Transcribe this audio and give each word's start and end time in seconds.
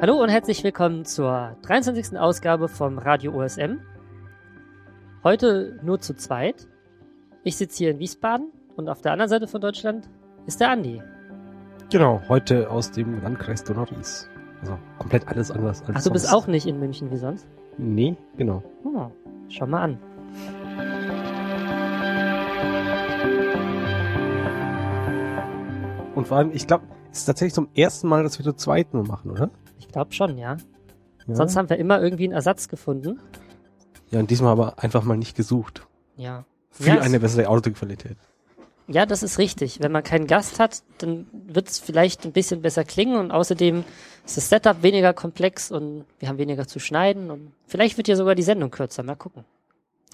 Hallo 0.00 0.22
und 0.22 0.28
herzlich 0.28 0.62
willkommen 0.62 1.04
zur 1.04 1.56
23. 1.62 2.16
Ausgabe 2.18 2.68
vom 2.68 2.98
Radio 2.98 3.34
OSM. 3.34 3.78
Heute 5.24 5.80
nur 5.82 5.98
zu 6.00 6.14
zweit. 6.14 6.68
Ich 7.42 7.56
sitze 7.56 7.78
hier 7.78 7.90
in 7.90 7.98
Wiesbaden 7.98 8.52
und 8.76 8.88
auf 8.88 9.02
der 9.02 9.10
anderen 9.10 9.28
Seite 9.28 9.48
von 9.48 9.60
Deutschland 9.60 10.08
ist 10.46 10.60
der 10.60 10.70
Andi. 10.70 11.02
Genau, 11.90 12.22
heute 12.28 12.70
aus 12.70 12.92
dem 12.92 13.20
Landkreis 13.22 13.64
Donau-Ries. 13.64 14.28
Also 14.60 14.78
komplett 14.98 15.26
alles 15.26 15.50
anders 15.50 15.82
als 15.82 15.96
Ach, 15.96 16.02
du 16.04 16.10
bist 16.12 16.26
sonst. 16.26 16.44
auch 16.44 16.46
nicht 16.46 16.66
in 16.66 16.78
München 16.78 17.10
wie 17.10 17.16
sonst? 17.16 17.48
Nee, 17.76 18.16
genau. 18.36 18.62
Oh, 18.84 19.10
schau 19.48 19.66
mal 19.66 19.82
an. 19.82 19.98
Und 26.14 26.28
vor 26.28 26.36
allem, 26.36 26.50
ich 26.52 26.66
glaube, 26.66 26.84
es 27.10 27.20
ist 27.20 27.24
tatsächlich 27.26 27.54
zum 27.54 27.68
ersten 27.74 28.08
Mal, 28.08 28.22
dass 28.22 28.38
wir 28.38 28.44
zu 28.44 28.52
zweit 28.52 28.92
nur 28.94 29.06
machen, 29.06 29.30
oder? 29.30 29.50
Ich 29.78 29.88
glaube 29.88 30.12
schon, 30.12 30.38
ja. 30.38 30.56
Ja. 31.26 31.34
Sonst 31.34 31.56
haben 31.56 31.68
wir 31.68 31.76
immer 31.78 32.00
irgendwie 32.00 32.24
einen 32.24 32.32
Ersatz 32.32 32.68
gefunden. 32.68 33.20
ja, 34.10 34.18
und 34.20 34.30
diesmal 34.30 34.52
aber 34.52 34.78
einfach 34.82 35.04
mal 35.04 35.16
nicht 35.16 35.36
gesucht. 35.36 35.86
Ja. 36.16 36.44
Für 36.70 36.88
Ja, 36.88 37.00
eine 37.00 37.20
bessere 37.20 37.48
Audioqualität. 37.48 38.16
Ja, 38.90 39.04
das 39.04 39.22
ist 39.22 39.38
richtig. 39.38 39.80
Wenn 39.82 39.92
man 39.92 40.02
keinen 40.02 40.26
Gast 40.26 40.58
hat, 40.58 40.82
dann 40.98 41.26
wird 41.32 41.68
es 41.68 41.78
vielleicht 41.78 42.24
ein 42.24 42.32
bisschen 42.32 42.62
besser 42.62 42.84
klingen 42.84 43.18
und 43.18 43.30
außerdem 43.30 43.84
ist 44.24 44.36
das 44.38 44.48
Setup 44.48 44.82
weniger 44.82 45.12
komplex 45.12 45.70
und 45.70 46.06
wir 46.18 46.28
haben 46.28 46.38
weniger 46.38 46.66
zu 46.66 46.78
schneiden 46.78 47.30
und 47.30 47.52
vielleicht 47.66 47.98
wird 47.98 48.08
ja 48.08 48.16
sogar 48.16 48.34
die 48.34 48.42
Sendung 48.42 48.70
kürzer. 48.70 49.02
Mal 49.02 49.16
gucken. 49.16 49.44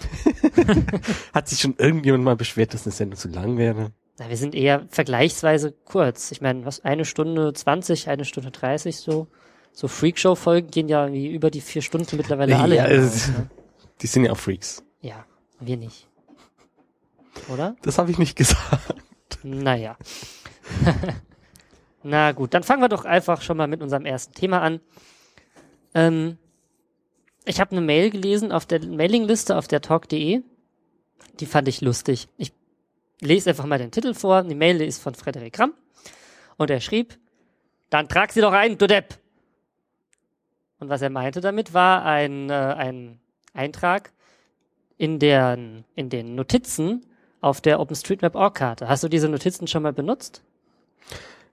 Hat 1.32 1.48
sich 1.48 1.60
schon 1.60 1.76
irgendjemand 1.78 2.24
mal 2.24 2.36
beschwert, 2.36 2.74
dass 2.74 2.84
eine 2.84 2.92
Sendung 2.92 3.16
zu 3.18 3.28
lang 3.28 3.56
wäre? 3.58 3.92
Na, 4.18 4.28
wir 4.28 4.36
sind 4.36 4.54
eher 4.56 4.86
vergleichsweise 4.88 5.72
kurz. 5.84 6.32
Ich 6.32 6.40
meine, 6.40 6.64
was, 6.64 6.84
eine 6.84 7.04
Stunde 7.04 7.52
20, 7.52 8.08
eine 8.08 8.24
Stunde 8.24 8.50
30 8.50 8.96
so. 8.96 9.28
So 9.76 9.88
Freakshow-Folgen 9.88 10.70
gehen 10.70 10.88
ja 10.88 11.12
wie 11.12 11.26
über 11.28 11.50
die 11.50 11.60
vier 11.60 11.82
Stunden 11.82 12.16
mittlerweile 12.16 12.56
alle. 12.56 12.76
Ja, 12.76 12.84
hinaus, 12.86 13.14
es- 13.14 13.28
ne? 13.28 13.50
Die 14.00 14.06
sind 14.06 14.24
ja 14.24 14.32
auch 14.32 14.38
Freaks. 14.38 14.82
ja, 15.00 15.24
wir 15.60 15.76
nicht. 15.76 16.06
Oder? 17.48 17.74
Das 17.82 17.98
habe 17.98 18.10
ich 18.12 18.18
nicht 18.18 18.36
gesagt. 18.36 18.94
Naja. 19.42 19.96
Na 22.02 22.32
gut, 22.32 22.54
dann 22.54 22.62
fangen 22.62 22.82
wir 22.82 22.88
doch 22.88 23.04
einfach 23.04 23.40
schon 23.42 23.56
mal 23.56 23.66
mit 23.66 23.82
unserem 23.82 24.04
ersten 24.06 24.34
Thema 24.34 24.60
an. 24.60 24.80
Ähm, 25.94 26.38
ich 27.44 27.60
habe 27.60 27.72
eine 27.72 27.80
Mail 27.80 28.10
gelesen 28.10 28.52
auf 28.52 28.66
der 28.66 28.84
Mailingliste 28.86 29.56
auf 29.56 29.66
der 29.68 29.80
talk.de. 29.80 30.42
Die 31.40 31.46
fand 31.46 31.66
ich 31.68 31.80
lustig. 31.80 32.28
Ich 32.36 32.52
lese 33.20 33.50
einfach 33.50 33.66
mal 33.66 33.78
den 33.78 33.90
Titel 33.90 34.14
vor. 34.14 34.42
Die 34.42 34.54
Mail 34.54 34.80
ist 34.80 35.02
von 35.02 35.14
Frederik 35.14 35.58
Ramm. 35.58 35.72
Und 36.56 36.70
er 36.70 36.80
schrieb, 36.80 37.18
dann 37.90 38.08
trag 38.08 38.32
sie 38.32 38.40
doch 38.40 38.52
ein, 38.52 38.78
du 38.78 38.86
Depp. 38.86 39.18
Und 40.84 40.90
was 40.90 41.00
er 41.00 41.08
meinte 41.08 41.40
damit 41.40 41.72
war 41.72 42.04
ein, 42.04 42.50
äh, 42.50 42.52
ein 42.52 43.18
Eintrag 43.54 44.12
in, 44.98 45.18
der, 45.18 45.56
in 45.94 46.10
den 46.10 46.34
Notizen 46.34 47.06
auf 47.40 47.62
der 47.62 47.80
OpenStreetMap.org-Karte. 47.80 48.86
Hast 48.86 49.02
du 49.02 49.08
diese 49.08 49.30
Notizen 49.30 49.66
schon 49.66 49.82
mal 49.82 49.94
benutzt? 49.94 50.42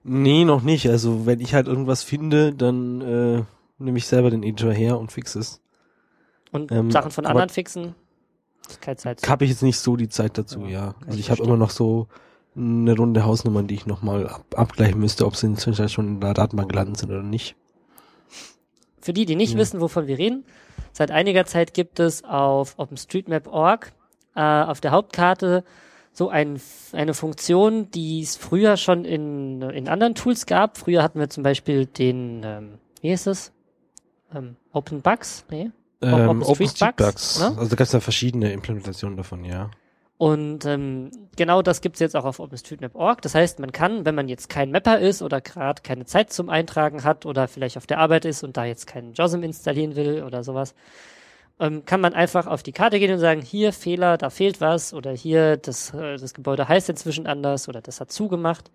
Nee, 0.04 0.44
noch 0.44 0.60
nicht. 0.60 0.90
Also 0.90 1.24
wenn 1.24 1.40
ich 1.40 1.54
halt 1.54 1.66
irgendwas 1.66 2.02
finde, 2.02 2.52
dann 2.52 3.00
äh, 3.00 3.42
nehme 3.78 3.96
ich 3.96 4.06
selber 4.06 4.28
den 4.28 4.42
Editor 4.42 4.74
her 4.74 4.98
und 4.98 5.12
fixe 5.12 5.38
es. 5.38 5.62
Und 6.50 6.70
Ähm, 6.70 6.90
Sachen 6.90 7.10
von 7.10 7.24
anderen 7.24 7.48
fixen? 7.48 7.94
Keine 8.82 8.98
Zeit. 8.98 9.26
Habe 9.26 9.44
ich 9.44 9.50
jetzt 9.50 9.62
nicht 9.62 9.78
so 9.78 9.96
die 9.96 10.10
Zeit 10.10 10.36
dazu, 10.36 10.60
Ja, 10.64 10.68
ja. 10.68 10.94
Also 11.06 11.18
ich 11.18 11.30
habe 11.30 11.42
immer 11.42 11.56
noch 11.56 11.70
so 11.70 12.08
eine 12.54 12.94
Runde 12.94 13.24
Hausnummern, 13.24 13.66
die 13.66 13.76
ich 13.76 13.86
nochmal 13.86 14.28
ab 14.28 14.44
abgleichen 14.54 15.00
müsste, 15.00 15.24
ob 15.24 15.36
sie 15.36 15.46
inzwischen 15.46 15.88
schon 15.88 16.06
in 16.06 16.20
der 16.20 16.34
Datenbank 16.34 16.68
gelandet 16.68 16.98
sind 16.98 17.10
oder 17.10 17.22
nicht. 17.22 17.56
Für 19.02 19.12
die, 19.12 19.26
die 19.26 19.36
nicht 19.36 19.52
Ja. 19.52 19.58
wissen, 19.58 19.80
wovon 19.80 20.06
wir 20.06 20.16
reden, 20.16 20.44
seit 20.92 21.10
einiger 21.10 21.44
Zeit 21.44 21.74
gibt 21.74 22.00
es 22.00 22.24
auf 22.24 22.78
OpenStreetMap.org 22.78 23.92
äh, 24.34 24.40
auf 24.40 24.80
der 24.80 24.92
Hauptkarte 24.92 25.64
so 26.14 26.28
ein, 26.28 26.60
eine 26.92 27.14
Funktion, 27.14 27.90
die 27.90 28.20
es 28.22 28.36
früher 28.36 28.76
schon 28.76 29.04
in, 29.04 29.62
in 29.62 29.88
anderen 29.88 30.14
Tools 30.14 30.46
gab. 30.46 30.76
Früher 30.78 31.02
hatten 31.02 31.18
wir 31.18 31.28
zum 31.30 31.42
Beispiel 31.42 31.86
den, 31.86 32.42
ähm, 32.44 32.68
wie 33.00 33.10
heißt 33.10 33.26
es? 33.26 33.52
Ähm, 34.34 34.56
OpenBugs? 34.72 35.44
Nee. 35.50 35.70
Ähm, 36.02 36.28
OpenStreetBugs, 36.28 36.48
OpenStreetBugs. 36.50 37.38
ne? 37.40 37.46
Also 37.58 37.70
da 37.70 37.76
gab 37.76 37.86
es 37.86 37.92
ja 37.92 38.00
verschiedene 38.00 38.52
Implementationen 38.52 39.16
davon, 39.16 39.44
ja. 39.44 39.70
Und 40.22 40.66
ähm, 40.66 41.10
genau 41.34 41.62
das 41.62 41.80
gibt's 41.80 41.98
jetzt 41.98 42.14
auch 42.14 42.24
auf 42.24 42.38
OpenStreetMap.org. 42.38 43.20
Das 43.22 43.34
heißt, 43.34 43.58
man 43.58 43.72
kann, 43.72 44.04
wenn 44.04 44.14
man 44.14 44.28
jetzt 44.28 44.48
kein 44.48 44.70
Mapper 44.70 45.00
ist 45.00 45.20
oder 45.20 45.40
gerade 45.40 45.82
keine 45.82 46.04
Zeit 46.04 46.32
zum 46.32 46.48
Eintragen 46.48 47.02
hat 47.02 47.26
oder 47.26 47.48
vielleicht 47.48 47.76
auf 47.76 47.88
der 47.88 47.98
Arbeit 47.98 48.24
ist 48.24 48.44
und 48.44 48.56
da 48.56 48.64
jetzt 48.64 48.86
keinen 48.86 49.14
JOSM 49.14 49.42
installieren 49.42 49.96
will 49.96 50.22
oder 50.22 50.44
sowas, 50.44 50.76
ähm, 51.58 51.84
kann 51.86 52.00
man 52.00 52.14
einfach 52.14 52.46
auf 52.46 52.62
die 52.62 52.70
Karte 52.70 53.00
gehen 53.00 53.12
und 53.12 53.18
sagen, 53.18 53.42
hier 53.42 53.72
Fehler, 53.72 54.16
da 54.16 54.30
fehlt 54.30 54.60
was 54.60 54.94
oder 54.94 55.10
hier 55.10 55.56
das, 55.56 55.92
äh, 55.92 56.16
das 56.16 56.34
Gebäude 56.34 56.68
heißt 56.68 56.88
inzwischen 56.88 57.26
anders 57.26 57.68
oder 57.68 57.80
das 57.80 58.00
hat 58.00 58.12
zugemacht. 58.12 58.70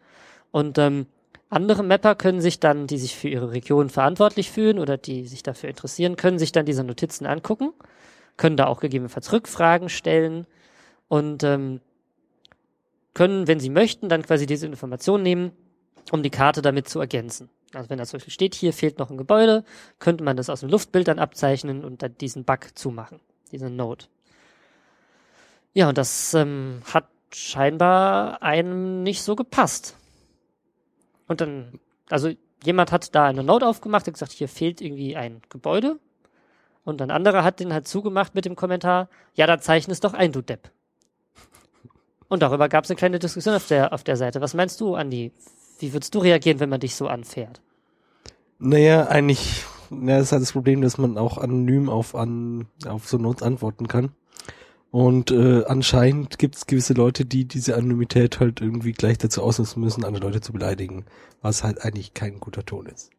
Und 0.51 0.77
ähm, 0.77 1.05
andere 1.49 1.81
Mapper 1.81 2.15
können 2.15 2.41
sich 2.41 2.59
dann, 2.59 2.87
die 2.87 2.97
sich 2.97 3.15
für 3.15 3.29
ihre 3.29 3.53
Region 3.53 3.87
verantwortlich 3.87 4.51
fühlen 4.51 4.79
oder 4.79 4.97
die 4.97 5.25
sich 5.25 5.43
dafür 5.43 5.69
interessieren, 5.69 6.17
können 6.17 6.39
sich 6.39 6.51
dann 6.51 6.65
diese 6.65 6.83
Notizen 6.83 7.25
angucken, 7.25 7.71
können 8.35 8.57
da 8.57 8.67
auch 8.67 8.81
gegebenenfalls 8.81 9.31
Rückfragen 9.31 9.87
stellen 9.87 10.45
und 11.07 11.43
ähm, 11.43 11.81
können, 13.13 13.47
wenn 13.47 13.59
sie 13.59 13.69
möchten, 13.69 14.09
dann 14.09 14.21
quasi 14.21 14.45
diese 14.45 14.67
Information 14.67 15.23
nehmen, 15.23 15.51
um 16.11 16.23
die 16.23 16.29
Karte 16.29 16.61
damit 16.61 16.87
zu 16.87 16.99
ergänzen. 16.99 17.49
Also 17.73 17.89
wenn 17.89 17.97
da 17.97 18.05
zum 18.05 18.17
Beispiel 18.17 18.33
steht, 18.33 18.55
hier 18.55 18.73
fehlt 18.73 18.99
noch 18.99 19.09
ein 19.09 19.17
Gebäude, 19.17 19.63
könnte 19.99 20.23
man 20.23 20.37
das 20.37 20.49
aus 20.49 20.61
dem 20.61 20.69
Luftbild 20.69 21.07
dann 21.07 21.19
abzeichnen 21.19 21.83
und 21.83 22.01
dann 22.01 22.17
diesen 22.17 22.45
Bug 22.45 22.67
zumachen, 22.75 23.19
diesen 23.51 23.75
Node. 23.75 24.05
Ja, 25.73 25.89
und 25.89 25.97
das 25.97 26.33
ähm, 26.33 26.81
hat 26.85 27.07
scheinbar 27.33 28.41
einem 28.41 29.03
nicht 29.03 29.21
so 29.21 29.35
gepasst. 29.35 29.97
Und 31.27 31.41
dann, 31.41 31.79
also 32.09 32.31
jemand 32.63 32.91
hat 32.91 33.13
da 33.13 33.25
eine 33.25 33.43
Node 33.43 33.67
aufgemacht 33.67 34.07
und 34.07 34.13
gesagt, 34.13 34.31
hier 34.31 34.47
fehlt 34.47 34.81
irgendwie 34.81 35.15
ein 35.15 35.41
Gebäude. 35.49 35.99
Und 36.83 37.01
ein 37.01 37.11
anderer 37.11 37.43
hat 37.43 37.59
den 37.59 37.73
halt 37.73 37.87
zugemacht 37.87 38.33
mit 38.33 38.45
dem 38.45 38.55
Kommentar, 38.55 39.09
ja, 39.33 39.45
dann 39.45 39.59
zeichne 39.59 39.91
es 39.91 39.99
doch 39.99 40.13
ein, 40.13 40.31
du 40.31 40.41
Depp. 40.41 40.71
Und 42.29 42.41
darüber 42.41 42.69
gab 42.69 42.83
es 42.83 42.89
eine 42.89 42.97
kleine 42.97 43.19
Diskussion 43.19 43.55
auf 43.55 43.67
der, 43.67 43.93
auf 43.93 44.03
der 44.03 44.17
Seite. 44.17 44.41
Was 44.41 44.53
meinst 44.53 44.81
du, 44.81 44.95
Andi? 44.95 45.31
Wie 45.79 45.93
würdest 45.93 46.13
du 46.15 46.19
reagieren, 46.19 46.59
wenn 46.59 46.69
man 46.69 46.79
dich 46.79 46.95
so 46.95 47.07
anfährt? 47.07 47.61
Naja, 48.59 49.07
eigentlich, 49.07 49.63
das 49.89 50.23
ist 50.23 50.31
halt 50.31 50.41
das 50.41 50.51
Problem, 50.51 50.81
dass 50.81 50.97
man 50.97 51.17
auch 51.17 51.37
anonym 51.37 51.89
auf, 51.89 52.15
an, 52.15 52.65
auf 52.85 53.07
so 53.07 53.17
Notes 53.17 53.43
antworten 53.43 53.87
kann. 53.87 54.11
Und 54.89 55.31
äh, 55.31 55.63
anscheinend 55.65 56.39
gibt 56.39 56.55
es 56.55 56.65
gewisse 56.65 56.93
Leute, 56.93 57.25
die 57.25 57.45
diese 57.45 57.75
Anonymität 57.75 58.39
halt 58.39 58.61
irgendwie 58.61 58.93
gleich 58.93 59.17
dazu 59.17 59.43
ausnutzen 59.43 59.81
müssen, 59.83 60.05
andere 60.05 60.25
Leute 60.25 60.41
zu 60.41 60.53
beleidigen, 60.53 61.05
was 61.41 61.63
halt 61.63 61.83
eigentlich 61.83 62.13
kein 62.13 62.39
guter 62.39 62.65
Ton 62.65 62.87
ist. 62.87 63.11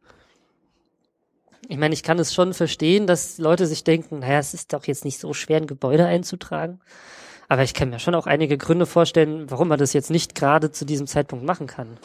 Ich 1.69 1.77
meine, 1.77 1.93
ich 1.93 2.03
kann 2.03 2.19
es 2.19 2.35
schon 2.35 2.55
verstehen, 2.55 3.07
dass 3.07 3.39
Leute 3.39 3.67
sich 3.67 3.85
denken, 3.85 4.21
naja, 4.21 4.39
es 4.39 4.55
ist 4.55 4.73
doch 4.73 4.87
jetzt 4.87 5.05
nicht 5.05 5.19
so 5.19 5.35
schwer, 5.35 5.59
ein 5.59 5.67
Gebäude 5.67 6.07
einzutragen. 6.07 6.81
Aber 7.48 7.62
ich 7.62 7.72
kann 7.75 7.91
mir 7.91 7.98
schon 7.98 8.14
auch 8.14 8.26
einige 8.26 8.59
Gründe 8.59 8.86
vorstellen, 8.86 9.50
warum 9.50 9.69
man 9.69 9.78
das 9.78 9.94
jetzt 9.94 10.10
nicht 10.10 10.34
gerade 10.34 10.70
zu 10.70 10.84
diesem 10.84 11.06
Zeitpunkt 11.06 11.44
machen 11.44 11.66
kann. 11.66 11.97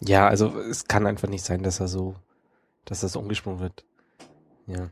Ja, 0.00 0.26
also 0.26 0.58
es 0.58 0.86
kann 0.86 1.06
einfach 1.06 1.28
nicht 1.28 1.44
sein, 1.44 1.62
dass 1.62 1.80
er 1.80 1.88
so, 1.88 2.14
dass 2.86 3.00
das 3.00 3.14
umgesprungen 3.14 3.60
wird. 3.60 3.84
Ja. 4.66 4.90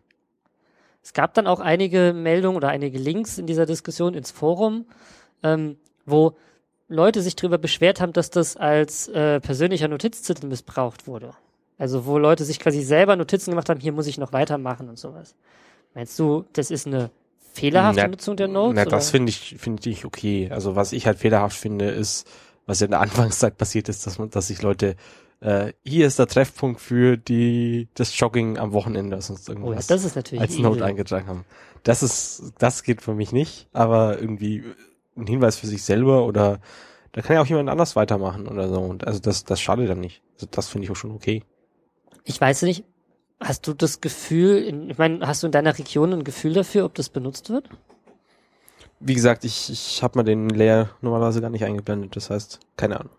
Es 1.02 1.12
gab 1.12 1.34
dann 1.34 1.46
auch 1.46 1.60
einige 1.60 2.12
Meldungen 2.14 2.56
oder 2.56 2.68
einige 2.68 2.98
Links 2.98 3.38
in 3.38 3.46
dieser 3.46 3.66
Diskussion 3.66 4.14
ins 4.14 4.30
Forum, 4.30 4.86
ähm, 5.42 5.76
wo 6.06 6.36
Leute 6.88 7.22
sich 7.22 7.36
darüber 7.36 7.58
beschwert 7.58 8.00
haben, 8.00 8.12
dass 8.12 8.30
das 8.30 8.56
als 8.56 9.08
äh, 9.08 9.40
persönlicher 9.40 9.88
Notizzettel 9.88 10.48
missbraucht 10.48 11.06
wurde. 11.06 11.32
Also 11.78 12.06
wo 12.06 12.18
Leute 12.18 12.44
sich 12.44 12.60
quasi 12.60 12.82
selber 12.82 13.16
Notizen 13.16 13.50
gemacht 13.50 13.68
haben, 13.68 13.80
hier 13.80 13.92
muss 13.92 14.06
ich 14.06 14.18
noch 14.18 14.32
weitermachen 14.32 14.88
und 14.88 14.98
sowas. 14.98 15.34
Meinst 15.94 16.18
du, 16.18 16.44
das 16.52 16.70
ist 16.70 16.86
eine 16.86 17.10
fehlerhafte 17.54 18.02
Na- 18.02 18.08
Nutzung 18.08 18.36
der 18.36 18.48
Notes? 18.48 18.76
Na, 18.76 18.84
das 18.84 19.10
finde 19.10 19.30
ich, 19.30 19.56
finde 19.58 19.88
ich 19.88 20.04
okay. 20.04 20.48
Also 20.50 20.76
was 20.76 20.92
ich 20.92 21.06
halt 21.06 21.18
fehlerhaft 21.18 21.56
finde, 21.56 21.86
ist, 21.90 22.26
was 22.66 22.80
ja 22.80 22.86
in 22.86 22.90
der 22.90 23.00
Anfangszeit 23.06 23.56
passiert 23.56 23.88
ist, 23.88 24.06
dass 24.06 24.18
man, 24.18 24.30
dass 24.30 24.48
sich 24.48 24.60
Leute, 24.62 24.96
äh, 25.40 25.72
hier 25.84 26.06
ist 26.06 26.18
der 26.18 26.26
Treffpunkt 26.26 26.80
für 26.80 27.16
die, 27.16 27.88
das 27.94 28.18
Jogging 28.18 28.58
am 28.58 28.72
Wochenende, 28.72 29.20
sonst 29.22 29.48
oh 29.48 29.52
irgendwas 29.52 29.86
das 29.86 30.04
ist 30.04 30.16
natürlich 30.16 30.42
als. 30.42 30.58
Note 30.58 30.84
eingetragen 30.84 31.26
haben. 31.28 31.44
Das 31.82 32.02
ist, 32.02 32.52
das 32.58 32.82
geht 32.82 33.02
für 33.02 33.14
mich 33.14 33.32
nicht, 33.32 33.68
aber 33.72 34.18
irgendwie 34.18 34.64
ein 35.16 35.26
Hinweis 35.26 35.56
für 35.58 35.66
sich 35.66 35.82
selber 35.82 36.24
oder 36.26 36.60
da 37.12 37.22
kann 37.22 37.36
ja 37.36 37.42
auch 37.42 37.46
jemand 37.46 37.68
anders 37.68 37.94
weitermachen 37.94 38.48
oder 38.48 38.68
so. 38.68 38.80
Und 38.80 39.06
also 39.06 39.20
das, 39.20 39.44
das 39.44 39.60
schadet 39.60 39.88
dann 39.88 40.00
nicht. 40.00 40.22
Also 40.34 40.46
das 40.50 40.68
finde 40.68 40.86
ich 40.86 40.90
auch 40.90 40.96
schon 40.96 41.12
okay. 41.12 41.44
Ich 42.24 42.40
weiß 42.40 42.62
nicht, 42.62 42.84
hast 43.44 43.66
du 43.66 43.74
das 43.74 44.00
Gefühl, 44.00 44.62
in, 44.62 44.90
ich 44.90 44.98
meine, 44.98 45.26
hast 45.26 45.42
du 45.42 45.46
in 45.46 45.52
deiner 45.52 45.78
Region 45.78 46.12
ein 46.12 46.24
Gefühl 46.24 46.54
dafür, 46.54 46.84
ob 46.84 46.94
das 46.94 47.08
benutzt 47.08 47.50
wird? 47.50 47.68
Wie 49.00 49.14
gesagt, 49.14 49.44
ich, 49.44 49.70
ich 49.70 50.02
habe 50.02 50.18
mal 50.18 50.24
den 50.24 50.48
Layer 50.48 50.90
normalerweise 51.02 51.40
gar 51.40 51.50
nicht 51.50 51.64
eingeblendet, 51.64 52.16
das 52.16 52.30
heißt, 52.30 52.60
keine 52.76 53.00
Ahnung. 53.00 53.12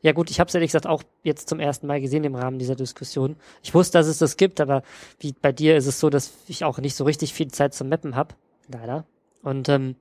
Ja 0.00 0.12
gut, 0.12 0.30
ich 0.30 0.38
habe 0.38 0.48
es 0.48 0.54
ehrlich 0.54 0.70
gesagt 0.70 0.86
auch 0.86 1.02
jetzt 1.24 1.48
zum 1.48 1.58
ersten 1.58 1.86
Mal 1.86 2.00
gesehen 2.00 2.22
im 2.24 2.36
Rahmen 2.36 2.58
dieser 2.58 2.76
Diskussion. 2.76 3.36
Ich 3.62 3.74
wusste, 3.74 3.98
dass 3.98 4.06
es 4.06 4.18
das 4.18 4.36
gibt, 4.36 4.60
aber 4.60 4.82
wie 5.18 5.32
bei 5.32 5.50
dir 5.50 5.76
ist 5.76 5.86
es 5.86 5.98
so, 5.98 6.08
dass 6.08 6.32
ich 6.46 6.64
auch 6.64 6.78
nicht 6.78 6.94
so 6.94 7.04
richtig 7.04 7.34
viel 7.34 7.48
Zeit 7.48 7.74
zum 7.74 7.88
Mappen 7.88 8.14
habe, 8.14 8.34
leider. 8.68 9.04
Und 9.42 9.68
ähm, 9.68 9.96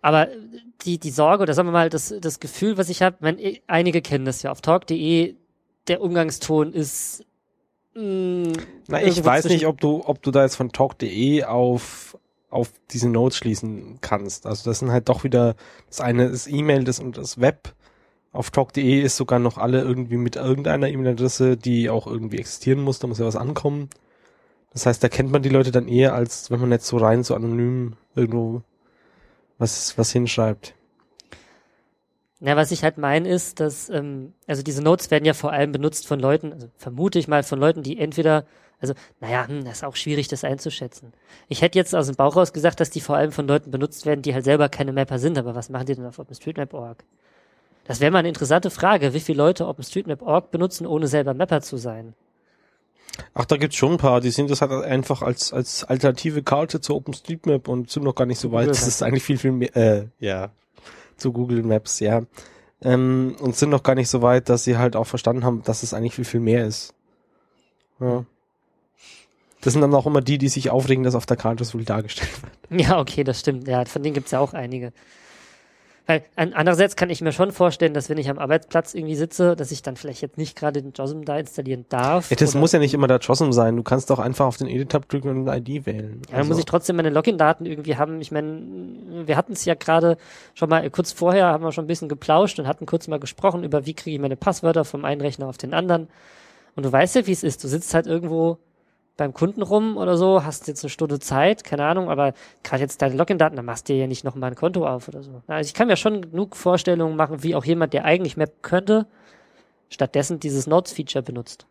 aber 0.00 0.28
die 0.82 0.98
die 0.98 1.10
Sorge 1.10 1.42
oder 1.42 1.52
sagen 1.52 1.68
wir 1.68 1.72
mal 1.72 1.90
das 1.90 2.14
das 2.20 2.40
Gefühl, 2.40 2.78
was 2.78 2.88
ich 2.88 3.02
habe, 3.02 3.16
wenn 3.20 3.38
einige 3.66 4.00
kennen 4.00 4.24
das 4.24 4.42
ja 4.42 4.50
auf 4.50 4.62
talk.de, 4.62 5.34
der 5.88 6.00
Umgangston 6.00 6.72
ist 6.72 7.24
mh, 7.96 8.52
Na, 8.88 9.02
ich 9.02 9.24
weiß 9.24 9.46
nicht, 9.46 9.66
ob 9.66 9.80
du 9.80 10.02
ob 10.04 10.22
du 10.22 10.30
da 10.30 10.42
jetzt 10.42 10.56
von 10.56 10.72
talk.de 10.72 11.44
auf 11.44 12.18
auf 12.50 12.70
diese 12.92 13.08
Notes 13.08 13.36
schließen 13.36 13.98
kannst. 14.00 14.46
Also 14.46 14.70
das 14.70 14.78
sind 14.78 14.92
halt 14.92 15.08
doch 15.08 15.24
wieder 15.24 15.56
das 15.88 16.00
eine 16.00 16.26
ist 16.26 16.46
E-Mail, 16.46 16.84
das 16.84 17.00
und 17.00 17.16
das 17.16 17.40
Web 17.40 17.74
auf 18.32 18.50
talk.de 18.50 19.00
ist 19.00 19.16
sogar 19.16 19.38
noch 19.38 19.58
alle 19.58 19.80
irgendwie 19.80 20.18
mit 20.18 20.36
irgendeiner 20.36 20.88
E-Mail-Adresse, 20.88 21.56
die 21.56 21.90
auch 21.90 22.06
irgendwie 22.06 22.38
existieren 22.38 22.80
muss, 22.82 22.98
da 22.98 23.06
muss 23.06 23.18
ja 23.18 23.26
was 23.26 23.36
ankommen. 23.36 23.88
Das 24.72 24.84
heißt, 24.86 25.02
da 25.02 25.08
kennt 25.08 25.32
man 25.32 25.42
die 25.42 25.48
Leute 25.48 25.70
dann 25.70 25.88
eher, 25.88 26.14
als 26.14 26.50
wenn 26.50 26.60
man 26.60 26.70
jetzt 26.70 26.86
so 26.86 26.98
rein, 26.98 27.24
so 27.24 27.34
anonym 27.34 27.94
irgendwo 28.14 28.62
was, 29.58 29.96
was 29.96 30.12
hinschreibt. 30.12 30.74
Ja, 32.40 32.54
was 32.54 32.70
ich 32.70 32.84
halt 32.84 32.98
meine 32.98 33.28
ist, 33.28 33.60
dass, 33.60 33.88
ähm, 33.88 34.34
also 34.46 34.62
diese 34.62 34.82
Notes 34.82 35.10
werden 35.10 35.24
ja 35.24 35.32
vor 35.32 35.52
allem 35.52 35.72
benutzt 35.72 36.06
von 36.06 36.20
Leuten, 36.20 36.52
also 36.52 36.68
vermute 36.76 37.18
ich 37.18 37.28
mal 37.28 37.42
von 37.42 37.58
Leuten, 37.58 37.82
die 37.82 37.98
entweder, 37.98 38.44
also, 38.78 38.92
naja, 39.20 39.48
hm, 39.48 39.64
das 39.64 39.78
ist 39.78 39.84
auch 39.84 39.96
schwierig, 39.96 40.28
das 40.28 40.44
einzuschätzen. 40.44 41.14
Ich 41.48 41.62
hätte 41.62 41.78
jetzt 41.78 41.94
aus 41.94 42.06
dem 42.06 42.16
Bauch 42.16 42.36
raus 42.36 42.52
gesagt, 42.52 42.80
dass 42.80 42.90
die 42.90 43.00
vor 43.00 43.16
allem 43.16 43.32
von 43.32 43.48
Leuten 43.48 43.70
benutzt 43.70 44.04
werden, 44.04 44.20
die 44.20 44.34
halt 44.34 44.44
selber 44.44 44.68
keine 44.68 44.92
Mapper 44.92 45.18
sind, 45.18 45.38
aber 45.38 45.54
was 45.54 45.70
machen 45.70 45.86
die 45.86 45.94
denn 45.94 46.04
auf 46.04 46.18
OpenStreetMap.org? 46.18 47.04
Das 47.86 48.00
wäre 48.00 48.10
mal 48.10 48.18
eine 48.18 48.28
interessante 48.28 48.68
Frage, 48.68 49.14
wie 49.14 49.20
viele 49.20 49.38
Leute 49.38 49.66
OpenStreetMap.org 49.66 50.50
benutzen, 50.50 50.86
ohne 50.86 51.06
selber 51.06 51.32
Mapper 51.32 51.62
zu 51.62 51.78
sein. 51.78 52.14
Ach, 53.32 53.46
da 53.46 53.56
gibt's 53.56 53.76
schon 53.76 53.92
ein 53.92 53.98
paar, 53.98 54.20
die 54.20 54.30
sind 54.30 54.50
das 54.50 54.60
halt 54.60 54.72
einfach 54.72 55.22
als, 55.22 55.54
als 55.54 55.84
alternative 55.84 56.42
Karte 56.42 56.82
zu 56.82 56.94
OpenStreetMap 56.94 57.66
und 57.68 57.90
sind 57.90 58.02
noch 58.02 58.14
gar 58.14 58.26
nicht 58.26 58.40
so 58.40 58.52
weit. 58.52 58.68
Das 58.68 58.86
ist 58.86 59.02
eigentlich 59.02 59.22
viel, 59.22 59.38
viel 59.38 59.52
mehr, 59.52 59.74
äh, 59.74 60.08
ja, 60.18 60.50
zu 61.16 61.32
Google 61.32 61.62
Maps, 61.62 62.00
ja. 62.00 62.22
Ähm, 62.82 63.36
und 63.40 63.56
sind 63.56 63.70
noch 63.70 63.82
gar 63.82 63.94
nicht 63.94 64.08
so 64.08 64.22
weit, 64.22 64.48
dass 64.48 64.64
sie 64.64 64.76
halt 64.76 64.96
auch 64.96 65.06
verstanden 65.06 65.44
haben, 65.44 65.62
dass 65.62 65.82
es 65.82 65.94
eigentlich 65.94 66.14
viel, 66.14 66.24
viel 66.24 66.40
mehr 66.40 66.66
ist. 66.66 66.94
Ja. 68.00 68.24
Das 69.62 69.72
sind 69.72 69.82
dann 69.82 69.94
auch 69.94 70.06
immer 70.06 70.20
die, 70.20 70.38
die 70.38 70.48
sich 70.48 70.70
aufregen, 70.70 71.02
dass 71.02 71.14
auf 71.14 71.26
der 71.26 71.36
Karte 71.36 71.64
so 71.64 71.78
viel 71.78 71.86
dargestellt 71.86 72.30
wird. 72.42 72.80
Ja, 72.82 72.98
okay, 73.00 73.24
das 73.24 73.40
stimmt. 73.40 73.66
Ja, 73.66 73.84
von 73.84 74.02
denen 74.02 74.14
gibt's 74.14 74.30
ja 74.30 74.40
auch 74.40 74.54
einige. 74.54 74.92
Weil 76.06 76.22
andererseits 76.36 76.94
kann 76.94 77.10
ich 77.10 77.20
mir 77.20 77.32
schon 77.32 77.50
vorstellen, 77.50 77.92
dass 77.92 78.08
wenn 78.08 78.18
ich 78.18 78.30
am 78.30 78.38
Arbeitsplatz 78.38 78.94
irgendwie 78.94 79.16
sitze, 79.16 79.56
dass 79.56 79.72
ich 79.72 79.82
dann 79.82 79.96
vielleicht 79.96 80.22
jetzt 80.22 80.38
nicht 80.38 80.56
gerade 80.56 80.80
den 80.80 80.92
JOSM 80.92 81.24
da 81.24 81.36
installieren 81.36 81.84
darf. 81.88 82.30
Ja, 82.30 82.36
das 82.36 82.54
muss 82.54 82.70
ja 82.70 82.78
nicht 82.78 82.94
immer 82.94 83.08
der 83.08 83.18
JOSM 83.18 83.50
sein. 83.50 83.76
Du 83.76 83.82
kannst 83.82 84.08
doch 84.10 84.20
einfach 84.20 84.46
auf 84.46 84.56
den 84.56 84.68
Edit-Tab 84.68 85.08
drücken 85.08 85.28
und 85.30 85.48
eine 85.48 85.58
ID 85.58 85.84
wählen. 85.84 86.22
Ja, 86.26 86.30
dann 86.30 86.36
also. 86.38 86.48
muss 86.50 86.58
ich 86.58 86.64
trotzdem 86.64 86.94
meine 86.94 87.10
Login-Daten 87.10 87.66
irgendwie 87.66 87.96
haben. 87.96 88.20
Ich 88.20 88.30
meine, 88.30 88.62
wir 89.26 89.36
hatten 89.36 89.54
es 89.54 89.64
ja 89.64 89.74
gerade 89.74 90.16
schon 90.54 90.68
mal 90.68 90.88
kurz 90.90 91.10
vorher, 91.10 91.46
haben 91.46 91.64
wir 91.64 91.72
schon 91.72 91.84
ein 91.84 91.88
bisschen 91.88 92.08
geplauscht 92.08 92.60
und 92.60 92.68
hatten 92.68 92.86
kurz 92.86 93.08
mal 93.08 93.18
gesprochen 93.18 93.64
über, 93.64 93.84
wie 93.84 93.94
kriege 93.94 94.14
ich 94.14 94.20
meine 94.20 94.36
Passwörter 94.36 94.84
vom 94.84 95.04
einen 95.04 95.20
Rechner 95.20 95.48
auf 95.48 95.58
den 95.58 95.74
anderen. 95.74 96.06
Und 96.76 96.84
du 96.84 96.92
weißt 96.92 97.16
ja, 97.16 97.26
wie 97.26 97.32
es 97.32 97.42
ist. 97.42 97.64
Du 97.64 97.68
sitzt 97.68 97.94
halt 97.94 98.06
irgendwo 98.06 98.58
beim 99.16 99.32
Kunden 99.32 99.62
rum 99.62 99.96
oder 99.96 100.16
so, 100.16 100.44
hast 100.44 100.68
jetzt 100.68 100.84
eine 100.84 100.90
Stunde 100.90 101.18
Zeit, 101.18 101.64
keine 101.64 101.86
Ahnung, 101.86 102.10
aber 102.10 102.34
gerade 102.62 102.82
jetzt 102.82 103.00
deine 103.00 103.16
Login-Daten, 103.16 103.56
dann 103.56 103.64
machst 103.64 103.88
du 103.88 103.94
dir 103.94 104.00
ja 104.00 104.06
nicht 104.06 104.24
nochmal 104.24 104.50
ein 104.50 104.56
Konto 104.56 104.86
auf 104.86 105.08
oder 105.08 105.22
so. 105.22 105.42
Also 105.46 105.68
ich 105.68 105.74
kann 105.74 105.88
mir 105.88 105.96
schon 105.96 106.30
genug 106.30 106.54
Vorstellungen 106.54 107.16
machen, 107.16 107.42
wie 107.42 107.54
auch 107.54 107.64
jemand, 107.64 107.94
der 107.94 108.04
eigentlich 108.04 108.36
Map 108.36 108.62
könnte, 108.62 109.06
stattdessen 109.88 110.38
dieses 110.38 110.66
Notes-Feature 110.66 111.22
benutzt. 111.22 111.66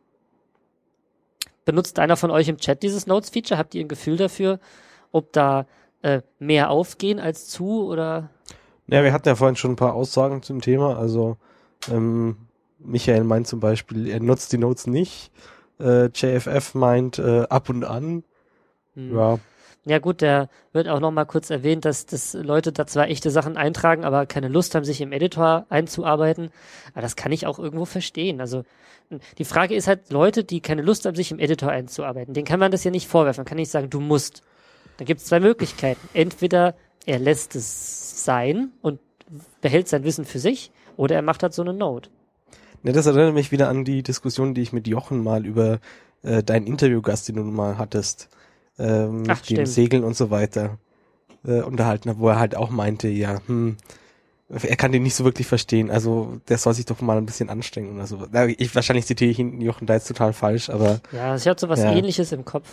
Benutzt 1.66 2.00
einer 2.00 2.18
von 2.18 2.32
euch 2.32 2.48
im 2.48 2.58
Chat 2.58 2.84
dieses 2.84 3.08
Notes-Feature? 3.08 3.58
Habt 3.58 3.76
ihr 3.76 3.82
ein 3.82 3.88
Gefühl 3.88 4.18
dafür, 4.18 4.60
ob 5.12 5.32
da 5.34 5.66
äh, 6.02 6.22
mehr 6.40 6.70
aufgehen 6.70 7.20
als 7.20 7.48
zu 7.48 7.88
oder? 7.88 8.30
Ja, 8.88 9.04
wir 9.04 9.14
hatten 9.14 9.28
ja 9.28 9.36
vorhin 9.36 9.56
schon 9.56 9.72
ein 9.72 9.76
paar 9.76 9.94
Aussagen 9.94 10.44
zum 10.44 10.62
Thema. 10.62 10.98
Also 10.98 11.38
ähm, 11.92 12.38
Michael 12.80 13.24
meint 13.24 13.48
zum 13.48 13.60
Beispiel, 13.60 14.08
er 14.08 14.20
nutzt 14.20 14.52
die 14.54 14.58
Notes 14.58 14.88
nicht. 14.88 15.32
Äh, 15.80 16.10
JFF 16.14 16.74
meint 16.74 17.20
äh, 17.20 17.44
ab 17.50 17.70
und 17.70 17.84
an. 17.84 18.24
Hm. 18.96 19.16
Ja. 19.16 19.40
Ja 19.88 20.00
gut, 20.00 20.22
der 20.22 20.50
wird 20.74 20.88
auch 20.88 21.00
noch 21.00 21.12
mal 21.12 21.26
kurz 21.26 21.52
erwähnt, 21.52 21.86
dass, 21.86 22.08
dass 22.08 22.34
Leute 22.34 22.72
da 22.72 22.88
zwar 22.88 23.08
echte 23.08 23.30
Sachen 23.30 23.56
eintragen, 23.56 24.04
aber 24.04 24.26
keine 24.26 24.48
Lust 24.48 24.74
haben, 24.74 24.84
sich 24.84 25.00
im 25.00 25.12
Editor 25.12 25.68
einzuarbeiten. 25.70 26.50
Aber 26.94 27.02
das 27.04 27.16
kann 27.16 27.32
ich 27.32 27.46
auch 27.46 27.60
irgendwo 27.60 27.86
verstehen. 27.86 28.42
Also 28.42 28.64
die 29.38 29.46
Frage 29.46 29.76
ist 29.76 29.88
halt, 29.88 30.10
Leute, 30.12 30.44
die 30.44 30.60
keine 30.62 30.82
Lust 30.82 31.06
haben, 31.06 31.16
sich 31.16 31.32
im 31.32 31.38
Editor 31.38 31.70
einzuarbeiten, 31.70 32.34
denen 32.34 32.48
kann 32.48 32.60
man 32.60 32.72
das 32.72 32.84
ja 32.84 32.90
nicht 32.90 33.08
vorwerfen. 33.08 33.42
Man 33.42 33.46
kann 33.46 33.58
nicht 33.58 33.70
sagen, 33.70 33.92
du 33.92 34.00
musst. 34.00 34.42
Da 34.98 35.06
gibt 35.06 35.22
es 35.22 35.28
zwei 35.28 35.40
Möglichkeiten. 35.40 36.10
Entweder 36.14 36.74
er 37.06 37.20
lässt 37.20 37.56
es 37.56 38.26
sein 38.26 38.72
und 38.82 39.00
behält 39.62 39.88
sein 39.88 40.04
Wissen 40.04 40.26
für 40.26 40.40
sich, 40.40 40.72
oder 40.98 41.16
er 41.16 41.22
macht 41.22 41.44
halt 41.44 41.54
so 41.54 41.62
eine 41.62 41.74
Note. 41.74 42.10
Ja, 42.86 42.92
das 42.92 43.08
erinnert 43.08 43.34
mich 43.34 43.52
wieder 43.52 43.68
an 43.68 43.84
die 43.84 44.04
Diskussion, 44.04 44.54
die 44.54 44.62
ich 44.62 44.72
mit 44.72 44.88
Jochen 44.88 45.24
mal 45.24 45.44
über 45.44 45.80
äh, 46.22 46.44
deinen 46.44 46.68
Interviewgast, 46.68 47.28
den 47.28 47.38
du 47.38 47.42
mal 47.42 47.80
hattest, 47.80 48.30
äh, 48.78 49.08
mit 49.08 49.30
Ach, 49.32 49.40
dem 49.40 49.56
stimmt. 49.56 49.68
Segeln 49.68 50.04
und 50.04 50.16
so 50.16 50.30
weiter, 50.30 50.78
äh, 51.48 51.62
unterhalten 51.62 52.10
habe, 52.10 52.20
wo 52.20 52.30
er 52.30 52.40
halt 52.40 52.56
auch 52.56 52.70
meinte, 52.70 53.08
ja, 53.08 53.42
hm, 53.48 53.78
er 54.50 54.76
kann 54.76 54.92
den 54.92 55.02
nicht 55.02 55.16
so 55.16 55.26
wirklich 55.26 55.48
verstehen. 55.48 55.90
Also 55.90 56.40
der 56.48 56.60
soll 56.60 56.76
sich 56.76 56.86
doch 56.86 57.02
mal 57.02 57.18
ein 57.18 57.26
bisschen 57.26 57.50
anstrengen 57.50 57.96
oder 57.96 58.06
so. 58.06 58.28
Ich, 58.58 58.76
wahrscheinlich 58.76 59.08
zitiere 59.08 59.32
ich 59.32 59.40
ihn 59.40 59.62
Jochen 59.62 59.88
da 59.88 59.96
jetzt 59.96 60.08
total 60.08 60.34
falsch, 60.34 60.70
aber. 60.70 61.00
Ja, 61.12 61.36
ich 61.36 61.48
hatte 61.48 61.62
so 61.62 61.70
was 61.70 61.80
ja. 61.80 61.92
ähnliches 61.92 62.32
im 62.32 62.46
Kopf. 62.46 62.70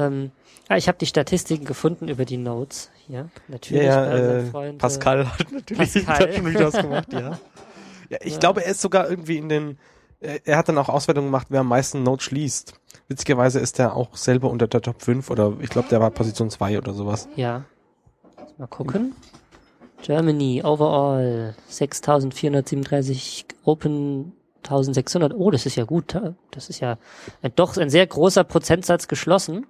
Ähm, 0.00 0.32
ja, 0.68 0.76
ich 0.76 0.88
habe 0.88 0.98
die 0.98 1.06
Statistiken 1.06 1.64
gefunden 1.64 2.08
über 2.08 2.24
die 2.24 2.36
Notes 2.36 2.90
hier. 3.06 3.30
Natürlich. 3.46 3.84
Ja, 3.84 4.16
ja 4.16 4.38
äh, 4.38 4.44
Freund, 4.46 4.78
Pascal 4.78 5.30
hat 5.38 5.52
natürlich 5.52 6.04
Pascal. 6.04 6.32
schon 6.32 6.46
wieder 6.46 6.72
was 6.72 6.82
gemacht, 6.82 7.12
ja. 7.12 7.38
Ja, 8.08 8.18
ich 8.22 8.34
ja. 8.34 8.38
glaube, 8.38 8.64
er 8.64 8.70
ist 8.70 8.80
sogar 8.80 9.08
irgendwie 9.08 9.38
in 9.38 9.48
den, 9.48 9.78
er 10.20 10.56
hat 10.56 10.68
dann 10.68 10.78
auch 10.78 10.88
Auswertungen 10.88 11.28
gemacht, 11.28 11.48
wer 11.50 11.60
am 11.60 11.68
meisten 11.68 12.02
Notes 12.02 12.24
schließt. 12.24 12.74
Witzigerweise 13.08 13.60
ist 13.60 13.78
er 13.78 13.94
auch 13.94 14.16
selber 14.16 14.50
unter 14.50 14.66
der 14.66 14.82
Top 14.82 15.02
5 15.02 15.30
oder 15.30 15.54
ich 15.60 15.70
glaube, 15.70 15.88
der 15.88 16.00
war 16.00 16.10
Position 16.10 16.50
2 16.50 16.78
oder 16.78 16.92
sowas. 16.92 17.28
Ja. 17.36 17.64
Mal 18.58 18.66
gucken. 18.66 19.14
Germany, 20.02 20.62
overall 20.64 21.54
6437 21.68 23.46
Open 23.64 24.32
1600. 24.62 25.34
Oh, 25.34 25.50
das 25.50 25.66
ist 25.66 25.76
ja 25.76 25.84
gut. 25.84 26.18
Das 26.50 26.68
ist 26.68 26.80
ja 26.80 26.98
ein, 27.42 27.52
doch 27.54 27.76
ein 27.76 27.90
sehr 27.90 28.06
großer 28.06 28.44
Prozentsatz 28.44 29.08
geschlossen. 29.08 29.66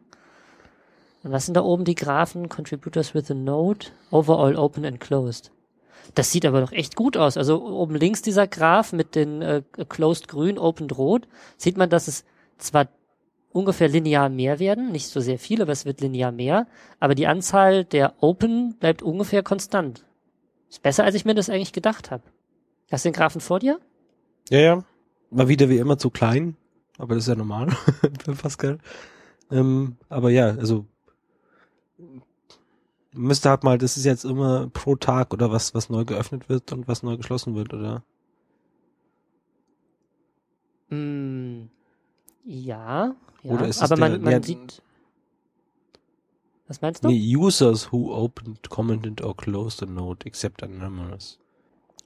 Und 1.23 1.33
was 1.33 1.47
sind 1.47 1.57
da 1.57 1.62
oben 1.62 1.85
die 1.85 1.95
Graphen? 1.95 2.49
Contributors 2.49 3.14
with 3.14 3.31
a 3.31 3.35
Node, 3.35 3.87
overall 4.11 4.57
open 4.57 4.85
and 4.85 5.00
closed. 5.00 5.50
Das 6.15 6.31
sieht 6.31 6.47
aber 6.47 6.61
doch 6.61 6.73
echt 6.73 6.97
gut 6.97 7.17
aus. 7.17 7.37
Also 7.37 7.65
oben 7.65 7.95
links 7.95 8.23
dieser 8.23 8.47
Graph 8.47 8.93
mit 8.93 9.15
den 9.15 9.43
äh, 9.43 9.63
closed 9.89 10.29
grün, 10.29 10.59
open 10.59 10.91
rot, 10.91 11.29
sieht 11.57 11.77
man, 11.77 11.91
dass 11.91 12.09
es 12.09 12.25
zwar 12.59 12.89
ungefähr 13.53 13.89
linear 13.89 14.29
mehr 14.29 14.59
werden, 14.59 14.93
nicht 14.93 15.09
so 15.09 15.21
sehr 15.21 15.39
viel, 15.39 15.63
aber 15.63 15.73
es 15.73 15.87
wird 15.87 16.01
linear 16.01 16.31
mehr, 16.31 16.67
aber 17.01 17.15
die 17.15 17.27
Anzahl 17.27 17.85
der 17.85 18.15
Open 18.23 18.77
bleibt 18.79 19.03
ungefähr 19.03 19.43
konstant. 19.43 20.05
Ist 20.69 20.83
besser, 20.83 21.05
als 21.05 21.15
ich 21.15 21.25
mir 21.25 21.35
das 21.35 21.49
eigentlich 21.49 21.73
gedacht 21.73 22.11
habe. 22.11 22.23
Hast 22.91 23.05
du 23.05 23.09
den 23.09 23.15
Graphen 23.15 23.41
vor 23.41 23.59
dir? 23.59 23.81
Ja, 24.51 24.59
ja. 24.59 24.85
War 25.31 25.49
wieder 25.49 25.69
wie 25.69 25.79
immer 25.79 25.99
zu 25.99 26.11
klein, 26.11 26.57
aber 26.99 27.15
das 27.15 27.25
ist 27.25 27.29
ja 27.29 27.35
normal 27.35 27.71
für 28.25 28.35
Pascal. 28.35 28.79
Ähm, 29.51 29.97
aber 30.09 30.31
ja, 30.31 30.51
also 30.51 30.87
müsste 33.16 33.50
halt 33.50 33.64
mal, 33.64 33.78
das 33.78 33.96
ist 33.96 34.04
jetzt 34.04 34.25
immer 34.25 34.68
pro 34.73 34.96
Tag 34.96 35.32
oder 35.32 35.50
was, 35.50 35.75
was 35.75 35.88
neu 35.88 36.04
geöffnet 36.04 36.49
wird 36.49 36.73
und 36.73 36.88
was 36.88 37.02
neu 37.02 37.16
geschlossen 37.16 37.54
wird, 37.54 37.75
oder? 37.75 38.02
Mm, 40.90 41.64
ja, 42.44 43.14
ja. 43.42 43.52
Oder 43.52 43.68
ist 43.68 43.82
aber 43.82 43.96
man, 43.96 44.12
der, 44.12 44.20
man 44.20 44.32
ja, 44.32 44.42
sieht. 44.42 44.82
Was 46.68 46.80
meinst 46.80 47.04
du? 47.04 47.08
Nee, 47.08 47.37
users 47.37 47.92
who 47.92 48.12
opened, 48.12 48.68
commented 48.70 49.23
or 49.23 49.37
closed 49.37 49.82
a 49.82 49.87
note 49.87 50.26
except 50.26 50.62
anonymous. 50.62 51.38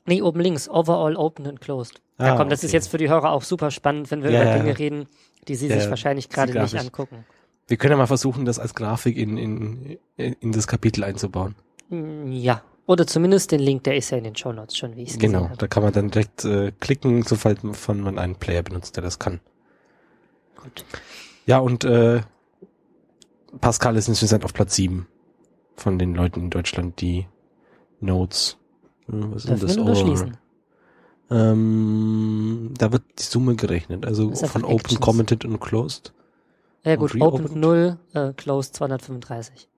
Nee, 0.07 0.23
oben 0.23 0.41
links, 0.41 0.69
overall 0.69 1.17
open 1.17 1.47
and 1.47 1.61
closed. 1.61 2.01
Ah, 2.19 2.29
ja, 2.29 2.37
komm, 2.37 2.49
das 2.49 2.61
okay. 2.61 2.67
ist 2.67 2.73
jetzt 2.73 2.89
für 2.89 2.99
die 2.99 3.09
Hörer 3.09 3.31
auch 3.31 3.43
super 3.43 3.71
spannend, 3.71 4.11
wenn 4.11 4.23
wir 4.23 4.31
ja, 4.31 4.43
über 4.43 4.55
Dinge 4.55 4.79
reden, 4.79 5.07
die 5.49 5.55
sie 5.55 5.69
sich 5.69 5.89
wahrscheinlich 5.89 6.29
gerade 6.29 6.59
nicht 6.61 6.77
angucken. 6.77 7.25
Wir 7.71 7.77
können 7.77 7.93
ja 7.93 7.99
mal 7.99 8.09
versuchen, 8.09 8.45
das 8.45 8.59
als 8.59 8.75
Grafik 8.75 9.17
in, 9.17 9.39
in, 9.39 9.99
in 10.17 10.51
das 10.51 10.67
Kapitel 10.67 11.05
einzubauen. 11.05 11.55
Mm, 11.89 12.33
ja. 12.33 12.65
Oder 12.87 13.07
zumindest 13.07 13.53
den 13.53 13.61
Link, 13.61 13.85
der 13.85 13.97
ist 13.97 14.11
ja 14.11 14.19
in 14.19 14.25
den 14.25 14.35
Show 14.35 14.53
Notes 14.53 14.77
schon, 14.77 14.97
wie 14.97 15.05
ich 15.05 15.11
es 15.11 15.19
Genau, 15.21 15.49
da 15.57 15.69
kann 15.69 15.85
man 15.85 15.93
dann 15.93 16.11
direkt 16.11 16.45
äh, 16.45 16.73
klicken, 16.81 17.23
sobald 17.23 17.63
man 17.63 18.19
einen 18.19 18.35
Player 18.35 18.65
benutzt, 18.65 18.97
der 18.97 19.05
das 19.05 19.21
kann. 19.21 19.39
Gut. 20.61 20.85
Ja, 21.47 21.61
und 21.61 21.85
äh, 21.85 22.23
Pascal 23.61 23.95
ist 23.95 24.09
insgesamt 24.09 24.45
auf 24.45 24.53
Platz 24.53 24.75
7 24.75 25.07
von 25.77 25.97
den 25.97 26.17
Leuten 26.17 26.41
in 26.41 26.51
Deutschland, 26.51 27.01
die 27.01 27.29
Notes. 28.01 28.59
Äh, 29.07 29.13
was 29.13 29.45
sind 29.45 29.63
das? 29.63 29.79
Over, 29.79 30.33
Ähm, 31.31 32.75
da 32.77 32.91
wird 32.91 33.05
die 33.21 33.23
Summe 33.23 33.55
gerechnet, 33.55 34.07
also 34.07 34.31
ist 34.31 34.45
von 34.49 34.65
Open, 34.65 34.77
Actions. 34.81 35.01
Commented 35.01 35.45
und 35.45 35.61
Closed. 35.61 36.13
Ja 36.85 36.97
gut? 36.97 37.21
Open 37.21 37.61
0, 37.61 37.99
äh, 38.15 38.33
Closed 38.33 38.75
235. 38.77 39.69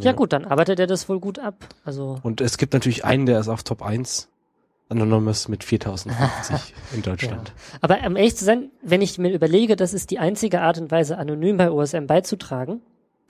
Ja. 0.00 0.12
gut, 0.12 0.32
dann 0.32 0.44
arbeitet 0.46 0.80
er 0.80 0.86
das 0.86 1.08
wohl 1.08 1.20
gut 1.20 1.38
ab. 1.38 1.66
Also 1.84 2.18
Und 2.22 2.40
es 2.40 2.56
gibt 2.56 2.72
natürlich 2.72 3.04
einen, 3.04 3.26
der 3.26 3.38
ist 3.40 3.48
auf 3.48 3.62
Top 3.62 3.82
1. 3.82 4.28
Anonymous 4.88 5.48
mit 5.48 5.64
4050 5.64 6.74
in 6.94 7.02
Deutschland. 7.02 7.52
Aber 7.80 7.98
um 8.06 8.16
ehrlich 8.16 8.36
zu 8.36 8.44
sein, 8.44 8.70
wenn 8.82 9.00
ich 9.00 9.18
mir 9.18 9.32
überlege, 9.32 9.74
das 9.74 9.94
ist 9.94 10.10
die 10.10 10.18
einzige 10.18 10.60
Art 10.60 10.78
und 10.78 10.90
Weise, 10.90 11.18
anonym 11.18 11.56
bei 11.56 11.70
OSM 11.70 12.06
beizutragen, 12.06 12.82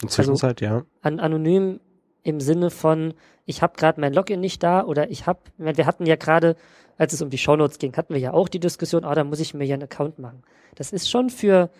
In 0.02 0.08
Zwischenzeit, 0.08 0.60
ja. 0.60 0.82
an 1.02 1.20
anonym 1.20 1.80
im 2.24 2.40
Sinne 2.40 2.70
von, 2.70 3.14
ich 3.44 3.62
habe 3.62 3.76
gerade 3.76 4.00
mein 4.00 4.12
Login 4.12 4.40
nicht 4.40 4.62
da 4.62 4.84
oder 4.84 5.10
ich 5.10 5.26
habe, 5.26 5.40
wir 5.56 5.86
hatten 5.86 6.06
ja 6.06 6.16
gerade, 6.16 6.56
als 6.98 7.12
es 7.12 7.22
um 7.22 7.30
die 7.30 7.38
Shownotes 7.38 7.78
ging, 7.78 7.96
hatten 7.96 8.14
wir 8.14 8.20
ja 8.20 8.32
auch 8.32 8.48
die 8.48 8.60
Diskussion, 8.60 9.04
ah, 9.04 9.14
da 9.14 9.24
muss 9.24 9.40
ich 9.40 9.54
mir 9.54 9.64
ja 9.64 9.74
einen 9.74 9.84
Account 9.84 10.18
machen. 10.18 10.42
Das 10.74 10.92
ist 10.92 11.10
schon 11.10 11.30
für, 11.30 11.70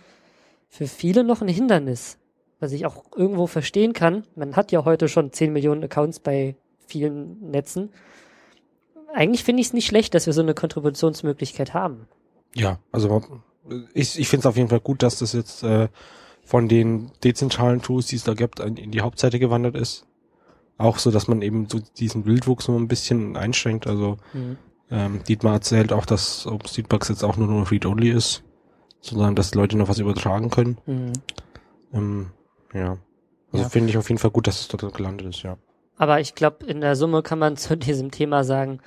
für 0.72 0.86
viele 0.86 1.22
noch 1.22 1.42
ein 1.42 1.48
Hindernis, 1.48 2.16
was 2.58 2.72
ich 2.72 2.86
auch 2.86 3.04
irgendwo 3.14 3.46
verstehen 3.46 3.92
kann. 3.92 4.24
Man 4.34 4.56
hat 4.56 4.72
ja 4.72 4.86
heute 4.86 5.06
schon 5.06 5.30
10 5.30 5.52
Millionen 5.52 5.84
Accounts 5.84 6.18
bei 6.18 6.56
vielen 6.86 7.50
Netzen. 7.50 7.90
Eigentlich 9.12 9.44
finde 9.44 9.60
ich 9.60 9.66
es 9.66 9.72
nicht 9.74 9.86
schlecht, 9.86 10.14
dass 10.14 10.24
wir 10.24 10.32
so 10.32 10.40
eine 10.40 10.54
Kontributionsmöglichkeit 10.54 11.74
haben. 11.74 12.06
Ja, 12.54 12.78
also 12.90 13.22
ich, 13.92 14.18
ich 14.18 14.28
finde 14.28 14.40
es 14.40 14.46
auf 14.46 14.56
jeden 14.56 14.70
Fall 14.70 14.80
gut, 14.80 15.02
dass 15.02 15.18
das 15.18 15.34
jetzt 15.34 15.62
äh, 15.62 15.88
von 16.42 16.68
den 16.68 17.10
dezentralen 17.22 17.82
Tools, 17.82 18.06
die 18.06 18.16
es 18.16 18.24
da 18.24 18.32
gibt, 18.32 18.58
in 18.58 18.78
in 18.78 18.90
die 18.92 19.02
Hauptseite 19.02 19.38
gewandert 19.38 19.76
ist. 19.76 20.06
Auch 20.78 20.96
so, 20.98 21.10
dass 21.10 21.28
man 21.28 21.42
eben 21.42 21.68
so 21.68 21.80
diesen 21.98 22.24
Wildwuchs 22.24 22.64
so 22.64 22.74
ein 22.74 22.88
bisschen 22.88 23.36
einschränkt. 23.36 23.86
Also 23.86 24.16
Mhm. 24.32 24.56
ähm, 24.90 25.20
Dietmar 25.28 25.52
erzählt 25.52 25.92
auch, 25.92 26.06
dass 26.06 26.46
OpenStreetBugs 26.46 27.10
jetzt 27.10 27.24
auch 27.24 27.36
nur 27.36 27.48
noch 27.48 27.70
Read-Only 27.70 28.08
ist. 28.10 28.42
Sozusagen, 29.02 29.34
dass 29.34 29.54
Leute 29.54 29.76
noch 29.76 29.88
was 29.88 29.98
übertragen 29.98 30.48
können. 30.48 30.78
Mhm. 30.86 31.12
Ähm, 31.92 32.30
ja. 32.72 32.96
Also 33.52 33.64
Ja. 33.64 33.68
finde 33.68 33.90
ich 33.90 33.98
auf 33.98 34.08
jeden 34.08 34.18
Fall 34.18 34.30
gut, 34.30 34.46
dass 34.46 34.60
es 34.60 34.68
dort 34.68 34.94
gelandet 34.94 35.26
ist, 35.28 35.42
ja. 35.42 35.58
Aber 35.98 36.20
ich 36.20 36.34
glaube, 36.34 36.64
in 36.66 36.80
der 36.80 36.96
Summe 36.96 37.22
kann 37.22 37.38
man 37.38 37.56
zu 37.58 37.76
diesem 37.76 38.10
Thema 38.10 38.44
sagen, 38.44 38.80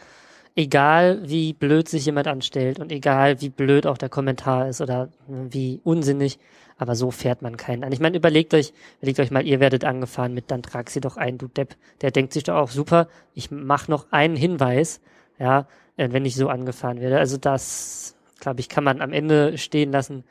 egal 0.56 1.20
wie 1.30 1.54
blöd 1.54 1.90
sich 1.90 2.06
jemand 2.06 2.28
anstellt 2.28 2.80
und 2.80 2.92
egal 2.92 3.42
wie 3.42 3.50
blöd 3.50 3.86
auch 3.86 3.98
der 3.98 4.10
Kommentar 4.10 4.70
ist 4.70 4.82
oder 4.82 5.10
wie 5.28 5.82
unsinnig, 5.84 6.40
aber 6.78 6.96
so 6.96 7.12
fährt 7.12 7.42
man 7.42 7.58
keinen 7.58 7.84
an. 7.84 7.92
Ich 7.92 8.00
meine, 8.00 8.18
überlegt 8.18 8.54
euch, 8.54 8.74
überlegt 9.00 9.20
euch 9.20 9.32
mal, 9.32 9.46
ihr 9.46 9.60
werdet 9.60 9.84
angefahren 9.84 10.34
mit, 10.34 10.50
dann 10.52 10.64
trag 10.64 10.90
sie 10.90 11.02
doch 11.02 11.18
ein, 11.18 11.38
du 11.38 11.48
Depp. 11.48 11.76
Der 12.02 12.12
denkt 12.12 12.32
sich 12.34 12.44
doch 12.44 12.56
auch, 12.56 12.70
super, 12.70 13.08
ich 13.34 13.52
mach 13.52 13.88
noch 13.90 14.08
einen 14.12 14.36
Hinweis, 14.38 15.02
ja, 15.40 15.68
äh, 15.98 16.10
wenn 16.12 16.26
ich 16.26 16.36
so 16.36 16.48
angefahren 16.50 17.00
werde. 17.02 17.18
Also 17.20 17.38
das, 17.38 18.15
glaube 18.40 18.60
ich, 18.60 18.70
kann 18.70 18.84
man 18.84 19.02
am 19.02 19.14
Ende 19.14 19.58
stehen 19.58 19.92
lassen. 19.92 20.24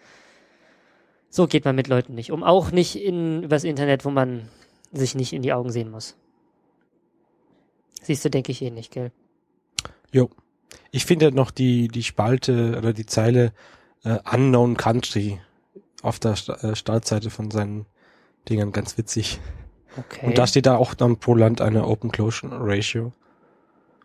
So 1.30 1.46
geht 1.46 1.64
man 1.64 1.74
mit 1.74 1.88
Leuten 1.88 2.14
nicht 2.14 2.30
um. 2.30 2.42
Auch 2.44 2.70
nicht 2.70 2.96
in, 2.96 3.42
übers 3.42 3.64
Internet, 3.64 4.04
wo 4.04 4.10
man 4.10 4.48
sich 4.92 5.14
nicht 5.14 5.32
in 5.32 5.42
die 5.42 5.52
Augen 5.52 5.72
sehen 5.72 5.90
muss. 5.90 6.16
Siehst 8.02 8.24
du, 8.24 8.30
denke 8.30 8.52
ich 8.52 8.62
eh 8.62 8.70
nicht, 8.70 8.92
gell? 8.92 9.10
Jo. 10.12 10.30
Ich 10.90 11.06
finde 11.06 11.32
noch 11.32 11.50
die, 11.50 11.88
die 11.88 12.02
Spalte 12.02 12.76
oder 12.78 12.92
die 12.92 13.06
Zeile 13.06 13.52
äh, 14.04 14.18
Unknown 14.32 14.76
Country 14.76 15.40
auf 16.02 16.20
der 16.20 16.36
Sta 16.36 16.54
äh, 16.56 16.76
Startseite 16.76 17.30
von 17.30 17.50
seinen 17.50 17.86
Dingern 18.48 18.72
ganz 18.72 18.98
witzig. 18.98 19.40
Okay. 19.96 20.26
Und 20.26 20.38
da 20.38 20.46
steht 20.46 20.66
da 20.66 20.76
auch 20.76 20.94
dann 20.94 21.18
pro 21.18 21.34
Land 21.34 21.60
eine 21.60 21.86
Open 21.86 22.12
Closure 22.12 22.58
Ratio. 22.60 23.12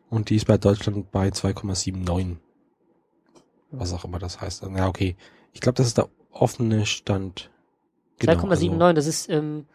Und 0.10 0.30
die 0.30 0.38
ist 0.38 0.46
bei 0.46 0.58
Deutschland 0.58 1.12
bei 1.12 1.28
2,79. 1.28 2.38
Was 3.72 3.94
auch 3.94 4.04
immer 4.06 4.20
das 4.20 4.42
heißt. 4.42 4.64
Ja, 4.76 4.88
okay. 4.88 5.16
Ich 5.54 5.62
glaube, 5.62 5.76
das 5.76 5.88
ist 5.88 5.98
der 5.98 6.10
offene 6.32 6.86
Stand. 6.86 7.50
Genau, 8.20 8.34
2,79, 8.34 8.94
das 8.94 9.06
ist, 9.08 9.30
ähm, 9.30 9.66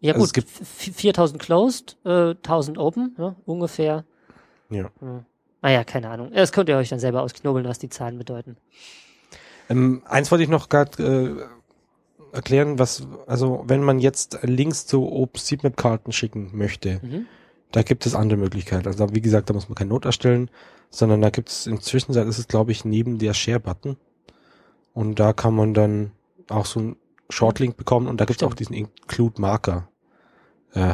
ja 0.00 0.14
Also 0.14 0.24
es 0.26 0.32
gut, 0.32 0.44
gibt- 0.46 0.60
f- 0.60 0.94
4000 0.94 1.40
closed, 1.42 1.96
äh, 2.04 2.34
1000 2.34 2.78
open, 2.78 3.14
ja, 3.18 3.34
ungefähr. 3.46 4.04
Ja. 4.70 4.90
Hm. 5.00 5.24
Naja, 5.62 5.82
keine 5.84 6.08
Ahnung. 6.10 6.30
Das 6.32 6.52
könnt 6.52 6.68
ihr 6.68 6.76
euch 6.76 6.88
dann 6.88 7.00
selber 7.00 7.22
ausknobeln, 7.22 7.66
was 7.66 7.78
die 7.78 7.88
Zahlen 7.88 8.18
bedeuten. 8.18 8.56
Ähm, 9.68 10.02
eins 10.06 10.30
wollte 10.30 10.44
ich 10.44 10.50
noch 10.50 10.68
gerade 10.68 11.48
äh, 12.32 12.36
erklären, 12.36 12.78
was, 12.78 13.06
also 13.26 13.64
wenn 13.66 13.82
man 13.82 13.98
jetzt 13.98 14.38
Links 14.42 14.86
zu 14.86 15.10
OpenStreetMap-Karten 15.10 16.12
schicken 16.12 16.50
möchte, 16.52 17.00
Mhm. 17.02 17.26
Da 17.72 17.82
gibt 17.82 18.06
es 18.06 18.14
andere 18.14 18.38
Möglichkeiten. 18.38 18.86
Also 18.86 19.14
wie 19.14 19.20
gesagt, 19.20 19.50
da 19.50 19.54
muss 19.54 19.68
man 19.68 19.76
keine 19.76 19.90
Not 19.90 20.04
erstellen, 20.04 20.50
sondern 20.90 21.20
da 21.20 21.30
gibt 21.30 21.48
es 21.48 21.66
inzwischen, 21.66 22.12
ist 22.12 22.38
es 22.38 22.48
glaube 22.48 22.72
ich 22.72 22.84
neben 22.84 23.18
der 23.18 23.34
Share-Button 23.34 23.96
und 24.94 25.20
da 25.20 25.32
kann 25.32 25.54
man 25.54 25.74
dann 25.74 26.12
auch 26.48 26.66
so 26.66 26.80
einen 26.80 26.96
Shortlink 27.28 27.76
bekommen 27.76 28.06
und 28.06 28.20
da 28.20 28.24
gibt 28.24 28.42
es 28.42 28.48
auch 28.48 28.54
diesen 28.54 28.74
Include-Marker 28.74 29.88
äh. 30.74 30.92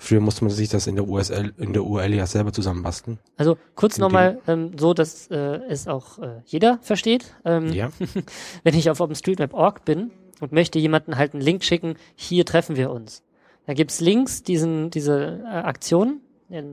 Früher 0.00 0.20
musste 0.20 0.44
man 0.44 0.52
sich 0.52 0.68
das 0.68 0.86
in 0.86 0.94
der 0.94 1.08
USL, 1.08 1.52
in 1.58 1.72
der 1.72 1.84
URL 1.84 2.14
ja 2.14 2.26
selber 2.26 2.52
zusammenbasteln. 2.52 3.18
Also 3.36 3.58
kurz 3.74 3.98
nochmal, 3.98 4.40
ähm, 4.46 4.78
so 4.78 4.94
dass 4.94 5.26
äh, 5.26 5.60
es 5.68 5.88
auch 5.88 6.20
äh, 6.20 6.40
jeder 6.46 6.78
versteht. 6.82 7.34
Ähm, 7.44 7.72
Ja. 7.72 7.90
wenn 8.62 8.74
ich 8.74 8.90
auf 8.90 9.00
OpenStreetMap.org 9.00 9.84
bin 9.84 10.12
und 10.38 10.52
möchte 10.52 10.78
jemanden 10.78 11.16
halt 11.16 11.34
einen 11.34 11.42
Link 11.42 11.64
schicken, 11.64 11.96
hier 12.14 12.44
treffen 12.44 12.76
wir 12.76 12.92
uns. 12.92 13.24
Da 13.68 13.74
gibt's 13.74 14.00
links 14.00 14.42
diesen, 14.42 14.88
diese 14.88 15.42
äh, 15.44 15.46
Aktion, 15.46 16.22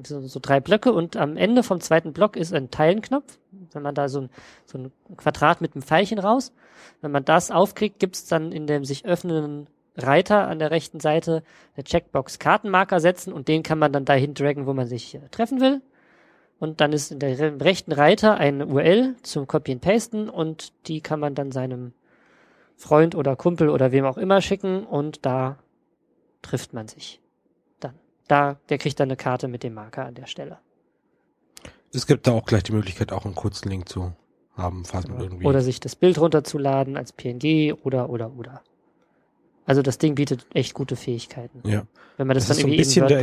so, 0.05 0.21
so 0.21 0.39
drei 0.41 0.61
Blöcke 0.61 0.93
und 0.93 1.17
am 1.17 1.35
Ende 1.35 1.61
vom 1.61 1.81
zweiten 1.81 2.13
Block 2.13 2.37
ist 2.37 2.53
ein 2.53 2.71
Teilenknopf. 2.71 3.37
Wenn 3.73 3.81
man 3.81 3.93
da 3.93 4.07
so 4.07 4.21
ein, 4.21 4.29
so 4.65 4.77
ein 4.77 4.91
Quadrat 5.17 5.59
mit 5.59 5.75
einem 5.75 5.81
Pfeilchen 5.81 6.19
raus, 6.19 6.53
wenn 7.01 7.11
man 7.11 7.25
das 7.25 7.51
aufkriegt, 7.51 7.99
gibt's 7.99 8.27
dann 8.27 8.53
in 8.53 8.65
dem 8.65 8.85
sich 8.85 9.03
öffnenden 9.03 9.67
Reiter 9.97 10.47
an 10.47 10.57
der 10.57 10.71
rechten 10.71 11.01
Seite 11.01 11.43
eine 11.75 11.83
Checkbox 11.83 12.39
Kartenmarker 12.39 13.01
setzen 13.01 13.33
und 13.33 13.49
den 13.49 13.61
kann 13.61 13.77
man 13.77 13.91
dann 13.91 14.05
dahin 14.05 14.33
draggen, 14.33 14.65
wo 14.65 14.73
man 14.73 14.87
sich 14.87 15.15
äh, 15.15 15.19
treffen 15.31 15.59
will. 15.59 15.81
Und 16.59 16.79
dann 16.79 16.93
ist 16.93 17.11
in 17.11 17.19
der 17.19 17.37
re- 17.37 17.59
rechten 17.59 17.91
Reiter 17.91 18.37
eine 18.37 18.67
URL 18.67 19.15
zum 19.21 19.47
Copy 19.47 19.73
and 19.73 19.81
Pasten 19.81 20.29
und 20.29 20.71
die 20.87 21.01
kann 21.01 21.19
man 21.19 21.35
dann 21.35 21.51
seinem 21.51 21.91
Freund 22.77 23.15
oder 23.15 23.35
Kumpel 23.35 23.69
oder 23.69 23.91
wem 23.91 24.05
auch 24.05 24.17
immer 24.17 24.39
schicken 24.39 24.85
und 24.85 25.25
da 25.25 25.57
trifft 26.45 26.73
man 26.73 26.87
sich. 26.87 27.19
Dann. 27.79 27.95
Da, 28.27 28.57
der 28.69 28.77
kriegt 28.77 28.99
dann 28.99 29.07
eine 29.09 29.17
Karte 29.17 29.47
mit 29.47 29.63
dem 29.63 29.73
Marker 29.73 30.05
an 30.05 30.15
der 30.15 30.27
Stelle. 30.27 30.59
Es 31.93 32.07
gibt 32.07 32.27
da 32.27 32.31
auch 32.33 32.45
gleich 32.45 32.63
die 32.63 32.71
Möglichkeit, 32.73 33.11
auch 33.11 33.25
einen 33.25 33.35
kurzen 33.35 33.69
Link 33.69 33.87
zu 33.89 34.13
haben, 34.55 34.85
falls 34.85 35.07
man 35.07 35.19
irgendwie. 35.21 35.45
Oder 35.45 35.61
sich 35.61 35.79
das 35.79 35.95
Bild 35.95 36.19
runterzuladen 36.19 36.97
als 36.97 37.13
PNG 37.13 37.73
oder, 37.83 38.09
oder, 38.09 38.31
oder. 38.37 38.61
Also 39.65 39.81
das 39.81 39.97
Ding 39.97 40.15
bietet 40.15 40.45
echt 40.53 40.73
gute 40.73 40.95
Fähigkeiten. 40.95 41.61
ja. 41.67 41.85
Wenn 42.17 42.27
man 42.27 42.35
das, 42.35 42.47
Das, 42.47 42.57
ist 42.57 42.61
so 42.61 42.67
dann 42.67 42.69
ein 42.69 42.73
irgendwie 42.73 42.81
bisschen 42.83 43.07
der 43.07 43.17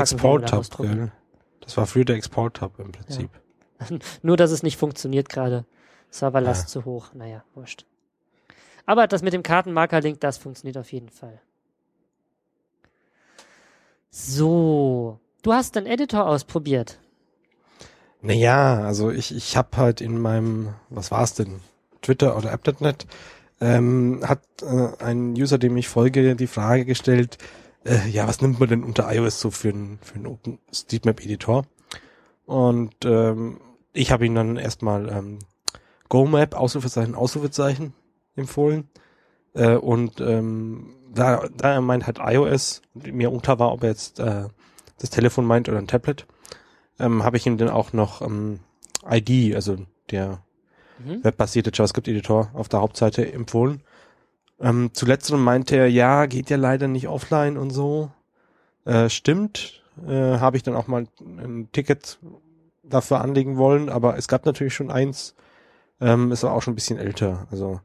gell? 0.78 1.12
Das 1.60 1.76
war 1.76 1.86
früher 1.86 2.04
der 2.04 2.16
Export-Hub 2.16 2.78
im 2.78 2.92
Prinzip. 2.92 3.30
Nur, 4.22 4.36
dass 4.36 4.50
es 4.50 4.62
nicht 4.62 4.76
funktioniert 4.76 5.28
gerade. 5.28 5.64
Serverlast 6.10 6.64
Ah. 6.64 6.66
zu 6.68 6.84
hoch. 6.84 7.14
Naja, 7.14 7.44
wurscht. 7.54 7.86
Aber 8.84 9.06
das 9.06 9.22
mit 9.22 9.32
dem 9.32 9.42
Kartenmarker-Link, 9.42 10.20
das 10.20 10.36
funktioniert 10.38 10.76
auf 10.76 10.92
jeden 10.92 11.08
Fall. 11.08 11.40
So. 14.12 15.18
Du 15.42 15.52
hast 15.52 15.74
den 15.74 15.86
Editor 15.86 16.26
ausprobiert. 16.26 17.00
Naja, 18.20 18.84
also 18.84 19.10
ich, 19.10 19.34
ich 19.34 19.56
habe 19.56 19.76
halt 19.76 20.00
in 20.00 20.20
meinem, 20.20 20.74
was 20.90 21.10
war's 21.10 21.34
denn, 21.34 21.60
Twitter 22.02 22.36
oder 22.36 22.52
App.net, 22.52 23.06
ähm, 23.60 24.20
hat 24.24 24.42
äh, 24.62 25.02
ein 25.02 25.32
User, 25.32 25.58
dem 25.58 25.76
ich 25.76 25.88
folge, 25.88 26.36
die 26.36 26.46
Frage 26.46 26.84
gestellt, 26.84 27.38
äh, 27.84 28.08
ja, 28.08 28.28
was 28.28 28.40
nimmt 28.40 28.60
man 28.60 28.68
denn 28.68 28.84
unter 28.84 29.12
iOS 29.12 29.40
so 29.40 29.50
für 29.50 29.70
einen 29.70 29.98
für 30.02 30.16
einen 30.16 30.26
OpenStreetMap-Editor? 30.26 31.64
Und 32.44 32.94
ähm, 33.04 33.60
ich 33.92 34.12
habe 34.12 34.26
ihm 34.26 34.34
dann 34.34 34.56
erstmal 34.56 35.08
ähm, 35.08 35.38
GoMap, 36.08 36.54
Ausrufezeichen, 36.54 37.14
Ausrufezeichen 37.14 37.94
empfohlen. 38.36 38.88
Äh, 39.54 39.76
und 39.76 40.20
ähm, 40.20 40.94
da, 41.14 41.48
da 41.56 41.74
er 41.74 41.80
meint 41.80 42.06
halt 42.06 42.18
iOS, 42.20 42.82
mir 42.94 43.30
unklar 43.30 43.58
war, 43.58 43.72
ob 43.72 43.82
er 43.82 43.90
jetzt 43.90 44.18
äh, 44.20 44.44
das 44.98 45.10
Telefon 45.10 45.44
meint 45.44 45.68
oder 45.68 45.78
ein 45.78 45.86
Tablet, 45.88 46.26
ähm, 46.98 47.22
habe 47.24 47.36
ich 47.36 47.46
ihm 47.46 47.58
dann 47.58 47.68
auch 47.70 47.92
noch 47.92 48.22
ähm, 48.22 48.60
ID, 49.08 49.54
also 49.54 49.76
der 50.10 50.42
Mhm. 51.04 51.24
webbasierte 51.24 51.70
JavaScript-Editor 51.72 52.50
auf 52.54 52.68
der 52.68 52.80
Hauptseite 52.80 53.32
empfohlen. 53.32 53.82
Ähm, 54.60 54.90
zuletzt 54.92 55.32
meinte 55.32 55.76
er, 55.76 55.88
ja, 55.88 56.26
geht 56.26 56.50
ja 56.50 56.56
leider 56.56 56.88
nicht 56.88 57.08
offline 57.08 57.56
und 57.56 57.70
so. 57.70 58.10
Äh, 58.84 59.08
stimmt, 59.08 59.82
äh, 60.06 60.38
habe 60.38 60.56
ich 60.56 60.62
dann 60.62 60.76
auch 60.76 60.86
mal 60.86 61.06
ein 61.20 61.68
Ticket 61.72 62.18
dafür 62.82 63.20
anlegen 63.20 63.56
wollen, 63.56 63.88
aber 63.88 64.16
es 64.16 64.28
gab 64.28 64.44
natürlich 64.46 64.74
schon 64.74 64.90
eins, 64.90 65.34
ähm, 66.00 66.30
ist 66.32 66.44
aber 66.44 66.54
auch 66.54 66.62
schon 66.62 66.72
ein 66.72 66.76
bisschen 66.76 66.98
älter. 66.98 67.46
Also 67.50 67.80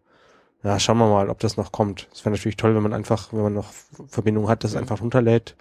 ja, 0.63 0.79
schauen 0.79 0.97
wir 0.97 1.07
mal, 1.07 1.29
ob 1.29 1.39
das 1.39 1.57
noch 1.57 1.71
kommt. 1.71 2.07
Es 2.13 2.25
wäre 2.25 2.31
natürlich 2.35 2.57
toll, 2.57 2.75
wenn 2.75 2.83
man 2.83 2.93
einfach, 2.93 3.31
wenn 3.31 3.43
man 3.43 3.53
noch 3.53 3.71
Verbindung 4.07 4.49
hat, 4.49 4.63
das 4.63 4.73
Mhm. 4.73 4.79
einfach 4.79 5.01
runterlädt, 5.01 5.55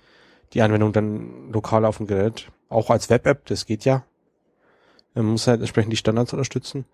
die 0.53 0.63
Anwendung 0.63 0.93
dann 0.93 1.53
lokal 1.53 1.85
auf 1.85 1.99
dem 1.99 2.07
Gerät, 2.07 2.51
auch 2.69 2.91
als 2.91 3.11
Web-App, 3.11 3.47
das 3.47 3.67
geht 3.67 3.85
ja. 3.85 4.05
Man 5.15 5.27
muss 5.27 5.47
halt 5.47 5.61
entsprechend 5.61 5.93
die 5.93 5.97
Standards 5.97 6.33
unterstützen, 6.33 6.85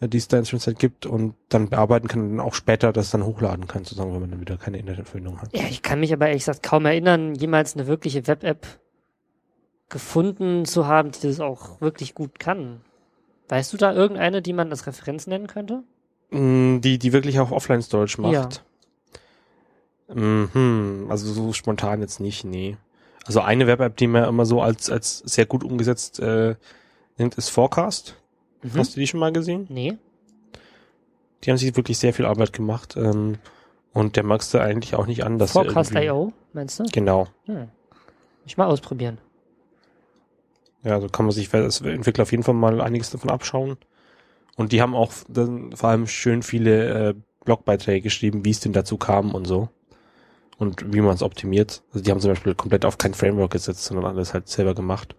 äh, 0.00 0.08
die 0.08 0.18
es 0.18 0.28
da 0.28 0.38
inzwischen 0.38 0.66
halt 0.66 0.78
gibt 0.78 1.06
und 1.06 1.34
dann 1.48 1.68
bearbeiten 1.68 2.08
kann 2.08 2.20
und 2.22 2.30
dann 2.36 2.40
auch 2.40 2.54
später 2.54 2.92
das 2.92 3.10
dann 3.10 3.24
hochladen 3.24 3.66
kann, 3.66 3.84
sozusagen, 3.84 4.12
wenn 4.14 4.20
man 4.20 4.30
dann 4.30 4.40
wieder 4.40 4.56
keine 4.56 4.78
Internetverbindung 4.78 5.40
hat. 5.40 5.56
Ja, 5.56 5.64
ich 5.68 5.82
kann 5.82 6.00
mich 6.00 6.12
aber 6.12 6.26
ehrlich 6.28 6.42
gesagt 6.42 6.62
kaum 6.62 6.86
erinnern, 6.86 7.34
jemals 7.34 7.74
eine 7.74 7.86
wirkliche 7.86 8.26
Web-App 8.26 8.66
gefunden 9.88 10.64
zu 10.64 10.86
haben, 10.86 11.12
die 11.12 11.26
das 11.26 11.40
auch 11.40 11.80
wirklich 11.80 12.14
gut 12.14 12.38
kann. 12.38 12.82
Weißt 13.48 13.72
du 13.72 13.76
da 13.78 13.92
irgendeine, 13.94 14.42
die 14.42 14.52
man 14.52 14.70
als 14.70 14.86
Referenz 14.86 15.26
nennen 15.26 15.46
könnte? 15.46 15.82
Mm, 16.30 16.80
Die, 16.80 16.98
die 16.98 17.12
wirklich 17.12 17.38
auch 17.40 17.50
Offline-Storage 17.50 18.20
macht. 18.20 18.62
Mhm, 20.08 21.06
also 21.10 21.32
so 21.32 21.52
spontan 21.52 22.00
jetzt 22.00 22.20
nicht, 22.20 22.44
nee. 22.44 22.76
Also 23.26 23.40
eine 23.40 23.66
Web-App, 23.66 23.96
die 23.96 24.06
man 24.06 24.24
immer 24.24 24.46
so 24.46 24.62
als, 24.62 24.88
als 24.88 25.18
sehr 25.18 25.44
gut 25.44 25.62
umgesetzt 25.62 26.18
äh, 26.18 26.54
nennt, 27.18 27.34
ist 27.34 27.50
Forecast. 27.50 28.14
Mhm. 28.62 28.72
Hast 28.76 28.96
du 28.96 29.00
die 29.00 29.06
schon 29.06 29.20
mal 29.20 29.32
gesehen? 29.32 29.66
Nee. 29.68 29.98
Die 31.44 31.50
haben 31.50 31.58
sich 31.58 31.76
wirklich 31.76 31.98
sehr 31.98 32.14
viel 32.14 32.24
Arbeit 32.24 32.52
gemacht. 32.54 32.96
Ähm, 32.96 33.36
und 33.92 34.16
der 34.16 34.24
magst 34.24 34.54
du 34.54 34.58
eigentlich 34.58 34.94
auch 34.94 35.06
nicht 35.06 35.24
an, 35.24 35.38
dass 35.38 35.54
er 35.54 35.64
irgendwie- 35.64 35.74
Forecast.io, 35.74 36.32
meinst 36.54 36.80
du? 36.80 36.84
Genau. 36.90 37.28
Hm. 37.44 37.68
Ich 38.46 38.56
mal 38.56 38.66
ausprobieren. 38.66 39.18
Ja, 40.84 40.94
also 40.94 41.08
kann 41.08 41.26
man 41.26 41.32
sich 41.32 41.52
als 41.52 41.80
Entwickler 41.82 42.22
auf 42.22 42.30
jeden 42.30 42.44
Fall 42.44 42.54
mal 42.54 42.80
einiges 42.80 43.10
davon 43.10 43.28
abschauen. 43.30 43.76
Und 44.58 44.72
die 44.72 44.82
haben 44.82 44.96
auch 44.96 45.12
dann 45.28 45.70
vor 45.76 45.90
allem 45.90 46.08
schön 46.08 46.42
viele 46.42 47.10
äh, 47.10 47.14
Blogbeiträge 47.44 48.02
geschrieben, 48.02 48.44
wie 48.44 48.50
es 48.50 48.58
denn 48.58 48.72
dazu 48.72 48.96
kam 48.96 49.32
und 49.32 49.46
so. 49.46 49.68
Und 50.58 50.92
wie 50.92 51.00
man 51.00 51.14
es 51.14 51.22
optimiert. 51.22 51.84
Also 51.92 52.04
die 52.04 52.10
haben 52.10 52.18
zum 52.18 52.32
Beispiel 52.32 52.56
komplett 52.56 52.84
auf 52.84 52.98
kein 52.98 53.14
Framework 53.14 53.52
gesetzt, 53.52 53.84
sondern 53.84 54.04
alles 54.06 54.34
halt 54.34 54.48
selber 54.48 54.74
gemacht. 54.74 55.14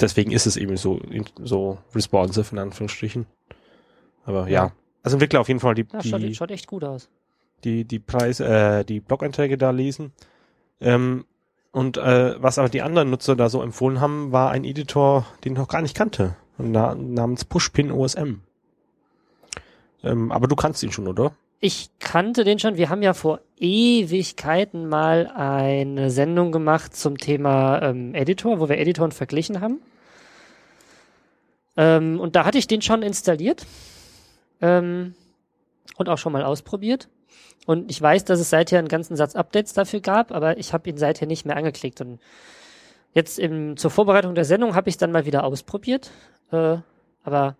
Deswegen 0.00 0.32
ist 0.32 0.46
es 0.46 0.56
eben 0.56 0.78
so, 0.78 0.98
so 1.44 1.76
responsive 1.94 2.52
in 2.52 2.58
Anführungsstrichen. 2.58 3.26
Aber 4.24 4.48
ja. 4.48 4.72
Also 5.02 5.16
Entwickler 5.16 5.42
auf 5.42 5.48
jeden 5.48 5.60
Fall 5.60 5.74
die, 5.74 5.86
Ja, 5.92 5.98
die, 6.00 6.08
schaut, 6.08 6.36
schaut 6.36 6.50
echt 6.52 6.66
gut 6.66 6.84
aus. 6.84 7.10
die, 7.64 7.84
die 7.84 7.98
Preis, 7.98 8.40
äh, 8.40 8.82
die 8.84 9.00
Blog-Einträge 9.00 9.58
da 9.58 9.72
lesen. 9.72 10.12
Ähm, 10.80 11.26
und 11.70 11.98
äh, 11.98 12.42
was 12.42 12.58
aber 12.58 12.70
die 12.70 12.80
anderen 12.80 13.10
Nutzer 13.10 13.36
da 13.36 13.50
so 13.50 13.62
empfohlen 13.62 14.00
haben, 14.00 14.32
war 14.32 14.50
ein 14.50 14.64
Editor, 14.64 15.26
den 15.44 15.52
ich 15.52 15.58
noch 15.58 15.68
gar 15.68 15.82
nicht 15.82 15.94
kannte, 15.94 16.34
na, 16.58 16.94
namens 16.94 17.44
Pushpin 17.44 17.90
OSM. 17.90 18.40
Ähm, 20.04 20.32
aber 20.32 20.48
du 20.48 20.56
kannst 20.56 20.82
ihn 20.82 20.92
schon, 20.92 21.08
oder? 21.08 21.32
Ich 21.60 21.90
kannte 22.00 22.42
den 22.42 22.58
schon. 22.58 22.76
Wir 22.76 22.90
haben 22.90 23.02
ja 23.02 23.14
vor 23.14 23.40
Ewigkeiten 23.58 24.88
mal 24.88 25.28
eine 25.28 26.10
Sendung 26.10 26.50
gemacht 26.50 26.96
zum 26.96 27.18
Thema 27.18 27.80
ähm, 27.82 28.14
Editor, 28.14 28.58
wo 28.58 28.68
wir 28.68 28.78
Editoren 28.78 29.12
verglichen 29.12 29.60
haben. 29.60 29.80
Ähm, 31.76 32.18
und 32.18 32.34
da 32.34 32.44
hatte 32.44 32.58
ich 32.58 32.66
den 32.66 32.82
schon 32.82 33.02
installiert 33.02 33.64
ähm, 34.60 35.14
und 35.96 36.08
auch 36.08 36.18
schon 36.18 36.32
mal 36.32 36.42
ausprobiert. 36.42 37.08
Und 37.64 37.90
ich 37.90 38.02
weiß, 38.02 38.24
dass 38.24 38.40
es 38.40 38.50
seither 38.50 38.80
einen 38.80 38.88
ganzen 38.88 39.16
Satz 39.16 39.36
Updates 39.36 39.72
dafür 39.72 40.00
gab, 40.00 40.32
aber 40.32 40.58
ich 40.58 40.72
habe 40.72 40.90
ihn 40.90 40.98
seither 40.98 41.28
nicht 41.28 41.46
mehr 41.46 41.56
angeklickt. 41.56 42.00
Und 42.00 42.18
jetzt 43.12 43.38
im, 43.38 43.76
zur 43.76 43.90
Vorbereitung 43.90 44.34
der 44.34 44.44
Sendung 44.44 44.74
habe 44.74 44.88
ich 44.88 44.94
es 44.94 44.98
dann 44.98 45.12
mal 45.12 45.26
wieder 45.26 45.44
ausprobiert. 45.44 46.10
Äh, 46.50 46.78
aber 47.24 47.56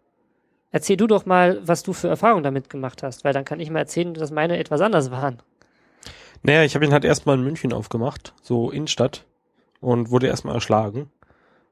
Erzähl 0.73 0.97
du 0.97 1.07
doch 1.07 1.27
mal, 1.27 1.61
was 1.63 1.83
du 1.83 1.93
für 1.93 2.09
Erfahrungen 2.09 2.43
damit 2.43 2.71
gemacht 2.71 3.03
hast, 3.03 3.25
weil 3.25 3.35
dann 3.35 3.45
kann 3.45 3.61
ich 3.61 3.69
mal 3.69 3.81
erzählen, 3.81 4.15
dass 4.15 4.31
meine 4.31 4.59
etwas 4.59 4.81
anders 4.81 5.11
waren. 5.11 5.39
Naja, 6.43 6.65
ich 6.65 6.75
habe 6.75 6.85
ihn 6.87 6.93
halt 6.93 7.05
erstmal 7.05 7.37
in 7.37 7.45
München 7.45 7.75
aufgemacht, 7.75 8.33
so 8.41 8.71
Innenstadt, 8.71 9.27
und 9.81 10.11
wurde 10.11 10.29
erstmal 10.29 10.55
erschlagen, 10.55 11.11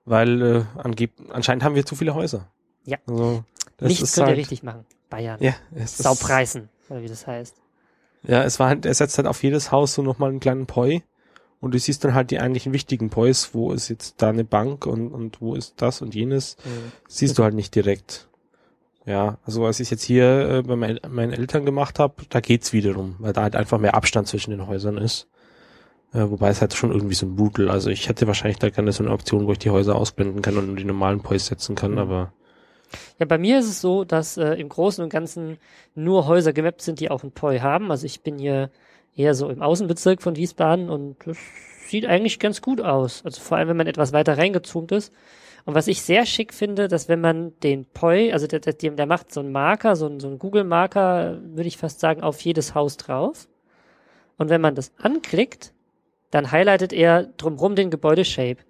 weil 0.04 0.42
äh, 0.42 0.64
angeb 0.78 1.12
anscheinend 1.30 1.64
haben 1.64 1.74
wir 1.74 1.86
zu 1.86 1.96
viele 1.96 2.14
Häuser. 2.14 2.48
Ja. 2.84 2.98
Also, 3.08 3.42
das 3.78 3.88
Nichts 3.88 4.02
ist 4.02 4.14
könnt 4.14 4.26
ihr 4.26 4.28
halt, 4.28 4.38
richtig 4.38 4.62
machen. 4.62 4.84
Bayern. 5.08 5.38
Ja, 5.42 5.54
es 5.74 5.98
ist, 5.98 6.02
Saupreisen, 6.02 6.68
oder 6.90 7.02
wie 7.02 7.08
das 7.08 7.26
heißt. 7.26 7.56
Ja, 8.24 8.44
es 8.44 8.60
war 8.60 8.68
halt, 8.68 8.84
er 8.84 8.94
setzt 8.94 9.16
halt 9.16 9.26
auf 9.26 9.42
jedes 9.42 9.72
Haus 9.72 9.94
so 9.94 10.02
nochmal 10.02 10.28
einen 10.28 10.40
kleinen 10.40 10.66
Poi. 10.66 11.00
Und 11.60 11.74
du 11.74 11.78
siehst 11.78 12.04
dann 12.04 12.14
halt 12.14 12.30
die 12.30 12.40
eigentlichen 12.40 12.72
wichtigen 12.72 13.10
Pois, 13.10 13.50
wo 13.52 13.72
ist 13.72 13.88
jetzt 13.90 14.22
da 14.22 14.30
eine 14.30 14.44
Bank 14.44 14.86
und, 14.86 15.08
und 15.12 15.40
wo 15.42 15.54
ist 15.54 15.74
das 15.82 16.00
und 16.00 16.14
jenes, 16.14 16.56
Mhm. 16.64 16.92
siehst 17.08 17.38
du 17.38 17.42
halt 17.44 17.54
nicht 17.54 17.74
direkt. 17.74 18.28
Ja, 19.06 19.38
also 19.44 19.64
als 19.66 19.80
ich 19.80 19.90
jetzt 19.90 20.02
hier 20.02 20.48
äh, 20.48 20.62
bei 20.62 20.76
mein, 20.76 21.00
meinen 21.08 21.32
Eltern 21.32 21.64
gemacht 21.64 21.98
habe, 21.98 22.14
da 22.28 22.40
geht's 22.40 22.72
wiederum, 22.72 23.16
weil 23.18 23.32
da 23.32 23.42
halt 23.42 23.56
einfach 23.56 23.78
mehr 23.78 23.94
Abstand 23.94 24.28
zwischen 24.28 24.50
den 24.52 24.66
Häusern 24.66 24.98
ist. 24.98 25.26
Äh, 26.12 26.30
wobei 26.30 26.48
es 26.48 26.60
halt 26.60 26.74
schon 26.74 26.92
irgendwie 26.92 27.14
so 27.14 27.26
ein 27.26 27.36
Bootel, 27.36 27.70
also 27.70 27.88
ich 27.90 28.08
hätte 28.08 28.26
wahrscheinlich 28.26 28.58
da 28.58 28.68
gerne 28.70 28.92
so 28.92 29.02
eine 29.04 29.12
Option, 29.12 29.46
wo 29.46 29.52
ich 29.52 29.58
die 29.58 29.70
Häuser 29.70 29.94
ausblenden 29.96 30.42
kann 30.42 30.56
und 30.56 30.66
nur 30.66 30.76
die 30.76 30.84
normalen 30.84 31.20
Pois 31.20 31.46
setzen 31.46 31.76
kann, 31.76 31.92
Mhm. 31.92 31.98
aber 31.98 32.32
Ja, 33.18 33.26
bei 33.26 33.38
mir 33.38 33.58
ist 33.60 33.68
es 33.68 33.80
so, 33.80 34.04
dass 34.04 34.36
äh, 34.36 34.54
im 34.54 34.68
Großen 34.68 35.02
und 35.04 35.10
Ganzen 35.10 35.58
nur 35.94 36.26
Häuser 36.26 36.52
gemappt 36.52 36.82
sind, 36.82 37.00
die 37.00 37.10
auch 37.10 37.22
ein 37.22 37.30
POI 37.32 37.58
haben. 37.60 37.90
Also 37.90 38.06
ich 38.06 38.22
bin 38.22 38.38
hier 38.38 38.70
eher 39.14 39.34
so 39.34 39.48
im 39.48 39.62
Außenbezirk 39.62 40.22
von 40.22 40.36
Wiesbaden 40.36 40.88
und 40.88 41.16
das 41.26 41.38
sieht 41.86 42.06
eigentlich 42.06 42.38
ganz 42.38 42.62
gut 42.62 42.80
aus. 42.80 43.24
Also 43.24 43.40
vor 43.40 43.58
allem, 43.58 43.68
wenn 43.68 43.76
man 43.76 43.86
etwas 43.86 44.12
weiter 44.12 44.38
reingezoomt 44.38 44.92
ist. 44.92 45.12
Und 45.66 45.74
was 45.74 45.88
ich 45.88 46.02
sehr 46.02 46.24
schick 46.24 46.54
finde, 46.54 46.88
dass 46.88 47.08
wenn 47.08 47.20
man 47.20 47.52
den 47.60 47.84
POI, 47.84 48.32
also 48.32 48.46
der, 48.46 48.60
der, 48.60 48.72
der 48.72 49.06
macht 49.06 49.32
so 49.32 49.40
einen 49.40 49.52
Marker, 49.52 49.94
so 49.94 50.06
einen, 50.06 50.20
so 50.20 50.28
einen 50.28 50.38
Google-Marker, 50.38 51.38
würde 51.42 51.68
ich 51.68 51.76
fast 51.76 52.00
sagen, 52.00 52.22
auf 52.22 52.40
jedes 52.40 52.74
Haus 52.74 52.96
drauf. 52.96 53.46
Und 54.38 54.48
wenn 54.48 54.60
man 54.60 54.74
das 54.74 54.92
anklickt, 54.96 55.74
dann 56.30 56.50
highlightet 56.50 56.92
er 56.92 57.24
drumrum 57.24 57.74
den 57.74 57.90
Gebäudeshape. 57.90 58.62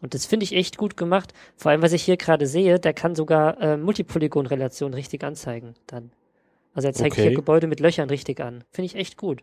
Und 0.00 0.14
das 0.14 0.24
finde 0.24 0.44
ich 0.44 0.54
echt 0.54 0.78
gut 0.78 0.96
gemacht. 0.96 1.34
Vor 1.56 1.70
allem, 1.70 1.82
was 1.82 1.92
ich 1.92 2.02
hier 2.02 2.16
gerade 2.16 2.46
sehe, 2.46 2.78
der 2.78 2.94
kann 2.94 3.14
sogar 3.14 3.60
äh, 3.60 3.76
Multipolygon-Relationen 3.76 4.94
richtig 4.94 5.24
anzeigen 5.24 5.74
dann. 5.86 6.12
Also 6.72 6.88
er 6.88 6.94
zeigt 6.94 7.14
Okay. 7.14 7.22
hier 7.22 7.34
Gebäude 7.34 7.66
mit 7.66 7.80
Löchern 7.80 8.08
richtig 8.08 8.40
an. 8.40 8.62
Finde 8.70 8.86
ich 8.86 8.94
echt 8.94 9.16
gut. 9.16 9.42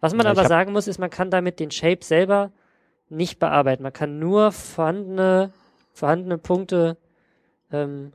Was 0.00 0.14
man 0.14 0.26
Ja, 0.26 0.32
aber 0.32 0.46
sagen 0.46 0.72
muss, 0.72 0.86
ist, 0.86 0.98
man 0.98 1.10
kann 1.10 1.30
damit 1.30 1.60
den 1.60 1.70
Shape 1.70 2.04
selber 2.04 2.52
nicht 3.08 3.38
bearbeiten. 3.38 3.82
Man 3.82 3.92
kann 3.92 4.18
nur 4.18 4.52
vorhandene, 4.52 5.52
vorhandene 5.92 6.38
Punkte 6.38 6.96
ähm, 7.72 8.12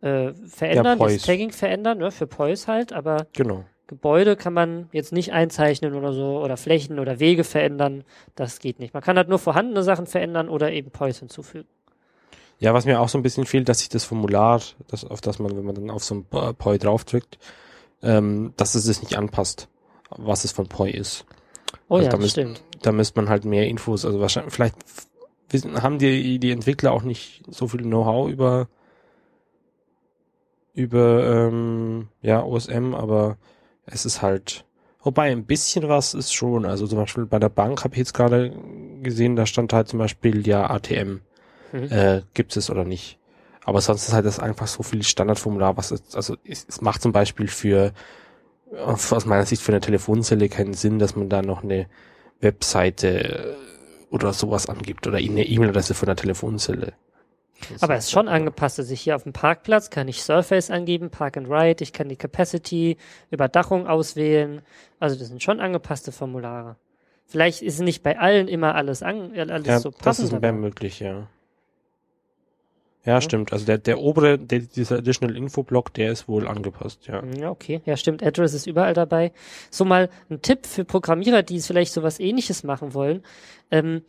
äh, 0.00 0.32
verändern, 0.32 0.98
Pois. 0.98 1.14
das 1.14 1.22
Tagging 1.22 1.50
verändern, 1.52 1.98
ne, 1.98 2.10
für 2.10 2.26
Pois 2.26 2.68
halt, 2.68 2.92
aber 2.92 3.26
genau. 3.32 3.64
Gebäude 3.86 4.34
kann 4.34 4.52
man 4.52 4.88
jetzt 4.92 5.12
nicht 5.12 5.32
einzeichnen 5.32 5.94
oder 5.94 6.12
so 6.12 6.42
oder 6.42 6.56
Flächen 6.56 6.98
oder 6.98 7.20
Wege 7.20 7.44
verändern. 7.44 8.02
Das 8.34 8.58
geht 8.58 8.80
nicht. 8.80 8.94
Man 8.94 9.02
kann 9.02 9.16
halt 9.16 9.28
nur 9.28 9.38
vorhandene 9.38 9.82
Sachen 9.84 10.06
verändern 10.06 10.48
oder 10.48 10.72
eben 10.72 10.90
Pois 10.90 11.20
hinzufügen. 11.20 11.68
Ja, 12.58 12.72
was 12.74 12.86
mir 12.86 13.00
auch 13.00 13.08
so 13.08 13.18
ein 13.18 13.22
bisschen 13.22 13.44
fehlt, 13.44 13.68
dass 13.68 13.80
sich 13.80 13.88
das 13.88 14.04
Formular, 14.04 14.60
das, 14.88 15.04
auf 15.04 15.20
das 15.20 15.38
man, 15.38 15.56
wenn 15.56 15.64
man 15.64 15.74
dann 15.74 15.90
auf 15.90 16.02
so 16.02 16.14
ein 16.16 16.24
Poi 16.56 16.78
draufdrückt, 16.78 17.38
ähm, 18.02 18.54
dass 18.56 18.74
es 18.74 18.84
sich 18.84 19.02
nicht 19.02 19.16
anpasst, 19.16 19.68
was 20.18 20.44
es 20.44 20.52
von 20.52 20.66
Poi 20.68 20.90
ist. 20.90 21.24
Oh 21.88 21.96
Also 21.96 22.04
ja, 22.04 22.10
da 22.10 22.16
das 22.16 22.20
müsst- 22.20 22.30
stimmt. 22.32 22.62
Da 22.82 22.92
müsste 22.92 23.20
man 23.20 23.28
halt 23.28 23.44
mehr 23.44 23.66
Infos, 23.66 24.04
also 24.04 24.20
wahrscheinlich, 24.20 24.52
vielleicht 24.54 24.76
wissen, 25.50 25.82
haben 25.82 25.98
die, 25.98 26.38
die 26.38 26.50
Entwickler 26.50 26.92
auch 26.92 27.02
nicht 27.02 27.42
so 27.48 27.68
viel 27.68 27.82
Know-how 27.82 28.28
über, 28.28 28.68
über, 30.74 31.24
ähm, 31.48 32.08
ja, 32.22 32.42
OSM, 32.44 32.94
aber 32.94 33.38
es 33.86 34.04
ist 34.04 34.20
halt, 34.22 34.64
wobei 35.02 35.30
ein 35.32 35.46
bisschen 35.46 35.88
was 35.88 36.12
ist 36.14 36.34
schon, 36.34 36.66
also 36.66 36.86
zum 36.86 36.98
Beispiel 36.98 37.24
bei 37.26 37.38
der 37.38 37.48
Bank 37.48 37.82
habe 37.84 37.94
ich 37.94 37.98
jetzt 37.98 38.14
gerade 38.14 38.52
gesehen, 39.02 39.36
da 39.36 39.46
stand 39.46 39.72
halt 39.72 39.88
zum 39.88 39.98
Beispiel 39.98 40.46
ja 40.46 40.68
ATM 40.70 41.20
Mhm. 41.72 41.90
äh, 41.90 42.22
gibt 42.34 42.56
es 42.56 42.70
oder 42.70 42.84
nicht. 42.84 43.18
Aber 43.64 43.80
sonst 43.80 44.06
ist 44.06 44.14
halt 44.14 44.24
das 44.26 44.38
einfach 44.38 44.68
so 44.68 44.84
viel 44.84 45.02
Standardformular, 45.02 45.76
was 45.76 45.90
es, 45.90 46.14
also 46.14 46.36
es, 46.44 46.64
es 46.68 46.80
macht 46.80 47.02
zum 47.02 47.10
Beispiel 47.10 47.48
für, 47.48 47.92
aus 48.74 49.26
meiner 49.26 49.46
Sicht 49.46 49.62
für 49.62 49.72
eine 49.72 49.80
Telefonzelle 49.80 50.48
keinen 50.48 50.74
Sinn, 50.74 50.98
dass 50.98 51.16
man 51.16 51.28
da 51.28 51.42
noch 51.42 51.62
eine 51.62 51.86
Webseite 52.40 53.08
äh, 53.24 53.54
oder 54.10 54.32
sowas 54.32 54.68
angibt 54.68 55.06
oder 55.06 55.18
eine 55.18 55.44
E-Mail-Adresse 55.46 55.94
von 55.94 56.06
der 56.06 56.16
Telefonzelle. 56.16 56.92
Das 57.72 57.82
Aber 57.82 57.94
es 57.96 58.04
ist 58.04 58.10
schon 58.10 58.28
angepasst. 58.28 58.78
Also 58.78 58.92
ich 58.92 59.00
hier 59.00 59.16
auf 59.16 59.22
dem 59.22 59.32
Parkplatz 59.32 59.88
kann 59.88 60.08
ich 60.08 60.22
Surface 60.22 60.70
angeben, 60.70 61.08
Park 61.10 61.38
and 61.38 61.48
Ride, 61.48 61.82
ich 61.82 61.92
kann 61.94 62.08
die 62.08 62.16
Capacity, 62.16 62.98
Überdachung 63.30 63.86
auswählen. 63.86 64.60
Also 65.00 65.18
das 65.18 65.28
sind 65.28 65.42
schon 65.42 65.60
angepasste 65.60 66.12
Formulare. 66.12 66.76
Vielleicht 67.24 67.62
ist 67.62 67.80
nicht 67.80 68.02
bei 68.02 68.18
allen 68.18 68.46
immer 68.46 68.74
alles, 68.74 69.02
an, 69.02 69.34
äh, 69.34 69.40
alles 69.40 69.66
Ja, 69.66 69.80
so 69.80 69.90
das 69.90 69.98
passend. 69.98 70.28
ist 70.28 70.34
aber- 70.34 70.40
mehr 70.40 70.52
möglich, 70.52 71.00
ja. 71.00 71.28
Ja, 73.06 73.20
stimmt. 73.20 73.52
Also 73.52 73.64
der, 73.64 73.78
der 73.78 74.00
obere, 74.00 74.36
der, 74.36 74.58
dieser 74.58 74.98
Additional 74.98 75.36
Info 75.36 75.62
Block, 75.62 75.94
der 75.94 76.10
ist 76.10 76.26
wohl 76.26 76.48
angepasst, 76.48 77.06
ja. 77.06 77.22
Ja, 77.38 77.50
okay. 77.50 77.80
Ja, 77.84 77.96
stimmt. 77.96 78.22
Address 78.22 78.52
ist 78.52 78.66
überall 78.66 78.94
dabei. 78.94 79.32
So 79.70 79.84
mal 79.84 80.10
ein 80.28 80.42
Tipp 80.42 80.66
für 80.66 80.84
Programmierer, 80.84 81.42
die 81.42 81.56
es 81.56 81.68
vielleicht 81.68 81.92
sowas 81.92 82.18
ähnliches 82.18 82.64
machen 82.64 82.94
wollen. 82.94 83.22
Ähm, 83.70 84.02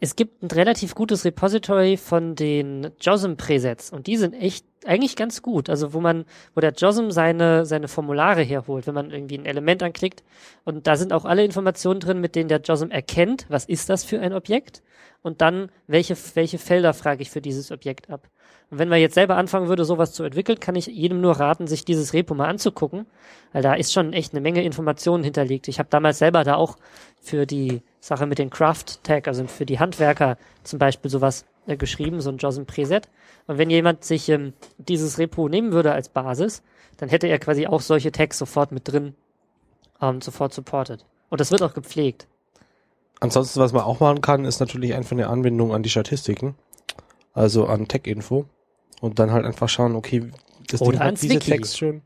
es 0.00 0.16
gibt 0.16 0.42
ein 0.42 0.50
relativ 0.50 0.94
gutes 0.94 1.24
Repository 1.24 1.96
von 1.96 2.34
den 2.34 2.90
JOSM 3.00 3.34
Presets 3.36 3.90
und 3.90 4.06
die 4.06 4.16
sind 4.16 4.32
echt 4.32 4.64
eigentlich 4.86 5.14
ganz 5.14 5.42
gut. 5.42 5.68
Also 5.68 5.92
wo 5.92 6.00
man, 6.00 6.24
wo 6.54 6.60
der 6.60 6.72
JOSM 6.72 7.10
seine, 7.10 7.66
seine 7.66 7.86
Formulare 7.86 8.42
herholt, 8.42 8.86
wenn 8.86 8.94
man 8.94 9.10
irgendwie 9.10 9.38
ein 9.38 9.44
Element 9.44 9.82
anklickt. 9.82 10.24
Und 10.64 10.86
da 10.86 10.96
sind 10.96 11.12
auch 11.12 11.26
alle 11.26 11.44
Informationen 11.44 12.00
drin, 12.00 12.20
mit 12.20 12.34
denen 12.34 12.48
der 12.48 12.62
JOSM 12.62 12.90
erkennt, 12.90 13.44
was 13.48 13.66
ist 13.66 13.90
das 13.90 14.02
für 14.02 14.20
ein 14.20 14.32
Objekt. 14.32 14.82
Und 15.22 15.42
dann, 15.42 15.70
welche, 15.86 16.16
welche 16.34 16.58
Felder 16.58 16.94
frage 16.94 17.20
ich 17.20 17.30
für 17.30 17.42
dieses 17.42 17.70
Objekt 17.70 18.08
ab. 18.08 18.28
Und 18.70 18.78
wenn 18.78 18.88
man 18.88 19.00
jetzt 19.00 19.14
selber 19.14 19.36
anfangen 19.36 19.68
würde, 19.68 19.84
sowas 19.84 20.12
zu 20.12 20.22
entwickeln, 20.22 20.60
kann 20.60 20.76
ich 20.76 20.86
jedem 20.86 21.20
nur 21.20 21.38
raten, 21.38 21.66
sich 21.66 21.84
dieses 21.84 22.12
Repo 22.12 22.34
mal 22.34 22.48
anzugucken, 22.48 23.06
weil 23.52 23.62
da 23.62 23.74
ist 23.74 23.92
schon 23.92 24.12
echt 24.12 24.32
eine 24.32 24.40
Menge 24.40 24.62
Informationen 24.62 25.24
hinterlegt. 25.24 25.68
Ich 25.68 25.78
habe 25.78 25.88
damals 25.90 26.18
selber 26.18 26.44
da 26.44 26.54
auch 26.54 26.76
für 27.20 27.46
die 27.46 27.82
Sache 28.00 28.26
mit 28.26 28.38
den 28.38 28.50
Craft 28.50 29.02
Tag, 29.02 29.26
also 29.26 29.46
für 29.46 29.66
die 29.66 29.78
Handwerker 29.78 30.38
zum 30.62 30.78
Beispiel 30.78 31.10
sowas 31.10 31.44
äh, 31.66 31.76
geschrieben, 31.76 32.20
so 32.20 32.30
ein 32.30 32.38
JOSM 32.38 32.64
Preset. 32.64 33.08
Und 33.46 33.58
wenn 33.58 33.70
jemand 33.70 34.04
sich 34.04 34.28
ähm, 34.28 34.52
dieses 34.78 35.18
Repo 35.18 35.48
nehmen 35.48 35.72
würde 35.72 35.92
als 35.92 36.08
Basis, 36.08 36.62
dann 36.96 37.08
hätte 37.08 37.26
er 37.26 37.38
quasi 37.38 37.66
auch 37.66 37.80
solche 37.80 38.12
Tags 38.12 38.38
sofort 38.38 38.72
mit 38.72 38.90
drin, 38.90 39.14
ähm, 40.00 40.20
sofort 40.20 40.54
supported. 40.54 41.04
Und 41.28 41.40
das 41.40 41.50
wird 41.50 41.62
auch 41.62 41.74
gepflegt. 41.74 42.26
Ansonsten, 43.20 43.60
was 43.60 43.72
man 43.72 43.82
auch 43.82 44.00
machen 44.00 44.22
kann, 44.22 44.44
ist 44.44 44.60
natürlich 44.60 44.94
einfach 44.94 45.12
eine 45.12 45.28
Anbindung 45.28 45.74
an 45.74 45.82
die 45.82 45.90
Statistiken, 45.90 46.54
also 47.32 47.66
an 47.66 47.88
Tech-Info 47.88 48.46
und 49.00 49.18
dann 49.18 49.32
halt 49.32 49.44
einfach 49.44 49.68
schauen, 49.68 49.96
okay, 49.96 50.30
das 50.68 50.80
Oder 50.80 50.92
Ding 50.92 51.00
hat 51.00 51.22
diese 51.22 51.34
Wiki. 51.34 51.50
Text 51.50 51.78
schon. 51.78 52.02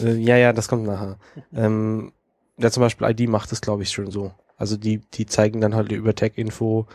Äh, 0.00 0.14
ja, 0.14 0.36
ja, 0.36 0.52
das 0.52 0.68
kommt 0.68 0.84
nachher. 0.84 1.16
ähm, 1.54 2.12
ja, 2.58 2.70
zum 2.70 2.82
Beispiel 2.82 3.08
ID 3.08 3.28
macht 3.28 3.50
das, 3.50 3.60
glaube 3.60 3.82
ich, 3.82 3.90
schon 3.90 4.10
so. 4.10 4.32
Also 4.56 4.76
die, 4.76 4.98
die 4.98 5.26
zeigen 5.26 5.60
dann 5.60 5.74
halt 5.74 5.90
über 5.90 6.14
Tech-Info, 6.14 6.86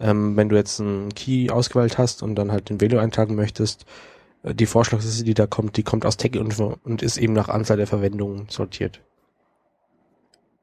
ähm, 0.00 0.36
wenn 0.36 0.48
du 0.48 0.56
jetzt 0.56 0.80
einen 0.80 1.14
Key 1.14 1.50
ausgewählt 1.50 1.98
hast 1.98 2.22
und 2.22 2.34
dann 2.34 2.52
halt 2.52 2.68
den 2.68 2.80
Value 2.80 3.00
eintragen 3.00 3.34
möchtest, 3.34 3.86
äh, 4.42 4.54
die 4.54 4.66
Vorschlagsliste, 4.66 5.24
die 5.24 5.34
da 5.34 5.46
kommt, 5.46 5.76
die 5.76 5.82
kommt 5.82 6.04
aus 6.04 6.16
Tech-Info 6.16 6.76
und 6.84 7.02
ist 7.02 7.16
eben 7.16 7.32
nach 7.32 7.48
Anzahl 7.48 7.76
der 7.76 7.86
Verwendungen 7.86 8.46
sortiert. 8.48 9.00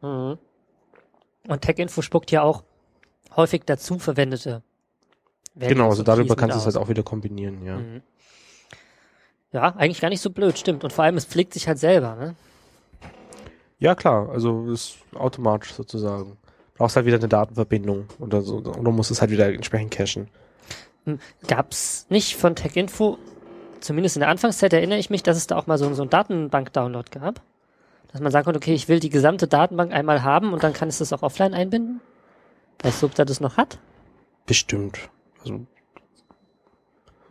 Mhm. 0.01 0.37
Und 1.47 1.61
TechInfo 1.61 2.01
spuckt 2.01 2.31
ja 2.31 2.43
auch 2.43 2.63
häufig 3.35 3.63
dazu 3.65 3.97
verwendete 3.97 4.61
genau, 5.55 5.89
also 5.89 6.03
darüber 6.03 6.35
kannst 6.35 6.55
du 6.55 6.59
es 6.59 6.65
halt 6.65 6.77
auch 6.77 6.89
wieder 6.89 7.03
kombinieren, 7.03 7.65
ja. 7.65 7.77
Mhm. 7.77 8.01
Ja, 9.53 9.75
eigentlich 9.75 9.99
gar 9.99 10.09
nicht 10.09 10.21
so 10.21 10.29
blöd, 10.29 10.57
stimmt. 10.57 10.83
Und 10.83 10.93
vor 10.93 11.03
allem, 11.03 11.17
es 11.17 11.25
pflegt 11.25 11.53
sich 11.53 11.67
halt 11.67 11.77
selber, 11.77 12.15
ne? 12.15 12.35
Ja, 13.79 13.95
klar, 13.95 14.29
also 14.29 14.71
ist 14.71 14.97
automatisch 15.13 15.73
sozusagen. 15.73 16.37
Brauchst 16.75 16.95
halt 16.95 17.05
wieder 17.05 17.17
eine 17.17 17.27
Datenverbindung 17.27 18.05
oder 18.19 18.41
so, 18.41 18.57
oder 18.57 18.91
musst 18.91 19.11
es 19.11 19.21
halt 19.21 19.31
wieder 19.31 19.53
entsprechend 19.53 19.91
cachen. 19.91 20.29
Gab's 21.47 22.05
nicht 22.09 22.35
von 22.37 22.55
TechInfo, 22.55 23.17
zumindest 23.79 24.15
in 24.15 24.21
der 24.21 24.29
Anfangszeit 24.29 24.71
erinnere 24.71 24.99
ich 24.99 25.09
mich, 25.09 25.23
dass 25.23 25.35
es 25.35 25.47
da 25.47 25.57
auch 25.57 25.67
mal 25.67 25.77
so, 25.77 25.91
so 25.93 26.03
einen 26.03 26.09
Datenbank-Download 26.09 27.09
gab. 27.11 27.41
Dass 28.11 28.21
man 28.21 28.31
sagen 28.31 28.45
konnte, 28.45 28.57
okay, 28.57 28.73
ich 28.73 28.87
will 28.87 28.99
die 28.99 29.09
gesamte 29.09 29.47
Datenbank 29.47 29.93
einmal 29.93 30.23
haben 30.23 30.53
und 30.53 30.63
dann 30.63 30.73
kann 30.73 30.89
es 30.89 30.99
das 30.99 31.13
auch 31.13 31.23
offline 31.23 31.53
einbinden. 31.53 32.01
Weißt 32.83 33.01
du, 33.01 33.07
ob 33.07 33.15
der 33.15 33.25
das 33.25 33.39
noch 33.39 33.57
hat? 33.57 33.79
Bestimmt. 34.45 35.09
Also, 35.41 35.65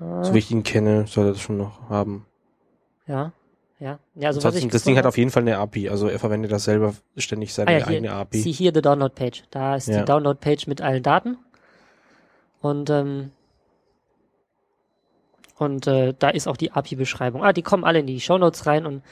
Ah, 0.03 0.25
so 0.25 0.33
wie 0.33 0.39
ich 0.39 0.51
ihn 0.51 0.63
kenne, 0.63 1.07
soll 1.07 1.27
er 1.27 1.33
das 1.33 1.41
schon 1.43 1.59
noch 1.59 1.91
haben. 1.91 2.25
Ja, 3.07 3.33
ja. 3.79 3.99
Ja, 4.15 4.29
also 4.29 4.43
was 4.43 4.55
ich 4.57 4.67
das 4.69 4.83
Ding 4.85 4.97
hat 4.97 5.05
auf 5.05 5.19
jeden 5.19 5.31
Fall 5.31 5.43
eine 5.43 5.59
API, 5.59 5.91
also 5.91 6.09
er 6.09 6.19
verwendet 6.19 6.51
das 6.53 6.65
selber 6.65 6.95
ständig 7.19 7.53
seine 7.53 7.69
Ah 7.71 7.79
ja, 7.81 7.87
eigene 7.87 8.09
hier, 8.09 8.17
API. 8.17 8.39
sieh 8.41 8.53
hier 8.53 8.73
die 8.73 8.81
Download-Page. 8.81 9.45
Da 9.51 9.77
ist 9.77 9.89
Ja. 9.89 9.99
die 9.99 10.05
Download-Page 10.07 10.69
mit 10.69 10.81
allen 10.81 11.03
Daten. 11.03 11.37
Und, 12.63 12.89
ähm, 12.89 13.31
und 15.57 15.87
äh, 15.87 16.15
da 16.19 16.31
ist 16.31 16.47
auch 16.49 16.57
die 16.57 16.73
API-Beschreibung. 16.73 17.45
Ah, 17.45 17.53
die 17.53 17.63
kommen 17.63 17.85
alle 17.85 17.99
in 17.99 18.07
die 18.07 18.21
Shownotes 18.21 18.65
rein 18.67 18.87
und 18.87 19.03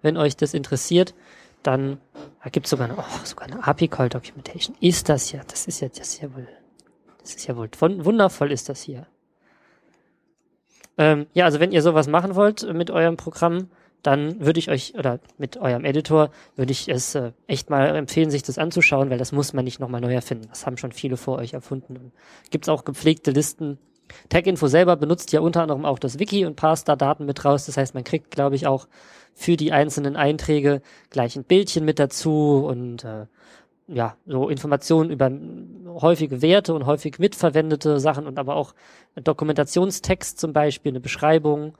wenn 0.00 0.16
euch 0.16 0.36
das 0.36 0.54
interessiert, 0.54 1.14
dann 1.62 2.00
da 2.42 2.48
gibt's 2.50 2.70
sogar, 2.70 2.88
eine, 2.88 2.96
oh, 2.98 3.24
sogar 3.24 3.48
eine 3.48 3.66
API-Call-Documentation. 3.66 4.76
Ist 4.80 5.10
das 5.10 5.30
ja, 5.32 5.42
das 5.46 5.66
ist 5.66 5.80
ja, 5.80 5.88
das 5.88 6.00
ist 6.14 6.22
ja 6.22 6.34
wohl, 6.34 6.48
das 7.28 7.36
ist 7.36 7.46
ja 7.46 7.56
wohl, 7.56 7.68
wun- 7.78 8.04
wundervoll 8.04 8.52
ist 8.52 8.68
das 8.68 8.82
hier. 8.82 9.06
Ähm, 10.96 11.26
ja, 11.32 11.44
also 11.44 11.60
wenn 11.60 11.72
ihr 11.72 11.82
sowas 11.82 12.08
machen 12.08 12.34
wollt 12.34 12.72
mit 12.74 12.90
eurem 12.90 13.16
Programm, 13.16 13.68
dann 14.02 14.40
würde 14.44 14.58
ich 14.58 14.70
euch, 14.70 14.94
oder 14.96 15.20
mit 15.38 15.56
eurem 15.56 15.84
Editor, 15.84 16.30
würde 16.56 16.72
ich 16.72 16.88
es 16.88 17.14
äh, 17.14 17.32
echt 17.46 17.68
mal 17.68 17.94
empfehlen, 17.96 18.30
sich 18.30 18.42
das 18.42 18.58
anzuschauen, 18.58 19.10
weil 19.10 19.18
das 19.18 19.32
muss 19.32 19.52
man 19.52 19.64
nicht 19.64 19.80
nochmal 19.80 20.00
neu 20.00 20.14
erfinden. 20.14 20.46
Das 20.48 20.66
haben 20.66 20.76
schon 20.76 20.92
viele 20.92 21.16
vor 21.16 21.38
euch 21.38 21.52
erfunden. 21.52 21.96
Und 21.96 22.12
gibt's 22.50 22.68
auch 22.68 22.84
gepflegte 22.84 23.30
Listen. 23.30 23.78
TagInfo 24.28 24.68
selber 24.68 24.96
benutzt 24.96 25.32
ja 25.32 25.40
unter 25.40 25.62
anderem 25.62 25.84
auch 25.84 25.98
das 25.98 26.18
Wiki 26.18 26.46
und 26.46 26.56
parst 26.56 26.88
da 26.88 26.96
Daten 26.96 27.26
mit 27.26 27.44
raus. 27.44 27.66
Das 27.66 27.76
heißt, 27.76 27.94
man 27.94 28.04
kriegt, 28.04 28.30
glaube 28.30 28.56
ich, 28.56 28.66
auch 28.66 28.88
für 29.34 29.56
die 29.56 29.72
einzelnen 29.72 30.16
Einträge 30.16 30.80
gleich 31.10 31.36
ein 31.36 31.44
Bildchen 31.44 31.84
mit 31.84 31.98
dazu 31.98 32.64
und 32.66 33.04
äh, 33.04 33.26
ja, 33.88 34.16
so 34.26 34.48
Informationen 34.48 35.10
über 35.10 35.30
häufige 36.00 36.42
Werte 36.42 36.74
und 36.74 36.86
häufig 36.86 37.18
mitverwendete 37.18 37.98
Sachen 37.98 38.26
und 38.26 38.38
aber 38.38 38.54
auch 38.54 38.74
Dokumentationstext 39.16 40.38
zum 40.38 40.52
Beispiel, 40.52 40.92
eine 40.92 41.00
Beschreibung. 41.00 41.74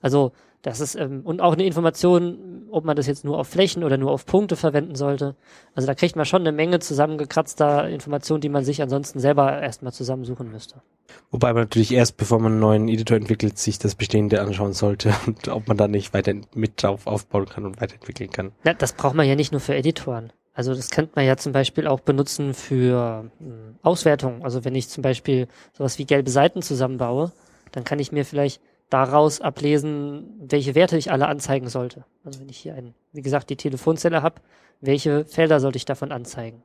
Also 0.00 0.32
das 0.62 0.80
ist 0.80 0.94
ähm, 0.94 1.22
und 1.24 1.40
auch 1.40 1.54
eine 1.54 1.64
Information, 1.64 2.66
ob 2.70 2.84
man 2.84 2.96
das 2.96 3.06
jetzt 3.06 3.24
nur 3.24 3.38
auf 3.38 3.48
Flächen 3.48 3.82
oder 3.82 3.96
nur 3.96 4.10
auf 4.10 4.26
Punkte 4.26 4.56
verwenden 4.56 4.94
sollte. 4.94 5.36
Also 5.74 5.86
da 5.86 5.94
kriegt 5.94 6.16
man 6.16 6.24
schon 6.24 6.42
eine 6.42 6.52
Menge 6.52 6.78
zusammengekratzter 6.78 7.88
Informationen, 7.88 8.40
die 8.40 8.48
man 8.48 8.64
sich 8.64 8.80
ansonsten 8.80 9.18
selber 9.18 9.60
erstmal 9.60 9.92
zusammensuchen 9.92 10.50
müsste. 10.50 10.82
Wobei 11.30 11.52
man 11.52 11.64
natürlich 11.64 11.92
erst, 11.92 12.16
bevor 12.16 12.38
man 12.38 12.52
einen 12.52 12.60
neuen 12.60 12.88
Editor 12.88 13.16
entwickelt, 13.16 13.58
sich 13.58 13.78
das 13.78 13.94
Bestehende 13.96 14.40
anschauen 14.40 14.72
sollte 14.72 15.12
und 15.26 15.48
ob 15.48 15.68
man 15.68 15.76
da 15.76 15.88
nicht 15.88 16.14
weiter 16.14 16.34
mit 16.54 16.82
drauf 16.82 17.06
aufbauen 17.06 17.46
kann 17.46 17.66
und 17.66 17.80
weiterentwickeln 17.80 18.30
kann. 18.30 18.52
Na, 18.64 18.72
das 18.74 18.92
braucht 18.92 19.14
man 19.14 19.26
ja 19.26 19.34
nicht 19.36 19.52
nur 19.52 19.60
für 19.60 19.74
Editoren. 19.74 20.32
Also 20.54 20.74
das 20.74 20.90
könnte 20.90 21.12
man 21.14 21.24
ja 21.24 21.36
zum 21.36 21.52
Beispiel 21.52 21.86
auch 21.86 22.00
benutzen 22.00 22.54
für 22.54 23.30
mh, 23.40 23.78
Auswertung. 23.82 24.44
Also 24.44 24.64
wenn 24.64 24.74
ich 24.74 24.88
zum 24.88 25.02
Beispiel 25.02 25.48
sowas 25.72 25.98
wie 25.98 26.04
gelbe 26.04 26.30
Seiten 26.30 26.62
zusammenbaue, 26.62 27.32
dann 27.72 27.84
kann 27.84 27.98
ich 27.98 28.12
mir 28.12 28.24
vielleicht 28.24 28.60
daraus 28.90 29.40
ablesen, 29.40 30.24
welche 30.38 30.74
Werte 30.74 30.98
ich 30.98 31.10
alle 31.10 31.26
anzeigen 31.26 31.68
sollte. 31.68 32.04
Also 32.24 32.40
wenn 32.40 32.50
ich 32.50 32.58
hier 32.58 32.74
ein, 32.74 32.94
wie 33.12 33.22
gesagt, 33.22 33.48
die 33.48 33.56
Telefonzelle 33.56 34.22
habe, 34.22 34.42
welche 34.82 35.24
Felder 35.24 35.60
sollte 35.60 35.78
ich 35.78 35.86
davon 35.86 36.12
anzeigen? 36.12 36.62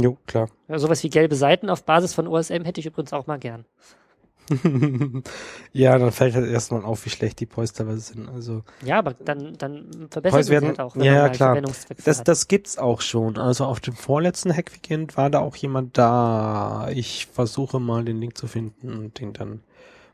Jo, 0.00 0.18
klar. 0.26 0.48
Ja, 0.68 0.78
sowas 0.78 1.02
wie 1.02 1.10
gelbe 1.10 1.36
Seiten 1.36 1.70
auf 1.70 1.84
Basis 1.84 2.12
von 2.12 2.26
OSM 2.26 2.64
hätte 2.64 2.80
ich 2.80 2.86
übrigens 2.86 3.12
auch 3.12 3.26
mal 3.26 3.38
gern. 3.38 3.64
ja, 5.72 5.98
dann 5.98 6.12
fällt 6.12 6.34
halt 6.34 6.50
erstmal 6.50 6.84
auf, 6.84 7.04
wie 7.04 7.10
schlecht 7.10 7.40
die 7.40 7.46
Poys 7.46 7.72
teilweise 7.72 8.00
sind. 8.00 8.28
Also 8.28 8.62
Ja, 8.84 8.98
aber 8.98 9.14
dann, 9.14 9.56
dann 9.56 10.08
verbessern 10.10 10.38
Poys 10.38 10.48
werden, 10.48 10.68
halt 10.68 10.80
auch, 10.80 10.96
wenn 10.96 11.04
ja, 11.04 11.12
man 11.12 11.20
ja 11.20 11.28
mal 11.28 11.62
klar. 11.62 11.74
Das, 12.04 12.24
das 12.24 12.48
gibt's 12.48 12.78
auch 12.78 13.00
schon. 13.00 13.38
Also 13.38 13.64
auf 13.64 13.80
dem 13.80 13.94
vorletzten 13.94 14.54
Hackweekend 14.54 15.16
war 15.16 15.30
da 15.30 15.40
auch 15.40 15.56
jemand 15.56 15.96
da. 15.96 16.88
Ich 16.92 17.26
versuche 17.26 17.78
mal 17.80 18.04
den 18.04 18.20
Link 18.20 18.36
zu 18.36 18.46
finden 18.48 18.92
und 18.92 19.20
den 19.20 19.32
dann. 19.32 19.60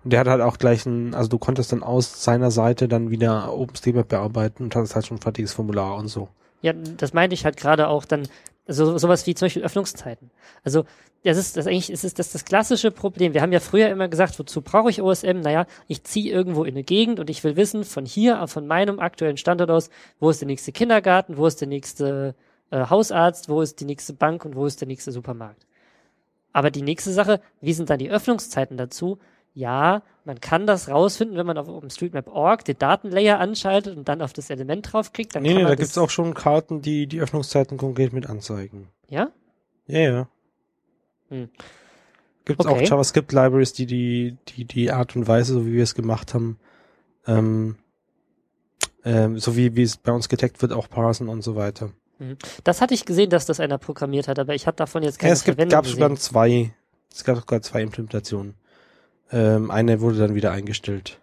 Und 0.04 0.12
der 0.12 0.20
hat 0.20 0.28
halt 0.28 0.42
auch 0.42 0.58
gleich 0.58 0.86
ein, 0.86 1.14
also 1.14 1.28
du 1.28 1.38
konntest 1.38 1.72
dann 1.72 1.82
aus 1.82 2.22
seiner 2.22 2.50
Seite 2.50 2.86
dann 2.86 3.10
wieder 3.10 3.52
OpenStreetMap 3.52 4.08
bearbeiten 4.08 4.64
und 4.64 4.76
hattest 4.76 4.94
halt 4.94 5.06
schon 5.06 5.16
ein 5.16 5.22
fertiges 5.22 5.52
Formular 5.52 5.96
und 5.96 6.08
so. 6.08 6.28
Ja, 6.62 6.72
das 6.72 7.12
meinte 7.12 7.34
ich 7.34 7.44
halt 7.44 7.56
gerade 7.56 7.88
auch 7.88 8.04
dann, 8.04 8.28
so, 8.66 8.98
sowas 8.98 9.26
wie 9.26 9.34
zum 9.34 9.46
Beispiel 9.46 9.62
Öffnungszeiten. 9.62 10.30
Also, 10.64 10.84
das 11.22 11.38
ist 11.38 11.56
das 11.56 11.66
eigentlich, 11.66 11.90
ist 11.90 12.04
es 12.04 12.14
das, 12.14 12.32
das 12.32 12.44
klassische 12.44 12.90
Problem. 12.90 13.34
Wir 13.34 13.42
haben 13.42 13.52
ja 13.52 13.60
früher 13.60 13.88
immer 13.88 14.08
gesagt, 14.08 14.38
wozu 14.38 14.62
brauche 14.62 14.90
ich 14.90 15.02
OSM? 15.02 15.40
Naja, 15.40 15.66
ich 15.88 16.04
ziehe 16.04 16.32
irgendwo 16.32 16.64
in 16.64 16.74
eine 16.74 16.84
Gegend 16.84 17.20
und 17.20 17.30
ich 17.30 17.42
will 17.42 17.56
wissen, 17.56 17.84
von 17.84 18.06
hier, 18.06 18.46
von 18.46 18.66
meinem 18.66 19.00
aktuellen 19.00 19.36
Standort 19.36 19.70
aus, 19.70 19.90
wo 20.20 20.30
ist 20.30 20.40
der 20.40 20.46
nächste 20.46 20.72
Kindergarten, 20.72 21.36
wo 21.36 21.46
ist 21.46 21.60
der 21.60 21.68
nächste 21.68 22.34
äh, 22.70 22.86
Hausarzt, 22.88 23.48
wo 23.48 23.60
ist 23.60 23.80
die 23.80 23.84
nächste 23.84 24.12
Bank 24.12 24.44
und 24.44 24.56
wo 24.56 24.66
ist 24.66 24.80
der 24.80 24.88
nächste 24.88 25.12
Supermarkt. 25.12 25.66
Aber 26.52 26.70
die 26.70 26.82
nächste 26.82 27.12
Sache, 27.12 27.40
wie 27.60 27.72
sind 27.72 27.90
dann 27.90 27.98
die 27.98 28.10
Öffnungszeiten 28.10 28.76
dazu? 28.76 29.18
Ja, 29.54 30.02
man 30.26 30.40
kann 30.40 30.66
das 30.66 30.88
rausfinden, 30.88 31.36
wenn 31.36 31.46
man 31.46 31.56
auf 31.56 31.68
OpenStreetMap.org 31.68 32.64
den 32.64 32.78
Datenlayer 32.78 33.38
anschaltet 33.38 33.96
und 33.96 34.08
dann 34.08 34.20
auf 34.20 34.32
das 34.32 34.50
Element 34.50 34.92
draufklickt. 34.92 35.36
Dann 35.36 35.44
nee, 35.44 35.54
nee, 35.54 35.62
da 35.62 35.70
das, 35.70 35.78
gibt's 35.78 35.98
auch 35.98 36.10
schon 36.10 36.34
Karten, 36.34 36.82
die 36.82 37.06
die 37.06 37.20
Öffnungszeiten 37.20 37.78
konkret 37.78 38.12
mit 38.12 38.28
anzeigen. 38.28 38.88
Ja? 39.08 39.30
Ja, 39.86 39.98
ja. 40.00 40.28
Hm. 41.28 41.48
Gibt's 42.44 42.66
Okay. 42.66 42.74
auch 42.74 42.80
JavaScript-Libraries, 42.80 43.72
die, 43.72 43.86
die, 43.86 44.36
die, 44.48 44.64
die 44.64 44.90
Art 44.90 45.14
und 45.14 45.28
Weise, 45.28 45.54
so 45.54 45.66
wie 45.66 45.74
wir 45.74 45.84
es 45.84 45.94
gemacht 45.94 46.34
haben, 46.34 46.58
ähm, 47.26 47.76
ähm, 49.04 49.38
so 49.38 49.56
wie, 49.56 49.76
wie 49.76 49.82
es 49.82 49.96
bei 49.96 50.10
uns 50.12 50.28
getaggt 50.28 50.60
wird, 50.60 50.72
auch 50.72 50.88
parsen 50.88 51.28
und 51.28 51.42
so 51.42 51.54
weiter. 51.54 51.90
Das 52.64 52.80
hatte 52.80 52.94
ich 52.94 53.04
gesehen, 53.04 53.30
dass 53.30 53.46
das 53.46 53.60
einer 53.60 53.78
programmiert 53.78 54.26
hat, 54.26 54.38
aber 54.38 54.54
ich 54.54 54.66
hatte 54.66 54.78
davon 54.78 55.02
jetzt 55.02 55.16
Ja, 55.16 55.22
keine 55.22 55.32
es 55.34 55.44
gibt, 55.44 55.56
Verwendung 55.56 55.76
gab 55.76 55.86
sogar 55.86 56.14
zwei, 56.16 56.72
es 57.12 57.22
gab 57.22 57.36
sogar 57.36 57.62
zwei 57.62 57.82
Implementationen. 57.82 58.54
Ähm, 59.32 59.70
eine 59.70 60.00
wurde 60.00 60.18
dann 60.18 60.34
wieder 60.34 60.52
eingestellt. 60.52 61.20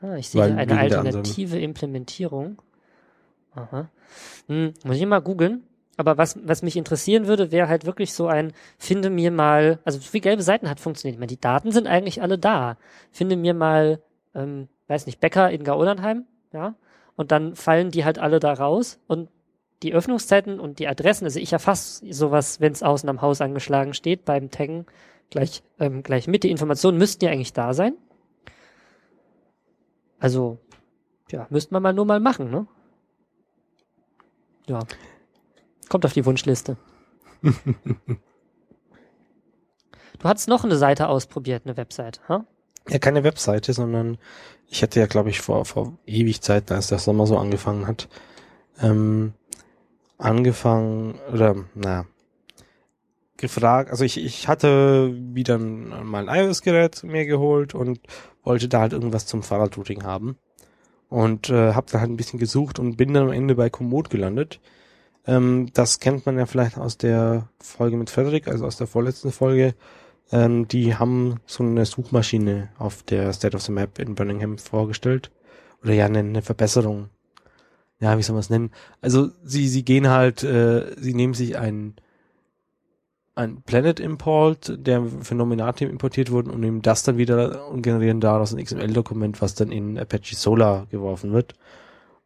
Ah, 0.00 0.16
ich 0.16 0.28
sehe 0.28 0.42
weil 0.42 0.58
eine 0.58 0.78
alternative 0.78 1.58
Implementierung. 1.58 2.60
Aha. 3.54 3.88
Hm, 4.48 4.74
muss 4.84 4.96
ich 4.96 5.06
mal 5.06 5.20
googeln. 5.20 5.64
Aber 5.96 6.18
was, 6.18 6.38
was 6.46 6.62
mich 6.62 6.76
interessieren 6.76 7.26
würde, 7.26 7.52
wäre 7.52 7.68
halt 7.68 7.86
wirklich 7.86 8.12
so 8.12 8.26
ein, 8.26 8.52
finde 8.76 9.08
mir 9.08 9.30
mal, 9.30 9.78
also 9.84 9.98
wie 10.12 10.20
gelbe 10.20 10.42
Seiten 10.42 10.68
hat 10.68 10.78
funktioniert. 10.78 11.14
Ich 11.14 11.20
meine, 11.20 11.28
die 11.28 11.40
Daten 11.40 11.72
sind 11.72 11.86
eigentlich 11.86 12.20
alle 12.20 12.38
da. 12.38 12.76
Finde 13.10 13.36
mir 13.36 13.54
mal, 13.54 14.00
ähm, 14.34 14.68
weiß 14.88 15.06
nicht, 15.06 15.20
Bäcker 15.20 15.50
in 15.50 15.64
Gauernheim, 15.64 16.26
ja, 16.52 16.74
und 17.16 17.32
dann 17.32 17.56
fallen 17.56 17.90
die 17.90 18.04
halt 18.04 18.18
alle 18.18 18.40
da 18.40 18.52
raus 18.52 19.00
und 19.06 19.30
die 19.82 19.94
Öffnungszeiten 19.94 20.60
und 20.60 20.78
die 20.78 20.88
Adressen, 20.88 21.24
also 21.24 21.38
ich 21.38 21.52
erfasse 21.52 22.04
sowas, 22.12 22.60
wenn 22.60 22.72
es 22.72 22.82
außen 22.82 23.08
am 23.08 23.22
Haus 23.22 23.40
angeschlagen 23.40 23.94
steht, 23.94 24.24
beim 24.24 24.50
Taggen 24.50 24.86
gleich, 25.30 25.62
ähm, 25.78 26.02
gleich 26.02 26.26
mit. 26.26 26.44
Die 26.44 26.50
Informationen 26.50 26.98
müssten 26.98 27.24
ja 27.24 27.30
eigentlich 27.30 27.52
da 27.52 27.74
sein. 27.74 27.94
Also, 30.18 30.58
ja, 31.30 31.46
müsste 31.50 31.74
man 31.74 31.82
mal 31.82 31.92
nur 31.92 32.06
mal 32.06 32.20
machen, 32.20 32.50
ne? 32.50 32.66
Ja. 34.66 34.80
Kommt 35.88 36.04
auf 36.04 36.12
die 36.12 36.24
Wunschliste. 36.26 36.76
du 37.42 37.54
hast 40.24 40.48
noch 40.48 40.64
eine 40.64 40.76
Seite 40.76 41.08
ausprobiert, 41.08 41.62
eine 41.64 41.76
Webseite, 41.76 42.20
ha? 42.28 42.44
Ja, 42.88 42.98
keine 42.98 43.24
Webseite, 43.24 43.72
sondern 43.72 44.18
ich 44.68 44.82
hatte 44.82 45.00
ja, 45.00 45.06
glaube 45.06 45.30
ich, 45.30 45.40
vor, 45.40 45.64
vor 45.64 45.98
ewig 46.06 46.40
Zeit, 46.40 46.70
als 46.70 46.88
der 46.88 46.98
Sommer 46.98 47.26
so 47.26 47.36
angefangen 47.36 47.86
hat, 47.86 48.08
ähm, 48.80 49.34
angefangen, 50.18 51.18
oder, 51.32 51.56
na, 51.74 52.06
gefragt, 53.36 53.90
also 53.90 54.04
ich, 54.04 54.22
ich 54.22 54.48
hatte 54.48 55.14
wieder 55.14 55.58
mal 55.58 56.28
ein 56.28 56.44
iOS-Gerät 56.44 57.04
mir 57.04 57.26
geholt 57.26 57.74
und 57.74 58.00
wollte 58.42 58.68
da 58.68 58.80
halt 58.80 58.92
irgendwas 58.92 59.26
zum 59.26 59.42
Fahrradrouting 59.42 60.04
haben. 60.04 60.36
Und 61.08 61.50
äh, 61.50 61.72
habe 61.74 61.86
da 61.90 62.00
halt 62.00 62.10
ein 62.10 62.16
bisschen 62.16 62.40
gesucht 62.40 62.78
und 62.78 62.96
bin 62.96 63.14
dann 63.14 63.24
am 63.24 63.32
Ende 63.32 63.54
bei 63.54 63.70
Komoot 63.70 64.10
gelandet. 64.10 64.60
Ähm, 65.26 65.68
das 65.72 66.00
kennt 66.00 66.26
man 66.26 66.38
ja 66.38 66.46
vielleicht 66.46 66.78
aus 66.78 66.98
der 66.98 67.48
Folge 67.60 67.96
mit 67.96 68.10
Frederik, 68.10 68.48
also 68.48 68.66
aus 68.66 68.76
der 68.76 68.86
vorletzten 68.86 69.30
Folge. 69.30 69.74
Ähm, 70.32 70.66
die 70.66 70.96
haben 70.96 71.36
so 71.46 71.62
eine 71.62 71.84
Suchmaschine 71.86 72.70
auf 72.78 73.02
der 73.04 73.32
State 73.32 73.56
of 73.56 73.62
the 73.62 73.72
Map 73.72 73.98
in 73.98 74.16
Birmingham 74.16 74.58
vorgestellt. 74.58 75.30
Oder 75.82 75.94
ja, 75.94 76.06
eine, 76.06 76.20
eine 76.20 76.42
Verbesserung. 76.42 77.10
Ja, 78.00 78.18
wie 78.18 78.22
soll 78.22 78.34
man 78.34 78.40
es 78.40 78.50
nennen? 78.50 78.72
Also 79.00 79.30
sie, 79.44 79.68
sie 79.68 79.84
gehen 79.84 80.08
halt, 80.08 80.42
äh, 80.42 80.94
sie 81.00 81.14
nehmen 81.14 81.34
sich 81.34 81.56
ein 81.56 81.94
ein 83.36 83.60
Planet 83.62 84.00
Import, 84.00 84.72
der 84.78 85.04
für 85.20 85.34
Nominatim 85.34 85.90
importiert 85.90 86.30
wurde 86.30 86.50
und 86.50 86.60
nehmen 86.60 86.80
das 86.80 87.02
dann 87.02 87.18
wieder 87.18 87.68
und 87.68 87.82
generieren 87.82 88.20
daraus 88.20 88.52
ein 88.52 88.64
XML-Dokument, 88.64 89.42
was 89.42 89.54
dann 89.54 89.70
in 89.70 89.98
Apache 89.98 90.34
Solar 90.34 90.86
geworfen 90.86 91.32
wird. 91.32 91.52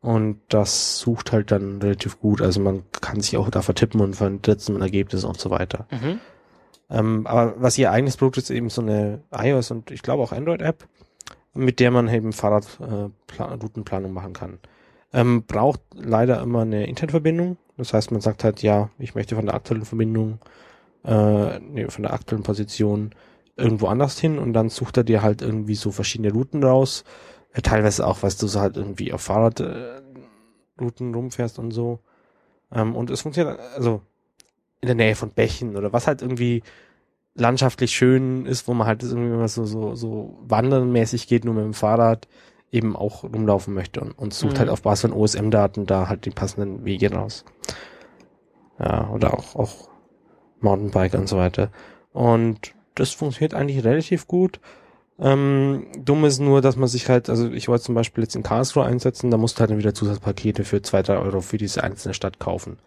Und 0.00 0.40
das 0.48 0.98
sucht 1.00 1.32
halt 1.32 1.50
dann 1.50 1.82
relativ 1.82 2.20
gut. 2.20 2.40
Also 2.40 2.60
man 2.60 2.84
kann 3.00 3.20
sich 3.20 3.36
auch 3.36 3.50
da 3.50 3.60
vertippen 3.60 4.00
und 4.00 4.14
versetzen 4.14 4.76
ein 4.76 4.82
Ergebnis 4.82 5.24
und 5.24 5.38
so 5.38 5.50
weiter. 5.50 5.86
Mhm. 5.90 6.20
Ähm, 6.88 7.26
aber 7.26 7.54
was 7.58 7.76
ihr 7.76 7.90
eigenes 7.90 8.16
Produkt 8.16 8.38
ist, 8.38 8.50
eben 8.50 8.70
so 8.70 8.80
eine 8.80 9.20
iOS 9.32 9.72
und 9.72 9.90
ich 9.90 10.02
glaube 10.02 10.22
auch 10.22 10.32
Android-App, 10.32 10.86
mit 11.54 11.80
der 11.80 11.90
man 11.90 12.08
eben 12.08 12.32
Fahrradroutenplanung 12.32 14.10
äh, 14.10 14.14
machen 14.14 14.32
kann. 14.32 14.58
Ähm, 15.12 15.42
braucht 15.42 15.80
leider 15.92 16.40
immer 16.40 16.62
eine 16.62 16.86
Internetverbindung. 16.86 17.56
Das 17.76 17.92
heißt, 17.92 18.12
man 18.12 18.20
sagt 18.20 18.44
halt, 18.44 18.62
ja, 18.62 18.90
ich 18.98 19.16
möchte 19.16 19.34
von 19.34 19.46
der 19.46 19.56
aktuellen 19.56 19.84
Verbindung 19.84 20.38
äh, 21.04 21.58
nee, 21.60 21.88
von 21.88 22.02
der 22.02 22.12
aktuellen 22.12 22.42
Position 22.42 23.10
irgendwo 23.56 23.86
anders 23.86 24.18
hin 24.18 24.38
und 24.38 24.52
dann 24.52 24.68
sucht 24.68 24.96
er 24.96 25.04
dir 25.04 25.22
halt 25.22 25.42
irgendwie 25.42 25.74
so 25.74 25.90
verschiedene 25.90 26.32
Routen 26.32 26.62
raus. 26.62 27.04
Äh, 27.52 27.62
teilweise 27.62 28.06
auch, 28.06 28.22
weißt 28.22 28.42
du, 28.42 28.46
so 28.46 28.60
halt 28.60 28.76
irgendwie 28.76 29.12
auf 29.12 29.22
Fahrradrouten 29.22 30.02
äh, 30.78 31.14
rumfährst 31.14 31.58
und 31.58 31.70
so. 31.70 32.00
Ähm, 32.72 32.96
und 32.96 33.10
es 33.10 33.22
funktioniert, 33.22 33.58
also 33.76 34.02
in 34.80 34.86
der 34.86 34.94
Nähe 34.94 35.14
von 35.14 35.30
Bächen 35.30 35.76
oder 35.76 35.92
was 35.92 36.06
halt 36.06 36.22
irgendwie 36.22 36.62
landschaftlich 37.34 37.92
schön 37.92 38.46
ist, 38.46 38.66
wo 38.66 38.74
man 38.74 38.86
halt 38.86 39.02
irgendwie 39.02 39.36
mal 39.36 39.48
so, 39.48 39.64
so, 39.64 39.94
so 39.94 40.38
wandernmäßig 40.42 41.28
geht, 41.28 41.44
nur 41.44 41.54
mit 41.54 41.64
dem 41.64 41.74
Fahrrad 41.74 42.28
eben 42.72 42.96
auch 42.96 43.24
rumlaufen 43.24 43.74
möchte 43.74 44.00
und, 44.00 44.12
und 44.12 44.32
sucht 44.32 44.54
mhm. 44.54 44.58
halt 44.60 44.68
auf 44.70 44.82
Basis 44.82 45.02
von 45.02 45.12
OSM-Daten 45.12 45.86
da 45.86 46.08
halt 46.08 46.24
die 46.24 46.30
passenden 46.30 46.84
Wege 46.84 47.12
raus. 47.12 47.44
Ja, 48.78 49.10
oder 49.10 49.34
auch, 49.34 49.56
auch 49.56 49.89
Mountainbike 50.62 51.14
und 51.14 51.28
so 51.28 51.36
weiter. 51.36 51.70
Und 52.12 52.72
das 52.94 53.12
funktioniert 53.12 53.54
eigentlich 53.54 53.84
relativ 53.84 54.26
gut. 54.26 54.60
Ähm, 55.18 55.86
dumm 55.98 56.24
ist 56.24 56.38
nur, 56.38 56.62
dass 56.62 56.76
man 56.76 56.88
sich 56.88 57.08
halt, 57.08 57.28
also 57.28 57.50
ich 57.50 57.68
wollte 57.68 57.84
zum 57.84 57.94
Beispiel 57.94 58.24
jetzt 58.24 58.36
in 58.36 58.42
Karlsruhe 58.42 58.84
einsetzen, 58.84 59.30
da 59.30 59.36
musste 59.36 59.60
halt 59.60 59.70
dann 59.70 59.78
wieder 59.78 59.92
Zusatzpakete 59.92 60.64
für 60.64 60.80
zwei, 60.80 61.02
drei 61.02 61.18
Euro 61.18 61.42
für 61.42 61.58
diese 61.58 61.84
einzelne 61.84 62.14
Stadt 62.14 62.38
kaufen. 62.38 62.78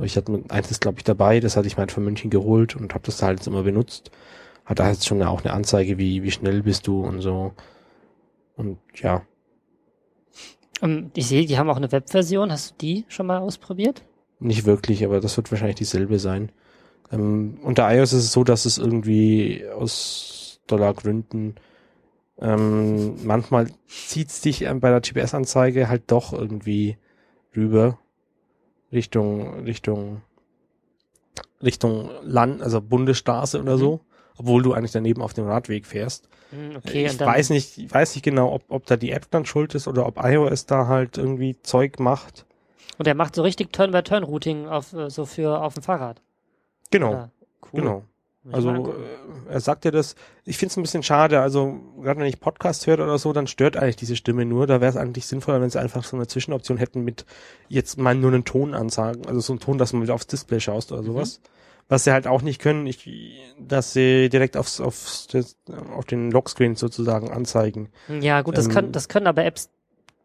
Ich 0.00 0.16
hatte 0.16 0.42
eins 0.48 0.70
ist 0.70 0.80
glaube 0.80 0.98
ich 0.98 1.04
dabei, 1.04 1.40
das 1.40 1.56
hatte 1.56 1.66
ich 1.66 1.76
mal 1.76 1.88
von 1.88 2.04
München 2.04 2.30
geholt 2.30 2.76
und 2.76 2.94
habe 2.94 3.04
das 3.04 3.18
da 3.18 3.26
halt 3.26 3.38
jetzt 3.38 3.46
immer 3.46 3.62
benutzt. 3.62 4.10
Hat 4.64 4.78
da 4.78 4.88
jetzt 4.88 5.06
schon 5.06 5.22
auch 5.22 5.44
eine 5.44 5.52
Anzeige, 5.52 5.98
wie, 5.98 6.22
wie 6.22 6.30
schnell 6.30 6.62
bist 6.62 6.86
du 6.86 7.04
und 7.04 7.20
so. 7.20 7.52
Und 8.56 8.78
ja. 8.94 9.22
Um, 10.80 10.90
ähm, 10.90 11.10
ich 11.14 11.26
sehe, 11.26 11.46
die 11.46 11.58
haben 11.58 11.70
auch 11.70 11.76
eine 11.76 11.92
Webversion. 11.92 12.52
Hast 12.52 12.72
du 12.72 12.74
die 12.80 13.04
schon 13.08 13.26
mal 13.26 13.38
ausprobiert? 13.38 14.02
Nicht 14.40 14.66
wirklich, 14.66 15.04
aber 15.04 15.20
das 15.20 15.36
wird 15.36 15.50
wahrscheinlich 15.50 15.76
dieselbe 15.76 16.18
sein. 16.18 16.52
Ähm, 17.12 17.58
unter 17.62 17.92
iOS 17.92 18.12
ist 18.14 18.24
es 18.24 18.32
so, 18.32 18.42
dass 18.42 18.64
es 18.64 18.78
irgendwie 18.78 19.64
aus 19.68 20.60
Dollargründen 20.66 21.56
ähm, 22.42 23.24
manchmal 23.24 23.68
zieht 23.86 24.30
es 24.30 24.40
dich 24.40 24.66
bei 24.80 24.90
der 24.90 25.00
GPS-Anzeige 25.00 25.88
halt 25.88 26.10
doch 26.10 26.32
irgendwie 26.32 26.96
rüber 27.54 27.98
Richtung 28.90 29.60
Richtung 29.60 30.22
Richtung 31.62 32.10
Land, 32.22 32.62
also 32.62 32.80
Bundesstraße 32.80 33.60
oder 33.60 33.76
mhm. 33.76 33.80
so, 33.80 34.00
obwohl 34.36 34.62
du 34.62 34.72
eigentlich 34.72 34.90
daneben 34.90 35.22
auf 35.22 35.34
dem 35.34 35.46
Radweg 35.46 35.86
fährst. 35.86 36.28
Mhm, 36.50 36.76
okay, 36.76 37.06
ich 37.06 37.20
weiß 37.20 37.50
nicht, 37.50 37.78
ich 37.78 37.94
weiß 37.94 38.16
nicht 38.16 38.24
genau, 38.24 38.52
ob, 38.52 38.64
ob 38.68 38.86
da 38.86 38.96
die 38.96 39.12
App 39.12 39.30
dann 39.30 39.46
schuld 39.46 39.74
ist 39.76 39.86
oder 39.86 40.06
ob 40.06 40.18
iOS 40.22 40.66
da 40.66 40.88
halt 40.88 41.18
irgendwie 41.18 41.56
Zeug 41.62 42.00
macht. 42.00 42.46
Und 42.98 43.06
er 43.06 43.14
macht 43.14 43.36
so 43.36 43.42
richtig 43.42 43.72
Turn-by-Turn-Routing 43.72 44.66
auf 44.66 44.92
äh, 44.92 45.08
so 45.10 45.24
für 45.24 45.62
auf 45.62 45.74
dem 45.74 45.82
Fahrrad. 45.84 46.20
Genau. 46.92 47.12
Ja, 47.12 47.30
cool. 47.72 47.80
Genau. 47.80 48.04
Also 48.50 48.70
äh, 48.70 49.52
er 49.52 49.60
sagt 49.60 49.84
ja 49.84 49.92
das, 49.92 50.16
ich 50.44 50.58
finde 50.58 50.72
es 50.72 50.76
ein 50.76 50.82
bisschen 50.82 51.04
schade, 51.04 51.40
also 51.40 51.78
gerade 52.02 52.18
wenn 52.20 52.26
ich 52.26 52.40
Podcast 52.40 52.86
höre 52.88 52.98
oder 52.98 53.16
so, 53.18 53.32
dann 53.32 53.46
stört 53.46 53.76
eigentlich 53.76 53.96
diese 53.96 54.16
Stimme 54.16 54.44
nur. 54.44 54.66
Da 54.66 54.80
wäre 54.80 54.90
es 54.90 54.96
eigentlich 54.96 55.26
sinnvoller, 55.26 55.60
wenn 55.60 55.70
sie 55.70 55.80
einfach 55.80 56.02
so 56.02 56.16
eine 56.16 56.26
Zwischenoption 56.26 56.76
hätten 56.76 57.04
mit 57.04 57.24
jetzt 57.68 57.98
mal 57.98 58.16
nur 58.16 58.32
einen 58.32 58.44
Ton 58.44 58.74
ansagen, 58.74 59.26
also 59.26 59.40
so 59.40 59.52
einen 59.52 59.60
Ton, 59.60 59.78
dass 59.78 59.92
man 59.92 60.02
wieder 60.02 60.14
aufs 60.14 60.26
Display 60.26 60.58
schaust 60.58 60.90
oder 60.90 61.04
sowas. 61.04 61.38
Mhm. 61.38 61.48
Was 61.88 62.04
sie 62.04 62.12
halt 62.12 62.26
auch 62.26 62.42
nicht 62.42 62.60
können, 62.60 62.86
ich, 62.86 63.08
dass 63.60 63.92
sie 63.92 64.28
direkt 64.28 64.56
aufs, 64.56 64.80
aufs 64.80 65.28
auf 65.94 66.04
den 66.06 66.30
Lockscreen 66.30 66.74
sozusagen 66.74 67.30
anzeigen. 67.30 67.90
Ja, 68.08 68.42
gut, 68.42 68.56
das 68.56 68.66
ähm, 68.66 68.72
können 68.72 68.92
das 68.92 69.08
können 69.08 69.26
aber 69.26 69.44
Apps 69.44 69.68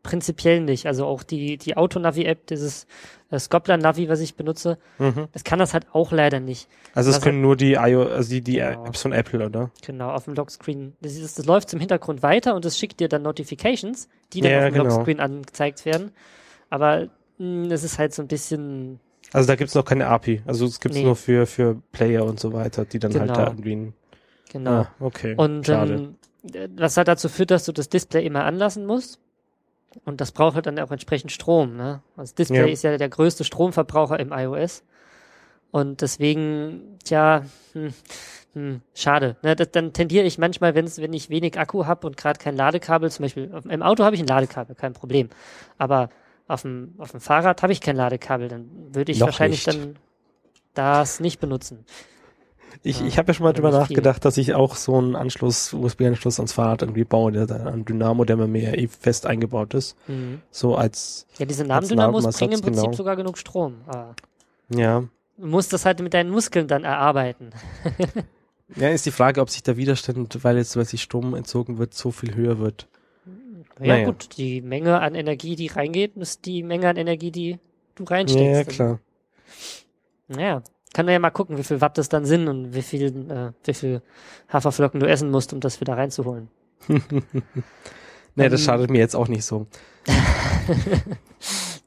prinzipiell 0.03 0.61
nicht. 0.61 0.85
Also 0.85 1.05
auch 1.05 1.23
die, 1.23 1.57
die 1.57 1.77
Autonavi-App, 1.77 2.47
dieses 2.47 2.87
äh, 3.29 3.39
Scopler-Navi, 3.39 4.09
was 4.09 4.19
ich 4.19 4.35
benutze, 4.35 4.77
mhm. 4.99 5.27
das 5.33 5.43
kann 5.43 5.59
das 5.59 5.73
halt 5.73 5.87
auch 5.93 6.11
leider 6.11 6.39
nicht. 6.39 6.67
Also 6.93 7.11
es 7.11 7.21
können 7.21 7.37
halt, 7.37 7.43
nur 7.43 7.55
die 7.55 7.73
IO, 7.73 8.03
also 8.03 8.29
die, 8.29 8.41
die 8.41 8.55
genau. 8.55 8.85
Apps 8.85 9.01
von 9.01 9.11
Apple, 9.11 9.45
oder? 9.45 9.71
Genau, 9.85 10.11
auf 10.11 10.25
dem 10.25 10.33
Lockscreen. 10.35 10.95
Das, 11.01 11.19
das, 11.19 11.35
das 11.35 11.45
läuft 11.45 11.73
im 11.73 11.79
Hintergrund 11.79 12.23
weiter 12.23 12.55
und 12.55 12.65
es 12.65 12.77
schickt 12.77 12.99
dir 12.99 13.09
dann 13.09 13.23
Notifications, 13.23 14.09
die 14.33 14.41
dann 14.41 14.51
ja, 14.51 14.59
auf 14.59 14.65
dem 14.65 14.73
genau. 14.73 14.85
Lockscreen 14.85 15.19
angezeigt 15.19 15.85
werden. 15.85 16.11
Aber 16.69 17.09
mh, 17.37 17.73
es 17.73 17.83
ist 17.83 17.99
halt 17.99 18.13
so 18.13 18.21
ein 18.21 18.27
bisschen. 18.27 18.99
Also 19.33 19.47
da 19.47 19.55
gibt's 19.55 19.75
noch 19.75 19.83
keine 19.85 20.07
API. 20.07 20.41
Also 20.45 20.65
es 20.65 20.79
gibt's 20.79 20.97
nee. 20.97 21.03
nur 21.03 21.15
für, 21.15 21.45
für 21.45 21.81
Player 21.91 22.23
und 22.23 22.39
so 22.39 22.53
weiter, 22.53 22.85
die 22.85 22.99
dann 22.99 23.11
genau. 23.11 23.21
halt 23.21 23.31
da 23.31 23.35
genau. 23.35 23.51
irgendwie 23.51 23.93
Genau. 24.51 24.71
Ah, 24.71 24.91
okay. 24.99 25.35
Und 25.35 25.69
ähm, 25.69 26.15
was 26.75 26.97
halt 26.97 27.07
dazu 27.07 27.29
führt, 27.29 27.51
dass 27.51 27.65
du 27.65 27.71
das 27.71 27.89
Display 27.89 28.25
immer 28.25 28.45
anlassen 28.45 28.85
musst. 28.85 29.19
Und 30.05 30.21
das 30.21 30.31
braucht 30.31 30.55
halt 30.55 30.65
dann 30.65 30.79
auch 30.79 30.91
entsprechend 30.91 31.31
Strom. 31.31 31.75
Ne? 31.75 32.01
Also 32.15 32.29
das 32.31 32.35
Display 32.35 32.67
ja. 32.67 32.67
ist 32.67 32.83
ja 32.83 32.97
der 32.97 33.09
größte 33.09 33.43
Stromverbraucher 33.43 34.19
im 34.19 34.31
iOS. 34.31 34.83
Und 35.71 36.01
deswegen, 36.01 36.97
tja, 37.03 37.43
hm, 37.73 37.93
hm, 38.53 38.81
schade. 38.93 39.35
Ne? 39.43 39.55
Das, 39.55 39.71
dann 39.71 39.93
tendiere 39.93 40.25
ich 40.25 40.37
manchmal, 40.37 40.75
wenn's, 40.75 40.97
wenn 40.99 41.13
ich 41.13 41.29
wenig 41.29 41.59
Akku 41.59 41.85
habe 41.85 42.07
und 42.07 42.17
gerade 42.17 42.39
kein 42.39 42.55
Ladekabel, 42.55 43.11
zum 43.11 43.23
Beispiel 43.23 43.51
im 43.69 43.83
Auto 43.83 44.03
habe 44.03 44.15
ich 44.15 44.21
ein 44.21 44.27
Ladekabel, 44.27 44.75
kein 44.75 44.93
Problem. 44.93 45.29
Aber 45.77 46.09
auf 46.47 46.61
dem, 46.61 46.95
auf 46.97 47.11
dem 47.11 47.19
Fahrrad 47.19 47.61
habe 47.61 47.73
ich 47.73 47.81
kein 47.81 47.95
Ladekabel, 47.95 48.47
dann 48.47 48.69
würde 48.93 49.11
ich 49.11 49.19
Noch 49.19 49.27
wahrscheinlich 49.27 49.67
nicht. 49.67 49.77
dann 49.77 49.95
das 50.73 51.19
nicht 51.19 51.39
benutzen. 51.39 51.85
Ich, 52.83 53.01
ich 53.01 53.17
habe 53.17 53.29
ja 53.29 53.33
schon 53.33 53.43
mal 53.43 53.53
drüber 53.53 53.71
nachgedacht, 53.71 54.23
dass 54.23 54.37
ich 54.37 54.53
auch 54.53 54.75
so 54.75 54.97
einen 54.97 55.15
Anschluss, 55.15 55.73
USB-Anschluss 55.73 56.39
ans 56.39 56.53
Fahrrad 56.53 56.81
irgendwie 56.83 57.03
baue, 57.03 57.31
der 57.31 57.45
dann 57.45 57.67
an 57.67 57.85
Dynamo, 57.85 58.23
der 58.23 58.37
bei 58.37 58.47
mir 58.47 58.77
eh 58.77 58.87
fest 58.87 59.25
eingebaut 59.25 59.73
ist. 59.73 59.97
Mhm. 60.07 60.41
So 60.51 60.75
als. 60.75 61.27
Ja, 61.37 61.45
diese 61.45 61.65
Nabendynamos 61.65 62.37
bringen 62.37 62.53
im 62.53 62.61
Prinzip 62.61 62.83
genau. 62.85 62.95
sogar 62.95 63.15
genug 63.15 63.37
Strom. 63.37 63.81
Aber 63.87 64.15
ja. 64.69 65.03
Du 65.37 65.47
musst 65.47 65.73
das 65.73 65.85
halt 65.85 66.01
mit 66.01 66.13
deinen 66.13 66.29
Muskeln 66.29 66.67
dann 66.67 66.83
erarbeiten. 66.83 67.51
ja, 68.75 68.89
ist 68.89 69.05
die 69.05 69.11
Frage, 69.11 69.41
ob 69.41 69.49
sich 69.49 69.63
der 69.63 69.77
Widerstand, 69.77 70.43
weil 70.43 70.57
jetzt, 70.57 70.75
weil 70.77 70.85
sich 70.85 71.01
Strom 71.01 71.35
entzogen 71.35 71.77
wird, 71.77 71.93
so 71.93 72.11
viel 72.11 72.35
höher 72.35 72.59
wird. 72.59 72.87
Ja, 73.79 73.87
naja. 73.87 74.05
gut, 74.07 74.37
die 74.37 74.61
Menge 74.61 74.99
an 75.01 75.13
Energie, 75.13 75.55
die 75.55 75.67
reingeht, 75.67 76.15
ist 76.17 76.45
die 76.45 76.63
Menge 76.63 76.89
an 76.89 76.97
Energie, 76.97 77.31
die 77.31 77.59
du 77.95 78.03
reinsteckst. 78.03 78.55
Ja, 78.55 78.63
klar. 78.63 78.99
Naja, 80.27 80.63
kann 80.93 81.05
man 81.05 81.13
ja 81.13 81.19
mal 81.19 81.31
gucken, 81.31 81.57
wie 81.57 81.63
viel 81.63 81.81
Watt 81.81 81.97
das 81.97 82.09
dann 82.09 82.25
sind 82.25 82.47
und 82.47 82.73
wie 82.73 82.81
viel, 82.81 83.07
äh, 83.29 83.51
wie 83.63 83.73
viel 83.73 84.01
Haferflocken 84.51 84.99
du 84.99 85.07
essen 85.07 85.29
musst, 85.29 85.53
um 85.53 85.59
das 85.59 85.79
wieder 85.81 85.97
reinzuholen. 85.97 86.49
nee, 88.35 88.49
das 88.49 88.61
schadet 88.61 88.89
mir 88.89 88.99
jetzt 88.99 89.15
auch 89.15 89.27
nicht 89.27 89.45
so. 89.45 89.67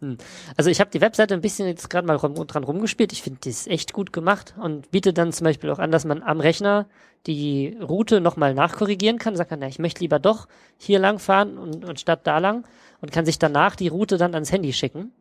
Hm. 0.00 0.16
Also 0.56 0.70
ich 0.70 0.80
habe 0.80 0.90
die 0.90 1.00
Webseite 1.00 1.34
ein 1.34 1.42
bisschen 1.42 1.66
jetzt 1.66 1.90
gerade 1.90 2.06
mal 2.06 2.16
rum, 2.16 2.34
dran 2.46 2.64
rumgespielt. 2.64 3.12
Ich 3.12 3.22
finde, 3.22 3.40
die 3.44 3.50
ist 3.50 3.68
echt 3.68 3.92
gut 3.92 4.12
gemacht 4.12 4.54
und 4.58 4.90
bietet 4.90 5.18
dann 5.18 5.32
zum 5.32 5.44
Beispiel 5.44 5.70
auch 5.70 5.78
an, 5.78 5.90
dass 5.90 6.04
man 6.04 6.22
am 6.22 6.40
Rechner 6.40 6.86
die 7.26 7.76
Route 7.80 8.20
nochmal 8.20 8.54
nachkorrigieren 8.54 9.18
kann. 9.18 9.36
Sagt 9.36 9.50
kann, 9.50 9.58
na, 9.60 9.68
ich 9.68 9.78
möchte 9.78 10.00
lieber 10.00 10.18
doch 10.18 10.48
hier 10.78 10.98
lang 10.98 11.18
fahren 11.18 11.58
und, 11.58 11.84
und 11.84 12.00
statt 12.00 12.20
da 12.24 12.38
lang 12.38 12.66
und 13.02 13.12
kann 13.12 13.26
sich 13.26 13.38
danach 13.38 13.76
die 13.76 13.88
Route 13.88 14.16
dann 14.16 14.34
ans 14.34 14.52
Handy 14.52 14.72
schicken. 14.72 15.12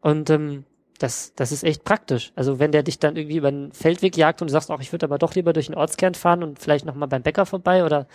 Und 0.00 0.30
ähm, 0.30 0.64
das, 1.02 1.34
das 1.34 1.52
ist 1.52 1.64
echt 1.64 1.84
praktisch. 1.84 2.32
Also 2.36 2.58
wenn 2.58 2.72
der 2.72 2.82
dich 2.82 2.98
dann 2.98 3.16
irgendwie 3.16 3.36
über 3.36 3.50
den 3.50 3.72
Feldweg 3.72 4.16
jagt 4.16 4.40
und 4.42 4.48
du 4.48 4.52
sagst, 4.52 4.70
auch 4.70 4.80
ich 4.80 4.92
würde 4.92 5.06
aber 5.06 5.18
doch 5.18 5.34
lieber 5.34 5.52
durch 5.52 5.66
den 5.66 5.74
Ortskern 5.74 6.14
fahren 6.14 6.42
und 6.42 6.58
vielleicht 6.58 6.84
nochmal 6.84 7.08
beim 7.08 7.22
Bäcker 7.22 7.46
vorbei 7.46 7.84
oder 7.84 8.06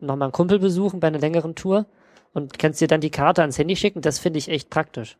nochmal 0.00 0.26
einen 0.26 0.32
Kumpel 0.32 0.58
besuchen 0.58 1.00
bei 1.00 1.08
einer 1.08 1.18
längeren 1.18 1.54
Tour, 1.54 1.86
und 2.32 2.58
kannst 2.58 2.80
dir 2.80 2.88
dann 2.88 3.00
die 3.00 3.10
Karte 3.10 3.42
ans 3.42 3.58
Handy 3.58 3.76
schicken. 3.76 4.02
Das 4.02 4.18
finde 4.18 4.38
ich 4.38 4.48
echt 4.48 4.70
praktisch. 4.70 5.16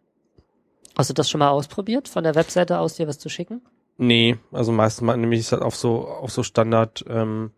Hast 0.96 1.10
du 1.10 1.14
das 1.14 1.30
schon 1.30 1.38
mal 1.38 1.50
ausprobiert, 1.50 2.08
von 2.08 2.24
der 2.24 2.34
Webseite 2.34 2.78
aus 2.78 2.94
dir 2.94 3.08
was 3.08 3.18
zu 3.18 3.28
schicken? 3.28 3.62
Nee, 3.96 4.38
also 4.50 4.72
meistens 4.72 5.06
nehme 5.16 5.34
ich 5.34 5.42
es 5.42 5.52
halt 5.52 5.62
auf 5.62 5.76
so 5.76 6.06
auf 6.06 6.30
so 6.30 6.42
Standard 6.42 7.04
ähm, 7.08 7.52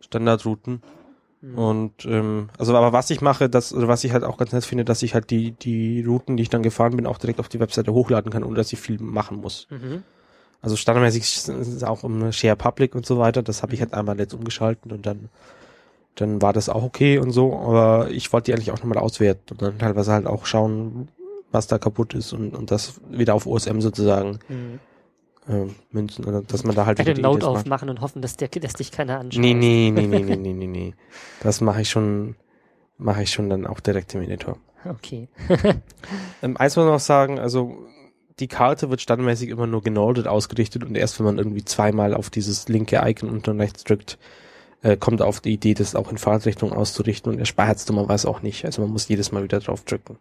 Standardrouten. 0.00 0.82
Mhm. 1.42 1.58
Und 1.58 2.04
ähm, 2.06 2.48
also 2.56 2.74
aber 2.76 2.92
was 2.92 3.10
ich 3.10 3.20
mache, 3.20 3.48
das 3.48 3.74
oder 3.74 3.88
was 3.88 4.04
ich 4.04 4.12
halt 4.12 4.24
auch 4.24 4.38
ganz 4.38 4.52
nett 4.52 4.64
finde, 4.64 4.84
dass 4.84 5.02
ich 5.02 5.14
halt 5.14 5.30
die 5.30 5.50
die 5.52 6.02
Routen, 6.04 6.36
die 6.36 6.44
ich 6.44 6.50
dann 6.50 6.62
gefahren 6.62 6.96
bin, 6.96 7.06
auch 7.06 7.18
direkt 7.18 7.40
auf 7.40 7.48
die 7.48 7.60
Webseite 7.60 7.92
hochladen 7.92 8.32
kann, 8.32 8.44
ohne 8.44 8.56
dass 8.56 8.72
ich 8.72 8.80
viel 8.80 8.98
machen 9.00 9.38
muss. 9.38 9.66
Mhm. 9.70 10.04
Also 10.62 10.76
standardmäßig 10.76 11.22
ist 11.22 11.48
es 11.48 11.82
auch 11.82 12.04
um 12.04 12.30
Share 12.30 12.56
Public 12.56 12.94
und 12.94 13.04
so 13.04 13.18
weiter. 13.18 13.42
Das 13.42 13.62
habe 13.62 13.74
ich 13.74 13.80
halt 13.80 13.92
einmal 13.92 14.18
jetzt 14.18 14.34
umgeschalten 14.34 14.92
und 14.92 15.04
dann 15.04 15.28
dann 16.14 16.42
war 16.42 16.52
das 16.52 16.68
auch 16.68 16.82
okay 16.82 17.18
und 17.18 17.32
so, 17.32 17.54
aber 17.56 18.10
ich 18.10 18.32
wollte 18.32 18.46
die 18.46 18.54
eigentlich 18.54 18.70
auch 18.70 18.78
nochmal 18.78 18.98
auswerten 18.98 19.52
und 19.52 19.62
dann 19.62 19.78
teilweise 19.78 20.12
halt 20.12 20.26
auch 20.26 20.44
schauen, 20.44 21.08
was 21.50 21.66
da 21.66 21.78
kaputt 21.78 22.14
ist 22.14 22.32
und, 22.32 22.54
und 22.54 22.70
das 22.70 23.00
wieder 23.10 23.34
auf 23.34 23.46
OSM 23.46 23.80
sozusagen 23.80 24.38
mhm. 24.48 24.78
Äh, 25.48 25.66
münzen, 25.90 26.24
oder 26.24 26.42
dass 26.42 26.64
man 26.64 26.74
da 26.74 26.86
halt 26.86 26.98
wieder 26.98 27.20
Note 27.20 27.46
aufmachen 27.46 27.88
und 27.88 28.00
hoffen, 28.00 28.22
dass, 28.22 28.36
der, 28.36 28.48
dass 28.48 28.74
dich 28.74 28.92
keiner 28.92 29.18
anschaut. 29.20 29.40
Nee, 29.40 29.54
nee, 29.54 29.90
nee, 29.92 30.06
nee, 30.06 30.20
nee, 30.20 30.36
nee, 30.36 30.52
nee, 30.52 30.66
nee. 30.66 30.94
Das 31.42 31.60
mache 31.60 31.82
ich 31.82 31.90
schon, 31.90 32.36
mache 32.98 33.22
ich 33.22 33.30
schon 33.30 33.50
dann 33.50 33.66
auch 33.66 33.80
direkt 33.80 34.14
im 34.14 34.22
Editor. 34.22 34.58
Okay. 34.84 35.28
ähm, 36.42 36.56
eins 36.56 36.76
muss 36.76 36.84
man 36.84 36.94
noch 36.94 37.00
sagen, 37.00 37.38
also 37.38 37.86
die 38.38 38.48
Karte 38.48 38.90
wird 38.90 39.00
standardmäßig 39.00 39.48
immer 39.48 39.66
nur 39.66 39.82
genordet 39.82 40.26
ausgerichtet 40.26 40.84
und 40.84 40.96
erst 40.96 41.18
wenn 41.18 41.26
man 41.26 41.38
irgendwie 41.38 41.64
zweimal 41.64 42.14
auf 42.14 42.30
dieses 42.30 42.68
linke 42.68 43.00
Icon 43.04 43.30
unten 43.30 43.60
rechts 43.60 43.84
drückt, 43.84 44.18
äh, 44.82 44.96
kommt 44.96 45.22
auf 45.22 45.40
die 45.40 45.52
Idee, 45.52 45.74
das 45.74 45.94
auch 45.94 46.10
in 46.10 46.18
Fahrtrichtung 46.18 46.72
auszurichten 46.72 47.32
und 47.32 47.38
er 47.38 47.44
speichert 47.44 47.78
es 47.78 47.84
dummerweise 47.84 48.28
auch 48.28 48.42
nicht. 48.42 48.64
Also 48.64 48.82
man 48.82 48.90
muss 48.90 49.08
jedes 49.08 49.32
Mal 49.32 49.42
wieder 49.44 49.60
drauf 49.60 49.84
drücken. 49.84 50.18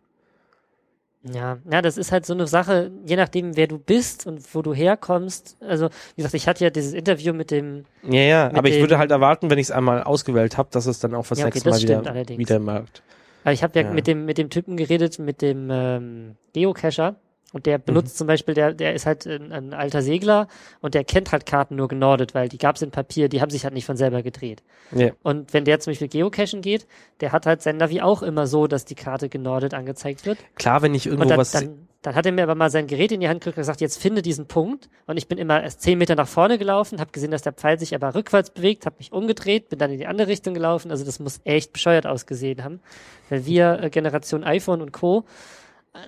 Ja, 1.24 1.60
ja, 1.70 1.82
das 1.84 1.98
ist 1.98 2.12
halt 2.12 2.26
so 2.26 2.34
eine 2.34 2.48
Sache, 2.48 2.92
je 3.06 3.16
nachdem, 3.16 3.56
wer 3.56 3.68
du 3.68 3.78
bist 3.78 4.26
und 4.26 4.42
wo 4.56 4.64
du 4.64 4.74
herkommst. 4.74 5.56
Also, 5.62 5.90
wie 6.16 6.22
gesagt, 6.22 6.34
ich 6.34 6.48
hatte 6.48 6.64
ja 6.64 6.72
dieses 6.72 6.94
Interview 6.94 7.32
mit 7.34 7.52
dem. 7.52 7.86
Ja, 8.04 8.22
ja, 8.22 8.52
aber 8.54 8.70
ich 8.70 8.80
würde 8.80 8.98
halt 8.98 9.12
erwarten, 9.12 9.52
wenn 9.52 9.60
ich 9.60 9.68
es 9.68 9.72
einmal 9.72 10.02
ausgewählt 10.02 10.58
habe, 10.58 10.70
dass 10.72 10.88
es 10.88 11.00
dann 11.00 11.14
auch 11.14 11.24
fürs 11.24 11.40
ja, 11.40 11.46
okay, 11.46 11.62
nächste 11.64 11.70
Mal 11.70 12.04
wieder, 12.04 12.38
wieder 12.38 12.60
merkt. 12.60 13.04
Aber 13.44 13.54
ich 13.54 13.62
habe 13.62 13.80
ja, 13.80 13.86
ja, 13.86 13.94
mit 13.94 14.08
dem 14.08 14.26
mit 14.26 14.38
dem 14.40 14.50
Typen 14.50 14.78
geredet, 14.78 15.20
mit 15.20 15.42
dem 15.42 15.70
ähm, 15.72 16.36
Geocacher, 16.54 17.16
und 17.54 17.66
der 17.66 17.78
benutzt 17.78 18.16
mhm. 18.16 18.18
zum 18.18 18.28
Beispiel, 18.28 18.54
der, 18.54 18.74
der 18.74 18.94
ist 18.94 19.06
halt 19.06 19.26
ein, 19.26 19.52
ein, 19.52 19.74
alter 19.74 20.02
Segler 20.02 20.48
und 20.80 20.94
der 20.94 21.04
kennt 21.04 21.32
halt 21.32 21.46
Karten 21.46 21.76
nur 21.76 21.88
genordet, 21.88 22.34
weil 22.34 22.50
die 22.50 22.58
gab 22.58 22.76
es 22.76 22.82
in 22.82 22.92
Papier, 22.92 23.30
die 23.30 23.42
haben 23.42 23.50
sich 23.50 23.64
halt 23.64 23.74
nicht 23.74 23.86
von 23.86 23.98
selber 23.98 24.24
gedreht. 24.24 24.64
Ja. 24.92 25.12
Und 25.24 25.54
wenn 25.54 25.66
der 25.66 25.80
zum 25.80 25.92
Beispiel 25.92 26.08
Geocachen 26.08 26.62
geht, 26.62 26.88
der 27.20 27.32
hat 27.32 27.46
halt 27.46 27.62
sein 27.62 27.78
Navi 27.78 28.02
auch 28.02 28.24
immer 28.24 28.48
so, 28.48 28.68
dass 28.68 28.86
die 28.86 28.96
Karte 28.96 29.30
genordet 29.30 29.74
angezeigt 29.74 30.26
wird. 30.26 30.38
Klar, 30.56 30.82
wenn 30.82 30.94
ich 30.96 31.06
irgendwo 31.06 31.28
dann, 31.28 31.38
was... 31.38 31.52
Dann, 31.52 31.88
dann 32.02 32.16
hat 32.16 32.26
er 32.26 32.32
mir 32.32 32.42
aber 32.44 32.56
mal 32.56 32.72
sein 32.72 32.88
Gerät 32.88 33.12
in 33.12 33.20
die 33.20 33.30
Hand 33.30 33.42
gekriegt 33.42 33.58
und 33.58 33.62
gesagt, 33.62 33.80
jetzt 33.80 34.02
finde 34.02 34.24
diesen 34.24 34.48
Punkt. 34.48 34.90
Und 35.06 35.18
ich 35.18 35.28
bin 35.28 35.38
immer 35.38 35.62
erst 35.62 35.82
zehn 35.82 36.00
Meter 36.00 36.16
nach 36.16 36.28
vorne 36.28 36.58
gelaufen, 36.58 37.00
habe 37.00 37.12
gesehen, 37.12 37.30
dass 37.30 37.44
der 37.44 37.54
Pfeil 37.54 37.78
sich 37.78 37.94
aber 37.94 38.16
rückwärts 38.16 38.50
bewegt, 38.50 38.88
habe 38.88 38.96
mich 38.98 39.12
umgedreht, 39.12 39.70
bin 39.70 39.78
dann 39.78 39.92
in 39.92 40.00
die 40.00 40.08
andere 40.08 40.28
Richtung 40.28 40.56
gelaufen. 40.56 40.90
Also 40.90 41.06
das 41.06 41.20
muss 41.20 41.42
echt 41.44 41.74
bescheuert 41.74 42.08
ausgesehen 42.08 42.64
haben, 42.64 42.80
weil 43.30 43.46
wir 43.46 43.84
äh, 43.84 43.90
Generation 43.92 44.44
iPhone 44.44 44.82
und 44.82 44.94
Co 44.94 45.26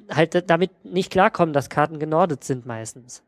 halt 0.10 0.50
damit 0.50 0.72
nicht 0.86 1.12
klarkommen, 1.12 1.54
dass 1.54 1.70
Karten 1.70 2.00
genordet 2.00 2.44
sind 2.44 2.66
meistens. 2.66 3.24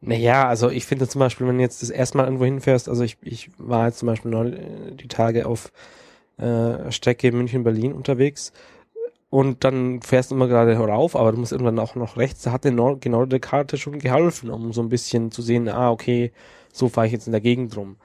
Naja, 0.00 0.46
also 0.46 0.70
ich 0.70 0.84
finde 0.86 1.08
zum 1.08 1.20
Beispiel, 1.20 1.46
wenn 1.46 1.56
du 1.56 1.62
jetzt 1.62 1.82
das 1.82 1.90
erste 1.90 2.18
Mal 2.18 2.24
irgendwo 2.24 2.44
hinfährst, 2.44 2.88
also 2.88 3.02
ich, 3.02 3.16
ich 3.22 3.50
war 3.58 3.86
jetzt 3.86 3.98
zum 3.98 4.06
Beispiel 4.06 4.30
neulich, 4.30 4.60
äh, 4.60 4.92
die 4.92 5.08
Tage 5.08 5.46
auf 5.46 5.72
äh, 6.36 6.90
Strecke 6.92 7.32
München-Berlin 7.32 7.92
unterwegs 7.92 8.52
und 9.30 9.64
dann 9.64 10.02
fährst 10.02 10.30
du 10.30 10.34
immer 10.34 10.48
gerade 10.48 10.76
rauf, 10.76 11.16
aber 11.16 11.32
du 11.32 11.38
musst 11.38 11.52
irgendwann 11.52 11.78
auch 11.78 11.94
noch 11.94 12.16
rechts, 12.16 12.42
da 12.42 12.52
hat 12.52 12.66
eine 12.66 12.98
genordet 12.98 13.42
Karte 13.42 13.78
schon 13.78 13.98
geholfen, 13.98 14.50
um 14.50 14.72
so 14.72 14.82
ein 14.82 14.88
bisschen 14.90 15.30
zu 15.30 15.42
sehen, 15.42 15.68
ah, 15.68 15.90
okay, 15.90 16.32
so 16.72 16.88
fahre 16.88 17.06
ich 17.06 17.12
jetzt 17.12 17.26
in 17.26 17.32
der 17.32 17.40
Gegend 17.40 17.76
rum. 17.76 17.96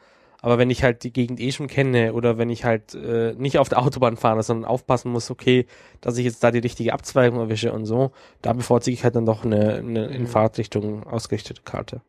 Aber 0.41 0.58
wenn 0.58 0.71
ich 0.71 0.84
halt 0.84 1.04
die 1.04 1.13
Gegend 1.13 1.39
eh 1.39 1.51
schon 1.51 1.67
kenne 1.67 2.13
oder 2.13 2.38
wenn 2.39 2.49
ich 2.49 2.65
halt 2.65 2.95
äh, 2.95 3.34
nicht 3.38 3.60
auf 3.60 3.69
der 3.69 3.80
Autobahn 3.82 4.17
fahre, 4.17 4.41
sondern 4.41 4.69
aufpassen 4.69 5.12
muss, 5.12 5.30
okay, 5.30 5.67
dass 6.01 6.17
ich 6.17 6.25
jetzt 6.25 6.43
da 6.43 6.49
die 6.49 6.60
richtige 6.60 6.93
Abzweigung 6.93 7.39
erwische 7.39 7.71
und 7.71 7.86
so, 7.86 8.12
da 8.41 8.51
bevorzuge 8.54 8.93
ich 8.93 9.04
halt 9.04 9.15
dann 9.15 9.25
doch 9.27 9.45
eine, 9.45 9.75
eine 9.75 10.08
in 10.08 10.23
mhm. 10.23 10.27
Fahrtrichtung 10.27 11.04
ausgerichtete 11.06 11.62
Karte. 11.62 12.01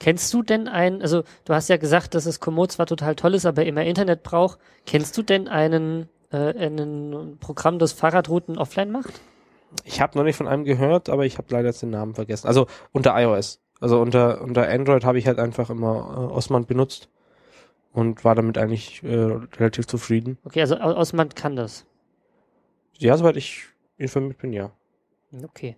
Kennst 0.00 0.34
du 0.34 0.42
denn 0.42 0.66
ein, 0.66 1.00
also 1.00 1.22
du 1.44 1.54
hast 1.54 1.68
ja 1.68 1.76
gesagt, 1.76 2.14
dass 2.14 2.24
das 2.24 2.40
Komoot 2.40 2.72
zwar 2.72 2.86
total 2.86 3.14
toll 3.14 3.34
ist, 3.34 3.46
aber 3.46 3.64
immer 3.64 3.84
Internet 3.84 4.24
braucht. 4.24 4.58
Kennst 4.84 5.16
du 5.16 5.22
denn 5.22 5.46
einen, 5.46 6.08
äh, 6.32 6.36
einen 6.36 7.38
Programm, 7.38 7.78
das 7.78 7.92
Fahrradrouten 7.92 8.58
offline 8.58 8.90
macht? 8.90 9.20
Ich 9.84 10.00
habe 10.00 10.18
noch 10.18 10.24
nicht 10.24 10.36
von 10.36 10.48
einem 10.48 10.64
gehört, 10.64 11.08
aber 11.08 11.24
ich 11.24 11.38
habe 11.38 11.48
leider 11.50 11.68
jetzt 11.68 11.82
den 11.82 11.90
Namen 11.90 12.14
vergessen. 12.14 12.48
Also 12.48 12.66
unter 12.92 13.18
iOS. 13.20 13.60
Also 13.80 14.00
unter, 14.00 14.40
unter 14.40 14.68
Android 14.68 15.04
habe 15.04 15.18
ich 15.18 15.26
halt 15.26 15.38
einfach 15.38 15.70
immer 15.70 16.30
äh, 16.30 16.34
Osman 16.34 16.66
benutzt 16.66 17.08
und 17.94 18.24
war 18.24 18.34
damit 18.34 18.58
eigentlich 18.58 19.02
äh, 19.02 19.14
relativ 19.14 19.86
zufrieden. 19.86 20.36
Okay, 20.44 20.60
also 20.60 20.78
Osman 20.78 21.30
kann 21.30 21.56
das. 21.56 21.86
Ja, 22.98 23.16
soweit 23.16 23.36
ich 23.36 23.64
informiert 23.96 24.38
bin, 24.38 24.52
ja. 24.52 24.72
Okay. 25.42 25.76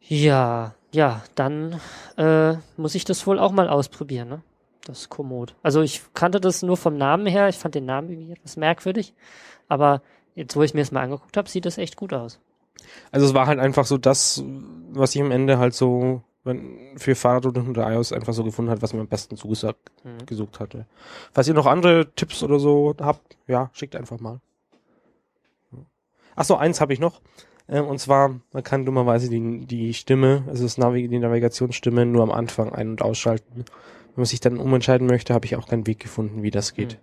Ja, 0.00 0.74
ja, 0.92 1.22
dann 1.34 1.80
äh, 2.16 2.54
muss 2.76 2.94
ich 2.94 3.04
das 3.04 3.26
wohl 3.26 3.38
auch 3.38 3.52
mal 3.52 3.68
ausprobieren, 3.68 4.28
ne? 4.28 4.42
Das 4.84 5.08
Komoot. 5.08 5.56
Also 5.62 5.80
ich 5.82 6.02
kannte 6.14 6.40
das 6.40 6.62
nur 6.62 6.76
vom 6.76 6.96
Namen 6.96 7.26
her, 7.26 7.48
ich 7.48 7.56
fand 7.56 7.74
den 7.74 7.86
Namen 7.86 8.10
irgendwie 8.10 8.32
etwas 8.32 8.56
merkwürdig, 8.56 9.14
aber 9.66 10.00
jetzt, 10.36 10.54
wo 10.54 10.62
ich 10.62 10.74
mir 10.74 10.80
das 10.82 10.92
mal 10.92 11.02
angeguckt 11.02 11.36
habe, 11.36 11.48
sieht 11.48 11.64
das 11.64 11.78
echt 11.78 11.96
gut 11.96 12.12
aus. 12.12 12.38
Also 13.10 13.26
es 13.26 13.34
war 13.34 13.46
halt 13.46 13.58
einfach 13.58 13.84
so 13.84 13.98
das, 13.98 14.44
was 14.90 15.14
ich 15.14 15.22
am 15.22 15.32
Ende 15.32 15.58
halt 15.58 15.74
so 15.74 16.22
wenn 16.46 16.96
für 16.96 17.14
Fahrradrouten 17.14 17.66
unter 17.66 17.90
iOS 17.92 18.12
einfach 18.12 18.32
so 18.32 18.44
gefunden 18.44 18.70
hat, 18.70 18.80
was 18.80 18.92
mir 18.92 19.00
am 19.00 19.08
besten 19.08 19.36
zugesagt, 19.36 19.90
mhm. 20.04 20.24
gesucht 20.24 20.60
hatte. 20.60 20.86
Falls 21.32 21.48
ihr 21.48 21.54
noch 21.54 21.66
andere 21.66 22.12
Tipps 22.14 22.42
oder 22.42 22.58
so 22.58 22.94
habt, 23.00 23.36
ja, 23.46 23.70
schickt 23.72 23.96
einfach 23.96 24.20
mal. 24.20 24.40
Ach 26.36 26.44
so, 26.44 26.56
eins 26.56 26.80
habe 26.80 26.92
ich 26.92 27.00
noch. 27.00 27.20
Ähm, 27.68 27.86
und 27.86 27.98
zwar, 27.98 28.40
man 28.52 28.62
kann 28.62 28.84
dummerweise 28.84 29.28
die, 29.28 29.66
die 29.66 29.94
Stimme, 29.94 30.44
also 30.46 30.62
das 30.62 30.78
Navi 30.78 31.08
die 31.08 31.18
Navigationsstimme 31.18 32.06
nur 32.06 32.22
am 32.22 32.30
Anfang 32.30 32.72
ein- 32.72 32.90
und 32.90 33.02
ausschalten. 33.02 33.64
Wenn 33.64 34.22
man 34.22 34.26
sich 34.26 34.40
dann 34.40 34.58
umentscheiden 34.58 35.06
möchte, 35.06 35.34
habe 35.34 35.46
ich 35.46 35.56
auch 35.56 35.66
keinen 35.66 35.86
Weg 35.86 35.98
gefunden, 35.98 36.42
wie 36.42 36.50
das 36.50 36.74
geht. 36.74 36.94
Mhm. 36.94 36.98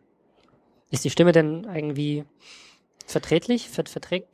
Ist 0.91 1.03
die 1.03 1.09
Stimme 1.09 1.31
denn 1.31 1.67
irgendwie 1.73 2.23
verträglich? 3.05 3.69
Vert 3.69 3.89
verträgt? 3.89 4.27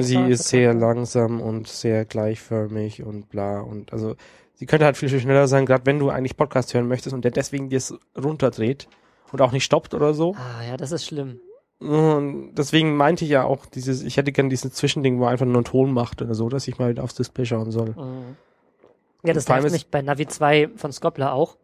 Sie 0.00 0.16
ist 0.16 0.48
sehr 0.48 0.74
langsam 0.74 1.40
und 1.40 1.68
sehr 1.68 2.04
gleichförmig 2.04 3.04
und 3.04 3.28
bla 3.28 3.60
und 3.60 3.92
also 3.92 4.16
sie 4.60 4.66
könnte 4.66 4.84
halt 4.84 4.98
viel, 4.98 5.08
viel 5.08 5.20
schneller 5.20 5.48
sein, 5.48 5.64
gerade 5.64 5.86
wenn 5.86 5.98
du 5.98 6.10
eigentlich 6.10 6.36
Podcast 6.36 6.74
hören 6.74 6.86
möchtest 6.86 7.14
und 7.14 7.24
der 7.24 7.30
deswegen 7.30 7.70
dir 7.70 7.78
es 7.78 7.94
runterdreht 8.16 8.88
und 9.32 9.40
auch 9.40 9.52
nicht 9.52 9.64
stoppt 9.64 9.94
oder 9.94 10.12
so. 10.12 10.36
Ah, 10.36 10.62
ja, 10.62 10.76
das 10.76 10.92
ist 10.92 11.06
schlimm. 11.06 11.40
Und 11.78 12.54
deswegen 12.56 12.94
meinte 12.94 13.24
ich 13.24 13.30
ja 13.30 13.42
auch 13.44 13.64
dieses, 13.64 14.02
ich 14.02 14.18
hätte 14.18 14.32
gern 14.32 14.50
dieses 14.50 14.74
Zwischending, 14.74 15.18
wo 15.18 15.24
einfach 15.24 15.46
nur 15.46 15.54
einen 15.54 15.64
Ton 15.64 15.94
macht 15.94 16.20
oder 16.20 16.34
so, 16.34 16.50
dass 16.50 16.68
ich 16.68 16.78
mal 16.78 16.98
aufs 16.98 17.14
Display 17.14 17.46
schauen 17.46 17.70
soll. 17.70 17.94
Mhm. 17.96 18.36
Ja, 19.24 19.32
das 19.32 19.48
nervt 19.48 19.70
mich 19.70 19.86
bei 19.86 20.02
Navi 20.02 20.26
2 20.26 20.72
von 20.76 20.92
Scopler 20.92 21.32
auch. 21.32 21.56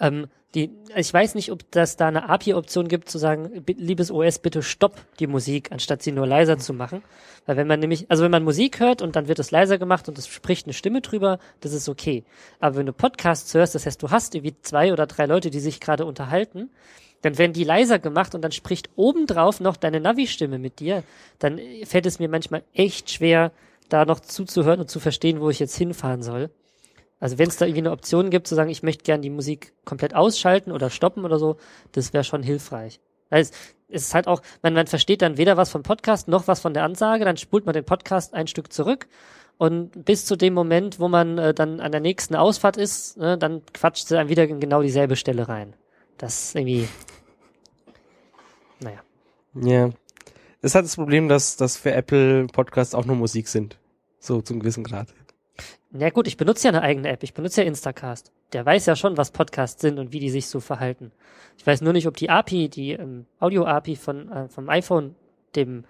Ähm, 0.00 0.28
die, 0.56 0.70
ich 0.96 1.12
weiß 1.12 1.34
nicht, 1.34 1.52
ob 1.52 1.70
das 1.70 1.96
da 1.96 2.08
eine 2.08 2.30
API-Option 2.30 2.88
gibt, 2.88 3.10
zu 3.10 3.18
sagen, 3.18 3.62
liebes 3.66 4.10
OS, 4.10 4.38
bitte 4.38 4.62
stopp 4.62 4.96
die 5.20 5.26
Musik, 5.26 5.70
anstatt 5.70 6.02
sie 6.02 6.12
nur 6.12 6.26
leiser 6.26 6.56
zu 6.56 6.72
machen. 6.72 7.02
Weil 7.44 7.58
wenn 7.58 7.66
man 7.66 7.78
nämlich, 7.78 8.10
also 8.10 8.24
wenn 8.24 8.30
man 8.30 8.42
Musik 8.42 8.80
hört 8.80 9.02
und 9.02 9.16
dann 9.16 9.28
wird 9.28 9.38
es 9.38 9.50
leiser 9.50 9.76
gemacht 9.76 10.08
und 10.08 10.16
es 10.18 10.26
spricht 10.26 10.66
eine 10.66 10.72
Stimme 10.72 11.02
drüber, 11.02 11.38
das 11.60 11.74
ist 11.74 11.90
okay. 11.90 12.24
Aber 12.58 12.76
wenn 12.76 12.86
du 12.86 12.94
Podcasts 12.94 13.52
hörst, 13.52 13.74
das 13.74 13.84
heißt, 13.84 14.02
du 14.02 14.10
hast 14.10 14.34
irgendwie 14.34 14.56
zwei 14.62 14.94
oder 14.94 15.06
drei 15.06 15.26
Leute, 15.26 15.50
die 15.50 15.60
sich 15.60 15.78
gerade 15.78 16.06
unterhalten, 16.06 16.70
dann 17.20 17.36
werden 17.36 17.52
die 17.52 17.64
leiser 17.64 17.98
gemacht 17.98 18.34
und 18.34 18.40
dann 18.40 18.52
spricht 18.52 18.88
obendrauf 18.96 19.60
noch 19.60 19.76
deine 19.76 20.00
Navi-Stimme 20.00 20.58
mit 20.58 20.80
dir, 20.80 21.02
dann 21.38 21.60
fällt 21.84 22.06
es 22.06 22.18
mir 22.18 22.30
manchmal 22.30 22.62
echt 22.72 23.10
schwer, 23.10 23.52
da 23.90 24.06
noch 24.06 24.20
zuzuhören 24.20 24.80
und 24.80 24.90
zu 24.90 25.00
verstehen, 25.00 25.40
wo 25.40 25.50
ich 25.50 25.58
jetzt 25.58 25.76
hinfahren 25.76 26.22
soll. 26.22 26.50
Also 27.18 27.38
wenn 27.38 27.48
es 27.48 27.56
da 27.56 27.64
irgendwie 27.64 27.80
eine 27.80 27.92
Option 27.92 28.30
gibt, 28.30 28.46
zu 28.46 28.54
sagen, 28.54 28.70
ich 28.70 28.82
möchte 28.82 29.04
gern 29.04 29.22
die 29.22 29.30
Musik 29.30 29.72
komplett 29.84 30.14
ausschalten 30.14 30.72
oder 30.72 30.90
stoppen 30.90 31.24
oder 31.24 31.38
so, 31.38 31.56
das 31.92 32.12
wäre 32.12 32.24
schon 32.24 32.42
hilfreich. 32.42 33.00
Also 33.30 33.52
es 33.88 34.02
ist 34.04 34.14
halt 34.14 34.26
auch, 34.26 34.42
man, 34.62 34.74
man 34.74 34.86
versteht 34.86 35.22
dann 35.22 35.38
weder 35.38 35.56
was 35.56 35.70
vom 35.70 35.82
Podcast 35.82 36.28
noch 36.28 36.46
was 36.46 36.60
von 36.60 36.74
der 36.74 36.84
Ansage, 36.84 37.24
dann 37.24 37.36
spult 37.36 37.66
man 37.66 37.72
den 37.72 37.84
Podcast 37.84 38.34
ein 38.34 38.46
Stück 38.46 38.72
zurück 38.72 39.08
und 39.58 40.04
bis 40.04 40.26
zu 40.26 40.36
dem 40.36 40.54
Moment, 40.54 41.00
wo 41.00 41.08
man 41.08 41.38
äh, 41.38 41.54
dann 41.54 41.80
an 41.80 41.92
der 41.92 42.00
nächsten 42.00 42.34
Ausfahrt 42.34 42.76
ist, 42.76 43.16
ne, 43.16 43.38
dann 43.38 43.62
quatscht 43.72 44.08
sie 44.08 44.14
dann 44.14 44.28
wieder 44.28 44.44
in 44.44 44.60
genau 44.60 44.82
dieselbe 44.82 45.16
Stelle 45.16 45.48
rein. 45.48 45.74
Das 46.18 46.48
ist 46.48 46.56
irgendwie, 46.56 46.88
naja. 48.80 49.00
Ja. 49.54 49.90
Es 50.60 50.74
hat 50.74 50.84
das 50.84 50.96
Problem, 50.96 51.28
dass, 51.28 51.56
dass 51.56 51.76
für 51.76 51.92
Apple 51.92 52.46
Podcasts 52.48 52.94
auch 52.94 53.04
nur 53.04 53.16
Musik 53.16 53.48
sind. 53.48 53.78
So 54.18 54.42
zum 54.42 54.60
gewissen 54.60 54.84
Grad. 54.84 55.08
Ja 55.98 56.10
gut, 56.10 56.26
ich 56.26 56.36
benutze 56.36 56.68
ja 56.68 56.72
eine 56.72 56.82
eigene 56.82 57.08
App. 57.08 57.22
Ich 57.22 57.34
benutze 57.34 57.62
ja 57.62 57.66
Instacast. 57.66 58.32
Der 58.52 58.64
weiß 58.66 58.86
ja 58.86 58.96
schon, 58.96 59.16
was 59.16 59.30
Podcasts 59.30 59.80
sind 59.80 59.98
und 59.98 60.12
wie 60.12 60.20
die 60.20 60.30
sich 60.30 60.46
so 60.48 60.60
verhalten. 60.60 61.12
Ich 61.58 61.66
weiß 61.66 61.80
nur 61.80 61.92
nicht, 61.92 62.06
ob 62.06 62.16
die 62.16 62.30
API, 62.30 62.68
die 62.68 62.92
ähm, 62.92 63.26
Audio-API 63.40 63.96
von 63.96 64.30
äh, 64.30 64.48
vom 64.48 64.68
iPhone, 64.68 65.14
dem 65.54 65.84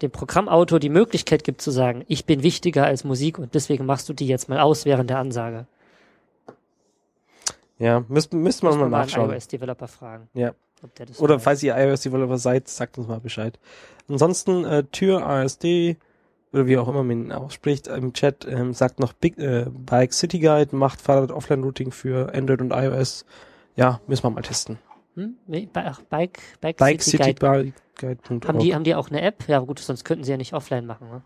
dem 0.00 0.10
Programmautor 0.10 0.80
die 0.80 0.88
Möglichkeit 0.88 1.44
gibt 1.44 1.60
zu 1.62 1.70
sagen, 1.70 2.04
ich 2.08 2.26
bin 2.26 2.42
wichtiger 2.42 2.84
als 2.84 3.04
Musik 3.04 3.38
und 3.38 3.54
deswegen 3.54 3.86
machst 3.86 4.08
du 4.08 4.12
die 4.12 4.26
jetzt 4.26 4.48
mal 4.48 4.58
aus 4.58 4.84
während 4.84 5.10
der 5.10 5.18
Ansage. 5.18 5.66
Ja, 7.78 8.04
müsste 8.08 8.36
man 8.36 8.44
Muss 8.44 8.62
mal 8.62 8.76
mal 8.76 8.88
nachschauen. 8.88 9.24
einen 9.24 9.34
iOS-Developer 9.34 9.88
fragen. 9.88 10.28
Ja. 10.34 10.52
Ob 10.82 10.94
der 10.96 11.06
das 11.06 11.20
Oder 11.20 11.36
weiß. 11.36 11.42
falls 11.44 11.62
ihr 11.62 11.76
iOS-Developer 11.76 12.38
seid, 12.38 12.68
sagt 12.68 12.98
uns 12.98 13.06
mal 13.06 13.20
Bescheid. 13.20 13.58
Ansonsten 14.08 14.64
äh, 14.64 14.84
Tür 14.84 15.24
ASD 15.26 15.96
oder 16.52 16.66
wie 16.66 16.76
auch 16.76 16.88
immer 16.88 17.02
man 17.02 17.24
ihn 17.26 17.32
ausspricht 17.32 17.86
im 17.86 18.12
Chat 18.12 18.46
ähm, 18.46 18.74
sagt 18.74 19.00
noch 19.00 19.12
Big 19.12 19.38
äh, 19.38 19.66
Bike 19.70 20.12
City 20.12 20.38
Guide 20.38 20.76
macht 20.76 21.00
Fahrrad 21.00 21.32
Offline 21.32 21.62
Routing 21.62 21.90
für 21.92 22.34
Android 22.34 22.60
und 22.60 22.72
iOS. 22.72 23.24
Ja, 23.74 24.00
müssen 24.06 24.24
wir 24.24 24.30
mal 24.30 24.42
testen. 24.42 24.78
Hm? 25.14 25.36
Bike, 25.46 25.72
Bike, 26.10 26.40
Bike 26.60 27.02
City 27.02 27.24
City 27.24 27.34
Guide. 27.34 27.72
Guide. 27.98 28.20
Haben 28.46 28.58
die, 28.58 28.74
haben 28.74 28.84
die 28.84 28.94
auch 28.94 29.10
eine 29.10 29.22
App? 29.22 29.48
Ja 29.48 29.60
gut, 29.60 29.78
sonst 29.78 30.04
könnten 30.04 30.24
sie 30.24 30.30
ja 30.30 30.36
nicht 30.36 30.52
offline 30.52 30.86
machen. 30.86 31.08
Ne? 31.08 31.22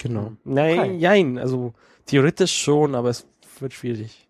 Genau. 0.00 0.26
Hm. 0.26 0.38
Nein, 0.44 0.78
Okay. 0.78 0.96
jein, 0.96 1.38
also 1.38 1.74
theoretisch 2.06 2.56
schon, 2.56 2.94
aber 2.94 3.10
es 3.10 3.26
wird 3.60 3.72
schwierig. 3.72 4.26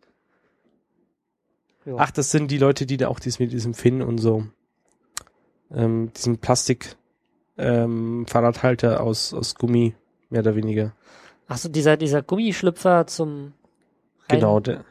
Jo. 1.84 1.96
Ach, 1.98 2.10
das 2.10 2.30
sind 2.30 2.50
die 2.50 2.58
Leute, 2.58 2.86
die 2.86 2.96
da 2.96 3.08
auch 3.08 3.20
dies 3.20 3.38
mit 3.38 3.52
diesem 3.52 3.74
Finn 3.74 4.02
und 4.02 4.18
so, 4.18 4.44
ähm, 5.72 6.12
diesem 6.16 6.38
Plastik 6.38 6.96
ähm, 7.58 8.26
Fahrradhalter 8.26 9.02
aus, 9.02 9.32
aus 9.32 9.54
Gummi, 9.54 9.94
mehr 10.30 10.40
oder 10.40 10.56
weniger. 10.56 10.92
Ach 11.48 11.58
so, 11.58 11.68
dieser, 11.68 11.96
dieser 11.96 12.22
Gummischlüpfer 12.22 13.06
zum 13.06 13.52
Genau. 14.28 14.60
Der, 14.60 14.84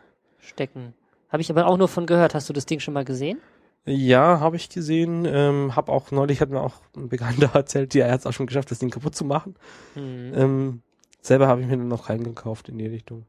Reinstecken. 0.46 0.94
Habe 1.30 1.42
ich 1.42 1.50
aber 1.50 1.68
auch 1.68 1.78
nur 1.78 1.88
von 1.88 2.06
gehört. 2.06 2.36
Hast 2.36 2.48
du 2.50 2.54
das 2.54 2.66
Ding 2.66 2.80
schon 2.80 2.94
mal 2.94 3.06
gesehen? 3.06 3.40
ja, 3.88 4.40
habe 4.40 4.56
ich 4.56 4.70
gesehen. 4.70 5.26
Ähm, 5.26 5.76
hab 5.76 5.90
auch 5.90 6.10
neulich 6.10 6.42
hat 6.42 6.50
mir 6.50 6.62
auch 6.62 6.82
ein 6.96 7.08
Bekannter 7.08 7.52
erzählt, 7.54 7.94
ja, 7.94 8.08
er 8.08 8.14
hat 8.14 8.22
es 8.22 8.26
auch 8.26 8.34
schon 8.34 8.48
geschafft, 8.48 8.72
das 8.72 8.80
Ding 8.80 8.90
kaputt 8.90 9.16
zu 9.16 9.26
machen. 9.26 9.56
Hm. 9.94 10.34
Ähm, 10.34 10.82
selber 11.22 11.48
habe 11.48 11.62
ich 11.62 11.68
mir 11.68 11.78
dann 11.78 11.88
noch 11.88 12.08
keinen 12.08 12.24
gekauft 12.24 12.68
in 12.70 12.80
die 12.80 12.88
Richtung. 12.88 13.26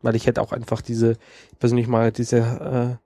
Weil 0.00 0.16
ich 0.16 0.26
hätte 0.26 0.40
auch 0.40 0.52
einfach 0.52 0.80
diese, 0.80 1.16
persönlich 1.58 1.88
mal 1.88 2.10
diese 2.10 2.98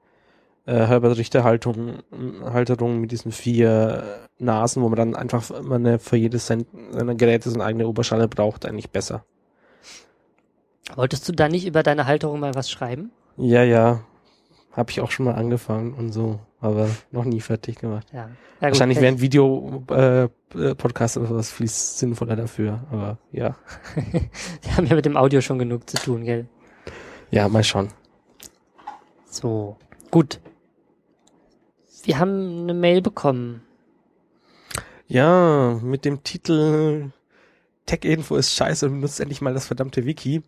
äh, 0.66 0.86
Herbert 0.86 1.16
Richter 1.16 1.44
Haltung, 1.44 2.00
Halterung 2.44 3.00
mit 3.00 3.12
diesen 3.12 3.32
vier 3.32 4.04
Nasen, 4.38 4.82
wo 4.82 4.88
man 4.88 4.96
dann 4.96 5.16
einfach 5.16 5.50
immer 5.50 5.76
eine, 5.76 5.98
für 5.98 6.16
jedes 6.16 6.46
sein- 6.46 6.66
seiner 6.90 7.14
Geräte 7.14 7.48
so 7.48 7.54
eine 7.56 7.64
eigene 7.64 7.86
Oberschale 7.88 8.28
braucht, 8.28 8.66
eigentlich 8.66 8.90
besser. 8.90 9.24
Wolltest 10.94 11.28
du 11.28 11.32
da 11.32 11.48
nicht 11.48 11.66
über 11.66 11.82
deine 11.82 12.06
Halterung 12.06 12.40
mal 12.40 12.54
was 12.54 12.70
schreiben? 12.70 13.10
Ja, 13.36 13.62
ja. 13.62 14.00
Habe 14.72 14.90
ich 14.90 15.00
auch 15.00 15.10
schon 15.10 15.24
mal 15.24 15.34
angefangen 15.34 15.94
und 15.94 16.12
so, 16.12 16.38
aber 16.60 16.88
noch 17.10 17.24
nie 17.24 17.40
fertig 17.40 17.78
gemacht. 17.78 18.08
Ja. 18.12 18.28
ja 18.60 18.68
Wahrscheinlich 18.68 19.00
wäre 19.00 19.12
ein 19.12 19.20
Video 19.20 19.82
äh, 19.90 20.24
äh, 20.24 20.28
oder 20.54 21.08
sowas 21.08 21.50
viel 21.50 21.66
sinnvoller 21.68 22.36
dafür, 22.36 22.80
aber 22.90 23.18
ja. 23.32 23.56
Die 24.64 24.70
haben 24.72 24.86
ja 24.86 24.94
mit 24.94 25.06
dem 25.06 25.16
Audio 25.16 25.40
schon 25.40 25.58
genug 25.58 25.88
zu 25.88 25.96
tun, 25.96 26.24
gell? 26.24 26.46
Ja, 27.30 27.48
mal 27.48 27.64
schauen. 27.64 27.88
So, 29.30 29.76
gut. 30.10 30.40
Wir 32.07 32.20
haben 32.20 32.62
eine 32.62 32.74
Mail 32.74 33.02
bekommen. 33.02 33.62
Ja, 35.09 35.78
mit 35.82 36.04
dem 36.04 36.22
Titel 36.22 37.11
Tech-Info 37.86 38.36
ist 38.36 38.54
scheiße 38.54 38.86
und 38.86 38.92
benutzt 38.92 39.18
endlich 39.18 39.40
mal 39.40 39.54
das 39.54 39.66
verdammte 39.66 40.07
Wiki. 40.07 40.42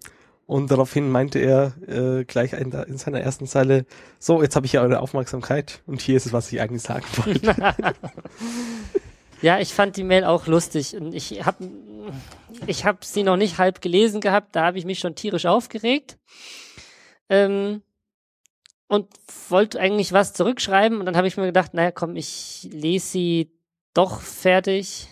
Und 0.47 0.71
daraufhin 0.71 1.11
meinte 1.11 1.41
er 1.41 1.75
äh, 1.87 2.25
gleich 2.25 2.53
in, 2.53 2.73
in 2.73 2.97
seiner 2.97 3.21
ersten 3.21 3.47
Zeile, 3.47 3.87
so, 4.21 4.41
jetzt 4.41 4.55
habe 4.55 4.67
ich 4.67 4.73
ja 4.73 4.83
eure 4.83 5.01
Aufmerksamkeit 5.01 5.83
und 5.87 6.01
hier 6.01 6.17
ist 6.17 6.27
es, 6.27 6.33
was 6.33 6.51
ich 6.53 6.61
eigentlich 6.61 6.83
sagen 6.83 7.05
wollte. 7.17 7.55
Ja, 9.41 9.61
ich 9.61 9.73
fand 9.73 9.97
die 9.97 10.03
Mail 10.03 10.25
auch 10.25 10.49
lustig 10.49 10.97
und 10.97 11.15
ich 11.15 11.47
hab, 11.47 11.59
ich 12.67 12.85
hab 12.85 13.05
sie 13.05 13.23
noch 13.23 13.37
nicht 13.37 13.59
halb 13.59 13.81
gelesen 13.81 14.21
gehabt, 14.21 14.57
da 14.57 14.65
habe 14.65 14.79
ich 14.79 14.85
mich 14.85 14.99
schon 14.99 15.15
tierisch 15.15 15.47
aufgeregt. 15.47 16.19
Ähm, 17.29 17.83
und 18.89 19.07
wollte 19.51 19.79
eigentlich 19.79 20.13
was 20.13 20.33
zurückschreiben 20.33 20.99
und 20.99 21.07
dann 21.07 21.17
habe 21.17 21.29
ich 21.29 21.37
mir 21.37 21.47
gedacht, 21.47 21.75
naja, 21.75 21.93
komm, 21.93 22.17
ich 22.17 22.69
lese 22.73 23.07
sie 23.07 23.53
doch 23.95 24.21
fertig 24.21 25.09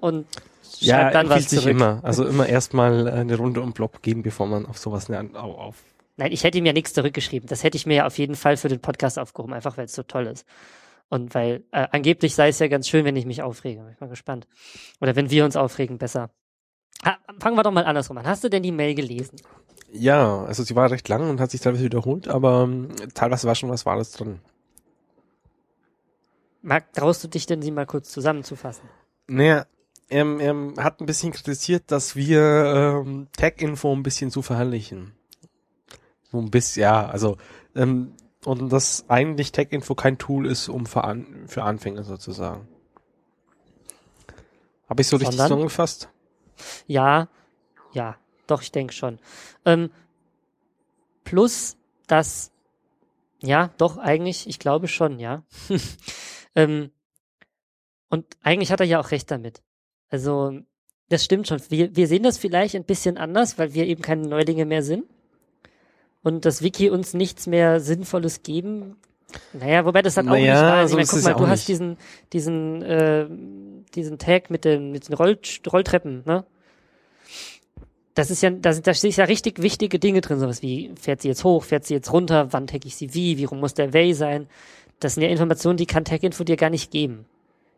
und 0.00 0.26
schreib 0.80 1.12
dann 1.12 1.28
was 1.28 1.48
zurück. 1.48 1.66
immer. 1.66 2.00
Also 2.02 2.24
immer 2.26 2.46
erstmal 2.46 3.08
eine 3.08 3.36
Runde 3.36 3.60
um 3.60 3.72
Block 3.72 4.02
gehen, 4.02 4.22
bevor 4.22 4.46
man 4.46 4.66
auf 4.66 4.78
sowas 4.78 5.08
ne, 5.08 5.28
auf, 5.34 5.58
auf. 5.58 5.76
Nein, 6.16 6.32
ich 6.32 6.44
hätte 6.44 6.56
ihm 6.56 6.66
ja 6.66 6.72
nichts 6.72 6.94
zurückgeschrieben. 6.94 7.48
Das 7.48 7.62
hätte 7.62 7.76
ich 7.76 7.84
mir 7.84 7.96
ja 7.96 8.06
auf 8.06 8.16
jeden 8.16 8.36
Fall 8.36 8.56
für 8.56 8.68
den 8.68 8.80
Podcast 8.80 9.18
aufgehoben, 9.18 9.52
einfach 9.52 9.76
weil 9.76 9.84
es 9.84 9.94
so 9.94 10.02
toll 10.02 10.26
ist. 10.26 10.46
Und 11.08 11.34
weil 11.34 11.64
äh, 11.72 11.86
angeblich 11.92 12.34
sei 12.34 12.48
es 12.48 12.58
ja 12.58 12.68
ganz 12.68 12.88
schön, 12.88 13.04
wenn 13.04 13.16
ich 13.16 13.26
mich 13.26 13.42
aufrege. 13.42 13.80
Bin 13.82 13.92
ich 13.92 14.00
mal 14.00 14.08
gespannt. 14.08 14.46
Oder 15.00 15.14
wenn 15.14 15.30
wir 15.30 15.44
uns 15.44 15.56
aufregen, 15.56 15.98
besser. 15.98 16.30
Ha, 17.04 17.18
fangen 17.38 17.56
wir 17.56 17.62
doch 17.62 17.70
mal 17.70 17.84
andersrum 17.84 18.16
an. 18.18 18.26
Hast 18.26 18.44
du 18.44 18.48
denn 18.48 18.62
die 18.62 18.72
Mail 18.72 18.94
gelesen? 18.94 19.36
Ja, 19.98 20.44
also 20.44 20.62
sie 20.62 20.76
war 20.76 20.90
recht 20.90 21.08
lang 21.08 21.28
und 21.28 21.40
hat 21.40 21.50
sich 21.50 21.60
teilweise 21.60 21.84
wiederholt, 21.84 22.28
aber 22.28 22.62
ähm, 22.62 22.88
teilweise 23.14 23.46
war 23.46 23.54
schon 23.54 23.70
was 23.70 23.86
Wahres 23.86 24.12
drin. 24.12 24.40
Marc, 26.62 26.92
traust 26.92 27.22
du 27.22 27.28
dich 27.28 27.46
denn, 27.46 27.62
sie 27.62 27.70
mal 27.70 27.86
kurz 27.86 28.10
zusammenzufassen? 28.10 28.88
Naja, 29.28 29.66
er, 30.08 30.40
er 30.40 30.84
hat 30.84 31.00
ein 31.00 31.06
bisschen 31.06 31.32
kritisiert, 31.32 31.84
dass 31.90 32.16
wir 32.16 33.02
ähm, 33.04 33.28
Tech-Info 33.36 33.92
ein 33.92 34.02
bisschen 34.02 34.30
zu 34.30 34.42
verherrlichen. 34.42 35.12
So 36.30 36.38
ein 36.38 36.50
bisschen, 36.50 36.82
ja, 36.82 37.06
also 37.06 37.36
ähm, 37.74 38.14
und 38.44 38.72
dass 38.72 39.04
eigentlich 39.08 39.52
Tech-Info 39.52 39.94
kein 39.94 40.18
Tool 40.18 40.46
ist, 40.46 40.68
um 40.68 40.86
für, 40.86 41.04
An 41.04 41.44
für 41.46 41.64
Anfänger 41.64 42.04
sozusagen. 42.04 42.68
Habe 44.88 45.02
ich 45.02 45.08
so 45.08 45.16
richtig 45.16 45.36
Sondern? 45.36 45.48
zusammengefasst? 45.48 46.08
Ja, 46.86 47.28
ja, 47.92 48.16
doch, 48.46 48.62
ich 48.62 48.72
denke 48.72 48.92
schon. 48.92 49.18
Ähm, 49.64 49.90
plus, 51.24 51.76
dass, 52.06 52.52
ja, 53.40 53.70
doch, 53.78 53.98
eigentlich, 53.98 54.48
ich 54.48 54.58
glaube 54.58 54.88
schon, 54.88 55.18
ja. 55.18 55.42
ähm, 56.54 56.90
und 58.08 58.24
eigentlich 58.42 58.72
hat 58.72 58.80
er 58.80 58.86
ja 58.86 59.00
auch 59.00 59.10
recht 59.10 59.30
damit. 59.30 59.62
Also, 60.08 60.60
das 61.08 61.24
stimmt 61.24 61.48
schon. 61.48 61.60
Wir, 61.68 61.94
wir 61.94 62.06
sehen 62.06 62.22
das 62.22 62.38
vielleicht 62.38 62.74
ein 62.74 62.84
bisschen 62.84 63.18
anders, 63.18 63.58
weil 63.58 63.74
wir 63.74 63.86
eben 63.86 64.02
keine 64.02 64.26
Neulinge 64.26 64.64
mehr 64.64 64.82
sind. 64.82 65.04
Und 66.22 66.44
das 66.44 66.62
Wiki 66.62 66.90
uns 66.90 67.14
nichts 67.14 67.46
mehr 67.46 67.80
Sinnvolles 67.80 68.42
geben. 68.42 68.96
Naja, 69.52 69.84
wobei 69.84 70.02
das 70.02 70.16
hat 70.16 70.26
auch 70.26 70.30
Naja, 70.30 70.54
nicht 70.54 70.62
wahr. 70.62 70.82
Ich 70.84 70.90
so 70.90 70.96
meine, 70.96 71.02
ist 71.02 71.10
guck 71.10 71.22
mal, 71.22 71.34
du 71.34 71.46
hast 71.46 71.60
nicht. 71.60 71.68
diesen, 71.68 71.96
diesen, 72.32 72.82
äh, 72.82 73.28
diesen 73.94 74.18
Tag 74.18 74.50
mit 74.50 74.64
den, 74.64 74.92
mit 74.92 75.08
den 75.08 75.14
Roll, 75.14 75.38
Rolltreppen, 75.72 76.22
ne? 76.24 76.44
Das 78.16 78.30
ist 78.30 78.42
ja, 78.42 78.48
da 78.48 78.72
sind, 78.72 78.86
da 78.86 78.94
stehen 78.94 79.10
ja 79.10 79.24
richtig 79.24 79.60
wichtige 79.60 79.98
Dinge 79.98 80.22
drin, 80.22 80.40
sowas 80.40 80.62
wie, 80.62 80.90
fährt 80.98 81.20
sie 81.20 81.28
jetzt 81.28 81.44
hoch, 81.44 81.62
fährt 81.62 81.84
sie 81.84 81.92
jetzt 81.92 82.10
runter, 82.10 82.50
wann 82.50 82.66
tag 82.66 82.86
ich 82.86 82.96
sie 82.96 83.12
wie, 83.12 83.36
wie 83.36 83.44
rum 83.44 83.60
muss 83.60 83.74
der 83.74 83.92
Way 83.92 84.14
sein. 84.14 84.48
Das 85.00 85.14
sind 85.14 85.22
ja 85.22 85.28
Informationen, 85.28 85.76
die 85.76 85.84
kann 85.84 86.06
Tech-Info 86.06 86.42
dir 86.42 86.56
gar 86.56 86.70
nicht 86.70 86.90
geben. 86.90 87.26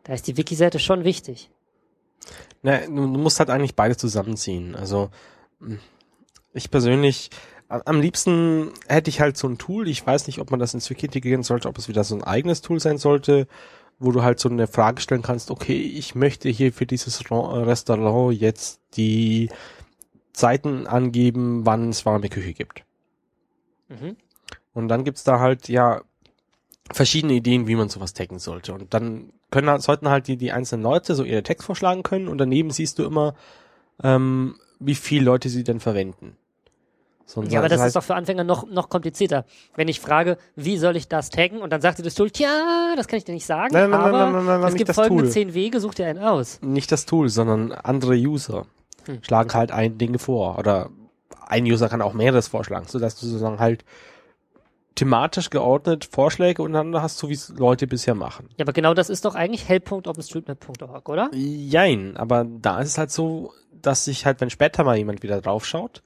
Da 0.05 0.13
ist 0.13 0.27
die 0.27 0.37
Wiki-Seite 0.37 0.79
schon 0.79 1.03
wichtig. 1.03 1.49
Na, 2.61 2.77
du, 2.77 2.91
musst 2.93 3.39
halt 3.39 3.49
eigentlich 3.49 3.75
beide 3.75 3.97
zusammenziehen. 3.97 4.77
Also 4.77 5.09
mh, 5.59 5.75
ich 6.53 6.71
persönlich, 6.71 7.31
am 7.67 7.99
liebsten 7.99 8.71
hätte 8.87 9.09
ich 9.09 9.19
halt 9.19 9.35
so 9.35 9.45
ein 9.45 9.57
Tool. 9.57 9.89
Ich 9.89 10.07
weiß 10.07 10.27
nicht, 10.27 10.39
ob 10.39 10.51
man 10.51 10.59
das 10.61 10.73
ins 10.73 10.89
Wiki 10.89 11.07
integrieren 11.07 11.43
sollte, 11.43 11.67
ob 11.67 11.77
es 11.77 11.89
wieder 11.89 12.05
so 12.05 12.15
ein 12.15 12.23
eigenes 12.23 12.61
Tool 12.61 12.79
sein 12.79 12.97
sollte, 12.97 13.45
wo 13.99 14.13
du 14.13 14.23
halt 14.23 14.39
so 14.39 14.47
eine 14.47 14.67
Frage 14.67 15.01
stellen 15.01 15.21
kannst, 15.21 15.51
okay, 15.51 15.81
ich 15.81 16.15
möchte 16.15 16.47
hier 16.47 16.71
für 16.71 16.85
dieses 16.85 17.29
Ra- 17.29 17.63
Restaurant 17.63 18.39
jetzt 18.39 18.79
die 18.95 19.49
Zeiten 20.39 20.87
angeben, 20.87 21.65
wann 21.65 21.89
es 21.89 22.05
warme 22.05 22.29
Küche 22.29 22.53
gibt. 22.53 22.83
Mhm. 23.89 24.15
Und 24.73 24.87
dann 24.87 25.03
gibt's 25.03 25.23
da 25.25 25.39
halt, 25.39 25.67
ja, 25.67 26.01
verschiedene 26.91 27.33
Ideen, 27.33 27.67
wie 27.67 27.75
man 27.75 27.89
sowas 27.89 28.13
taggen 28.13 28.39
sollte. 28.39 28.73
Und 28.73 28.93
dann 28.93 29.33
können 29.51 29.69
halt, 29.69 29.81
sollten 29.81 30.09
halt 30.09 30.27
die, 30.27 30.37
die 30.37 30.51
einzelnen 30.51 30.83
Leute 30.83 31.13
so 31.13 31.23
ihre 31.23 31.43
Text 31.43 31.65
vorschlagen 31.65 32.03
können 32.03 32.27
und 32.27 32.37
daneben 32.37 32.71
siehst 32.71 32.99
du 32.99 33.03
immer, 33.03 33.35
ähm, 34.01 34.55
wie 34.79 34.95
viele 34.95 35.25
Leute 35.25 35.49
sie 35.49 35.63
denn 35.63 35.81
verwenden. 35.81 36.37
So, 37.25 37.43
ja, 37.43 37.59
aber 37.59 37.69
das, 37.69 37.79
heißt, 37.79 37.89
ist 37.89 37.95
doch 37.95 38.03
für 38.03 38.15
Anfänger 38.15 38.43
noch, 38.43 38.67
noch 38.67 38.89
komplizierter. 38.89 39.45
Wenn 39.75 39.87
ich 39.87 39.99
frage, 39.99 40.37
wie 40.55 40.77
soll 40.77 40.95
ich 40.95 41.09
das 41.09 41.29
taggen? 41.29 41.61
Und 41.61 41.71
dann 41.71 41.81
sagt 41.81 41.99
dir 41.99 42.03
das 42.03 42.15
Tool, 42.15 42.31
tja, 42.31 42.93
das 42.95 43.07
kann 43.07 43.17
ich 43.17 43.25
dir 43.25 43.33
nicht 43.33 43.45
sagen, 43.45 43.71
nein, 43.71 43.89
nein, 43.89 43.99
aber 43.99 44.11
nein, 44.11 44.31
nein, 44.31 44.45
nein, 44.45 44.61
nein, 44.61 44.69
es 44.69 44.75
gibt 44.75 44.91
folgende 44.95 45.23
Tool. 45.23 45.31
zehn 45.31 45.53
Wege, 45.53 45.79
such 45.79 45.95
dir 45.95 46.07
einen 46.07 46.19
aus. 46.19 46.59
Nicht 46.63 46.91
das 46.91 47.05
Tool, 47.05 47.29
sondern 47.29 47.71
andere 47.71 48.15
User 48.15 48.65
hm. 49.09 49.23
schlagen 49.23 49.53
halt 49.53 49.71
ein 49.71 49.97
Dinge 49.97 50.19
vor. 50.19 50.57
Oder 50.57 50.89
ein 51.47 51.65
User 51.65 51.89
kann 51.89 52.01
auch 52.01 52.13
mehreres 52.13 52.47
vorschlagen, 52.47 52.85
sodass 52.87 53.19
du 53.19 53.25
sozusagen 53.25 53.59
halt 53.59 53.83
thematisch 54.95 55.49
geordnet 55.49 56.05
Vorschläge 56.05 56.61
untereinander 56.61 57.01
hast, 57.01 57.17
so 57.17 57.29
wie 57.29 57.33
es 57.33 57.49
Leute 57.49 57.87
bisher 57.87 58.15
machen. 58.15 58.49
Ja, 58.57 58.65
aber 58.65 58.73
genau 58.73 58.93
das 58.93 59.09
ist 59.09 59.25
doch 59.25 59.33
eigentlich 59.33 59.67
help.openstreetmap.org, 59.67 61.07
oder? 61.07 61.29
Jein, 61.33 62.17
aber 62.17 62.45
da 62.45 62.79
ist 62.81 62.89
es 62.89 62.97
halt 62.97 63.11
so, 63.11 63.53
dass 63.71 64.05
sich 64.05 64.25
halt, 64.25 64.41
wenn 64.41 64.49
später 64.49 64.83
mal 64.83 64.97
jemand 64.97 65.23
wieder 65.23 65.39
draufschaut, 65.41 66.03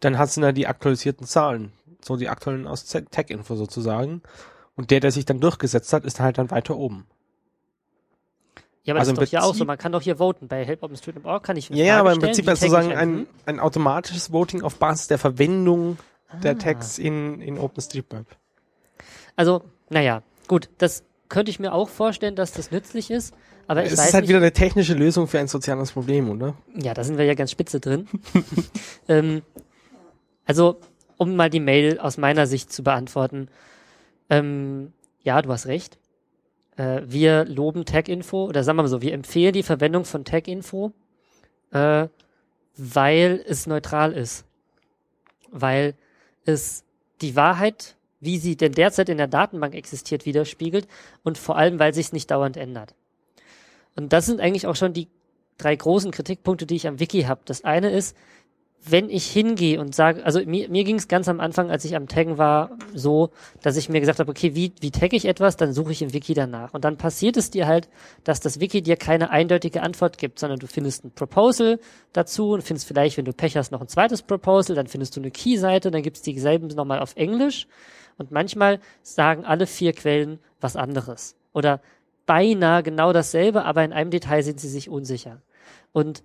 dann 0.00 0.18
hast 0.18 0.36
du 0.36 0.42
da 0.42 0.52
die 0.52 0.66
aktualisierten 0.66 1.26
Zahlen, 1.26 1.72
so 2.02 2.16
die 2.16 2.28
aktuellen 2.28 2.66
aus 2.66 2.84
Tech-Info 2.84 3.56
sozusagen. 3.56 4.22
Und 4.76 4.90
der, 4.90 5.00
der 5.00 5.10
sich 5.10 5.24
dann 5.24 5.40
durchgesetzt 5.40 5.92
hat, 5.92 6.04
ist 6.04 6.20
halt 6.20 6.38
dann 6.38 6.50
weiter 6.50 6.76
oben. 6.76 7.06
Ja, 8.88 8.94
aber 8.94 9.00
also 9.00 9.12
das 9.12 9.24
ist 9.24 9.34
doch 9.34 9.38
hier 9.38 9.44
auch 9.46 9.54
so. 9.54 9.66
Man 9.66 9.76
kann 9.76 9.92
doch 9.92 10.00
hier 10.00 10.16
voten. 10.16 10.48
Bei 10.48 10.64
help.openstreetmap.org 10.64 11.42
kann 11.42 11.58
ich 11.58 11.68
Ja, 11.68 11.84
ja 11.84 12.00
aber 12.00 12.12
im 12.12 12.20
Prinzip 12.20 12.48
ist 12.48 12.60
sozusagen 12.60 12.94
ein, 12.94 13.26
ein 13.44 13.60
automatisches 13.60 14.32
Voting 14.32 14.62
auf 14.62 14.76
Basis 14.76 15.08
der 15.08 15.18
Verwendung 15.18 15.98
ah. 16.30 16.36
der 16.38 16.56
Tags 16.56 16.98
in, 16.98 17.42
in 17.42 17.58
OpenStreetMap. 17.58 18.24
Also, 19.36 19.62
naja, 19.90 20.22
gut. 20.46 20.70
Das 20.78 21.04
könnte 21.28 21.50
ich 21.50 21.60
mir 21.60 21.74
auch 21.74 21.90
vorstellen, 21.90 22.34
dass 22.34 22.52
das 22.52 22.70
nützlich 22.70 23.10
ist. 23.10 23.34
Aber 23.66 23.84
ich 23.84 23.92
es 23.92 23.98
weiß 23.98 24.08
ist 24.08 24.14
halt 24.14 24.22
nicht, 24.22 24.30
wieder 24.30 24.38
eine 24.38 24.52
technische 24.52 24.94
Lösung 24.94 25.28
für 25.28 25.38
ein 25.38 25.48
soziales 25.48 25.92
Problem, 25.92 26.30
oder? 26.30 26.54
Ja, 26.74 26.94
da 26.94 27.04
sind 27.04 27.18
wir 27.18 27.26
ja 27.26 27.34
ganz 27.34 27.50
spitze 27.50 27.80
drin. 27.80 28.08
ähm, 29.08 29.42
also, 30.46 30.80
um 31.18 31.36
mal 31.36 31.50
die 31.50 31.60
Mail 31.60 32.00
aus 32.00 32.16
meiner 32.16 32.46
Sicht 32.46 32.72
zu 32.72 32.82
beantworten. 32.82 33.48
Ähm, 34.30 34.94
ja, 35.20 35.42
du 35.42 35.52
hast 35.52 35.66
recht. 35.66 35.98
Äh, 36.78 37.02
wir 37.04 37.44
loben 37.44 37.84
Tag-Info, 37.84 38.46
oder 38.46 38.64
sagen 38.64 38.78
wir 38.78 38.84
mal 38.84 38.88
so, 38.88 39.02
wir 39.02 39.12
empfehlen 39.12 39.52
die 39.52 39.62
Verwendung 39.62 40.04
von 40.04 40.24
Tag-Info, 40.24 40.92
äh, 41.72 42.08
weil 42.76 43.44
es 43.46 43.66
neutral 43.66 44.12
ist. 44.12 44.46
Weil 45.50 45.94
es 46.44 46.84
die 47.20 47.36
Wahrheit, 47.36 47.96
wie 48.20 48.38
sie 48.38 48.56
denn 48.56 48.72
derzeit 48.72 49.08
in 49.08 49.18
der 49.18 49.26
Datenbank 49.26 49.74
existiert, 49.74 50.24
widerspiegelt 50.24 50.86
und 51.24 51.36
vor 51.36 51.56
allem, 51.56 51.78
weil 51.78 51.92
sich 51.92 52.06
es 52.06 52.12
nicht 52.12 52.30
dauernd 52.30 52.56
ändert. 52.56 52.94
Und 53.96 54.12
das 54.12 54.26
sind 54.26 54.40
eigentlich 54.40 54.66
auch 54.66 54.76
schon 54.76 54.92
die 54.92 55.08
drei 55.56 55.74
großen 55.74 56.12
Kritikpunkte, 56.12 56.66
die 56.66 56.76
ich 56.76 56.86
am 56.86 57.00
Wiki 57.00 57.22
habe. 57.22 57.40
Das 57.44 57.64
eine 57.64 57.90
ist, 57.90 58.16
wenn 58.84 59.10
ich 59.10 59.26
hingehe 59.26 59.80
und 59.80 59.94
sage, 59.94 60.24
also 60.24 60.40
mir, 60.44 60.68
mir 60.68 60.84
ging 60.84 60.96
es 60.96 61.08
ganz 61.08 61.28
am 61.28 61.40
Anfang, 61.40 61.70
als 61.70 61.84
ich 61.84 61.96
am 61.96 62.08
Taggen 62.08 62.38
war, 62.38 62.70
so, 62.94 63.30
dass 63.62 63.76
ich 63.76 63.88
mir 63.88 64.00
gesagt 64.00 64.18
habe, 64.18 64.30
okay, 64.30 64.54
wie, 64.54 64.72
wie 64.80 64.90
tagge 64.90 65.16
ich 65.16 65.26
etwas, 65.26 65.56
dann 65.56 65.72
suche 65.72 65.92
ich 65.92 66.00
im 66.02 66.12
Wiki 66.12 66.32
danach. 66.34 66.74
Und 66.74 66.84
dann 66.84 66.96
passiert 66.96 67.36
es 67.36 67.50
dir 67.50 67.66
halt, 67.66 67.88
dass 68.24 68.40
das 68.40 68.60
Wiki 68.60 68.82
dir 68.82 68.96
keine 68.96 69.30
eindeutige 69.30 69.82
Antwort 69.82 70.16
gibt, 70.16 70.38
sondern 70.38 70.58
du 70.58 70.66
findest 70.66 71.04
ein 71.04 71.10
Proposal 71.10 71.80
dazu 72.12 72.52
und 72.52 72.62
findest 72.62 72.86
vielleicht, 72.86 73.16
wenn 73.16 73.24
du 73.24 73.32
Pech 73.32 73.56
hast, 73.56 73.72
noch 73.72 73.80
ein 73.80 73.88
zweites 73.88 74.22
Proposal, 74.22 74.76
dann 74.76 74.86
findest 74.86 75.16
du 75.16 75.20
eine 75.20 75.30
Key-Seite, 75.30 75.90
dann 75.90 76.02
gibt's 76.02 76.22
dieselben 76.22 76.68
nochmal 76.68 77.00
auf 77.00 77.16
Englisch. 77.16 77.66
Und 78.16 78.30
manchmal 78.30 78.80
sagen 79.02 79.44
alle 79.44 79.66
vier 79.66 79.92
Quellen 79.92 80.38
was 80.60 80.76
anderes. 80.76 81.36
Oder 81.52 81.80
beinahe 82.26 82.82
genau 82.82 83.12
dasselbe, 83.12 83.64
aber 83.64 83.84
in 83.84 83.92
einem 83.92 84.10
Detail 84.10 84.42
sind 84.42 84.60
sie 84.60 84.68
sich 84.68 84.88
unsicher. 84.88 85.40
Und 85.92 86.22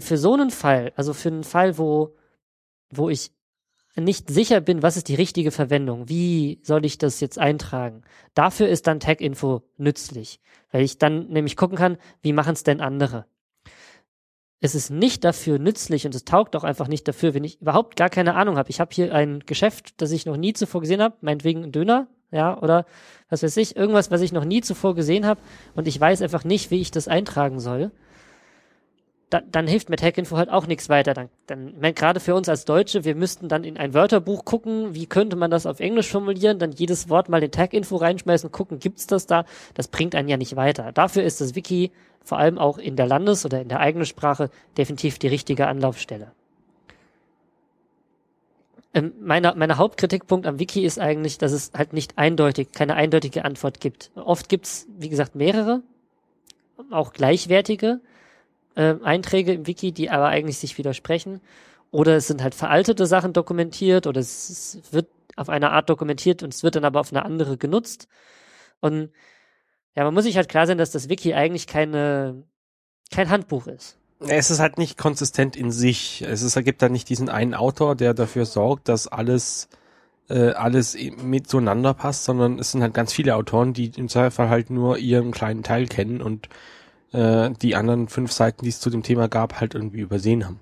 für 0.00 0.18
so 0.18 0.34
einen 0.34 0.50
Fall, 0.50 0.92
also 0.96 1.12
für 1.12 1.28
einen 1.28 1.44
Fall, 1.44 1.78
wo, 1.78 2.16
wo 2.90 3.10
ich 3.10 3.32
nicht 3.96 4.28
sicher 4.28 4.60
bin, 4.60 4.82
was 4.82 4.96
ist 4.96 5.08
die 5.08 5.14
richtige 5.14 5.50
Verwendung, 5.50 6.08
wie 6.08 6.60
soll 6.62 6.84
ich 6.84 6.98
das 6.98 7.20
jetzt 7.20 7.38
eintragen, 7.38 8.02
dafür 8.34 8.68
ist 8.68 8.86
dann 8.86 9.00
Tag-Info 9.00 9.62
nützlich, 9.76 10.40
weil 10.72 10.82
ich 10.82 10.98
dann 10.98 11.28
nämlich 11.28 11.56
gucken 11.56 11.78
kann, 11.78 11.98
wie 12.22 12.32
machen 12.32 12.54
es 12.54 12.64
denn 12.64 12.80
andere. 12.80 13.26
Es 14.60 14.74
ist 14.74 14.90
nicht 14.90 15.24
dafür 15.24 15.58
nützlich 15.58 16.06
und 16.06 16.14
es 16.14 16.24
taugt 16.24 16.56
auch 16.56 16.64
einfach 16.64 16.88
nicht 16.88 17.06
dafür, 17.06 17.34
wenn 17.34 17.44
ich 17.44 17.60
überhaupt 17.60 17.96
gar 17.96 18.08
keine 18.08 18.34
Ahnung 18.34 18.56
habe. 18.56 18.70
Ich 18.70 18.80
habe 18.80 18.94
hier 18.94 19.14
ein 19.14 19.40
Geschäft, 19.40 20.00
das 20.00 20.10
ich 20.10 20.24
noch 20.24 20.38
nie 20.38 20.54
zuvor 20.54 20.80
gesehen 20.80 21.02
habe, 21.02 21.16
meinetwegen 21.20 21.64
ein 21.64 21.72
Döner, 21.72 22.08
ja, 22.30 22.60
oder 22.60 22.86
was 23.28 23.42
weiß 23.42 23.56
ich, 23.58 23.76
irgendwas, 23.76 24.10
was 24.10 24.22
ich 24.22 24.32
noch 24.32 24.44
nie 24.44 24.62
zuvor 24.62 24.94
gesehen 24.94 25.26
habe 25.26 25.40
und 25.74 25.86
ich 25.86 26.00
weiß 26.00 26.22
einfach 26.22 26.44
nicht, 26.44 26.70
wie 26.70 26.80
ich 26.80 26.90
das 26.90 27.06
eintragen 27.08 27.60
soll 27.60 27.92
da, 29.30 29.40
dann 29.40 29.66
hilft 29.66 29.90
mit 29.90 30.02
Hackinfo 30.02 30.36
halt 30.36 30.50
auch 30.50 30.66
nichts 30.66 30.88
weiter. 30.88 31.14
Dann, 31.14 31.28
dann 31.46 31.94
gerade 31.94 32.20
für 32.20 32.34
uns 32.34 32.48
als 32.48 32.64
Deutsche, 32.64 33.04
wir 33.04 33.14
müssten 33.14 33.48
dann 33.48 33.64
in 33.64 33.76
ein 33.76 33.94
Wörterbuch 33.94 34.44
gucken, 34.44 34.94
wie 34.94 35.06
könnte 35.06 35.36
man 35.36 35.50
das 35.50 35.66
auf 35.66 35.80
Englisch 35.80 36.10
formulieren, 36.10 36.58
dann 36.58 36.72
jedes 36.72 37.08
Wort 37.08 37.28
mal 37.28 37.40
den 37.40 37.50
Tag-Info 37.50 37.96
reinschmeißen, 37.96 38.52
gucken, 38.52 38.78
gibt's 38.78 39.06
das 39.06 39.26
da? 39.26 39.44
Das 39.74 39.88
bringt 39.88 40.14
einen 40.14 40.28
ja 40.28 40.36
nicht 40.36 40.56
weiter. 40.56 40.92
Dafür 40.92 41.24
ist 41.24 41.40
das 41.40 41.54
Wiki 41.54 41.90
vor 42.22 42.38
allem 42.38 42.58
auch 42.58 42.78
in 42.78 42.96
der 42.96 43.06
Landes- 43.06 43.44
oder 43.44 43.60
in 43.60 43.68
der 43.68 43.80
eigenen 43.80 44.06
Sprache 44.06 44.50
definitiv 44.76 45.18
die 45.18 45.28
richtige 45.28 45.66
Anlaufstelle. 45.66 46.32
Ähm, 48.94 49.12
meine, 49.20 49.54
meine 49.56 49.76
Hauptkritikpunkt 49.76 50.46
am 50.46 50.58
Wiki 50.58 50.84
ist 50.84 51.00
eigentlich, 51.00 51.36
dass 51.38 51.52
es 51.52 51.72
halt 51.76 51.92
nicht 51.92 52.16
eindeutig, 52.16 52.72
keine 52.72 52.94
eindeutige 52.94 53.44
Antwort 53.44 53.80
gibt. 53.80 54.12
Oft 54.14 54.48
gibt's, 54.48 54.86
wie 54.96 55.08
gesagt, 55.08 55.34
mehrere, 55.34 55.82
auch 56.90 57.12
gleichwertige, 57.12 58.00
äh, 58.74 58.94
Einträge 59.02 59.52
im 59.52 59.66
Wiki, 59.66 59.92
die 59.92 60.10
aber 60.10 60.26
eigentlich 60.26 60.58
sich 60.58 60.78
widersprechen. 60.78 61.40
Oder 61.90 62.16
es 62.16 62.26
sind 62.26 62.42
halt 62.42 62.54
veraltete 62.54 63.06
Sachen 63.06 63.32
dokumentiert 63.32 64.06
oder 64.06 64.20
es, 64.20 64.48
es 64.50 64.92
wird 64.92 65.06
auf 65.36 65.48
eine 65.48 65.70
Art 65.70 65.88
dokumentiert 65.88 66.42
und 66.42 66.52
es 66.52 66.62
wird 66.62 66.76
dann 66.76 66.84
aber 66.84 67.00
auf 67.00 67.12
eine 67.12 67.24
andere 67.24 67.56
genutzt. 67.56 68.08
Und 68.80 69.10
ja, 69.94 70.04
man 70.04 70.14
muss 70.14 70.24
sich 70.24 70.36
halt 70.36 70.48
klar 70.48 70.66
sein, 70.66 70.78
dass 70.78 70.90
das 70.90 71.08
Wiki 71.08 71.34
eigentlich 71.34 71.66
keine, 71.66 72.44
kein 73.12 73.30
Handbuch 73.30 73.66
ist. 73.66 73.96
Es 74.20 74.50
ist 74.50 74.60
halt 74.60 74.78
nicht 74.78 74.98
konsistent 74.98 75.56
in 75.56 75.70
sich. 75.70 76.22
Es 76.22 76.42
ist, 76.42 76.54
gibt 76.64 76.82
da 76.82 76.88
nicht 76.88 77.08
diesen 77.08 77.28
einen 77.28 77.54
Autor, 77.54 77.94
der 77.94 78.14
dafür 78.14 78.46
sorgt, 78.46 78.88
dass 78.88 79.06
alles, 79.06 79.68
äh, 80.28 80.50
alles 80.50 80.96
miteinander 81.22 81.94
passt, 81.94 82.24
sondern 82.24 82.58
es 82.58 82.72
sind 82.72 82.82
halt 82.82 82.94
ganz 82.94 83.12
viele 83.12 83.36
Autoren, 83.36 83.72
die 83.72 83.92
im 83.96 84.08
Zweifel 84.08 84.48
halt 84.48 84.70
nur 84.70 84.98
ihren 84.98 85.30
kleinen 85.30 85.62
Teil 85.62 85.86
kennen 85.86 86.20
und 86.22 86.48
äh, 87.14 87.50
die 87.50 87.76
anderen 87.76 88.08
fünf 88.08 88.32
Seiten, 88.32 88.64
die 88.64 88.70
es 88.70 88.80
zu 88.80 88.90
dem 88.90 89.02
Thema 89.02 89.28
gab, 89.28 89.60
halt 89.60 89.74
irgendwie 89.74 90.00
übersehen 90.00 90.44
haben. 90.44 90.60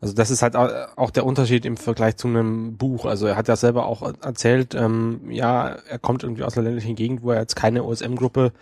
Also 0.00 0.14
das 0.14 0.30
ist 0.30 0.42
halt 0.42 0.56
auch 0.56 1.10
der 1.10 1.24
Unterschied 1.24 1.64
im 1.64 1.76
Vergleich 1.76 2.16
zu 2.16 2.26
einem 2.26 2.76
Buch. 2.76 3.06
Also 3.06 3.28
er 3.28 3.36
hat 3.36 3.46
ja 3.46 3.54
selber 3.54 3.86
auch 3.86 4.02
erzählt, 4.20 4.74
ähm, 4.74 5.30
ja, 5.30 5.76
er 5.88 5.98
kommt 6.00 6.24
irgendwie 6.24 6.42
aus 6.42 6.56
einer 6.56 6.64
ländlichen 6.64 6.96
Gegend, 6.96 7.22
wo 7.22 7.30
er 7.30 7.38
jetzt 7.38 7.54
keine 7.54 7.84
OSM-Gruppe 7.84 8.52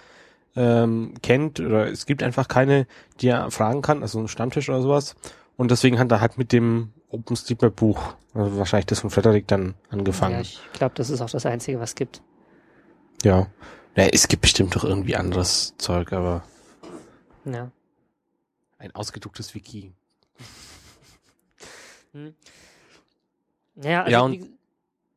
ähm, 0.55 1.15
kennt 1.23 1.59
oder 1.59 1.91
es 1.91 2.05
gibt 2.05 2.23
einfach 2.23 2.47
keine, 2.47 2.87
die 3.23 3.29
er 3.29 3.51
fragen 3.51 3.81
kann, 3.81 4.03
also 4.03 4.21
ein 4.21 4.29
Stammtisch 4.29 4.69
oder 4.69 4.83
sowas. 4.83 5.17
Und 5.57 5.71
deswegen 5.71 5.99
hat 5.99 6.13
er 6.13 6.21
halt 6.21 6.37
mit 6.37 6.53
dem 6.53 6.93
OpenStreetMap-Buch, 7.09 8.17
also 8.35 8.59
wahrscheinlich 8.59 8.87
das 8.87 9.01
von 9.01 9.09
Frederik 9.09 9.49
dann 9.49 9.75
angefangen. 9.89 10.35
Ja, 10.35 10.41
ich 10.43 10.61
glaube, 10.75 10.93
das 10.95 11.09
ist 11.09 11.23
auch 11.23 11.31
das 11.31 11.47
Einzige, 11.47 11.81
was 11.81 11.91
es 11.91 11.95
gibt. 11.95 12.21
Ja. 13.23 13.47
Ja, 13.97 14.05
es 14.05 14.29
gibt 14.29 14.43
bestimmt 14.43 14.77
doch 14.77 14.85
irgendwie 14.85 15.17
anderes 15.17 15.75
Zeug, 15.79 16.13
aber. 16.13 16.45
Ja. 17.45 17.71
Ein 18.79 18.95
ausgedrucktes 18.95 19.55
Wiki. 19.55 19.93
Hm. 22.13 22.35
Ja, 23.77 24.03
also 24.03 24.11
ja 24.11 24.21
und, 24.21 24.49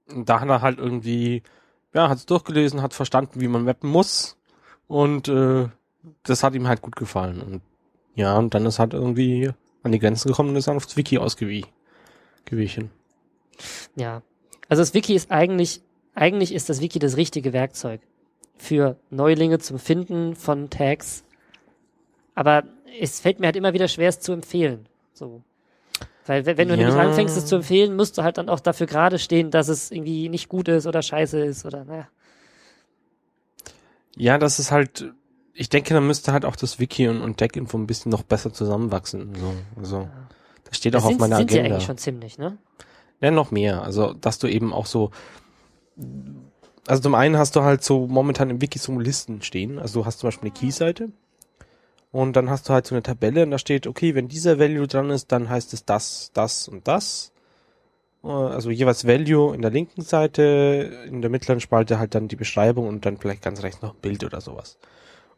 und 0.10 0.30
da 0.30 0.40
hat 0.40 0.50
er 0.50 0.62
halt 0.62 0.80
irgendwie, 0.80 1.44
ja, 1.94 2.10
hat 2.10 2.18
es 2.18 2.26
durchgelesen, 2.26 2.82
hat 2.82 2.94
verstanden, 2.94 3.42
wie 3.42 3.48
man 3.48 3.64
mappen 3.64 3.90
muss 3.90 4.38
und 4.88 5.28
äh, 5.28 5.70
das 6.24 6.44
hat 6.44 6.56
ihm 6.56 6.68
halt 6.68 6.82
gut 6.82 6.96
gefallen. 6.96 7.42
Und 7.42 7.62
ja, 8.16 8.38
und 8.38 8.54
dann 8.54 8.66
ist 8.66 8.80
halt 8.80 8.94
irgendwie 8.94 9.52
an 9.82 9.92
die 9.92 10.00
Grenzen 10.00 10.30
gekommen 10.30 10.50
und 10.50 10.56
ist 10.56 10.68
dann 10.68 10.78
aufs 10.78 10.98
Wiki 10.98 11.18
ausgewichen. 11.18 12.92
Ja, 13.96 14.22
also 14.70 14.82
das 14.82 14.94
Wiki 14.94 15.16
ist 15.16 15.32
eigentlich, 15.32 15.82
eigentlich 16.16 16.54
ist 16.54 16.70
das 16.70 16.82
Wiki 16.82 17.00
das 17.00 17.18
richtige 17.18 17.54
Werkzeug 17.54 18.02
für 18.58 18.98
Neulinge 19.10 19.60
zum 19.60 19.80
Finden 19.80 20.36
von 20.36 20.70
Tags. 20.70 21.24
Aber 22.36 22.64
es 23.00 23.20
fällt 23.20 23.40
mir 23.40 23.48
halt 23.48 23.56
immer 23.56 23.74
wieder 23.74 23.88
schwer, 23.88 24.10
es 24.10 24.20
zu 24.20 24.32
empfehlen. 24.32 24.88
So. 25.14 25.42
Weil 26.26 26.46
wenn 26.46 26.68
du 26.68 26.76
ja. 26.76 26.78
nämlich 26.78 26.96
anfängst, 26.96 27.36
es 27.38 27.46
zu 27.46 27.58
empfehlen, 27.58 27.96
musst 27.96 28.18
du 28.18 28.24
halt 28.24 28.38
dann 28.38 28.50
auch 28.50 28.60
dafür 28.60 28.88
gerade 28.88 29.20
stehen, 29.20 29.52
dass 29.52 29.68
es 29.68 29.92
irgendwie 29.92 30.30
nicht 30.30 30.48
gut 30.48 30.68
ist 30.68 30.88
oder 30.88 31.02
scheiße 31.02 31.40
ist 31.40 31.66
oder 31.66 31.84
naja. 31.84 32.08
Ja, 34.16 34.38
das 34.38 34.60
ist 34.60 34.72
halt, 34.72 35.12
ich 35.54 35.70
denke, 35.70 35.94
da 35.94 36.00
müsste 36.00 36.32
halt 36.32 36.46
auch 36.46 36.56
das 36.56 36.80
Wiki 36.80 37.08
und, 37.08 37.22
und 37.22 37.42
Deck-Info 37.42 37.78
ein 37.78 37.88
bisschen 37.88 38.12
noch 38.12 38.24
besser 38.24 38.54
zusammenwachsen. 38.54 39.34
So, 39.36 39.54
also, 39.76 40.10
das 40.66 40.78
steht 40.78 40.96
auch 40.96 41.04
auf 41.04 41.18
meiner 41.18 41.38
sind 41.38 41.50
Agenda. 41.50 41.54
Sind 41.54 41.66
ja 41.66 41.76
eigentlich 41.76 41.86
schon 41.86 41.98
ziemlich, 41.98 42.38
ne? 42.38 42.58
Ja, 43.20 43.32
noch 43.32 43.52
mehr. 43.52 43.84
Also, 43.84 44.14
dass 44.14 44.40
du 44.40 44.48
eben 44.48 44.72
auch 44.72 44.86
so 44.86 45.12
also 46.88 47.02
zum 47.02 47.16
einen 47.16 47.38
hast 47.38 47.56
du 47.56 47.64
halt 47.64 47.84
so 47.84 48.08
momentan 48.08 48.50
im 48.50 48.62
Wiki 48.62 48.80
so 48.80 48.98
Listen 49.00 49.42
stehen. 49.42 49.80
Also 49.80 50.02
du 50.02 50.06
hast 50.06 50.20
zum 50.20 50.28
Beispiel 50.28 50.50
eine 50.50 50.60
Key-Seite 50.60 51.10
und 52.12 52.36
dann 52.36 52.50
hast 52.50 52.68
du 52.70 52.74
halt 52.74 52.86
so 52.86 52.96
eine 52.96 53.04
Tabelle 53.04 53.44
und 53.44 53.52
da 53.52 53.58
steht, 53.58 53.88
okay, 53.88 54.16
wenn 54.16 54.28
dieser 54.28 54.60
Value 54.60 54.88
dran 54.88 55.10
ist, 55.10 55.32
dann 55.32 55.50
heißt 55.50 55.74
es 55.74 55.86
das, 55.86 56.32
das 56.34 56.68
und 56.68 56.88
das. 56.88 57.32
Äh, 58.24 58.28
Also 58.28 58.70
jeweils 58.70 59.08
Value 59.08 59.56
in 59.56 59.62
der 59.62 59.72
linken 59.72 60.02
Seite, 60.02 61.06
in 61.08 61.22
der 61.22 61.30
mittleren 61.30 61.60
Spalte 61.60 62.00
halt 62.00 62.16
dann 62.16 62.28
die 62.28 62.36
Beschreibung 62.36 62.88
und 62.88 63.06
dann 63.06 63.18
vielleicht 63.18 63.42
ganz 63.42 63.64
rechts 63.64 63.82
noch 63.82 63.94
ein 63.94 64.02
Bild 64.02 64.24
oder 64.24 64.42
sowas. 64.42 64.78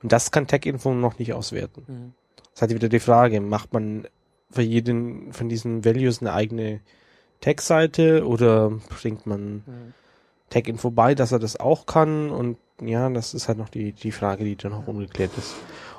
Und 0.02 0.12
das 0.12 0.32
kann 0.32 0.48
Tech-Info 0.48 0.94
noch 0.94 1.20
nicht 1.20 1.34
auswerten. 1.34 1.84
Mhm. 1.88 2.14
Das 2.38 2.54
ist 2.56 2.62
halt 2.62 2.76
wieder 2.76 2.90
die 2.90 3.00
Frage, 3.00 3.42
macht 3.42 3.74
man 3.74 4.08
für 4.52 4.62
jeden 4.62 5.34
von 5.34 5.50
diesen 5.50 5.84
Values 5.84 6.22
eine 6.22 6.34
eigene 6.34 6.82
Tech-Seite 7.42 8.26
oder 8.26 8.72
bringt 8.90 9.26
man 9.26 9.64
Mhm. 9.66 9.94
Tech-Info 10.50 10.92
bei, 10.92 11.16
dass 11.16 11.32
er 11.32 11.40
das 11.40 11.60
auch 11.60 11.86
kann 11.86 12.30
und 12.30 12.58
ja, 12.82 13.10
das 13.10 13.34
ist 13.34 13.48
halt 13.48 13.58
noch 13.58 13.70
die, 13.70 13.94
die 13.94 14.12
Frage, 14.12 14.44
die 14.44 14.56
dann 14.56 14.72
noch 14.72 14.88
ungeklärt 14.88 15.32
ist. 15.38 15.56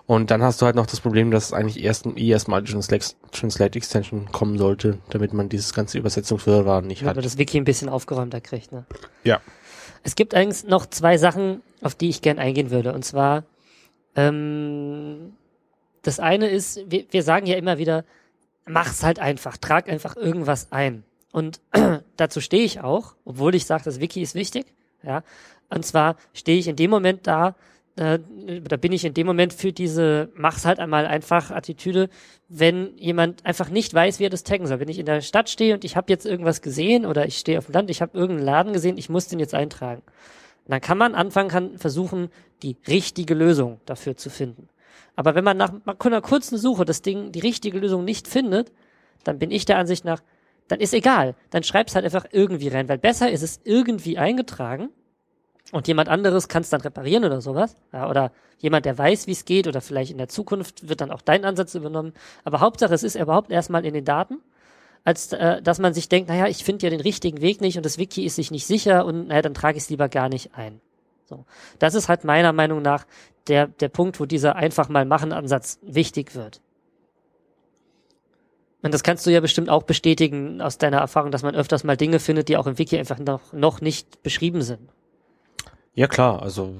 Und 0.06 0.30
dann 0.30 0.42
hast 0.42 0.62
du 0.62 0.66
halt 0.66 0.76
noch 0.76 0.86
das 0.86 1.00
Problem, 1.00 1.32
dass 1.32 1.52
eigentlich 1.52 1.82
erst 1.82 2.06
eh 2.06 2.28
erstmal 2.28 2.62
die 2.62 2.70
Translate, 2.70 3.06
Translate 3.32 3.76
Extension 3.76 4.30
kommen 4.30 4.56
sollte, 4.56 4.98
damit 5.10 5.32
man 5.32 5.48
dieses 5.48 5.74
ganze 5.74 5.98
Übersetzungswirrwarr 5.98 6.82
nicht 6.82 7.00
Damit 7.00 7.10
hat. 7.10 7.16
man 7.16 7.24
das 7.24 7.38
Wiki 7.38 7.58
ein 7.58 7.64
bisschen 7.64 7.88
aufgeräumter 7.88 8.40
kriegt, 8.40 8.70
ne? 8.70 8.86
Ja. 9.24 9.40
Es 10.04 10.14
gibt 10.14 10.34
eigentlich 10.34 10.64
noch 10.64 10.86
zwei 10.86 11.18
Sachen, 11.18 11.60
auf 11.82 11.96
die 11.96 12.08
ich 12.08 12.22
gern 12.22 12.38
eingehen 12.38 12.70
würde. 12.70 12.92
Und 12.92 13.04
zwar, 13.04 13.42
ähm, 14.14 15.32
das 16.02 16.20
eine 16.20 16.48
ist, 16.48 16.80
wir, 16.88 17.06
wir 17.10 17.24
sagen 17.24 17.46
ja 17.46 17.56
immer 17.56 17.78
wieder, 17.78 18.04
mach's 18.64 19.02
halt 19.02 19.18
einfach, 19.18 19.56
trag 19.56 19.88
einfach 19.88 20.14
irgendwas 20.14 20.70
ein. 20.70 21.02
Und 21.36 21.60
dazu 22.16 22.40
stehe 22.40 22.64
ich 22.64 22.80
auch, 22.80 23.14
obwohl 23.26 23.54
ich 23.54 23.66
sage, 23.66 23.84
das 23.84 24.00
Wiki 24.00 24.22
ist 24.22 24.34
wichtig. 24.34 24.64
Ja. 25.02 25.22
Und 25.68 25.84
zwar 25.84 26.16
stehe 26.32 26.58
ich 26.58 26.66
in 26.66 26.76
dem 26.76 26.90
Moment 26.90 27.26
da, 27.26 27.56
äh, 27.96 28.18
da 28.66 28.78
bin 28.78 28.92
ich 28.92 29.04
in 29.04 29.12
dem 29.12 29.26
Moment 29.26 29.52
für 29.52 29.70
diese 29.70 30.30
mach's 30.34 30.64
halt 30.64 30.78
einmal 30.78 31.04
einfach 31.04 31.50
Attitüde, 31.50 32.08
wenn 32.48 32.96
jemand 32.96 33.44
einfach 33.44 33.68
nicht 33.68 33.92
weiß, 33.92 34.18
wie 34.18 34.24
er 34.24 34.30
das 34.30 34.44
taggen 34.44 34.66
soll. 34.66 34.80
Wenn 34.80 34.88
ich 34.88 34.98
in 34.98 35.04
der 35.04 35.20
Stadt 35.20 35.50
stehe 35.50 35.74
und 35.74 35.84
ich 35.84 35.94
habe 35.94 36.10
jetzt 36.10 36.24
irgendwas 36.24 36.62
gesehen 36.62 37.04
oder 37.04 37.26
ich 37.26 37.36
stehe 37.36 37.58
auf 37.58 37.66
dem 37.66 37.74
Land, 37.74 37.90
ich 37.90 38.00
habe 38.00 38.16
irgendeinen 38.16 38.46
Laden 38.46 38.72
gesehen, 38.72 38.96
ich 38.96 39.10
muss 39.10 39.28
den 39.28 39.38
jetzt 39.38 39.52
eintragen. 39.52 40.00
Und 40.64 40.70
dann 40.70 40.80
kann 40.80 40.96
man 40.96 41.14
anfangen, 41.14 41.50
kann 41.50 41.76
versuchen, 41.76 42.30
die 42.62 42.78
richtige 42.88 43.34
Lösung 43.34 43.78
dafür 43.84 44.16
zu 44.16 44.30
finden. 44.30 44.70
Aber 45.16 45.34
wenn 45.34 45.44
man 45.44 45.58
nach 45.58 45.74
einer 45.98 46.22
kurzen 46.22 46.56
Suche 46.56 46.86
das 46.86 47.02
Ding, 47.02 47.30
die 47.30 47.40
richtige 47.40 47.78
Lösung 47.78 48.06
nicht 48.06 48.26
findet, 48.26 48.72
dann 49.22 49.38
bin 49.38 49.50
ich 49.50 49.66
der 49.66 49.76
Ansicht 49.76 50.06
nach, 50.06 50.22
dann 50.68 50.80
ist 50.80 50.94
egal. 50.94 51.34
Dann 51.50 51.62
schreib's 51.62 51.94
halt 51.94 52.04
einfach 52.04 52.26
irgendwie 52.30 52.68
rein, 52.68 52.88
weil 52.88 52.98
besser 52.98 53.30
ist 53.30 53.42
es 53.42 53.60
irgendwie 53.64 54.18
eingetragen 54.18 54.90
und 55.72 55.88
jemand 55.88 56.08
anderes 56.08 56.48
kann 56.48 56.62
es 56.62 56.70
dann 56.70 56.80
reparieren 56.80 57.24
oder 57.24 57.40
sowas. 57.40 57.76
Ja, 57.92 58.08
oder 58.08 58.32
jemand, 58.58 58.86
der 58.86 58.96
weiß, 58.96 59.26
wie 59.26 59.32
es 59.32 59.44
geht, 59.44 59.66
oder 59.66 59.80
vielleicht 59.80 60.10
in 60.10 60.18
der 60.18 60.28
Zukunft 60.28 60.88
wird 60.88 61.00
dann 61.00 61.10
auch 61.10 61.22
dein 61.22 61.44
Ansatz 61.44 61.74
übernommen. 61.74 62.12
Aber 62.44 62.60
Hauptsache, 62.60 62.94
es 62.94 63.02
ist 63.02 63.16
überhaupt 63.16 63.50
erstmal 63.50 63.84
in 63.84 63.94
den 63.94 64.04
Daten, 64.04 64.38
als 65.04 65.32
äh, 65.32 65.62
dass 65.62 65.78
man 65.78 65.94
sich 65.94 66.08
denkt, 66.08 66.28
naja, 66.28 66.46
ich 66.46 66.64
finde 66.64 66.86
ja 66.86 66.90
den 66.90 67.00
richtigen 67.00 67.40
Weg 67.40 67.60
nicht 67.60 67.76
und 67.76 67.86
das 67.86 67.98
Wiki 67.98 68.24
ist 68.24 68.36
sich 68.36 68.50
nicht 68.50 68.66
sicher 68.66 69.04
und 69.04 69.28
naja, 69.28 69.42
dann 69.42 69.54
trage 69.54 69.76
ich 69.76 69.84
es 69.84 69.90
lieber 69.90 70.08
gar 70.08 70.28
nicht 70.28 70.54
ein. 70.54 70.80
So. 71.24 71.44
Das 71.78 71.94
ist 71.94 72.08
halt 72.08 72.24
meiner 72.24 72.52
Meinung 72.52 72.82
nach 72.82 73.06
der, 73.48 73.66
der 73.66 73.88
Punkt, 73.88 74.20
wo 74.20 74.26
dieser 74.26 74.56
einfach 74.56 74.88
mal 74.88 75.04
machen 75.04 75.32
Ansatz 75.32 75.78
wichtig 75.82 76.34
wird. 76.34 76.60
Und 78.86 78.94
das 78.94 79.02
kannst 79.02 79.26
du 79.26 79.30
ja 79.30 79.40
bestimmt 79.40 79.68
auch 79.68 79.82
bestätigen 79.82 80.60
aus 80.60 80.78
deiner 80.78 80.98
Erfahrung, 80.98 81.32
dass 81.32 81.42
man 81.42 81.56
öfters 81.56 81.82
mal 81.82 81.96
Dinge 81.96 82.20
findet, 82.20 82.48
die 82.48 82.56
auch 82.56 82.68
im 82.68 82.78
Wiki 82.78 82.96
einfach 82.96 83.18
noch, 83.18 83.52
noch 83.52 83.80
nicht 83.80 84.22
beschrieben 84.22 84.62
sind. 84.62 84.78
Ja 85.94 86.06
klar, 86.06 86.40
also 86.40 86.74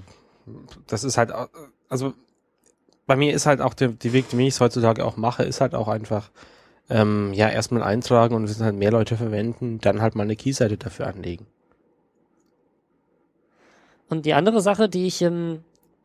das 0.87 1.03
ist 1.03 1.19
halt, 1.19 1.33
also 1.89 2.15
bei 3.09 3.17
mir 3.17 3.35
ist 3.35 3.47
halt 3.47 3.61
auch 3.61 3.75
der, 3.75 3.89
die 3.89 4.13
Weg, 4.13 4.31
den 4.31 4.39
ich 4.39 4.55
es 4.55 4.61
heutzutage 4.61 5.05
auch 5.05 5.17
mache, 5.17 5.43
ist 5.43 5.61
halt 5.61 5.75
auch 5.75 5.89
einfach, 5.89 6.31
ähm, 6.89 7.33
ja, 7.33 7.49
erstmal 7.49 7.83
eintragen 7.83 8.37
und 8.37 8.49
wenn 8.49 8.65
halt 8.65 8.77
mehr 8.77 8.93
Leute 8.93 9.17
verwenden, 9.17 9.81
dann 9.81 10.01
halt 10.01 10.15
mal 10.15 10.23
eine 10.23 10.37
Keyseite 10.37 10.77
dafür 10.77 11.09
anlegen. 11.09 11.47
Und 14.09 14.27
die 14.27 14.35
andere 14.35 14.61
Sache, 14.61 14.89
die 14.89 15.09
ich, 15.09 15.23
ähm, 15.23 15.65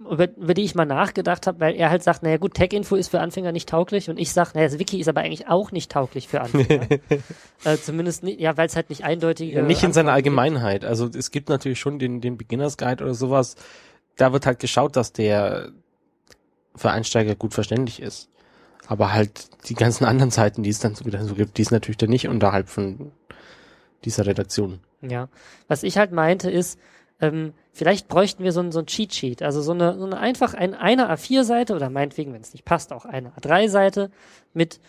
über, 0.10 0.36
über 0.36 0.54
die 0.54 0.64
ich 0.64 0.76
mal 0.76 0.86
nachgedacht 0.86 1.48
habe, 1.48 1.60
weil 1.60 1.76
er 1.76 1.90
halt 1.90 2.04
sagt, 2.04 2.24
naja 2.24 2.38
gut, 2.38 2.54
Tech-Info 2.54 2.96
ist 2.96 3.10
für 3.10 3.20
Anfänger 3.20 3.52
nicht 3.52 3.70
tauglich 3.70 4.10
und 4.10 4.20
ich 4.20 4.32
sage, 4.32 4.52
naja, 4.54 4.68
das 4.68 4.80
Wiki 4.80 5.00
ist 5.00 5.08
aber 5.08 5.22
eigentlich 5.22 5.48
auch 5.48 5.72
nicht 5.72 5.92
tauglich 5.92 6.28
für 6.28 6.42
Anfänger. 6.42 6.88
äh, 7.64 7.78
zumindest 7.78 8.24
nicht, 8.24 8.40
ja, 8.40 8.58
weil 8.58 8.68
es 8.68 8.76
halt 8.76 8.90
nicht 8.90 9.04
eindeutig 9.04 9.54
Ja, 9.54 9.62
nicht 9.62 9.84
in 9.84 9.94
seiner 9.94 10.14
Allgemeinheit. 10.14 10.86
Also 10.86 11.08
es 11.08 11.32
gibt 11.32 11.50
natürlich 11.50 11.80
schon 11.80 12.00
den, 12.00 12.22
den 12.22 12.38
Beginners 12.38 12.78
Guide 12.78 13.04
oder 13.04 13.14
sowas. 13.14 13.56
Da 14.18 14.34
wird 14.34 14.46
halt 14.46 14.60
geschaut, 14.60 14.96
dass 14.96 15.14
der 15.14 15.72
für 16.76 16.92
Einsteiger 16.92 17.36
gut 17.36 17.54
verständlich 17.54 18.02
ist. 18.02 18.30
Aber 18.88 19.14
halt 19.14 19.50
die 19.70 19.76
ganzen 19.76 20.06
anderen 20.06 20.32
Seiten, 20.32 20.64
die 20.64 20.70
es 20.70 20.80
dann 20.80 20.96
so 20.96 21.06
wieder 21.06 21.24
so 21.24 21.36
gibt, 21.36 21.58
die 21.58 21.62
ist 21.62 21.72
natürlich 21.72 21.98
dann 21.98 22.10
nicht 22.10 22.28
unterhalb 22.28 22.68
von 22.68 23.12
dieser 24.04 24.26
Redaktion. 24.26 24.80
Ja. 25.02 25.30
Was 25.68 25.84
ich 25.84 25.98
halt 25.98 26.12
meinte 26.12 26.50
ist, 26.50 26.80
ähm, 27.20 27.54
vielleicht 27.72 28.08
bräuchten 28.08 28.44
wir 28.44 28.52
so 28.52 28.62
ein, 28.62 28.72
so 28.72 28.80
ein 28.80 28.86
Cheat 28.86 29.14
Sheet, 29.14 29.42
also 29.42 29.62
so 29.62 29.72
eine, 29.72 29.98
so 29.98 30.06
eine 30.06 30.18
einfach 30.18 30.54
ein, 30.54 30.74
eine 30.74 31.12
A4-Seite 31.12 31.76
oder 31.76 31.90
meinetwegen, 31.90 32.34
wenn 32.34 32.42
es 32.42 32.54
nicht 32.54 32.66
passt, 32.66 32.92
auch 32.94 33.06
eine 33.06 33.30
A3-Seite 33.32 34.12
mit 34.54 34.80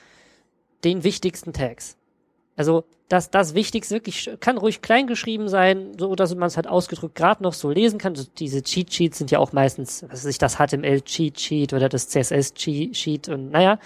den 0.85 1.05
wichtigsten 1.05 1.53
Tags. 1.53 1.97
Also 2.57 2.85
das, 3.09 3.31
das 3.31 3.55
Wichtigste 3.55 3.95
wirklich 3.95 4.31
kann 4.41 4.59
ruhig 4.59 4.81
klein 4.81 5.07
geschrieben 5.07 5.49
sein, 5.49 5.93
so 5.99 6.15
dass 6.15 6.35
man 6.35 6.47
es 6.47 6.57
halt 6.57 6.67
ausgedrückt 6.67 7.15
gerade 7.15 7.43
noch 7.43 7.53
so 7.53 7.71
lesen 7.71 7.99
kann. 7.99 8.15
So, 8.15 8.25
diese 8.39 8.63
Cheat 8.63 8.93
Sheets 8.93 9.19
sind 9.19 9.31
ja 9.31 9.39
auch 9.39 9.53
meistens, 9.53 10.03
was 10.05 10.25
weiß 10.25 10.27
ich, 10.27 10.39
das 10.39 10.57
HTML 10.57 11.03
Cheat 11.03 11.39
Sheet 11.39 11.73
oder 11.73 11.89
das 11.89 12.09
CSS 12.09 12.55
Cheat 12.55 13.29
und 13.29 13.51
naja, 13.51 13.79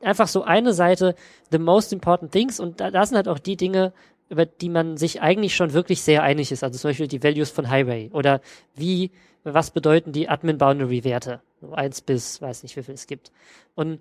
einfach 0.00 0.28
so 0.28 0.42
eine 0.42 0.72
Seite, 0.72 1.14
the 1.50 1.58
most 1.58 1.92
important 1.92 2.32
things 2.32 2.60
und 2.60 2.80
da, 2.80 2.90
da 2.90 3.06
sind 3.06 3.16
halt 3.16 3.28
auch 3.28 3.38
die 3.38 3.56
Dinge, 3.56 3.92
über 4.28 4.46
die 4.46 4.68
man 4.68 4.96
sich 4.96 5.22
eigentlich 5.22 5.54
schon 5.54 5.72
wirklich 5.72 6.02
sehr 6.02 6.22
einig 6.22 6.52
ist. 6.52 6.64
Also 6.64 6.78
zum 6.78 6.90
Beispiel 6.90 7.08
die 7.08 7.22
Values 7.22 7.50
von 7.50 7.70
Highway 7.70 8.10
oder 8.12 8.40
wie, 8.74 9.10
was 9.44 9.70
bedeuten 9.70 10.12
die 10.12 10.28
Admin-Boundary-Werte? 10.28 11.40
So 11.60 11.72
eins 11.72 12.00
bis, 12.00 12.42
weiß 12.42 12.62
nicht, 12.62 12.76
wie 12.76 12.82
viel 12.82 12.94
es 12.94 13.06
gibt. 13.06 13.30
Und 13.74 14.00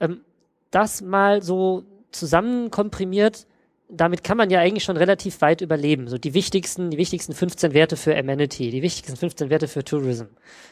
ähm, 0.00 0.22
das 0.70 1.00
mal 1.02 1.42
so 1.42 1.84
zusammen 2.10 2.70
komprimiert, 2.70 3.46
damit 3.88 4.22
kann 4.22 4.36
man 4.36 4.50
ja 4.50 4.60
eigentlich 4.60 4.84
schon 4.84 4.96
relativ 4.96 5.40
weit 5.40 5.60
überleben. 5.60 6.08
So 6.08 6.18
die 6.18 6.34
wichtigsten, 6.34 6.90
die 6.90 6.98
wichtigsten 6.98 7.32
15 7.32 7.72
Werte 7.72 7.96
für 7.96 8.16
Amenity, 8.16 8.70
die 8.70 8.82
wichtigsten 8.82 9.16
15 9.16 9.50
Werte 9.50 9.68
für 9.68 9.84
Tourism. 9.84 10.26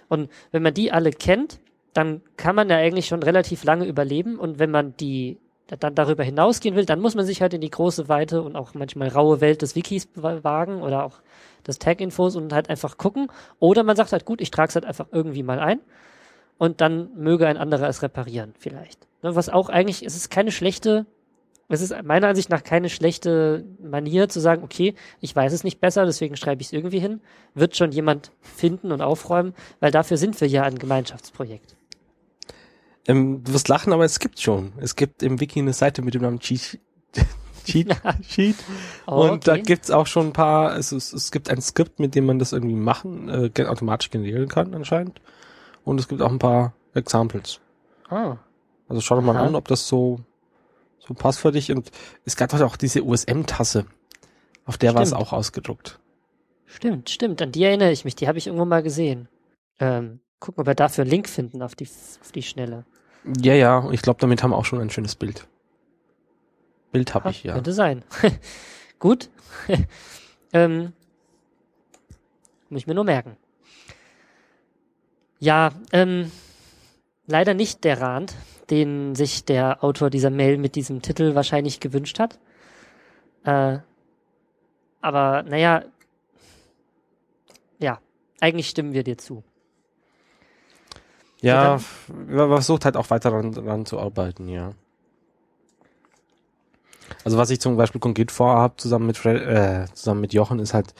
Und 0.09 0.31
wenn 0.51 0.63
man 0.63 0.75
die 0.75 0.93
alle 0.93 1.11
kennt, 1.11 1.61
dann 1.95 2.21
kann 2.37 2.55
man 2.55 2.69
ja 2.69 2.77
eigentlich 2.77 3.07
schon 3.07 3.23
relativ 3.23 3.65
lange 3.65 3.87
überleben. 3.87 4.39
Und 4.39 4.59
wenn 4.59 4.71
man 4.71 4.97
die 4.99 5.39
dann 5.69 5.95
darüber 5.95 6.23
hinausgehen 6.23 6.77
will, 6.77 6.85
dann 6.85 7.01
muss 7.01 7.15
man 7.15 7.27
sich 7.27 7.43
halt 7.43 7.55
in 7.55 7.61
die 7.61 7.71
große, 7.71 8.09
weite 8.09 8.43
und 8.43 8.55
auch 8.57 8.75
manchmal 8.75 9.09
raue 9.09 9.41
Welt 9.41 9.63
des 9.63 9.75
Wikis 9.75 10.09
wagen 10.15 10.83
oder 10.83 11.05
auch 11.05 11.21
des 11.67 11.79
Tag-Infos 11.79 12.37
und 12.37 12.53
halt 12.53 12.71
einfach 12.71 12.99
gucken. 12.99 13.29
Oder 13.59 13.83
man 13.83 13.97
sagt 13.97 14.13
halt, 14.13 14.25
gut, 14.25 14.41
ich 14.41 14.51
trage 14.51 14.69
es 14.69 14.75
halt 14.77 14.85
einfach 14.85 15.09
irgendwie 15.11 15.43
mal 15.43 15.59
ein 15.59 15.81
und 16.59 16.81
dann 16.81 17.11
möge 17.17 17.47
ein 17.47 17.57
anderer 17.57 17.89
es 17.89 18.03
reparieren, 18.03 18.55
vielleicht. 18.59 19.07
Ne, 19.23 19.35
Was 19.35 19.49
auch 19.49 19.69
eigentlich, 19.69 20.05
es 20.05 20.15
ist 20.15 20.31
keine 20.31 20.53
schlechte, 20.53 21.07
es 21.69 21.81
ist 21.81 21.95
meiner 22.05 22.29
Ansicht 22.29 22.49
nach 22.49 22.63
keine 22.63 22.89
schlechte 22.89 23.65
Manier 23.83 24.29
zu 24.29 24.39
sagen, 24.39 24.63
okay, 24.63 24.95
ich 25.21 25.35
weiß 25.35 25.53
es 25.53 25.65
nicht 25.65 25.81
besser, 25.81 26.07
deswegen 26.07 26.37
schreibe 26.37 26.61
ich 26.63 26.69
es 26.69 26.73
irgendwie 26.73 27.01
hin, 27.01 27.21
wird 27.55 27.77
schon 27.77 27.91
jemand 27.91 28.31
finden 28.41 28.93
und 28.93 29.03
aufräumen, 29.03 29.53
weil 29.81 29.91
dafür 29.91 30.17
sind 30.17 30.41
wir 30.41 30.47
ja 30.47 30.63
ein 30.63 30.79
Gemeinschaftsprojekt. 30.79 31.77
Ähm, 33.07 33.45
du 33.45 33.53
wirst 33.53 33.69
lachen, 33.69 33.93
aber 33.93 34.05
es 34.05 34.19
gibt 34.19 34.41
schon. 34.41 34.73
Es 34.79 34.97
gibt 34.97 35.23
im 35.23 35.41
Wiki 35.41 35.61
eine 35.61 35.73
Seite 35.73 36.03
mit 36.03 36.15
dem 36.15 36.23
Namen 36.23 36.41
Cheat, 36.41 36.79
Cheat 37.65 37.97
Sheet. 38.29 38.57
Oh, 39.07 39.29
Und 39.31 39.47
da 39.47 39.53
okay. 39.53 39.63
gibt's 39.63 39.91
auch 39.91 40.07
schon 40.07 40.29
ein 40.29 40.33
paar, 40.33 40.77
es, 40.77 40.93
es, 40.93 41.13
es 41.13 41.31
gibt 41.31 41.51
ein 41.51 41.61
Skript, 41.61 41.99
mit 42.01 42.15
dem 42.15 42.27
man 42.27 42.39
das 42.39 42.53
irgendwie 42.53 42.75
machen, 42.77 43.29
äh, 43.29 43.65
automatisch 43.65 44.11
generieren 44.11 44.49
kann 44.49 44.75
anscheinend. 44.75 45.21
Und 45.85 46.01
es 46.01 46.09
gibt 46.09 46.21
auch 46.23 46.31
ein 46.31 46.39
paar 46.41 46.75
Examples. 46.95 47.61
Ah, 48.09 48.37
Also 48.89 49.01
schau 49.01 49.17
doch 49.17 49.23
mal 49.23 49.37
Aha. 49.37 49.47
an, 49.47 49.55
ob 49.55 49.69
das 49.69 49.87
so, 49.87 50.21
so 50.99 51.15
passt 51.15 51.39
für 51.41 51.53
dich. 51.53 51.71
Und 51.73 51.91
es 52.25 52.37
gab 52.37 52.53
halt 52.53 52.63
auch 52.63 52.77
diese 52.77 53.05
USM-Tasse. 53.05 53.87
Auf 54.65 54.79
der 54.79 54.95
war 54.95 55.03
es 55.03 55.13
auch 55.13 55.33
ausgedruckt. 55.33 56.01
stimmt, 56.67 57.11
stimmt, 57.11 57.41
an 57.41 57.53
die 57.53 57.63
erinnere 57.63 57.93
ich 57.93 58.05
mich, 58.05 58.17
die 58.17 58.27
habe 58.27 58.39
ich 58.39 58.49
irgendwo 58.49 58.65
mal 58.65 58.83
gesehen. 58.83 59.29
Ähm, 59.79 60.21
gucken, 60.41 60.61
ob 60.61 60.67
wir 60.67 60.75
dafür 60.75 61.03
einen 61.03 61.11
Link 61.11 61.29
finden 61.29 61.63
auf 61.63 61.75
die, 61.77 61.89
auf 62.21 62.33
die 62.33 62.43
Schnelle. 62.43 62.85
Ja, 63.41 63.55
ja, 63.55 63.91
ich 63.91 64.03
glaube, 64.03 64.21
damit 64.21 64.43
haben 64.43 64.51
wir 64.51 64.57
auch 64.57 64.65
schon 64.65 64.81
ein 64.81 64.91
schönes 64.91 65.17
Bild. 65.17 65.47
Bild 66.93 67.15
habe 67.15 67.31
ich, 67.31 67.43
ja. 67.45 67.55
Könnte 67.55 67.73
sein. 67.73 68.05
Gut. 68.99 69.29
ähm, 70.53 70.93
muss 72.69 72.81
ich 72.81 72.87
mir 72.87 72.95
nur 72.95 73.05
merken. 73.05 73.37
Ja, 75.39 75.73
ähm, 75.93 76.31
leider 77.27 77.55
nicht 77.55 77.85
der 77.85 78.01
Rand, 78.01 78.35
den 78.71 79.15
sich 79.15 79.45
der 79.45 79.85
Autor 79.85 80.11
dieser 80.11 80.31
Mail 80.31 80.59
mit 80.59 80.75
diesem 80.75 81.03
Titel 81.03 81.35
wahrscheinlich 81.35 81.81
gewünscht 81.81 82.19
hat. 82.19 82.39
Äh, 83.45 83.79
aber 85.01 85.43
naja, 85.43 85.85
ja, 87.79 88.01
eigentlich 88.41 88.69
stimmen 88.69 88.93
wir 88.93 89.05
dir 89.05 89.19
zu. 89.19 89.45
Ja, 91.41 91.79
man 92.09 92.49
versucht 92.49 92.85
halt 92.85 92.97
auch 92.97 93.11
weiter 93.11 93.31
daran, 93.31 93.53
daran 93.53 93.87
zu 93.87 93.99
arbeiten, 93.99 94.49
ja. 94.49 94.73
Also 97.25 97.39
was 97.39 97.51
ich 97.51 97.61
zum 97.61 97.77
Beispiel 97.77 98.01
konkret 98.01 98.31
vorhabe, 98.31 98.77
zusammen 98.77 99.07
mit 99.07 99.19
Fred, 99.19 99.43
äh, 99.43 99.87
zusammen 99.95 100.21
mit 100.21 100.33
Jochen, 100.33 100.59
ist 100.59 100.75
halt 100.75 100.95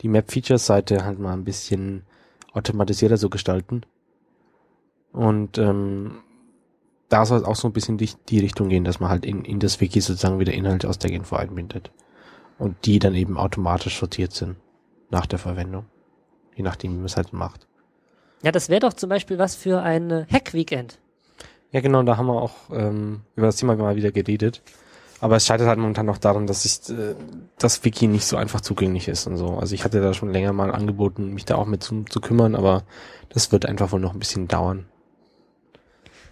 die 0.00 0.08
Map-Features-Seite 0.08 1.04
halt 1.04 1.18
mal 1.18 1.32
ein 1.32 1.44
bisschen 1.44 2.04
automatisierter 2.52 3.18
zu 3.18 3.30
gestalten. 3.30 3.82
Und 5.12 5.58
ähm, 5.58 6.22
da 7.08 7.26
soll 7.26 7.38
es 7.38 7.44
auch 7.44 7.56
so 7.56 7.68
ein 7.68 7.72
bisschen 7.72 7.98
die, 7.98 8.10
die 8.28 8.38
Richtung 8.40 8.68
gehen, 8.68 8.84
dass 8.84 8.98
man 8.98 9.10
halt 9.10 9.26
in, 9.26 9.44
in 9.44 9.60
das 9.60 9.80
Wiki 9.80 10.00
sozusagen 10.00 10.38
wieder 10.38 10.54
Inhalte 10.54 10.88
aus 10.88 10.98
der 10.98 11.10
GNV 11.10 11.32
einbindet. 11.34 11.90
Und 12.58 12.86
die 12.86 12.98
dann 12.98 13.14
eben 13.14 13.36
automatisch 13.36 13.98
sortiert 13.98 14.32
sind 14.32 14.56
nach 15.10 15.26
der 15.26 15.38
Verwendung. 15.38 15.86
Je 16.54 16.62
nachdem, 16.62 16.92
wie 16.92 16.96
man 16.96 17.06
es 17.06 17.16
halt 17.16 17.32
macht. 17.32 17.66
Ja, 18.42 18.52
das 18.52 18.68
wäre 18.68 18.80
doch 18.80 18.92
zum 18.92 19.08
Beispiel 19.08 19.38
was 19.38 19.54
für 19.54 19.82
ein 19.82 20.26
Hack-Weekend. 20.30 20.98
Ja, 21.70 21.80
genau, 21.80 22.02
da 22.02 22.16
haben 22.16 22.26
wir 22.26 22.40
auch 22.40 22.54
ähm, 22.72 23.22
über 23.36 23.46
das 23.46 23.56
Thema 23.56 23.76
mal 23.76 23.96
wieder 23.96 24.12
geredet. 24.12 24.62
Aber 25.20 25.36
es 25.36 25.46
scheitert 25.46 25.68
halt 25.68 25.78
momentan 25.78 26.06
noch 26.06 26.18
daran, 26.18 26.48
dass 26.48 26.64
ich 26.64 26.90
äh, 26.90 27.14
das 27.56 27.84
Wiki 27.84 28.08
nicht 28.08 28.26
so 28.26 28.36
einfach 28.36 28.60
zugänglich 28.60 29.06
ist 29.06 29.28
und 29.28 29.36
so. 29.36 29.56
Also 29.56 29.74
ich 29.74 29.84
hatte 29.84 30.00
da 30.00 30.12
schon 30.12 30.32
länger 30.32 30.52
mal 30.52 30.72
angeboten, 30.72 31.32
mich 31.32 31.44
da 31.44 31.54
auch 31.54 31.66
mit 31.66 31.82
zu, 31.82 32.02
zu 32.02 32.20
kümmern, 32.20 32.56
aber 32.56 32.82
das 33.28 33.52
wird 33.52 33.64
einfach 33.64 33.92
wohl 33.92 34.00
noch 34.00 34.12
ein 34.12 34.18
bisschen 34.18 34.48
dauern. 34.48 34.86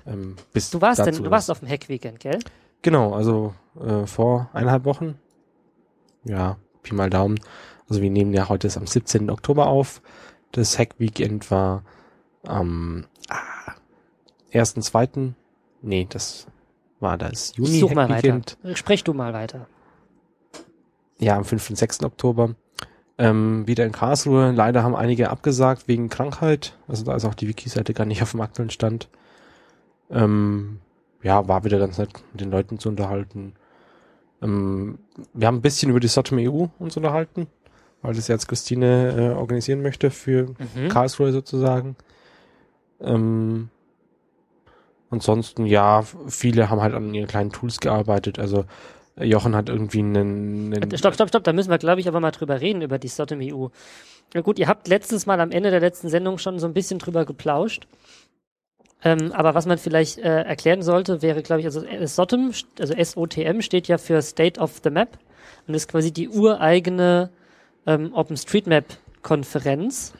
Ähm, 0.06 0.34
bis 0.52 0.70
du 0.70 0.80
warst 0.80 1.06
denn, 1.06 1.22
du 1.22 1.30
warst 1.30 1.50
auf 1.50 1.60
dem 1.60 1.68
Hack-Weekend, 1.68 2.18
gell? 2.18 2.40
Genau, 2.82 3.14
also 3.14 3.54
äh, 3.80 4.06
vor 4.06 4.50
eineinhalb 4.52 4.84
Wochen. 4.84 5.14
Ja, 6.24 6.56
Pi 6.82 6.94
mal 6.94 7.10
Daumen. 7.10 7.38
Also 7.88 8.02
wir 8.02 8.10
nehmen 8.10 8.34
ja 8.34 8.48
heute 8.48 8.66
ist 8.66 8.76
am 8.76 8.86
17. 8.86 9.30
Oktober 9.30 9.68
auf. 9.68 10.02
Das 10.52 10.78
Hack-Weekend 10.78 11.50
war 11.52 11.84
am 12.42 13.06
ah, 13.28 13.74
1.2. 14.52 15.32
Nee, 15.82 16.06
das 16.08 16.46
war 17.00 17.16
das 17.16 17.56
Juni. 17.56 17.70
Ich 17.70 17.80
such 17.80 17.94
mal 17.94 18.08
weiter. 18.08 18.40
Sprech 18.74 19.04
du 19.04 19.14
mal 19.14 19.32
weiter. 19.32 19.66
Ja, 21.18 21.36
am 21.36 21.44
5. 21.44 21.70
und 21.70 21.76
6. 21.76 22.04
Oktober. 22.04 22.54
Ähm, 23.18 23.66
wieder 23.66 23.84
in 23.84 23.92
Karlsruhe. 23.92 24.52
Leider 24.52 24.82
haben 24.82 24.96
einige 24.96 25.30
abgesagt 25.30 25.88
wegen 25.88 26.08
Krankheit. 26.08 26.74
Also 26.88 27.04
da 27.04 27.14
ist 27.14 27.24
auch 27.24 27.34
die 27.34 27.48
Wiki-Seite 27.48 27.92
gar 27.92 28.06
nicht 28.06 28.22
auf 28.22 28.30
dem 28.30 28.40
aktuellen 28.40 28.70
Stand. 28.70 29.08
Ähm, 30.10 30.80
ja, 31.22 31.46
war 31.46 31.64
wieder 31.64 31.78
ganz 31.78 31.98
nett, 31.98 32.10
mit 32.32 32.40
den 32.40 32.50
Leuten 32.50 32.78
zu 32.78 32.88
unterhalten. 32.88 33.54
Ähm, 34.42 34.98
wir 35.34 35.46
haben 35.46 35.56
ein 35.56 35.62
bisschen 35.62 35.90
über 35.90 36.00
die 36.00 36.08
Sotom 36.08 36.38
EU 36.38 36.66
uns 36.78 36.96
unterhalten, 36.96 37.46
weil 38.00 38.14
das 38.14 38.28
jetzt 38.28 38.48
Christine 38.48 39.32
äh, 39.34 39.38
organisieren 39.38 39.82
möchte 39.82 40.10
für 40.10 40.54
mhm. 40.74 40.88
Karlsruhe 40.88 41.32
sozusagen. 41.32 41.96
Ähm, 43.02 43.68
ansonsten, 45.10 45.66
ja, 45.66 46.02
viele 46.28 46.70
haben 46.70 46.80
halt 46.80 46.94
an 46.94 47.14
ihren 47.14 47.26
kleinen 47.26 47.50
Tools 47.50 47.80
gearbeitet. 47.80 48.38
Also 48.38 48.64
Jochen 49.16 49.54
hat 49.54 49.68
irgendwie 49.68 49.98
einen, 49.98 50.74
einen 50.74 50.96
Stopp, 50.96 51.14
stopp, 51.14 51.28
stopp, 51.28 51.44
da 51.44 51.52
müssen 51.52 51.70
wir, 51.70 51.78
glaube 51.78 52.00
ich, 52.00 52.08
aber 52.08 52.20
mal 52.20 52.30
drüber 52.30 52.60
reden, 52.60 52.82
über 52.82 52.98
die 52.98 53.08
Sotom 53.08 53.40
EU. 53.42 53.68
Na 54.34 54.40
gut, 54.40 54.58
ihr 54.58 54.68
habt 54.68 54.88
letztes 54.88 55.26
Mal 55.26 55.40
am 55.40 55.50
Ende 55.50 55.70
der 55.70 55.80
letzten 55.80 56.08
Sendung 56.08 56.38
schon 56.38 56.58
so 56.58 56.66
ein 56.66 56.74
bisschen 56.74 56.98
drüber 56.98 57.24
geplauscht. 57.24 57.86
Ähm, 59.02 59.32
aber 59.32 59.54
was 59.54 59.66
man 59.66 59.78
vielleicht 59.78 60.18
äh, 60.18 60.42
erklären 60.42 60.82
sollte, 60.82 61.22
wäre, 61.22 61.42
glaube 61.42 61.60
ich, 61.60 61.66
also 61.66 61.80
SOTM, 61.80 62.52
also 62.78 62.94
SOTM 63.02 63.62
steht 63.62 63.88
ja 63.88 63.98
für 63.98 64.20
State 64.20 64.60
of 64.60 64.80
the 64.84 64.90
Map 64.90 65.18
und 65.66 65.74
ist 65.74 65.88
quasi 65.88 66.12
die 66.12 66.28
ureigene 66.28 67.30
ähm, 67.86 68.12
OpenStreetMap-Konferenz, 68.12 70.12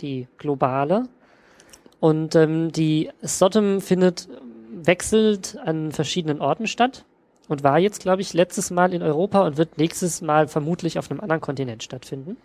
die 0.00 0.28
globale. 0.38 1.08
Und 2.00 2.34
ähm, 2.34 2.72
die 2.72 3.10
SOTM 3.22 3.80
findet 3.80 4.28
wechselt 4.72 5.58
an 5.64 5.92
verschiedenen 5.92 6.40
Orten 6.40 6.66
statt 6.66 7.04
und 7.48 7.62
war 7.62 7.78
jetzt, 7.78 8.00
glaube 8.00 8.22
ich, 8.22 8.32
letztes 8.32 8.70
Mal 8.70 8.94
in 8.94 9.02
Europa 9.02 9.40
und 9.46 9.56
wird 9.56 9.76
nächstes 9.76 10.22
Mal 10.22 10.48
vermutlich 10.48 10.98
auf 10.98 11.10
einem 11.10 11.20
anderen 11.20 11.40
Kontinent 11.40 11.82
stattfinden. 11.82 12.36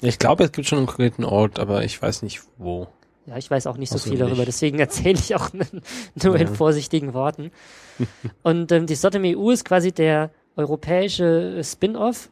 Ich 0.00 0.18
glaube, 0.18 0.44
es 0.44 0.52
gibt 0.52 0.66
schon 0.66 0.78
einen 0.78 0.86
konkreten 0.86 1.24
Ort, 1.24 1.58
aber 1.58 1.84
ich 1.84 2.00
weiß 2.00 2.22
nicht 2.22 2.42
wo. 2.58 2.88
Ja, 3.26 3.38
ich 3.38 3.50
weiß 3.50 3.66
auch 3.66 3.78
nicht 3.78 3.90
so 3.90 3.98
viel 3.98 4.18
darüber, 4.18 4.44
deswegen 4.44 4.78
erzähle 4.78 5.18
ich 5.18 5.34
auch 5.34 5.50
nur 5.52 6.34
ja. 6.34 6.40
in 6.40 6.48
vorsichtigen 6.48 7.14
Worten. 7.14 7.52
Und 8.42 8.70
ähm, 8.72 8.86
die 8.86 8.96
Sotom 8.96 9.22
EU 9.24 9.50
ist 9.50 9.64
quasi 9.64 9.92
der 9.92 10.30
europäische 10.56 11.62
Spin-off, 11.62 12.30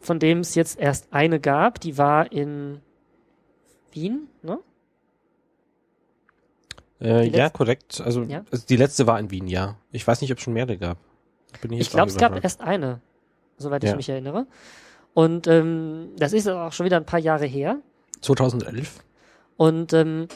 von 0.00 0.18
dem 0.18 0.40
es 0.40 0.54
jetzt 0.54 0.78
erst 0.80 1.12
eine 1.12 1.38
gab. 1.38 1.80
Die 1.80 1.96
war 1.96 2.32
in 2.32 2.80
Wien, 3.92 4.28
ne? 4.42 4.58
Äh, 7.00 7.28
ja, 7.28 7.50
korrekt. 7.50 8.00
Also, 8.04 8.22
ja? 8.22 8.44
also, 8.50 8.64
die 8.66 8.76
letzte 8.76 9.06
war 9.06 9.18
in 9.20 9.30
Wien, 9.30 9.46
ja. 9.46 9.76
Ich 9.92 10.06
weiß 10.06 10.20
nicht, 10.20 10.32
ob 10.32 10.38
es 10.38 10.44
schon 10.44 10.54
mehrere 10.54 10.78
gab. 10.78 10.98
Bin 11.60 11.72
ich 11.72 11.80
ich 11.80 11.90
glaube, 11.90 12.10
es 12.10 12.16
gab 12.16 12.42
erst 12.42 12.60
eine, 12.60 13.00
soweit 13.58 13.84
ja. 13.84 13.90
ich 13.90 13.96
mich 13.96 14.08
erinnere. 14.08 14.46
Und 15.14 15.46
ähm, 15.46 16.10
das 16.18 16.32
ist 16.32 16.46
auch 16.48 16.72
schon 16.72 16.86
wieder 16.86 16.96
ein 16.96 17.06
paar 17.06 17.20
Jahre 17.20 17.46
her. 17.46 17.78
2011. 18.20 19.02
Und 19.56 19.92
ähm, 19.92 20.28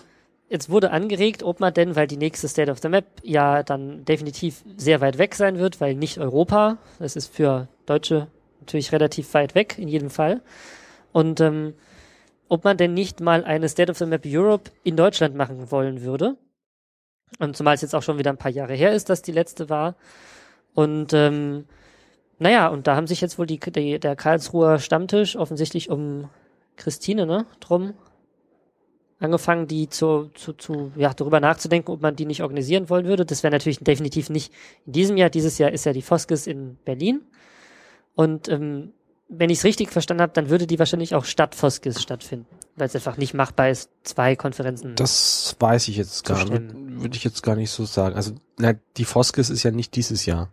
jetzt 0.48 0.70
wurde 0.70 0.90
angeregt, 0.90 1.42
ob 1.42 1.61
man 1.61 1.74
denn, 1.74 1.96
weil 1.96 2.06
die 2.06 2.16
nächste 2.16 2.48
State 2.48 2.70
of 2.70 2.78
the 2.78 2.88
Map 2.88 3.04
ja 3.22 3.62
dann 3.62 4.04
definitiv 4.04 4.62
sehr 4.76 5.00
weit 5.00 5.18
weg 5.18 5.34
sein 5.34 5.58
wird, 5.58 5.80
weil 5.80 5.94
nicht 5.94 6.18
Europa, 6.18 6.78
das 6.98 7.16
ist 7.16 7.34
für 7.34 7.68
Deutsche 7.86 8.28
natürlich 8.61 8.92
relativ 8.92 9.32
weit 9.34 9.54
weg, 9.54 9.76
in 9.78 9.88
jedem 9.88 10.11
Fall. 10.11 10.40
Und 11.12 11.40
ähm, 11.40 11.74
ob 12.48 12.64
man 12.64 12.76
denn 12.76 12.94
nicht 12.94 13.20
mal 13.20 13.44
eine 13.44 13.68
State 13.68 13.90
of 13.90 13.98
the 13.98 14.06
Map 14.06 14.22
Europe 14.26 14.70
in 14.82 14.96
Deutschland 14.96 15.34
machen 15.36 15.70
wollen 15.70 16.02
würde. 16.02 16.36
Und 17.38 17.56
zumal 17.56 17.74
es 17.74 17.82
jetzt 17.82 17.94
auch 17.94 18.02
schon 18.02 18.18
wieder 18.18 18.30
ein 18.30 18.36
paar 18.36 18.50
Jahre 18.50 18.74
her 18.74 18.92
ist, 18.92 19.08
dass 19.08 19.22
die 19.22 19.32
letzte 19.32 19.68
war. 19.68 19.94
Und 20.74 21.12
ähm, 21.12 21.64
naja, 22.38 22.68
und 22.68 22.86
da 22.86 22.96
haben 22.96 23.06
sich 23.06 23.20
jetzt 23.20 23.38
wohl 23.38 23.46
die, 23.46 23.58
die, 23.58 23.98
der 23.98 24.16
Karlsruher 24.16 24.78
Stammtisch 24.78 25.36
offensichtlich 25.36 25.90
um 25.90 26.28
Christine, 26.76 27.26
ne, 27.26 27.46
drum 27.60 27.94
angefangen, 29.20 29.66
die 29.66 29.88
zu, 29.88 30.30
zu, 30.34 30.54
zu, 30.54 30.92
ja, 30.96 31.12
darüber 31.12 31.40
nachzudenken, 31.40 31.92
ob 31.92 32.00
man 32.00 32.16
die 32.16 32.24
nicht 32.24 32.42
organisieren 32.42 32.88
wollen 32.88 33.04
würde. 33.04 33.26
Das 33.26 33.42
wäre 33.42 33.52
natürlich 33.52 33.78
definitiv 33.78 34.30
nicht 34.30 34.52
in 34.86 34.92
diesem 34.94 35.16
Jahr. 35.18 35.28
Dieses 35.28 35.58
Jahr 35.58 35.70
ist 35.70 35.84
ja 35.84 35.92
die 35.92 36.02
Foskes 36.02 36.46
in 36.46 36.78
Berlin. 36.84 37.20
Und 38.14 38.48
ähm, 38.48 38.92
wenn 39.30 39.48
ich 39.48 39.58
es 39.58 39.64
richtig 39.64 39.90
verstanden 39.90 40.22
habe, 40.22 40.32
dann 40.34 40.50
würde 40.50 40.66
die 40.66 40.78
wahrscheinlich 40.78 41.14
auch 41.14 41.24
statt 41.24 41.54
Foskes 41.54 42.02
stattfinden, 42.02 42.46
weil 42.76 42.88
es 42.88 42.96
einfach 42.96 43.16
nicht 43.16 43.32
machbar 43.32 43.70
ist, 43.70 43.90
zwei 44.02 44.34
Konferenzen. 44.34 44.96
Das 44.96 45.56
weiß 45.58 45.88
ich 45.88 45.96
jetzt 45.96 46.24
gar 46.24 46.44
nicht. 46.44 46.74
Würde 46.74 47.16
ich 47.16 47.24
jetzt 47.24 47.42
gar 47.42 47.54
nicht 47.54 47.70
so 47.70 47.84
sagen. 47.84 48.16
Also 48.16 48.32
na, 48.58 48.74
die 48.96 49.04
Foskes 49.04 49.48
ist 49.48 49.62
ja 49.62 49.70
nicht 49.70 49.94
dieses 49.94 50.26
Jahr. 50.26 50.50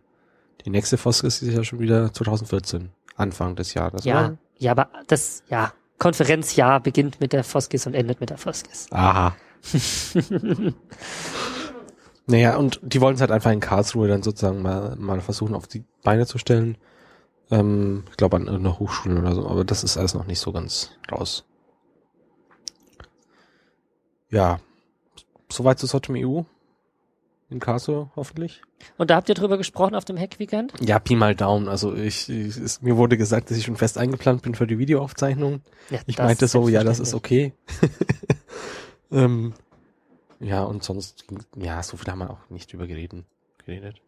Die 0.64 0.70
nächste 0.70 0.98
Foskes 0.98 1.42
ist 1.42 1.54
ja 1.54 1.64
schon 1.64 1.80
wieder 1.80 2.14
2014, 2.14 2.90
Anfang 3.16 3.56
des 3.56 3.74
Jahres. 3.74 4.06
Ja, 4.06 4.20
oder? 4.20 4.38
ja, 4.60 4.72
aber 4.72 4.90
das, 5.08 5.44
ja, 5.50 5.74
Konferenzjahr 5.98 6.80
beginnt 6.80 7.20
mit 7.20 7.34
der 7.34 7.44
Foskis 7.44 7.88
und 7.88 7.96
endet 7.96 8.20
mit 8.20 8.30
der 8.30 8.38
Foskis. 8.38 8.88
Aha. 8.92 9.36
naja, 12.28 12.56
und 12.58 12.80
die 12.84 13.02
wollen 13.02 13.16
es 13.16 13.22
halt 13.22 13.32
einfach 13.32 13.52
in 13.52 13.60
Karlsruhe 13.60 14.08
dann 14.08 14.22
sozusagen 14.22 14.62
mal, 14.62 14.96
mal 14.98 15.20
versuchen 15.22 15.56
auf 15.56 15.68
die 15.68 15.84
Beine 16.04 16.28
zu 16.28 16.38
stellen. 16.38 16.78
Ähm, 17.50 18.04
ich 18.10 18.18
glaube 18.18 18.38
an 18.38 18.48
irgendeiner 18.48 18.80
Hochschule 18.80 19.20
oder 19.20 19.34
so, 19.34 19.48
aber 19.48 19.64
das 19.64 19.84
ist 19.84 19.98
alles 19.98 20.14
noch 20.14 20.26
nicht 20.26 20.40
so 20.40 20.52
ganz 20.52 20.92
raus. 21.12 21.46
Ja, 24.30 24.60
soweit 25.50 25.80
zu 25.80 25.88
Sotom 25.88 26.16
EU 26.18 26.42
in 27.50 27.60
Karlsruhe 27.60 28.12
hoffentlich. 28.16 28.62
Und 28.98 29.10
da 29.10 29.16
habt 29.16 29.30
ihr 29.30 29.36
drüber 29.36 29.58
gesprochen 29.58 29.96
auf 29.96 30.04
dem 30.04 30.18
Hack-Weekend? 30.18 30.74
Ja, 30.82 31.00
Pi 31.00 31.16
mal 31.16 31.34
Daumen. 31.34 31.70
Also 31.70 31.96
ich, 31.96 32.30
ich 32.30 32.58
es, 32.58 32.82
mir 32.82 32.98
wurde 32.98 33.18
gesagt, 33.18 33.50
dass 33.50 33.58
ich 33.58 33.66
schon 33.66 33.78
fest 33.78 33.98
eingeplant 33.98 34.42
bin 34.42 34.54
für 34.54 34.68
die 34.68 34.78
Videoaufzeichnung. 34.78 35.62
Ja, 35.90 36.00
ich 36.06 36.18
meinte 36.18 36.48
so, 36.48 36.68
ja, 36.68 36.84
das 36.84 37.00
ist 37.00 37.14
okay. 37.14 37.54
ähm, 39.12 39.54
ja, 40.40 40.64
und 40.64 40.84
sonst, 40.84 41.26
ja, 41.56 41.82
so 41.82 41.98
viel 41.98 42.12
haben 42.12 42.20
wir 42.20 42.30
auch 42.30 42.50
nicht 42.50 42.72
drüber 42.72 42.86
geredet. 42.86 43.24
geredet. 43.66 44.02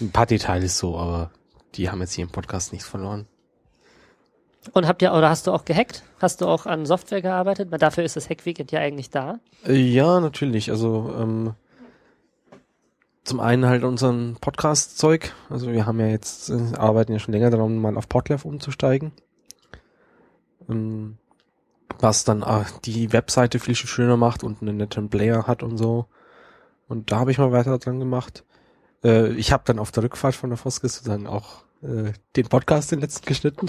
Ein 0.00 0.12
paar 0.12 0.26
Details 0.26 0.78
so, 0.78 0.96
aber 0.96 1.32
die 1.74 1.90
haben 1.90 2.00
jetzt 2.00 2.12
hier 2.12 2.24
im 2.24 2.30
Podcast 2.30 2.72
nichts 2.72 2.88
verloren. 2.88 3.26
Und 4.72 4.86
habt 4.86 5.02
ihr, 5.02 5.12
oder 5.12 5.28
hast 5.28 5.46
du 5.46 5.52
auch 5.52 5.64
gehackt? 5.64 6.04
Hast 6.20 6.40
du 6.40 6.46
auch 6.46 6.66
an 6.66 6.86
Software 6.86 7.20
gearbeitet? 7.20 7.72
Weil 7.72 7.78
dafür 7.78 8.04
ist 8.04 8.14
das 8.14 8.30
Hack-Weekend 8.30 8.70
ja 8.70 8.80
eigentlich 8.80 9.10
da. 9.10 9.40
Äh, 9.66 9.74
ja, 9.74 10.20
natürlich. 10.20 10.70
Also, 10.70 11.12
ähm, 11.18 11.54
zum 13.24 13.40
einen 13.40 13.66
halt 13.66 13.82
unseren 13.82 14.36
Podcast-Zeug. 14.40 15.32
Also 15.48 15.70
wir 15.70 15.86
haben 15.86 15.98
ja 16.00 16.06
jetzt, 16.06 16.50
äh, 16.50 16.76
arbeiten 16.76 17.12
ja 17.12 17.18
schon 17.18 17.32
länger 17.32 17.50
daran, 17.50 17.78
mal 17.78 17.96
auf 17.96 18.08
Podlove 18.08 18.46
umzusteigen. 18.46 19.12
Ähm, 20.68 21.18
was 21.98 22.24
dann 22.24 22.42
äh, 22.42 22.64
die 22.84 23.12
Webseite 23.12 23.58
viel 23.58 23.74
schöner 23.74 24.16
macht 24.16 24.44
und 24.44 24.62
einen 24.62 24.76
netten 24.76 25.08
Player 25.08 25.46
hat 25.46 25.62
und 25.62 25.76
so. 25.76 26.06
Und 26.88 27.10
da 27.10 27.18
habe 27.20 27.30
ich 27.30 27.38
mal 27.38 27.52
weiter 27.52 27.78
dran 27.78 28.00
gemacht. 28.00 28.44
Äh, 29.04 29.32
ich 29.32 29.52
habe 29.52 29.62
dann 29.66 29.78
auf 29.78 29.90
der 29.92 30.02
Rückfahrt 30.04 30.34
von 30.34 30.50
der 30.50 30.56
Foskis 30.56 31.02
dann 31.02 31.26
auch 31.26 31.64
äh, 31.82 32.12
den 32.36 32.48
Podcast 32.48 32.92
den 32.92 33.00
letzten 33.00 33.26
geschnitten. 33.26 33.66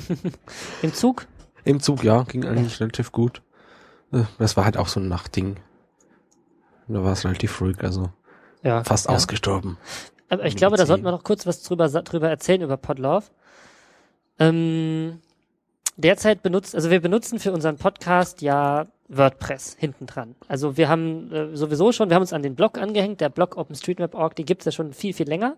Im 0.82 0.94
Zug? 0.94 1.26
Im 1.64 1.80
Zug, 1.80 2.04
ja, 2.04 2.22
ging 2.22 2.44
eigentlich 2.44 2.80
relativ 2.80 3.12
gut. 3.12 3.42
Äh, 4.12 4.22
Das 4.38 4.56
war 4.56 4.64
halt 4.64 4.76
auch 4.76 4.88
so 4.88 5.00
ein 5.00 5.08
Nachtding. 5.08 5.56
Da 6.88 7.02
war 7.02 7.12
es 7.12 7.24
relativ 7.24 7.60
ruhig, 7.60 7.82
also 7.82 8.10
Ja. 8.62 8.84
fast 8.84 9.06
ja. 9.06 9.12
ausgestorben. 9.14 9.76
Aber 10.28 10.44
ich 10.44 10.56
glaube, 10.56 10.76
da 10.76 10.86
sollten 10.86 11.04
wir 11.04 11.12
noch 11.12 11.24
kurz 11.24 11.46
was 11.46 11.62
drüber, 11.62 11.88
drüber 11.88 12.28
erzählen 12.28 12.62
über 12.62 12.76
Podlove. 12.76 13.24
Ähm, 14.38 15.20
derzeit 15.96 16.42
benutzt, 16.42 16.74
also 16.74 16.90
wir 16.90 17.00
benutzen 17.00 17.38
für 17.38 17.52
unseren 17.52 17.76
Podcast 17.76 18.42
ja 18.42 18.86
WordPress 19.08 19.76
hinten 19.78 20.06
dran. 20.06 20.34
Also 20.48 20.76
wir 20.76 20.88
haben 20.88 21.32
äh, 21.32 21.56
sowieso 21.56 21.92
schon, 21.92 22.08
wir 22.08 22.16
haben 22.16 22.22
uns 22.22 22.32
an 22.32 22.42
den 22.42 22.54
Blog 22.54 22.78
angehängt, 22.78 23.20
der 23.20 23.28
Blog 23.28 23.56
OpenStreetMap.org, 23.56 24.34
die 24.34 24.44
gibt's 24.44 24.64
ja 24.64 24.72
schon 24.72 24.92
viel, 24.92 25.12
viel 25.12 25.28
länger. 25.28 25.56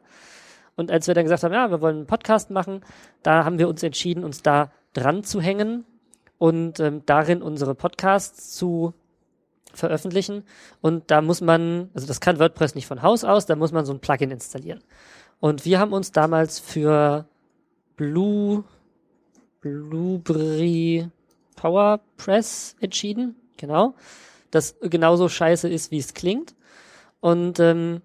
Und 0.76 0.90
als 0.90 1.06
wir 1.06 1.14
dann 1.14 1.24
gesagt 1.24 1.42
haben, 1.42 1.54
ja, 1.54 1.70
wir 1.70 1.80
wollen 1.80 1.96
einen 1.96 2.06
Podcast 2.06 2.50
machen, 2.50 2.82
da 3.22 3.44
haben 3.44 3.58
wir 3.58 3.68
uns 3.68 3.82
entschieden, 3.82 4.22
uns 4.22 4.42
da 4.42 4.70
dran 4.92 5.24
zu 5.24 5.40
hängen 5.40 5.84
und 6.38 6.78
ähm, 6.78 7.02
darin 7.04 7.42
unsere 7.42 7.74
Podcasts 7.74 8.54
zu 8.54 8.94
veröffentlichen. 9.72 10.44
Und 10.80 11.10
da 11.10 11.20
muss 11.20 11.40
man, 11.40 11.90
also 11.94 12.06
das 12.06 12.20
kann 12.20 12.38
WordPress 12.38 12.74
nicht 12.74 12.86
von 12.86 13.02
Haus 13.02 13.24
aus, 13.24 13.46
da 13.46 13.56
muss 13.56 13.72
man 13.72 13.86
so 13.86 13.92
ein 13.92 14.00
Plugin 14.00 14.30
installieren. 14.30 14.82
Und 15.40 15.64
wir 15.64 15.78
haben 15.78 15.92
uns 15.92 16.12
damals 16.12 16.58
für 16.58 17.26
Blue, 17.96 18.64
Blueberry 19.60 21.10
PowerPress 21.58 22.76
entschieden, 22.80 23.36
genau. 23.56 23.94
Das 24.50 24.76
genauso 24.80 25.28
scheiße 25.28 25.68
ist, 25.68 25.90
wie 25.90 25.98
es 25.98 26.14
klingt. 26.14 26.54
Und 27.20 27.58
ähm, 27.58 28.00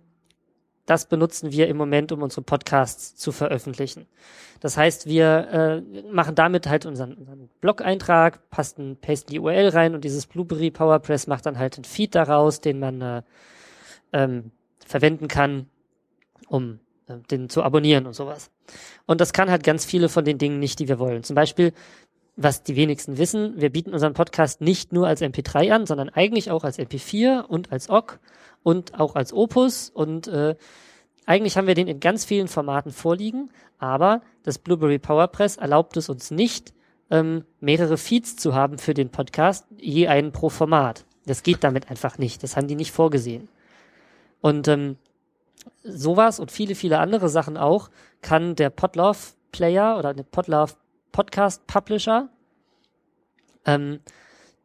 das 0.85 1.07
benutzen 1.07 1.51
wir 1.51 1.67
im 1.67 1.77
Moment, 1.77 2.11
um 2.11 2.21
unsere 2.23 2.41
Podcasts 2.41 3.15
zu 3.15 3.31
veröffentlichen. 3.31 4.07
Das 4.59 4.75
heißt, 4.75 5.05
wir 5.05 5.83
äh, 5.85 6.01
machen 6.11 6.35
damit 6.35 6.67
halt 6.67 6.85
unseren, 6.85 7.13
unseren 7.13 7.49
Blog-Eintrag, 7.61 8.49
pasten, 8.49 8.97
pasten 8.97 9.31
die 9.31 9.39
URL 9.39 9.69
rein 9.69 9.93
und 9.93 10.03
dieses 10.03 10.25
Blueberry 10.25 10.71
PowerPress 10.71 11.27
macht 11.27 11.45
dann 11.45 11.59
halt 11.59 11.75
einen 11.75 11.85
Feed 11.85 12.15
daraus, 12.15 12.59
den 12.59 12.79
man 12.79 13.01
äh, 13.01 13.21
ähm, 14.11 14.51
verwenden 14.85 15.27
kann, 15.27 15.67
um 16.47 16.79
äh, 17.07 17.17
den 17.31 17.49
zu 17.49 17.63
abonnieren 17.63 18.05
und 18.05 18.13
sowas. 18.13 18.51
Und 19.05 19.21
das 19.21 19.31
kann 19.31 19.49
halt 19.49 19.63
ganz 19.63 19.85
viele 19.85 20.09
von 20.09 20.25
den 20.25 20.37
Dingen 20.37 20.59
nicht, 20.59 20.79
die 20.79 20.87
wir 20.87 20.99
wollen. 20.99 21.23
Zum 21.23 21.35
Beispiel, 21.35 21.73
was 22.35 22.63
die 22.63 22.75
wenigsten 22.75 23.17
wissen, 23.17 23.53
wir 23.61 23.69
bieten 23.69 23.93
unseren 23.93 24.13
Podcast 24.13 24.61
nicht 24.61 24.91
nur 24.91 25.07
als 25.07 25.21
MP3 25.21 25.71
an, 25.71 25.85
sondern 25.85 26.09
eigentlich 26.09 26.51
auch 26.51 26.63
als 26.63 26.79
MP4 26.79 27.41
und 27.41 27.71
als 27.71 27.89
OGG 27.89 28.19
und 28.63 28.99
auch 28.99 29.15
als 29.15 29.33
Opus 29.33 29.89
und 29.89 30.27
äh, 30.27 30.55
eigentlich 31.25 31.57
haben 31.57 31.67
wir 31.67 31.75
den 31.75 31.87
in 31.87 31.99
ganz 31.99 32.25
vielen 32.25 32.47
Formaten 32.47 32.91
vorliegen, 32.91 33.49
aber 33.77 34.21
das 34.43 34.59
Blueberry 34.59 34.99
PowerPress 34.99 35.57
erlaubt 35.57 35.95
es 35.95 36.09
uns 36.09 36.31
nicht, 36.31 36.73
ähm, 37.09 37.45
mehrere 37.59 37.97
Feeds 37.97 38.35
zu 38.35 38.53
haben 38.53 38.77
für 38.77 38.93
den 38.93 39.09
Podcast, 39.09 39.65
je 39.77 40.07
einen 40.07 40.31
pro 40.31 40.49
Format. 40.49 41.05
Das 41.25 41.43
geht 41.43 41.63
damit 41.63 41.89
einfach 41.89 42.17
nicht. 42.17 42.43
Das 42.43 42.57
haben 42.57 42.67
die 42.67 42.75
nicht 42.75 42.91
vorgesehen. 42.91 43.47
Und 44.41 44.67
ähm, 44.67 44.97
sowas 45.83 46.39
und 46.39 46.51
viele, 46.51 46.75
viele 46.75 46.99
andere 46.99 47.29
Sachen 47.29 47.55
auch 47.55 47.89
kann 48.21 48.55
der 48.55 48.69
Podlove 48.69 49.33
Player 49.51 49.97
oder 49.97 50.13
der 50.13 50.23
Podlove 50.23 50.73
Podcast 51.13 51.65
Publisher, 51.67 52.27
ähm, 53.65 54.01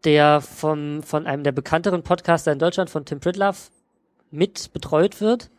der 0.04 0.40
vom, 0.40 1.04
von 1.04 1.26
einem 1.28 1.44
der 1.44 1.52
bekannteren 1.52 2.02
Podcaster 2.02 2.50
in 2.50 2.58
Deutschland, 2.58 2.90
von 2.90 3.04
Tim 3.04 3.20
Pridlove, 3.20 3.70
mit 4.32 4.72
betreut 4.72 5.20
wird. 5.20 5.50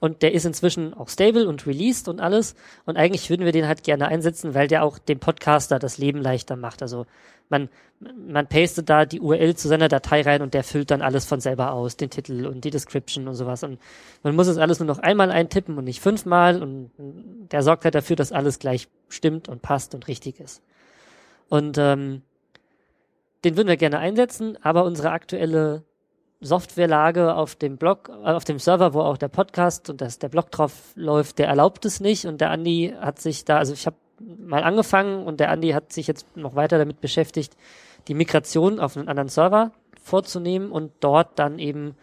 Und 0.00 0.22
der 0.22 0.32
ist 0.32 0.46
inzwischen 0.46 0.94
auch 0.94 1.10
stable 1.10 1.46
und 1.46 1.66
released 1.66 2.08
und 2.08 2.20
alles. 2.20 2.54
Und 2.86 2.96
eigentlich 2.96 3.28
würden 3.28 3.44
wir 3.44 3.52
den 3.52 3.68
halt 3.68 3.84
gerne 3.84 4.08
einsetzen, 4.08 4.54
weil 4.54 4.66
der 4.66 4.82
auch 4.82 4.98
dem 4.98 5.20
Podcaster 5.20 5.78
das 5.78 5.98
Leben 5.98 6.22
leichter 6.22 6.56
macht. 6.56 6.80
Also 6.80 7.04
man, 7.50 7.68
man 8.00 8.46
pastet 8.46 8.88
da 8.88 9.04
die 9.04 9.20
URL 9.20 9.54
zu 9.56 9.68
seiner 9.68 9.88
Datei 9.88 10.22
rein 10.22 10.40
und 10.40 10.54
der 10.54 10.64
füllt 10.64 10.90
dann 10.90 11.02
alles 11.02 11.26
von 11.26 11.40
selber 11.40 11.72
aus, 11.72 11.98
den 11.98 12.08
Titel 12.08 12.46
und 12.46 12.64
die 12.64 12.70
Description 12.70 13.28
und 13.28 13.34
sowas. 13.34 13.62
Und 13.62 13.78
man 14.22 14.34
muss 14.34 14.46
es 14.46 14.56
alles 14.56 14.78
nur 14.78 14.86
noch 14.86 15.00
einmal 15.00 15.30
eintippen 15.30 15.76
und 15.76 15.84
nicht 15.84 16.00
fünfmal. 16.00 16.62
Und 16.62 16.90
der 16.96 17.62
sorgt 17.62 17.84
halt 17.84 17.94
dafür, 17.94 18.16
dass 18.16 18.32
alles 18.32 18.58
gleich 18.58 18.88
stimmt 19.10 19.50
und 19.50 19.60
passt 19.60 19.94
und 19.94 20.08
richtig 20.08 20.40
ist. 20.40 20.62
Und 21.50 21.76
ähm, 21.76 22.22
den 23.44 23.56
würden 23.56 23.68
wir 23.68 23.76
gerne 23.76 23.98
einsetzen, 23.98 24.56
aber 24.62 24.84
unsere 24.84 25.10
aktuelle 25.10 25.82
Softwarelage 26.40 27.34
auf 27.34 27.54
dem 27.54 27.76
Blog, 27.76 28.08
äh, 28.08 28.30
auf 28.30 28.44
dem 28.44 28.58
Server, 28.58 28.94
wo 28.94 29.00
auch 29.00 29.18
der 29.18 29.28
Podcast 29.28 29.90
und 29.90 30.00
das, 30.00 30.18
der 30.18 30.28
Blog 30.28 30.50
drauf 30.50 30.72
läuft, 30.94 31.38
der 31.38 31.48
erlaubt 31.48 31.84
es 31.84 32.00
nicht. 32.00 32.26
Und 32.26 32.40
der 32.40 32.50
Andi 32.50 32.94
hat 32.98 33.20
sich 33.20 33.44
da, 33.44 33.58
also 33.58 33.72
ich 33.72 33.86
habe 33.86 33.96
mal 34.38 34.62
angefangen 34.62 35.24
und 35.26 35.40
der 35.40 35.50
Andi 35.50 35.70
hat 35.70 35.92
sich 35.92 36.06
jetzt 36.06 36.36
noch 36.36 36.54
weiter 36.54 36.78
damit 36.78 37.00
beschäftigt, 37.00 37.56
die 38.08 38.14
Migration 38.14 38.80
auf 38.80 38.96
einen 38.96 39.08
anderen 39.08 39.28
Server 39.28 39.72
vorzunehmen 40.02 40.70
und 40.70 40.92
dort 41.00 41.38
dann 41.38 41.58
eben 41.58 41.94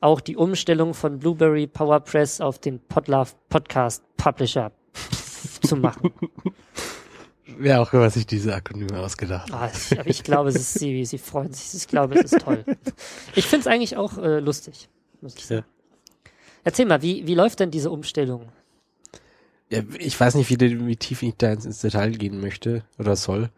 auch 0.00 0.20
die 0.20 0.36
Umstellung 0.36 0.94
von 0.94 1.18
Blueberry 1.18 1.66
PowerPress 1.66 2.40
auf 2.40 2.58
den 2.58 2.78
Podlove 2.80 3.32
Podcast 3.48 4.04
Publisher 4.16 4.70
zu 5.62 5.76
machen. 5.76 6.12
Wer 7.56 7.80
auch 7.80 7.92
immer 7.94 8.10
sich 8.10 8.26
diese 8.26 8.54
Akronyme 8.54 8.98
ausgedacht 8.98 9.50
hat. 9.50 9.60
Ah, 9.60 10.02
ich, 10.04 10.06
ich 10.06 10.22
glaube, 10.22 10.50
es 10.50 10.56
ist, 10.56 10.74
sie, 10.74 11.04
sie 11.06 11.16
freuen 11.16 11.52
sich. 11.52 11.74
Ich 11.74 11.88
glaube, 11.88 12.16
es 12.16 12.32
ist 12.32 12.42
toll. 12.42 12.64
Ich 13.34 13.46
finde 13.46 13.62
es 13.62 13.66
eigentlich 13.66 13.96
auch 13.96 14.18
äh, 14.18 14.40
lustig, 14.40 14.88
muss 15.22 15.34
ich 15.34 15.46
sagen. 15.46 15.64
Erzähl 16.64 16.84
mal, 16.84 17.00
wie, 17.00 17.26
wie 17.26 17.34
läuft 17.34 17.60
denn 17.60 17.70
diese 17.70 17.90
Umstellung? 17.90 18.48
Ja, 19.70 19.82
ich 19.98 20.18
weiß 20.18 20.34
nicht, 20.34 20.50
wie, 20.50 20.86
wie 20.86 20.96
tief 20.96 21.22
ich 21.22 21.34
da 21.38 21.52
ins, 21.52 21.80
Detail 21.80 22.10
gehen 22.10 22.40
möchte 22.40 22.84
oder 22.98 23.16
soll. 23.16 23.50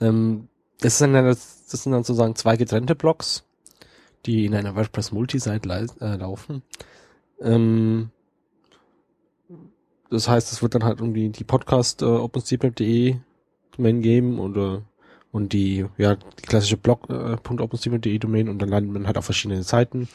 Ähm, 0.00 0.48
das, 0.80 0.98
sind 0.98 1.12
dann, 1.12 1.26
das, 1.26 1.68
sind 1.70 1.92
dann 1.92 2.02
sozusagen 2.02 2.34
zwei 2.34 2.56
getrennte 2.56 2.96
Blocks, 2.96 3.44
die 4.26 4.46
in 4.46 4.54
einer 4.54 4.74
WordPress 4.74 5.12
Multisite 5.12 5.68
äh, 6.00 6.16
laufen. 6.16 6.62
Ähm, 7.40 8.10
das 10.10 10.28
heißt, 10.28 10.52
es 10.52 10.62
wird 10.62 10.74
dann 10.74 10.84
halt 10.84 11.00
um 11.00 11.14
die, 11.14 11.30
die 11.30 11.44
Podcast 11.44 12.02
äh, 12.02 12.06
OpenStreetMap.de 12.06 13.16
Domain 13.76 14.02
geben 14.02 14.38
oder 14.38 14.82
und 15.32 15.52
die 15.52 15.84
ja 15.98 16.14
die 16.16 16.42
klassische 16.42 16.76
Blog 16.76 17.08
äh, 17.10 17.36
.openstreetmap.de 17.48 18.18
Domain 18.18 18.48
und 18.48 18.58
dann 18.60 18.68
landet 18.68 18.92
man 18.92 19.06
halt 19.06 19.18
auf 19.18 19.24
verschiedenen 19.26 19.62
Seiten. 19.62 20.08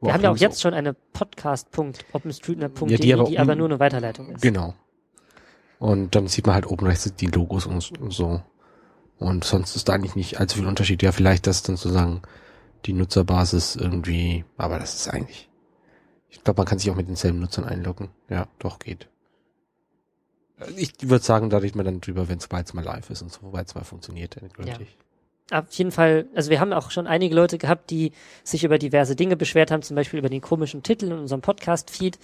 Wir 0.00 0.12
haben 0.12 0.22
ja 0.22 0.30
auch 0.30 0.36
jetzt 0.36 0.60
schon 0.60 0.74
eine 0.74 0.94
podcast.openstreetmap.de, 1.12 2.90
Ja, 2.90 2.96
die, 2.96 3.02
die 3.02 3.14
aber- 3.14 3.30
aber 3.40 3.54
nur 3.56 3.68
eine 3.68 3.80
Weiterleitung 3.80 4.30
ist. 4.30 4.42
Genau. 4.42 4.74
Und 5.78 6.14
dann 6.14 6.26
sieht 6.26 6.46
man 6.46 6.54
halt 6.54 6.66
oben 6.66 6.86
rechts 6.86 7.12
die 7.14 7.26
Logos 7.26 7.66
und, 7.66 7.92
und 8.00 8.12
so. 8.12 8.42
Und 9.18 9.44
sonst 9.44 9.76
ist 9.76 9.88
da 9.88 9.94
eigentlich 9.94 10.14
nicht 10.16 10.38
allzu 10.40 10.58
viel 10.58 10.66
Unterschied. 10.66 11.02
Ja, 11.02 11.12
vielleicht 11.12 11.46
das 11.46 11.62
dann 11.62 11.76
sozusagen 11.76 12.22
die 12.84 12.92
Nutzerbasis 12.92 13.76
irgendwie, 13.76 14.44
aber 14.56 14.78
das 14.78 14.94
ist 14.94 15.08
eigentlich. 15.08 15.48
Ich 16.28 16.44
glaube, 16.44 16.58
man 16.60 16.66
kann 16.66 16.78
sich 16.78 16.90
auch 16.90 16.96
mit 16.96 17.08
denselben 17.08 17.40
Nutzern 17.40 17.64
einloggen. 17.64 18.08
Ja, 18.28 18.46
doch 18.58 18.78
geht. 18.78 19.08
Ich 20.76 20.94
würde 21.02 21.24
sagen, 21.24 21.50
da 21.50 21.58
reden 21.58 21.78
wir 21.78 21.84
dann 21.84 22.00
drüber, 22.00 22.28
wenn 22.28 22.38
es 22.38 22.48
mal 22.50 22.82
live 22.82 23.10
ist 23.10 23.22
und 23.22 23.30
so, 23.30 23.52
weit 23.52 23.68
es 23.68 23.74
mal 23.74 23.84
funktioniert, 23.84 24.36
endgültig. 24.36 24.96
Auf 25.50 25.70
jeden 25.72 25.92
Fall, 25.92 26.26
also 26.34 26.50
wir 26.50 26.58
haben 26.60 26.72
auch 26.72 26.90
schon 26.90 27.06
einige 27.06 27.34
Leute 27.34 27.58
gehabt, 27.58 27.90
die 27.90 28.12
sich 28.42 28.64
über 28.64 28.78
diverse 28.78 29.14
Dinge 29.14 29.36
beschwert 29.36 29.70
haben, 29.70 29.82
zum 29.82 29.94
Beispiel 29.94 30.18
über 30.18 30.28
den 30.28 30.40
komischen 30.40 30.82
Titel 30.82 31.06
in 31.06 31.18
unserem 31.18 31.40
Podcast-Feed. 31.40 32.18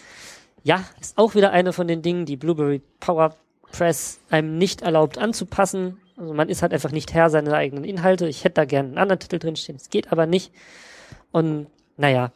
Ja, 0.64 0.84
ist 1.00 1.18
auch 1.18 1.34
wieder 1.34 1.52
eine 1.52 1.72
von 1.72 1.86
den 1.86 2.02
Dingen, 2.02 2.24
die 2.24 2.36
Blueberry 2.36 2.80
PowerPress 3.00 4.18
einem 4.30 4.58
nicht 4.58 4.82
erlaubt 4.82 5.18
anzupassen. 5.18 6.00
Also 6.16 6.34
man 6.34 6.48
ist 6.48 6.62
halt 6.62 6.72
einfach 6.72 6.90
nicht 6.90 7.14
Herr 7.14 7.30
seiner 7.30 7.54
eigenen 7.54 7.84
Inhalte. 7.84 8.26
Ich 8.26 8.44
hätte 8.44 8.54
da 8.54 8.64
gerne 8.64 8.88
einen 8.88 8.98
anderen 8.98 9.20
Titel 9.20 9.38
drinstehen, 9.38 9.76
es 9.76 9.90
geht 9.90 10.10
aber 10.10 10.26
nicht. 10.26 10.52
Und 11.30 11.68
naja, 11.96 12.32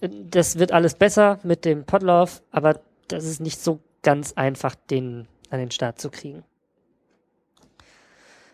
das 0.00 0.58
wird 0.58 0.72
alles 0.72 0.94
besser 0.94 1.38
mit 1.42 1.64
dem 1.64 1.84
Podlove, 1.84 2.40
aber 2.50 2.80
das 3.08 3.24
ist 3.24 3.40
nicht 3.40 3.60
so 3.60 3.78
ganz 4.02 4.32
einfach, 4.32 4.74
den 4.74 5.28
an 5.54 5.60
den 5.60 5.70
Start 5.70 6.00
zu 6.00 6.10
kriegen. 6.10 6.44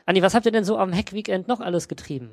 Andi, 0.06 0.22
was 0.22 0.34
habt 0.34 0.46
ihr 0.46 0.52
denn 0.52 0.64
so 0.64 0.78
am 0.78 0.92
Hack-Weekend 0.92 1.48
noch 1.48 1.60
alles 1.60 1.88
getrieben? 1.88 2.30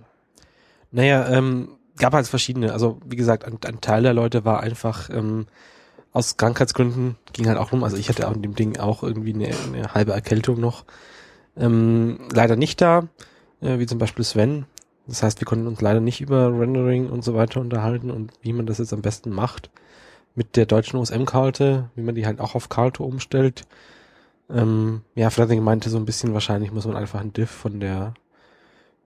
Naja, 0.92 1.28
ähm, 1.30 1.78
gab 1.98 2.14
halt 2.14 2.28
verschiedene. 2.28 2.74
Also 2.74 3.00
wie 3.06 3.16
gesagt, 3.16 3.46
ein, 3.46 3.58
ein 3.66 3.82
Teil 3.82 4.04
der 4.04 4.14
Leute 4.14 4.46
war 4.46 4.62
einfach 4.62 5.10
ähm, 5.10 5.48
aus 6.14 6.38
Krankheitsgründen, 6.38 7.18
ging 7.34 7.48
halt 7.48 7.58
auch 7.58 7.72
rum. 7.72 7.84
Also 7.84 7.98
ich 7.98 8.10
hatte 8.10 8.28
an 8.28 8.42
dem 8.42 8.56
Ding 8.56 8.80
auch 8.80 9.04
irgendwie 9.04 9.34
eine, 9.34 9.48
eine 9.48 9.94
halbe 9.94 10.14
Erkältung 10.14 10.60
noch. 10.60 10.86
Ähm, 11.56 12.20
leider 12.32 12.56
nicht 12.56 12.82
da, 12.82 13.08
äh, 13.62 13.80
wie 13.80 13.86
zum 13.86 14.00
Beispiel 14.00 14.24
Sven. 14.24 14.66
Das 15.08 15.24
heißt, 15.24 15.40
wir 15.40 15.46
konnten 15.46 15.68
uns 15.68 15.82
leider 15.82 16.00
nicht 16.00 16.22
über 16.22 16.48
Rendering 16.48 17.10
und 17.10 17.24
so 17.24 17.34
weiter 17.34 17.62
unterhalten 17.62 18.12
und 18.12 18.32
wie 18.42 18.54
man 18.54 18.66
das 18.66 18.78
jetzt 18.80 18.94
am 18.94 19.02
besten 19.02 19.30
macht 19.30 19.70
mit 20.36 20.56
der 20.56 20.66
deutschen 20.66 21.00
OSM-Karte, 21.00 21.90
wie 21.96 22.02
man 22.02 22.14
die 22.14 22.26
halt 22.26 22.40
auch 22.40 22.56
auf 22.56 22.70
Karte 22.70 23.04
umstellt. 23.04 23.66
Ähm, 24.50 25.02
ja, 25.16 25.30
Fredrik 25.30 25.62
meinte 25.62 25.90
so 25.90 25.98
ein 25.98 26.06
bisschen, 26.06 26.34
wahrscheinlich 26.34 26.72
muss 26.72 26.86
man 26.86 26.96
einfach 26.96 27.20
einen 27.20 27.34
Diff 27.34 27.50
von 27.50 27.80
der 27.80 28.14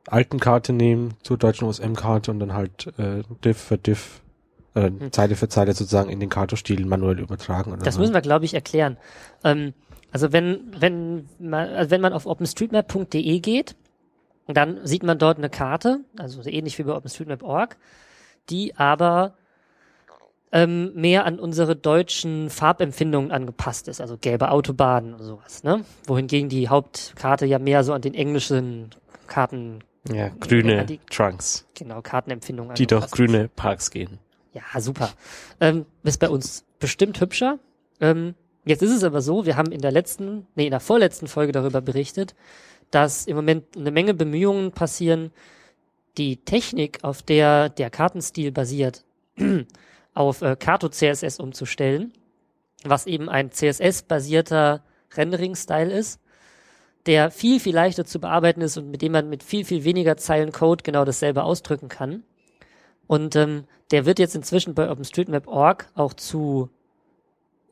alten 0.08 0.40
Karte 0.40 0.74
nehmen 0.74 1.14
zur 1.24 1.38
deutschen 1.38 1.68
OSM-Karte 1.68 2.32
und 2.32 2.40
dann 2.40 2.54
halt 2.54 2.88
äh, 2.98 3.24
Diff 3.44 3.58
für 3.58 3.78
Diff, 3.78 4.22
äh, 4.76 4.90
Hm. 4.90 5.12
Zeile 5.12 5.36
für 5.36 5.50
Zeile 5.50 5.74
sozusagen 5.74 6.10
in 6.10 6.20
den 6.20 6.30
Kartostil 6.30 6.86
manuell 6.86 7.20
übertragen. 7.20 7.78
Das 7.84 7.96
so. 7.96 8.02
müssen 8.02 8.14
wir, 8.14 8.22
glaube 8.22 8.46
ich, 8.46 8.54
erklären. 8.54 8.98
Ähm, 9.44 9.74
also 10.12 10.32
wenn, 10.34 10.76
wenn 10.78 11.30
man, 11.40 11.70
also 11.70 11.92
wenn 11.92 12.02
man 12.02 12.14
auf 12.14 12.26
openstreetmap.de 12.26 13.40
geht 13.40 13.76
dann 14.48 14.80
sieht 14.86 15.04
man 15.04 15.18
dort 15.18 15.38
eine 15.38 15.50
Karte, 15.50 16.02
also 16.18 16.42
so 16.42 16.50
ähnlich 16.50 16.78
wie 16.78 16.84
bei 16.84 16.94
OpenStreetMap.org, 16.94 17.78
die 18.50 18.76
aber 18.76 19.36
ähm, 20.52 20.92
mehr 20.94 21.26
an 21.26 21.40
unsere 21.40 21.76
deutschen 21.76 22.50
Farbempfindungen 22.50 23.32
angepasst 23.32 23.88
ist, 23.88 24.02
also 24.02 24.18
gelbe 24.18 24.52
Autobahnen 24.52 25.14
und 25.14 25.24
sowas, 25.24 25.64
ne? 25.64 25.86
Wohingegen 26.08 26.50
die 26.50 26.68
Hauptkarte 26.70 27.46
ja 27.46 27.58
mehr 27.60 27.84
so 27.84 27.94
an 27.94 28.02
den 28.02 28.14
englischen 28.14 28.90
Karten, 29.28 29.80
Ja, 30.12 30.30
grüne 30.40 30.86
die- 30.86 31.00
Trunks, 31.10 31.66
genau, 31.74 32.02
Kartenempfindungen 32.02 32.76
die 32.76 32.88
durch 32.88 33.10
grüne 33.12 33.48
Parks 33.56 33.92
gehen. 33.92 34.20
Ja, 34.54 34.82
super. 34.82 35.10
Ähm, 35.62 35.86
ist 36.04 36.20
bei 36.20 36.30
uns 36.30 36.66
bestimmt 36.80 37.22
hübscher. 37.22 37.58
Ähm, 38.02 38.36
jetzt 38.66 38.82
ist 38.84 38.92
es 38.92 39.04
aber 39.06 39.22
so, 39.22 39.46
wir 39.46 39.56
haben 39.56 39.72
in 39.72 39.80
der 39.82 39.92
letzten, 39.92 40.48
nee, 40.56 40.66
in 40.66 40.72
der 40.72 40.82
vorletzten 40.82 41.28
Folge 41.28 41.54
darüber 41.54 41.80
berichtet, 41.80 42.36
dass 42.90 43.26
im 43.26 43.38
Moment 43.38 43.78
eine 43.78 43.92
Menge 43.92 44.14
Bemühungen 44.14 44.72
passieren, 44.74 45.32
die 46.18 46.36
Technik, 46.44 47.00
auf 47.04 47.22
der 47.22 47.70
der 47.70 47.90
Kartenstil 47.90 48.52
basiert, 48.52 49.06
auf 50.14 50.42
äh, 50.42 50.56
Kato 50.56 50.90
CSS 50.90 51.40
umzustellen, 51.40 52.14
was 52.84 53.08
eben 53.08 53.30
ein 53.30 53.52
CSS-basierter 53.52 54.84
Rendering-Style 55.16 55.92
ist, 55.92 56.20
der 57.06 57.32
viel, 57.32 57.60
viel 57.60 57.76
leichter 57.76 58.06
zu 58.06 58.20
bearbeiten 58.20 58.62
ist 58.62 58.78
und 58.78 58.92
mit 58.92 59.02
dem 59.02 59.14
man 59.14 59.30
mit 59.30 59.44
viel, 59.44 59.66
viel 59.66 59.84
weniger 59.84 60.18
Zeilen 60.18 60.52
Code 60.52 60.84
genau 60.84 61.06
dasselbe 61.06 61.44
ausdrücken 61.44 61.90
kann. 61.90 62.24
Und 63.08 63.36
ähm, 63.36 63.66
der 63.92 64.06
wird 64.06 64.20
jetzt 64.20 64.36
inzwischen 64.36 64.74
bei 64.74 64.90
OpenStreetMap.org 64.90 65.90
auch 65.96 66.14
zu 66.14 66.70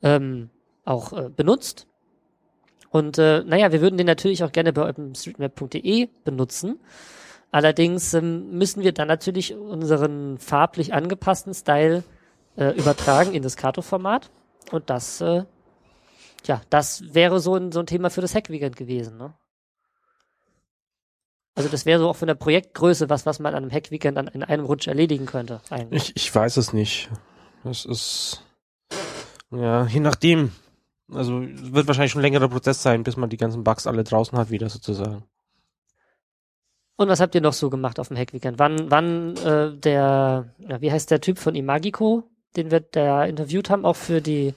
ähm, 0.01 0.49
auch 0.85 1.13
äh, 1.13 1.29
benutzt. 1.29 1.87
Und 2.89 3.19
äh, 3.19 3.43
naja, 3.43 3.71
wir 3.71 3.81
würden 3.81 3.97
den 3.97 4.07
natürlich 4.07 4.43
auch 4.43 4.51
gerne 4.51 4.73
bei 4.73 4.89
OpenStreetMap.de 4.89 6.09
benutzen. 6.23 6.79
Allerdings 7.51 8.13
ähm, 8.13 8.57
müssen 8.57 8.83
wir 8.83 8.91
dann 8.91 9.07
natürlich 9.07 9.55
unseren 9.55 10.39
farblich 10.39 10.93
angepassten 10.93 11.53
Style 11.53 12.03
äh, 12.59 12.71
übertragen 12.77 13.33
in 13.33 13.41
das 13.41 13.55
Kato-Format. 13.55 14.29
Und 14.71 14.89
das, 14.89 15.21
äh, 15.21 15.45
ja, 16.45 16.61
das 16.69 17.13
wäre 17.13 17.39
so 17.39 17.55
ein, 17.55 17.71
so 17.71 17.79
ein 17.79 17.85
Thema 17.85 18.09
für 18.09 18.21
das 18.21 18.35
Hack-Weekend 18.35 18.75
gewesen. 18.75 19.17
Ne? 19.17 19.33
Also 21.55 21.69
das 21.69 21.85
wäre 21.85 21.99
so 21.99 22.09
auch 22.09 22.15
von 22.15 22.27
der 22.27 22.35
Projektgröße 22.35 23.09
was, 23.09 23.25
was 23.25 23.39
man 23.39 23.55
an 23.55 23.63
einem 23.63 23.71
Hack-Weekend 23.71 24.17
an, 24.17 24.27
in 24.27 24.43
einem 24.43 24.65
Rutsch 24.65 24.87
erledigen 24.87 25.25
könnte. 25.25 25.61
Eigentlich. 25.69 26.09
Ich, 26.15 26.27
ich 26.27 26.35
weiß 26.35 26.57
es 26.57 26.73
nicht. 26.73 27.09
Das 27.63 27.85
ist, 27.85 28.43
ja, 29.51 29.85
je 29.85 29.99
nachdem. 29.99 30.51
Also, 31.11 31.41
es 31.41 31.73
wird 31.73 31.87
wahrscheinlich 31.87 32.11
schon 32.11 32.19
ein 32.19 32.23
längerer 32.23 32.49
Prozess 32.49 32.83
sein, 32.83 33.03
bis 33.03 33.17
man 33.17 33.31
die 33.31 33.37
ganzen 33.37 33.63
Bugs 33.63 33.87
alle 33.87 34.03
draußen 34.03 34.37
hat, 34.37 34.51
wieder 34.51 34.69
sozusagen. 34.69 35.23
Und 36.97 37.07
was 37.09 37.19
habt 37.19 37.33
ihr 37.33 37.41
noch 37.41 37.53
so 37.53 37.69
gemacht 37.69 37.99
auf 37.99 38.09
dem 38.09 38.17
Hack-Weekend? 38.17 38.59
Wann, 38.59 38.91
wann 38.91 39.35
äh, 39.37 39.75
der, 39.75 40.53
ja, 40.59 40.81
wie 40.81 40.91
heißt 40.91 41.09
der 41.09 41.19
Typ 41.19 41.39
von 41.39 41.55
Imagico, 41.55 42.29
den 42.55 42.71
wir 42.71 42.79
da 42.81 43.25
interviewt 43.25 43.69
haben, 43.69 43.85
auch 43.85 43.95
für 43.95 44.21
die 44.21 44.53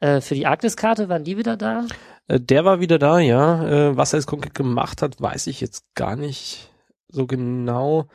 äh, 0.00 0.20
für 0.20 0.34
die 0.34 0.46
Arktis-Karte, 0.46 1.08
waren 1.08 1.24
die 1.24 1.36
wieder 1.38 1.56
da? 1.56 1.86
Äh, 2.28 2.40
Der 2.40 2.64
war 2.64 2.80
wieder 2.80 2.98
da, 2.98 3.18
ja. 3.20 3.66
Äh, 3.90 3.96
Was 3.96 4.12
er 4.12 4.18
jetzt 4.18 4.26
konkret 4.26 4.54
gemacht 4.54 5.02
hat, 5.02 5.20
weiß 5.20 5.46
ich 5.46 5.60
jetzt 5.60 5.84
gar 5.94 6.16
nicht 6.16 6.70
so 7.08 7.26
genau. 7.26 8.06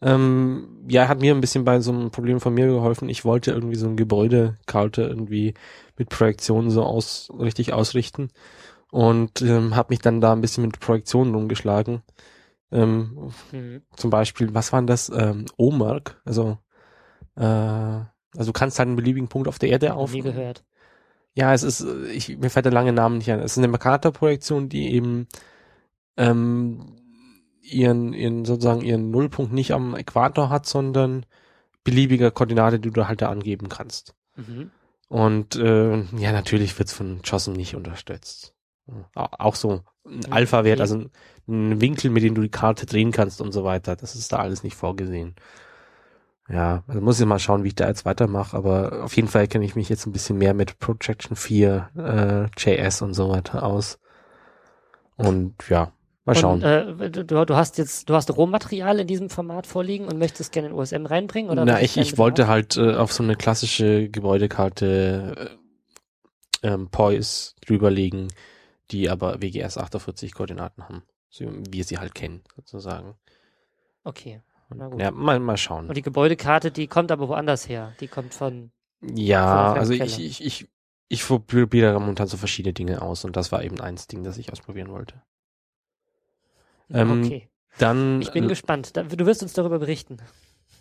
Ähm, 0.00 0.84
ja, 0.88 1.02
er 1.02 1.08
hat 1.08 1.20
mir 1.20 1.34
ein 1.34 1.40
bisschen 1.40 1.64
bei 1.64 1.80
so 1.80 1.90
einem 1.92 2.10
Problem 2.10 2.40
von 2.40 2.54
mir 2.54 2.66
geholfen. 2.66 3.08
Ich 3.08 3.24
wollte 3.24 3.50
irgendwie 3.50 3.74
so 3.76 3.88
ein 3.88 3.96
Gebäudekarte 3.96 5.02
irgendwie 5.02 5.54
mit 5.96 6.08
Projektionen 6.08 6.70
so 6.70 6.84
aus 6.84 7.30
richtig 7.38 7.72
ausrichten 7.72 8.30
und 8.90 9.42
ähm, 9.42 9.74
habe 9.74 9.92
mich 9.92 9.98
dann 9.98 10.20
da 10.20 10.32
ein 10.32 10.40
bisschen 10.40 10.64
mit 10.64 10.78
Projektionen 10.80 11.34
rumgeschlagen. 11.34 12.02
Ähm, 12.70 13.32
Mhm. 13.50 13.82
zum 13.96 14.10
Beispiel, 14.10 14.54
was 14.54 14.72
waren 14.72 14.86
das? 14.86 15.10
Ähm, 15.10 15.46
O-Mark, 15.56 16.20
also 16.24 16.58
äh, 17.36 18.00
also 18.36 18.52
du 18.52 18.58
kannst 18.58 18.78
halt 18.78 18.88
einen 18.88 18.96
beliebigen 18.96 19.28
Punkt 19.28 19.48
auf 19.48 19.58
der 19.58 19.70
Erde 19.70 19.94
Auf 19.94 20.12
nie 20.12 20.22
gehört. 20.22 20.64
Ja, 21.34 21.54
es 21.54 21.62
ist, 21.62 21.86
ich, 22.12 22.36
mir 22.38 22.50
fällt 22.50 22.64
der 22.66 22.72
lange 22.72 22.92
Name 22.92 23.16
nicht 23.16 23.30
ein. 23.30 23.38
Es 23.40 23.52
ist 23.52 23.58
eine 23.58 23.68
Mercator-Projektion, 23.68 24.68
die 24.68 24.92
eben 24.92 25.28
ähm, 26.16 26.96
ihren, 27.62 28.12
ihren 28.12 28.44
sozusagen 28.44 28.82
ihren 28.82 29.10
Nullpunkt 29.10 29.52
nicht 29.52 29.72
am 29.72 29.94
Äquator 29.94 30.50
hat, 30.50 30.66
sondern 30.66 31.26
beliebiger 31.84 32.30
Koordinate, 32.30 32.80
die 32.80 32.90
du 32.90 33.06
halt 33.06 33.22
da 33.22 33.28
angeben 33.28 33.68
kannst. 33.68 34.14
Mhm. 34.36 34.70
Und 35.08 35.56
äh, 35.56 35.96
ja, 36.18 36.32
natürlich 36.32 36.78
wird's 36.78 36.92
von 36.92 37.20
JOSM 37.24 37.52
nicht 37.52 37.74
unterstützt. 37.76 38.54
Au- 39.14 39.28
Auch 39.38 39.54
so 39.54 39.70
ein 39.70 39.80
Mhm, 40.04 40.32
Alpha-Wert, 40.32 40.80
also 40.80 40.96
ein- 40.96 41.10
ein 41.48 41.80
Winkel, 41.80 42.10
mit 42.10 42.22
dem 42.22 42.34
du 42.34 42.40
die 42.42 42.50
Karte 42.50 42.86
drehen 42.86 43.12
kannst 43.12 43.40
und 43.40 43.52
so 43.52 43.62
weiter. 43.64 43.94
Das 43.96 44.14
ist 44.16 44.32
da 44.32 44.38
alles 44.38 44.62
nicht 44.64 44.74
vorgesehen. 44.76 45.34
Ja, 46.50 46.82
also 46.86 47.00
muss 47.00 47.20
ich 47.20 47.26
mal 47.26 47.38
schauen, 47.38 47.62
wie 47.64 47.68
ich 47.68 47.74
da 47.74 47.88
jetzt 47.88 48.06
weitermache, 48.06 48.56
aber 48.56 49.04
auf 49.04 49.14
jeden 49.16 49.28
Fall 49.28 49.48
kenne 49.48 49.66
ich 49.66 49.76
mich 49.76 49.90
jetzt 49.90 50.06
ein 50.06 50.12
bisschen 50.12 50.38
mehr 50.38 50.54
mit 50.54 50.78
Projection 50.78 51.36
4, 51.36 51.90
äh, 51.96 52.46
JS 52.56 53.02
und 53.02 53.12
so 53.12 53.28
weiter 53.28 53.62
aus. 53.62 53.98
Und 55.16 55.54
ja, 55.68 55.92
mal 56.24 56.34
schauen. 56.34 56.62
Und, 56.62 57.00
äh, 57.00 57.10
du, 57.10 57.44
du 57.44 57.54
hast 57.54 57.76
jetzt, 57.76 58.08
du 58.08 58.14
hast 58.14 58.34
Rohmaterial 58.34 59.00
in 59.00 59.06
diesem 59.06 59.28
Format 59.28 59.66
vorliegen 59.66 60.06
und 60.06 60.18
möchtest 60.18 60.52
gerne 60.52 60.68
in 60.68 60.74
OSM 60.74 61.04
reinbringen? 61.04 61.50
Oder 61.50 61.66
Na, 61.66 61.82
ich, 61.82 61.98
ich 61.98 62.16
wollte 62.16 62.42
Bedarf? 62.42 62.48
halt 62.48 62.76
äh, 62.78 62.94
auf 62.94 63.12
so 63.12 63.22
eine 63.22 63.36
klassische 63.36 64.08
Gebäudekarte 64.08 65.58
äh, 66.62 66.68
ähm, 66.68 66.88
Poise 66.88 67.54
drüberlegen, 67.66 68.28
die 68.90 69.10
aber 69.10 69.42
WGS 69.42 69.76
48 69.76 70.32
Koordinaten 70.32 70.84
haben. 70.84 71.02
So 71.28 71.44
wie 71.44 71.72
wir 71.72 71.84
sie 71.84 71.98
halt 71.98 72.14
kennen, 72.14 72.40
sozusagen. 72.56 73.16
Okay. 74.02 74.40
Na 74.74 74.88
gut. 74.88 75.00
Ja, 75.00 75.10
mal, 75.10 75.40
mal 75.40 75.56
schauen. 75.56 75.88
Und 75.88 75.96
die 75.96 76.02
Gebäudekarte, 76.02 76.70
die 76.70 76.86
kommt 76.86 77.10
aber 77.10 77.28
woanders 77.28 77.68
her. 77.68 77.94
Die 78.00 78.08
kommt 78.08 78.34
von. 78.34 78.70
Ja, 79.00 79.70
Von 79.70 79.78
also 79.78 79.92
ich, 79.92 80.18
ich, 80.18 80.44
ich, 80.44 80.68
ich 81.08 81.26
probiere 81.26 81.98
momentan 81.98 82.26
so 82.26 82.36
verschiedene 82.36 82.72
Dinge 82.72 83.00
aus 83.00 83.24
und 83.24 83.36
das 83.36 83.52
war 83.52 83.62
eben 83.62 83.80
eins 83.80 84.08
Ding, 84.08 84.24
das 84.24 84.38
ich 84.38 84.52
ausprobieren 84.52 84.90
wollte. 84.90 85.22
Ähm, 86.90 87.22
okay. 87.24 87.48
Dann, 87.78 88.20
Ich 88.20 88.32
bin 88.32 88.44
äh, 88.44 88.48
gespannt. 88.48 88.96
Du 88.96 89.26
wirst 89.26 89.42
uns 89.42 89.52
darüber 89.52 89.78
berichten, 89.78 90.18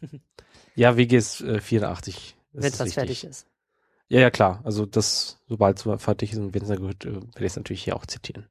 ja, 0.75 0.97
WGS 0.97 1.41
äh, 1.41 1.59
84. 1.59 2.35
das 2.53 2.63
wenn 2.63 2.73
wichtig. 2.73 2.93
fertig 2.93 3.23
ist. 3.23 3.47
Ja, 4.09 4.21
ja, 4.21 4.31
klar. 4.31 4.61
Also 4.63 4.85
das, 4.85 5.39
sobald 5.47 5.85
es 5.85 6.01
fertig 6.01 6.31
ist 6.31 6.39
und 6.39 6.53
wenn 6.53 6.63
es 6.63 6.69
dann 6.69 6.79
gehört, 6.79 7.05
äh, 7.05 7.13
werde 7.13 7.29
ich 7.39 7.45
es 7.45 7.55
natürlich 7.55 7.83
hier 7.83 7.95
auch 7.95 8.05
zitieren. 8.05 8.47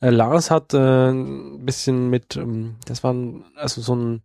Äh, 0.00 0.10
Lars 0.10 0.50
hat 0.50 0.72
äh, 0.74 1.10
ein 1.10 1.64
bisschen 1.64 2.08
mit, 2.10 2.36
ähm, 2.36 2.76
das 2.86 3.02
war 3.02 3.12
ein, 3.12 3.44
also 3.56 3.80
so 3.80 3.94
ein, 3.94 4.22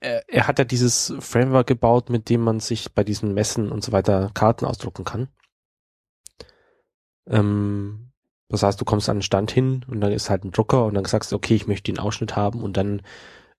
er, 0.00 0.28
er 0.28 0.46
hat 0.48 0.58
ja 0.58 0.64
dieses 0.64 1.14
Framework 1.20 1.66
gebaut, 1.66 2.10
mit 2.10 2.28
dem 2.28 2.42
man 2.42 2.60
sich 2.60 2.92
bei 2.92 3.04
diesen 3.04 3.34
Messen 3.34 3.70
und 3.70 3.82
so 3.82 3.92
weiter 3.92 4.30
Karten 4.34 4.64
ausdrucken 4.64 5.04
kann. 5.04 5.28
Ähm, 7.28 8.12
das 8.48 8.62
heißt, 8.62 8.80
du 8.80 8.84
kommst 8.84 9.08
an 9.08 9.16
einen 9.16 9.22
Stand 9.22 9.50
hin 9.50 9.84
und 9.88 10.00
dann 10.00 10.12
ist 10.12 10.30
halt 10.30 10.44
ein 10.44 10.52
Drucker 10.52 10.86
und 10.86 10.94
dann 10.94 11.04
sagst 11.04 11.32
du, 11.32 11.36
okay, 11.36 11.54
ich 11.54 11.66
möchte 11.66 11.92
den 11.92 12.00
Ausschnitt 12.00 12.36
haben 12.36 12.62
und 12.62 12.76
dann 12.76 13.02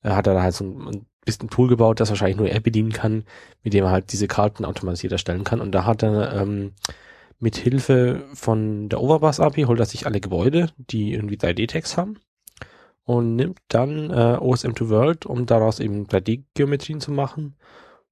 äh, 0.04 0.12
hat 0.12 0.28
er 0.28 0.34
da 0.34 0.42
halt 0.42 0.56
so 0.56 0.66
ein, 0.66 0.88
ein 0.88 1.06
bisschen 1.26 1.50
Tool 1.50 1.68
gebaut, 1.68 2.00
das 2.00 2.10
wahrscheinlich 2.10 2.38
nur 2.38 2.50
er 2.50 2.60
bedienen 2.60 2.92
kann, 2.92 3.26
mit 3.64 3.74
dem 3.74 3.84
er 3.84 3.92
halt 3.92 4.12
diese 4.12 4.28
Karten 4.28 4.66
automatisiert 4.66 5.12
erstellen 5.12 5.44
kann. 5.44 5.62
Und 5.62 5.74
da 5.74 5.86
hat 5.86 6.04
er 6.04 6.42
ähm, 6.42 6.74
mit 7.40 7.56
Hilfe 7.56 8.26
von 8.34 8.90
der 8.90 9.02
Overpass 9.02 9.40
API 9.40 9.64
holt 9.64 9.80
er 9.80 9.86
sich 9.86 10.06
alle 10.06 10.20
Gebäude, 10.20 10.72
die 10.78 11.14
irgendwie 11.14 11.38
3D-Text 11.38 11.98
haben 11.98 12.20
und 13.10 13.36
nimmt 13.36 13.58
dann 13.70 14.12
äh, 14.12 14.38
OSM 14.40 14.76
to 14.76 14.90
World, 14.90 15.26
um 15.26 15.48
daraus 15.48 15.80
eben 15.80 16.06
3D-Geometrien 16.06 17.02
zu 17.02 17.12
machen 17.12 17.56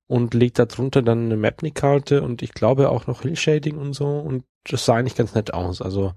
und 0.08 0.34
legt 0.34 0.58
darunter 0.58 1.04
dann 1.04 1.26
eine 1.26 1.38
Mapnik-Karte 1.38 2.24
und 2.24 2.42
ich 2.42 2.52
glaube 2.52 2.90
auch 2.90 3.06
noch 3.06 3.22
Hill-Shading 3.22 3.78
und 3.78 3.94
so 3.94 4.08
und 4.08 4.44
das 4.64 4.86
sah 4.86 4.96
eigentlich 4.96 5.14
ganz 5.14 5.36
nett 5.36 5.54
aus. 5.54 5.84
Also 5.84 6.14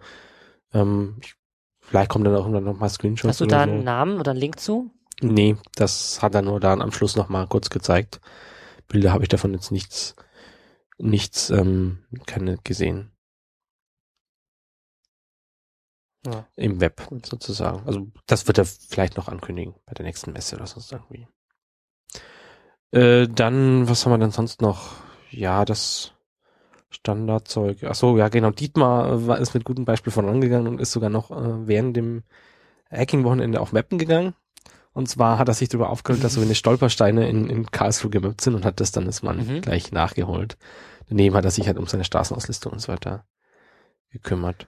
ähm, 0.73 1.19
ich, 1.23 1.35
vielleicht 1.83 2.09
kommt 2.09 2.27
dann 2.27 2.35
auch 2.35 2.47
irgendwann 2.47 2.65
noch 2.65 2.79
mal 2.79 2.89
Screenshots 2.89 3.29
Hast 3.29 3.43
du 3.43 3.47
da 3.47 3.65
so. 3.65 3.71
einen 3.71 3.85
Namen 3.85 4.19
oder 4.19 4.31
einen 4.31 4.41
Link 4.41 4.59
zu? 4.59 4.91
Nee, 5.21 5.59
das 5.75 6.23
hat 6.23 6.35
er 6.35 6.41
nur 6.41 6.59
dann 6.59 6.81
am 6.81 6.91
Schluss 6.91 7.17
noch 7.17 7.29
mal 7.29 7.47
kurz 7.49 7.69
gezeigt. 7.69 8.23
Bilder 8.89 9.13
habe 9.13 9.25
ich 9.25 9.29
davon 9.29 9.53
jetzt 9.53 9.73
nichts, 9.73 10.17
nichts, 10.97 11.51
ähm, 11.51 11.99
keine 12.25 12.57
gesehen. 12.65 13.13
Ja. 16.27 16.47
Im 16.57 16.81
Web 16.81 17.07
Gut. 17.07 17.27
sozusagen. 17.27 17.87
Also 17.87 18.07
das 18.27 18.47
wird 18.47 18.59
er 18.59 18.67
vielleicht 18.67 19.17
noch 19.17 19.29
ankündigen 19.29 19.75
bei 19.87 19.95
der 19.95 20.05
nächsten 20.05 20.33
Messe 20.33 20.57
oder 20.57 20.67
sonst 20.67 20.93
irgendwie. 20.93 21.27
Äh, 22.93 23.29
dann, 23.29 23.89
was 23.89 24.05
haben 24.05 24.13
wir 24.13 24.19
denn 24.19 24.31
sonst 24.31 24.61
noch? 24.63 24.93
Ja, 25.31 25.65
das 25.65 26.13
Standardzeug. 26.91 27.85
Ach 27.85 27.95
so, 27.95 28.19
ja 28.19 28.29
genau. 28.29 28.51
Dietmar 28.51 29.27
war, 29.27 29.39
ist 29.39 29.55
mit 29.55 29.65
gutem 29.65 29.85
Beispiel 29.85 30.13
vorangegangen 30.13 30.67
und 30.67 30.81
ist 30.81 30.93
sogar 30.93 31.09
noch 31.11 31.31
äh, 31.31 31.67
während 31.67 31.97
dem 31.97 32.25
Hacking-Wochenende 32.91 33.61
auf 33.61 33.73
Mappen 33.73 33.99
gegangen. 33.99 34.35
Und 34.93 35.09
zwar 35.09 35.39
hat 35.39 35.47
er 35.47 35.55
sich 35.55 35.69
darüber 35.69 35.91
aufgehört, 35.91 36.25
dass 36.25 36.35
so 36.35 36.41
eine 36.41 36.57
Stolpersteine 36.57 37.29
in, 37.29 37.49
in 37.49 37.71
Karlsruhe 37.71 38.11
gemappt 38.11 38.41
sind 38.41 38.57
und 38.57 38.65
hat 38.65 38.81
das 38.81 38.91
dann 38.91 39.07
das 39.07 39.23
Mann 39.23 39.47
Mhm. 39.47 39.61
gleich 39.61 39.93
nachgeholt. 39.93 40.59
Daneben 41.09 41.37
hat 41.37 41.45
er 41.45 41.53
sich 41.53 41.69
halt 41.69 41.79
um 41.79 41.87
seine 41.87 42.05
Straßenauslistung 42.05 42.73
und 42.73 42.81
so 42.81 42.93
weiter 42.93 43.25
gekümmert. 44.11 44.67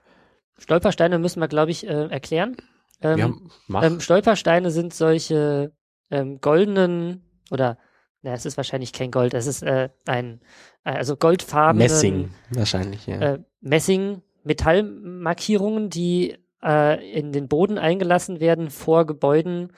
Stolpersteine 0.57 1.19
müssen 1.19 1.39
wir, 1.39 1.47
glaube 1.47 1.71
ich, 1.71 1.87
äh, 1.87 2.07
erklären. 2.07 2.57
Ähm, 3.01 3.49
mach. 3.67 3.83
ähm, 3.83 3.99
Stolpersteine 3.99 4.71
sind 4.71 4.93
solche 4.93 5.73
ähm, 6.09 6.39
goldenen 6.39 7.23
oder 7.51 7.77
na, 8.21 8.31
es 8.31 8.45
ist 8.45 8.55
wahrscheinlich 8.55 8.93
kein 8.93 9.11
Gold, 9.11 9.33
es 9.33 9.47
ist 9.47 9.63
äh, 9.63 9.89
ein 10.05 10.39
äh, 10.85 10.91
also 10.91 11.17
goldfarbenen 11.17 11.85
Messing 11.85 12.29
wahrscheinlich, 12.51 13.05
ja. 13.05 13.19
äh, 13.19 13.39
Messing 13.59 14.21
Metallmarkierungen, 14.43 15.89
die 15.89 16.37
äh, 16.63 17.11
in 17.11 17.33
den 17.33 17.49
Boden 17.49 17.77
eingelassen 17.77 18.39
werden 18.39 18.69
vor 18.69 19.05
Gebäuden, 19.05 19.73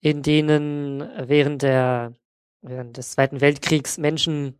in 0.00 0.22
denen 0.22 1.08
während 1.16 1.62
der 1.62 2.14
während 2.60 2.96
des 2.96 3.12
Zweiten 3.12 3.40
Weltkriegs 3.40 3.98
Menschen 3.98 4.58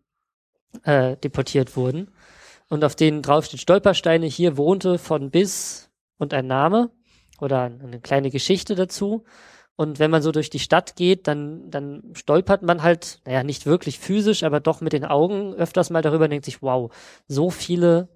äh, 0.84 1.16
deportiert 1.16 1.76
wurden 1.76 2.12
und 2.68 2.84
auf 2.84 2.94
denen 2.94 3.22
draufsteht 3.22 3.60
Stolpersteine 3.60 4.26
hier 4.26 4.56
wohnte 4.56 4.98
von 4.98 5.30
bis 5.30 5.90
und 6.18 6.34
ein 6.34 6.46
Name 6.46 6.90
oder 7.40 7.62
eine 7.62 8.00
kleine 8.00 8.30
Geschichte 8.30 8.74
dazu. 8.74 9.24
Und 9.76 10.00
wenn 10.00 10.10
man 10.10 10.22
so 10.22 10.32
durch 10.32 10.50
die 10.50 10.58
Stadt 10.58 10.96
geht, 10.96 11.28
dann, 11.28 11.70
dann 11.70 12.02
stolpert 12.14 12.62
man 12.62 12.82
halt, 12.82 13.20
naja, 13.24 13.44
nicht 13.44 13.64
wirklich 13.64 14.00
physisch, 14.00 14.42
aber 14.42 14.58
doch 14.58 14.80
mit 14.80 14.92
den 14.92 15.04
Augen 15.04 15.54
öfters 15.54 15.90
mal 15.90 16.02
darüber 16.02 16.24
und 16.24 16.30
denkt 16.30 16.46
sich, 16.46 16.62
wow, 16.62 16.92
so 17.28 17.48
viele, 17.50 18.08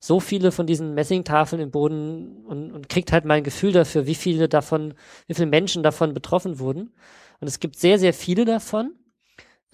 so 0.00 0.18
viele 0.18 0.50
von 0.50 0.66
diesen 0.66 0.94
Messingtafeln 0.94 1.62
im 1.62 1.70
Boden 1.70 2.44
und, 2.44 2.72
und 2.72 2.88
kriegt 2.88 3.12
halt 3.12 3.24
mal 3.24 3.34
ein 3.34 3.44
Gefühl 3.44 3.70
dafür, 3.70 4.06
wie 4.06 4.16
viele 4.16 4.48
davon, 4.48 4.94
wie 5.28 5.34
viele 5.34 5.46
Menschen 5.46 5.84
davon 5.84 6.14
betroffen 6.14 6.58
wurden. 6.58 6.92
Und 7.40 7.46
es 7.46 7.60
gibt 7.60 7.76
sehr, 7.76 8.00
sehr 8.00 8.12
viele 8.12 8.44
davon 8.44 8.92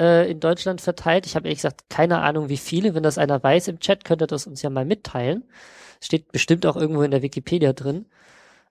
äh, 0.00 0.30
in 0.30 0.40
Deutschland 0.40 0.80
verteilt. 0.80 1.26
Ich 1.26 1.36
habe 1.36 1.46
ehrlich 1.46 1.58
gesagt 1.58 1.90
keine 1.90 2.20
Ahnung, 2.20 2.48
wie 2.48 2.56
viele. 2.56 2.94
Wenn 2.94 3.02
das 3.02 3.18
einer 3.18 3.42
weiß 3.42 3.68
im 3.68 3.78
Chat, 3.78 4.04
könnte 4.04 4.26
das 4.26 4.46
uns 4.46 4.62
ja 4.62 4.70
mal 4.70 4.84
mitteilen. 4.84 5.44
Steht 6.00 6.32
bestimmt 6.32 6.66
auch 6.66 6.76
irgendwo 6.76 7.02
in 7.02 7.10
der 7.10 7.22
Wikipedia 7.22 7.72
drin. 7.74 8.06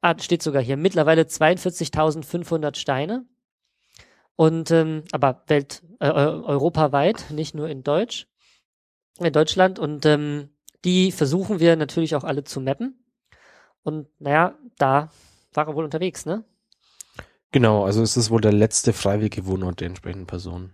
Ah, 0.01 0.15
steht 0.19 0.41
sogar 0.41 0.61
hier. 0.61 0.77
Mittlerweile 0.77 1.23
42.500 1.23 2.75
Steine. 2.75 3.25
Und 4.35 4.71
ähm, 4.71 5.03
aber 5.11 5.43
welt 5.47 5.83
äh, 5.99 6.09
eu- 6.09 6.43
europaweit, 6.45 7.25
nicht 7.29 7.53
nur 7.53 7.67
in 7.69 7.83
Deutsch, 7.83 8.27
in 9.19 9.33
Deutschland. 9.33 9.77
Und 9.79 10.05
ähm, 10.05 10.49
die 10.85 11.11
versuchen 11.11 11.59
wir 11.59 11.75
natürlich 11.75 12.15
auch 12.15 12.23
alle 12.23 12.43
zu 12.43 12.61
mappen. 12.61 13.03
Und 13.83 14.07
naja, 14.19 14.57
da 14.77 15.11
war 15.53 15.67
er 15.67 15.75
wohl 15.75 15.83
unterwegs, 15.83 16.25
ne? 16.25 16.43
Genau, 17.51 17.83
also 17.83 18.01
es 18.01 18.15
ist 18.15 18.29
wohl 18.29 18.41
der 18.41 18.53
letzte 18.53 18.93
freiwillige 18.93 19.45
Wohnort 19.45 19.79
der 19.81 19.87
entsprechenden 19.87 20.27
Person. 20.27 20.73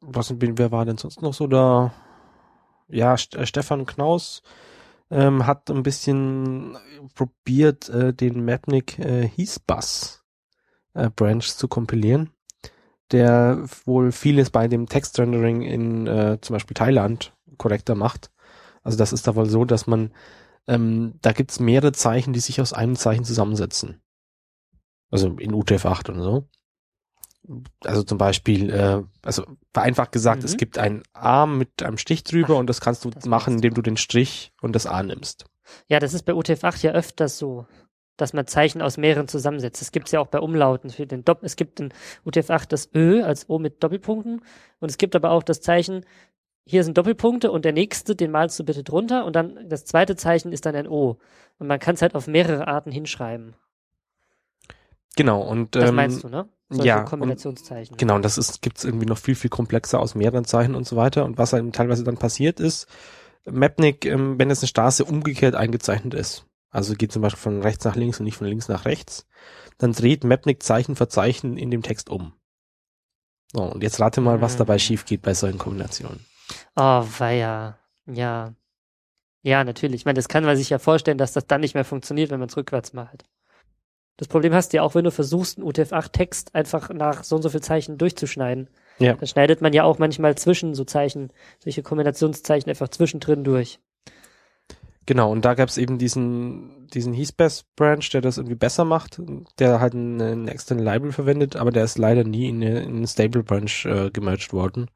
Was, 0.00 0.34
wer 0.38 0.70
war 0.70 0.84
denn 0.84 0.98
sonst 0.98 1.22
noch 1.22 1.34
so 1.34 1.46
da? 1.46 1.92
Ja, 2.88 3.14
äh, 3.14 3.46
Stefan 3.46 3.86
Knaus 3.86 4.42
ähm, 5.10 5.46
hat 5.46 5.70
ein 5.70 5.82
bisschen 5.82 6.76
probiert, 7.14 7.88
äh, 7.88 8.12
den 8.12 8.44
Mapnik 8.44 8.98
äh, 8.98 9.28
Hiesbus 9.28 10.24
äh, 10.94 11.10
Branch 11.10 11.42
zu 11.42 11.68
kompilieren, 11.68 12.30
der 13.12 13.64
wohl 13.84 14.12
vieles 14.12 14.50
bei 14.50 14.68
dem 14.68 14.86
Textrendering 14.86 15.62
in 15.62 16.06
äh, 16.06 16.38
zum 16.40 16.54
Beispiel 16.54 16.74
Thailand 16.74 17.32
korrekter 17.58 17.94
macht. 17.94 18.30
Also 18.82 18.98
das 18.98 19.12
ist 19.12 19.26
da 19.26 19.34
wohl 19.34 19.46
so, 19.46 19.64
dass 19.64 19.86
man 19.86 20.12
ähm, 20.68 21.14
da 21.22 21.32
gibt's 21.32 21.60
mehrere 21.60 21.92
Zeichen, 21.92 22.32
die 22.32 22.40
sich 22.40 22.60
aus 22.60 22.72
einem 22.72 22.96
Zeichen 22.96 23.24
zusammensetzen. 23.24 24.00
Also 25.10 25.28
in 25.38 25.52
UTF-8 25.52 26.10
und 26.10 26.20
so. 26.20 26.48
Also 27.84 28.02
zum 28.02 28.18
Beispiel, 28.18 28.70
äh, 28.70 29.02
also 29.22 29.44
vereinfacht 29.72 30.12
gesagt, 30.12 30.42
Mhm. 30.42 30.46
es 30.46 30.56
gibt 30.56 30.78
einen 30.78 31.02
A 31.12 31.46
mit 31.46 31.82
einem 31.82 31.98
Strich 31.98 32.24
drüber 32.24 32.54
Ach, 32.54 32.60
und 32.60 32.66
das 32.68 32.80
kannst 32.80 33.04
du 33.04 33.10
das 33.10 33.26
machen, 33.26 33.54
indem 33.54 33.74
du 33.74 33.82
den 33.82 33.96
Strich 33.96 34.52
und 34.60 34.74
das 34.74 34.86
A 34.86 35.02
nimmst. 35.02 35.46
Ja, 35.88 35.98
das 35.98 36.14
ist 36.14 36.24
bei 36.24 36.32
UTF-8 36.32 36.82
ja 36.84 36.92
öfters 36.92 37.38
so, 37.38 37.66
dass 38.16 38.32
man 38.32 38.46
Zeichen 38.46 38.82
aus 38.82 38.96
mehreren 38.96 39.28
zusammensetzt. 39.28 39.80
Das 39.80 39.92
gibt's 39.92 40.12
ja 40.12 40.20
auch 40.20 40.28
bei 40.28 40.40
Umlauten. 40.40 40.90
Für 40.90 41.06
den 41.06 41.24
Dopp 41.24 41.42
es 41.42 41.56
gibt 41.56 41.80
in 41.80 41.92
UTF-8 42.24 42.66
das 42.68 42.88
Ö 42.94 43.22
als 43.22 43.48
O 43.48 43.58
mit 43.58 43.82
Doppelpunkten 43.82 44.42
und 44.80 44.90
es 44.90 44.98
gibt 44.98 45.14
aber 45.16 45.30
auch 45.30 45.42
das 45.42 45.60
Zeichen, 45.60 46.04
hier 46.68 46.82
sind 46.82 46.98
Doppelpunkte 46.98 47.52
und 47.52 47.64
der 47.64 47.72
nächste, 47.72 48.16
den 48.16 48.32
malst 48.32 48.58
du 48.58 48.64
bitte 48.64 48.82
drunter 48.82 49.24
und 49.24 49.36
dann 49.36 49.68
das 49.68 49.84
zweite 49.84 50.16
Zeichen 50.16 50.52
ist 50.52 50.66
dann 50.66 50.74
ein 50.74 50.88
O. 50.88 51.18
Und 51.58 51.68
man 51.68 51.78
kann 51.78 51.94
es 51.94 52.02
halt 52.02 52.14
auf 52.16 52.26
mehrere 52.26 52.66
Arten 52.66 52.90
hinschreiben. 52.90 53.54
Genau, 55.16 55.40
und 55.42 55.74
Das 55.74 55.90
ähm, 55.90 55.94
meinst 55.96 56.24
du, 56.24 56.28
ne? 56.28 56.48
Solche 56.68 56.88
ja, 56.88 56.98
und- 57.00 57.04
Kombinationszeichen. 57.08 57.96
Genau, 57.96 58.16
und 58.16 58.24
das 58.24 58.38
ist, 58.38 58.60
gibt's 58.62 58.84
irgendwie 58.84 59.06
noch 59.06 59.18
viel, 59.18 59.34
viel 59.36 59.50
komplexer 59.50 60.00
aus 60.00 60.14
mehreren 60.14 60.44
Zeichen 60.44 60.74
und 60.74 60.86
so 60.86 60.96
weiter. 60.96 61.24
Und 61.24 61.38
was 61.38 61.52
halt 61.52 61.74
teilweise 61.74 62.02
dann 62.04 62.16
passiert 62.16 62.58
ist, 62.60 62.86
Mapnik, 63.44 64.04
ähm, 64.04 64.38
wenn 64.38 64.48
jetzt 64.50 64.62
eine 64.62 64.68
Straße 64.68 65.04
umgekehrt 65.04 65.54
eingezeichnet 65.54 66.14
ist, 66.14 66.44
also 66.70 66.94
geht 66.94 67.12
zum 67.12 67.22
Beispiel 67.22 67.40
von 67.40 67.62
rechts 67.62 67.84
nach 67.84 67.94
links 67.94 68.18
und 68.18 68.24
nicht 68.24 68.36
von 68.36 68.48
links 68.48 68.68
nach 68.68 68.84
rechts, 68.84 69.26
dann 69.78 69.92
dreht 69.92 70.24
Mapnik 70.24 70.62
Zeichen 70.62 70.96
für 70.96 71.08
Zeichen 71.08 71.56
in 71.56 71.70
dem 71.70 71.82
Text 71.82 72.10
um. 72.10 72.32
So, 73.52 73.62
und 73.62 73.82
jetzt 73.84 74.00
rate 74.00 74.20
mal, 74.20 74.40
was 74.40 74.54
Mhm. 74.54 74.58
dabei 74.58 74.78
schief 74.78 75.04
geht 75.04 75.22
bei 75.22 75.34
solchen 75.34 75.58
Kombinationen. 75.58 76.26
Oh, 76.74 77.04
weia. 77.18 77.78
Ja. 78.06 78.52
Ja, 79.42 79.62
natürlich. 79.62 80.00
Ich 80.00 80.04
meine, 80.04 80.16
das 80.16 80.28
kann 80.28 80.42
man 80.44 80.56
sich 80.56 80.70
ja 80.70 80.80
vorstellen, 80.80 81.18
dass 81.18 81.32
das 81.32 81.46
dann 81.46 81.60
nicht 81.60 81.74
mehr 81.74 81.84
funktioniert, 81.84 82.30
wenn 82.30 82.40
man 82.40 82.48
es 82.48 82.56
rückwärts 82.56 82.92
malt. 82.92 83.24
Das 84.16 84.28
Problem 84.28 84.54
hast 84.54 84.72
du 84.72 84.78
ja 84.78 84.82
auch, 84.82 84.94
wenn 84.94 85.04
du 85.04 85.10
versuchst, 85.10 85.58
einen 85.58 85.66
UTF-8-Text 85.66 86.54
einfach 86.54 86.88
nach 86.90 87.22
so 87.22 87.36
und 87.36 87.42
so 87.42 87.50
viel 87.50 87.60
Zeichen 87.60 87.98
durchzuschneiden. 87.98 88.68
Ja. 88.98 89.14
Da 89.14 89.26
schneidet 89.26 89.60
man 89.60 89.74
ja 89.74 89.84
auch 89.84 89.98
manchmal 89.98 90.36
zwischen 90.36 90.74
so 90.74 90.84
Zeichen, 90.84 91.30
solche 91.58 91.82
Kombinationszeichen 91.82 92.70
einfach 92.70 92.88
zwischendrin 92.88 93.44
durch. 93.44 93.78
Genau, 95.04 95.30
und 95.30 95.44
da 95.44 95.54
gab's 95.54 95.76
eben 95.76 95.98
diesen, 95.98 96.88
diesen 96.88 97.12
Heathbest-Branch, 97.12 98.10
der 98.12 98.22
das 98.22 98.38
irgendwie 98.38 98.56
besser 98.56 98.84
macht, 98.84 99.20
der 99.58 99.80
halt 99.80 99.94
einen, 99.94 100.48
externen 100.48 100.84
Library 100.84 101.12
verwendet, 101.12 101.54
aber 101.54 101.70
der 101.70 101.84
ist 101.84 101.96
leider 101.96 102.24
nie 102.24 102.48
in, 102.48 102.56
eine, 102.56 102.80
in 102.80 103.06
Stable-Branch 103.06 103.84
äh, 103.84 104.10
gemerged 104.10 104.52
worden. 104.52 104.90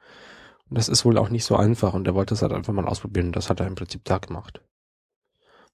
Und 0.69 0.79
das 0.79 0.89
ist 0.89 1.05
wohl 1.05 1.17
auch 1.17 1.29
nicht 1.29 1.45
so 1.45 1.57
einfach 1.57 1.95
und 1.95 2.05
der 2.05 2.15
wollte 2.15 2.35
das 2.35 2.43
halt 2.43 2.53
einfach 2.53 2.73
mal 2.73 2.89
ausprobieren 2.89 3.27
und 3.27 3.37
das 3.37 3.51
hat 3.51 3.61
er 3.61 3.67
im 3.67 3.77
Prinzip 3.77 4.05
da 4.05 4.19
gemacht. 4.19 4.63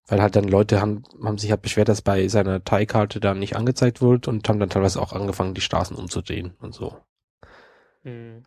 Weil 0.07 0.23
halt 0.23 0.37
dann 0.37 0.45
Leute 0.45 0.81
haben, 0.81 1.03
haben 1.23 1.39
sich 1.39 1.51
halt 1.51 1.63
beschwert, 1.63 1.89
dass 1.89 2.03
bei 2.03 2.29
seiner 2.29 2.63
Thai-Karte 2.63 3.19
dann 3.19 3.41
nicht 3.41 3.57
angezeigt 3.57 4.01
wird 4.01 4.29
und 4.29 4.49
haben 4.49 4.61
dann 4.61 4.71
teilweise 4.71 5.01
auch 5.01 5.13
angefangen, 5.13 5.55
die 5.55 5.61
Straßen 5.61 5.97
umzudrehen 5.97 6.55
und 6.61 6.75
so. 6.75 6.97
Hm. 8.03 8.45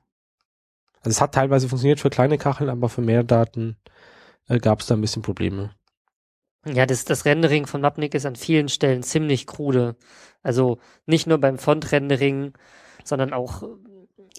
Also 1.02 1.10
es 1.10 1.22
hat 1.22 1.34
teilweise 1.34 1.68
funktioniert 1.68 2.00
für 2.00 2.10
kleine 2.10 2.38
Kacheln, 2.38 2.70
aber 2.70 2.90
für 2.90 3.02
mehr 3.02 3.24
Daten 3.24 3.78
äh, 4.48 4.60
gab's 4.60 4.88
da 4.88 4.96
ein 4.96 5.02
bisschen 5.02 5.22
Probleme. 5.22 5.72
Ja, 6.66 6.86
das, 6.86 7.06
das 7.06 7.26
Rendering 7.26 7.68
von 7.68 7.82
Mapnik 7.82 8.14
ist 8.14 8.26
an 8.26 8.36
vielen 8.36 8.68
Stellen 8.68 9.04
ziemlich 9.04 9.48
krude. 9.48 9.96
Also 10.42 10.80
nicht 11.06 11.26
nur 11.26 11.38
beim 11.38 11.58
Font-Rendering, 11.58 12.54
sondern 13.04 13.34
auch, 13.34 13.64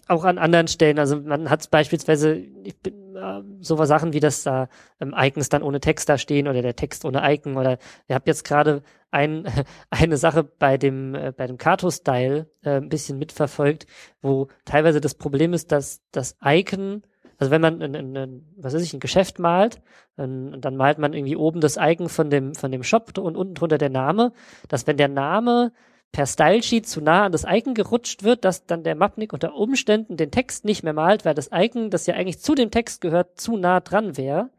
auch 0.08 0.24
an 0.24 0.38
anderen 0.38 0.68
Stellen. 0.68 0.98
Also 0.98 1.20
man 1.20 1.50
hat 1.50 1.70
beispielsweise 1.70 2.34
ich 2.34 2.78
bin, 2.80 3.16
äh, 3.16 3.42
so 3.60 3.82
Sachen 3.84 4.12
wie 4.12 4.20
das 4.20 4.42
da 4.42 4.68
ähm, 5.00 5.14
Icons 5.16 5.48
dann 5.48 5.62
ohne 5.62 5.80
Text 5.80 6.08
da 6.08 6.18
stehen 6.18 6.48
oder 6.48 6.62
der 6.62 6.76
Text 6.76 7.04
ohne 7.04 7.22
Icon 7.32 7.56
oder 7.56 7.78
ihr 8.08 8.14
habt 8.14 8.26
jetzt 8.26 8.44
gerade 8.44 8.82
ein, 9.10 9.46
eine 9.90 10.16
Sache 10.16 10.44
bei 10.44 10.78
dem 10.78 11.14
äh, 11.14 11.32
bei 11.36 11.46
dem 11.46 11.58
Kato-Style 11.58 12.50
äh, 12.62 12.76
ein 12.76 12.88
bisschen 12.88 13.18
mitverfolgt, 13.18 13.86
wo 14.22 14.48
teilweise 14.64 15.00
das 15.00 15.14
Problem 15.14 15.52
ist, 15.52 15.72
dass 15.72 16.02
das 16.12 16.36
Icon 16.44 17.02
also 17.40 17.50
wenn 17.50 17.62
man 17.62 17.82
ein, 17.82 17.96
ein, 17.96 18.16
ein, 18.16 18.54
was 18.58 18.74
weiß 18.74 18.82
ich, 18.82 18.92
ein 18.92 19.00
Geschäft 19.00 19.38
malt, 19.38 19.80
dann, 20.16 20.60
dann 20.60 20.76
malt 20.76 20.98
man 20.98 21.14
irgendwie 21.14 21.36
oben 21.36 21.62
das 21.62 21.78
Icon 21.80 22.10
von 22.10 22.28
dem, 22.28 22.54
von 22.54 22.70
dem 22.70 22.82
Shop 22.82 23.16
und 23.16 23.34
unten 23.34 23.54
drunter 23.54 23.78
der 23.78 23.88
Name, 23.88 24.32
dass 24.68 24.86
wenn 24.86 24.98
der 24.98 25.08
Name 25.08 25.72
per 26.12 26.26
Stylesheet 26.26 26.88
zu 26.88 27.00
nah 27.00 27.24
an 27.24 27.32
das 27.32 27.44
Icon 27.48 27.74
gerutscht 27.74 28.24
wird, 28.24 28.44
dass 28.44 28.66
dann 28.66 28.82
der 28.82 28.94
Mapnik 28.94 29.32
unter 29.32 29.54
Umständen 29.54 30.16
den 30.16 30.30
Text 30.30 30.64
nicht 30.64 30.82
mehr 30.82 30.92
malt, 30.92 31.24
weil 31.24 31.34
das 31.34 31.50
Icon, 31.52 31.90
das 31.90 32.06
ja 32.06 32.14
eigentlich 32.14 32.40
zu 32.40 32.54
dem 32.54 32.70
Text 32.70 33.00
gehört, 33.00 33.40
zu 33.40 33.56
nah 33.56 33.80
dran 33.80 34.16
wäre. 34.16 34.50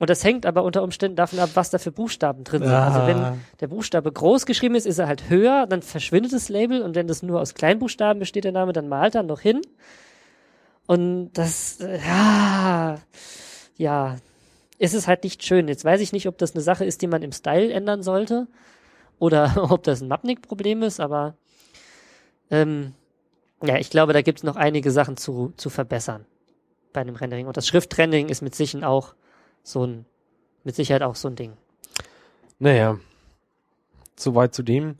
Und 0.00 0.10
das 0.10 0.24
hängt 0.24 0.44
aber 0.44 0.64
unter 0.64 0.82
Umständen 0.82 1.16
davon 1.16 1.38
ab, 1.38 1.50
was 1.54 1.70
da 1.70 1.78
für 1.78 1.92
Buchstaben 1.92 2.44
drin 2.44 2.62
sind. 2.62 2.72
Also 2.72 3.06
wenn 3.06 3.40
der 3.60 3.68
Buchstabe 3.68 4.10
groß 4.10 4.44
geschrieben 4.44 4.74
ist, 4.74 4.86
ist 4.86 4.98
er 4.98 5.06
halt 5.06 5.28
höher, 5.28 5.66
dann 5.66 5.82
verschwindet 5.82 6.32
das 6.32 6.48
Label 6.48 6.82
und 6.82 6.96
wenn 6.96 7.06
das 7.06 7.22
nur 7.22 7.40
aus 7.40 7.54
Kleinbuchstaben 7.54 8.18
besteht, 8.18 8.44
der 8.44 8.52
Name, 8.52 8.72
dann 8.72 8.88
malt 8.88 9.14
er 9.14 9.22
noch 9.22 9.40
hin. 9.40 9.60
Und 10.86 11.32
das, 11.34 11.80
äh, 11.80 11.98
ja, 11.98 12.98
ja, 13.76 14.16
ist 14.78 14.94
es 14.94 15.06
halt 15.06 15.22
nicht 15.24 15.44
schön. 15.44 15.68
Jetzt 15.68 15.84
weiß 15.84 16.00
ich 16.00 16.12
nicht, 16.12 16.26
ob 16.26 16.38
das 16.38 16.54
eine 16.54 16.62
Sache 16.62 16.84
ist, 16.84 17.00
die 17.00 17.06
man 17.06 17.22
im 17.22 17.32
Style 17.32 17.72
ändern 17.72 18.02
sollte 18.02 18.48
oder 19.18 19.52
ob 19.70 19.82
das 19.82 20.00
ein 20.00 20.08
Mapnik-Problem 20.08 20.82
ist, 20.82 21.00
aber 21.00 21.34
ähm, 22.50 22.94
ja, 23.62 23.78
ich 23.78 23.90
glaube, 23.90 24.12
da 24.12 24.22
gibt 24.22 24.40
es 24.40 24.42
noch 24.44 24.56
einige 24.56 24.90
Sachen 24.90 25.16
zu, 25.16 25.52
zu 25.56 25.70
verbessern 25.70 26.26
bei 26.92 27.00
einem 27.00 27.16
Rendering. 27.16 27.46
Und 27.46 27.56
das 27.56 27.66
Schriftrendering 27.66 28.28
ist 28.28 28.42
mit 28.42 28.54
Sicherheit 28.54 28.84
auch 28.84 29.14
so 29.62 29.86
ein, 29.86 30.04
mit 30.64 30.74
Sicherheit 30.74 31.02
auch 31.02 31.14
so 31.14 31.28
ein 31.28 31.36
Ding. 31.36 31.56
Naja, 32.58 32.98
soweit 34.16 34.54
zu 34.54 34.62
dem. 34.62 34.96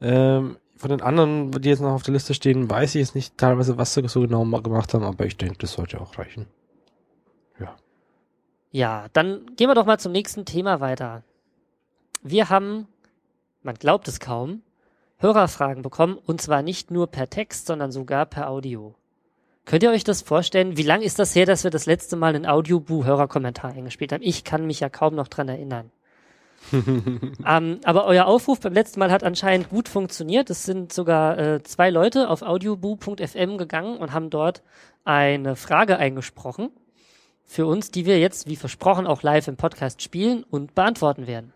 Ähm, 0.00 0.56
von 0.76 0.90
den 0.90 1.00
anderen, 1.00 1.50
die 1.50 1.68
jetzt 1.68 1.80
noch 1.80 1.92
auf 1.92 2.02
der 2.02 2.14
Liste 2.14 2.34
stehen, 2.34 2.70
weiß 2.70 2.94
ich 2.94 3.00
jetzt 3.00 3.14
nicht 3.14 3.36
teilweise, 3.38 3.78
was 3.78 3.94
sie 3.94 4.06
so 4.08 4.20
genau 4.20 4.44
gemacht 4.60 4.94
haben, 4.94 5.04
aber 5.04 5.24
ich 5.26 5.36
denke, 5.36 5.56
das 5.58 5.72
sollte 5.72 6.00
auch 6.00 6.18
reichen. 6.18 6.46
Ja, 8.76 9.06
dann 9.14 9.46
gehen 9.56 9.70
wir 9.70 9.74
doch 9.74 9.86
mal 9.86 9.98
zum 9.98 10.12
nächsten 10.12 10.44
Thema 10.44 10.80
weiter. 10.80 11.22
Wir 12.22 12.50
haben, 12.50 12.86
man 13.66 13.74
glaubt 13.74 14.08
es 14.08 14.20
kaum, 14.20 14.62
Hörerfragen 15.18 15.82
bekommen 15.82 16.16
und 16.24 16.40
zwar 16.40 16.62
nicht 16.62 16.90
nur 16.90 17.08
per 17.08 17.28
Text, 17.28 17.66
sondern 17.66 17.92
sogar 17.92 18.24
per 18.24 18.48
Audio. 18.48 18.94
Könnt 19.64 19.82
ihr 19.82 19.90
euch 19.90 20.04
das 20.04 20.22
vorstellen? 20.22 20.76
Wie 20.76 20.82
lang 20.82 21.02
ist 21.02 21.18
das 21.18 21.34
her, 21.34 21.44
dass 21.44 21.64
wir 21.64 21.72
das 21.72 21.86
letzte 21.86 22.16
Mal 22.16 22.34
einen 22.34 22.46
Audioboo-Hörerkommentar 22.46 23.72
eingespielt 23.72 24.12
haben? 24.12 24.22
Ich 24.22 24.44
kann 24.44 24.66
mich 24.66 24.80
ja 24.80 24.88
kaum 24.88 25.16
noch 25.16 25.28
dran 25.28 25.48
erinnern. 25.48 25.90
ähm, 26.72 27.80
aber 27.84 28.06
euer 28.06 28.26
Aufruf 28.26 28.60
beim 28.60 28.72
letzten 28.72 29.00
Mal 29.00 29.10
hat 29.10 29.24
anscheinend 29.24 29.68
gut 29.68 29.88
funktioniert. 29.88 30.48
Es 30.48 30.64
sind 30.64 30.92
sogar 30.92 31.38
äh, 31.38 31.62
zwei 31.64 31.90
Leute 31.90 32.30
auf 32.30 32.42
audioboo.fm 32.42 33.58
gegangen 33.58 33.98
und 33.98 34.12
haben 34.12 34.30
dort 34.30 34.62
eine 35.04 35.56
Frage 35.56 35.98
eingesprochen 35.98 36.70
für 37.44 37.66
uns, 37.66 37.90
die 37.90 38.06
wir 38.06 38.18
jetzt, 38.18 38.48
wie 38.48 38.56
versprochen, 38.56 39.06
auch 39.06 39.22
live 39.22 39.48
im 39.48 39.56
Podcast 39.56 40.02
spielen 40.02 40.44
und 40.44 40.74
beantworten 40.74 41.26
werden. 41.26 41.52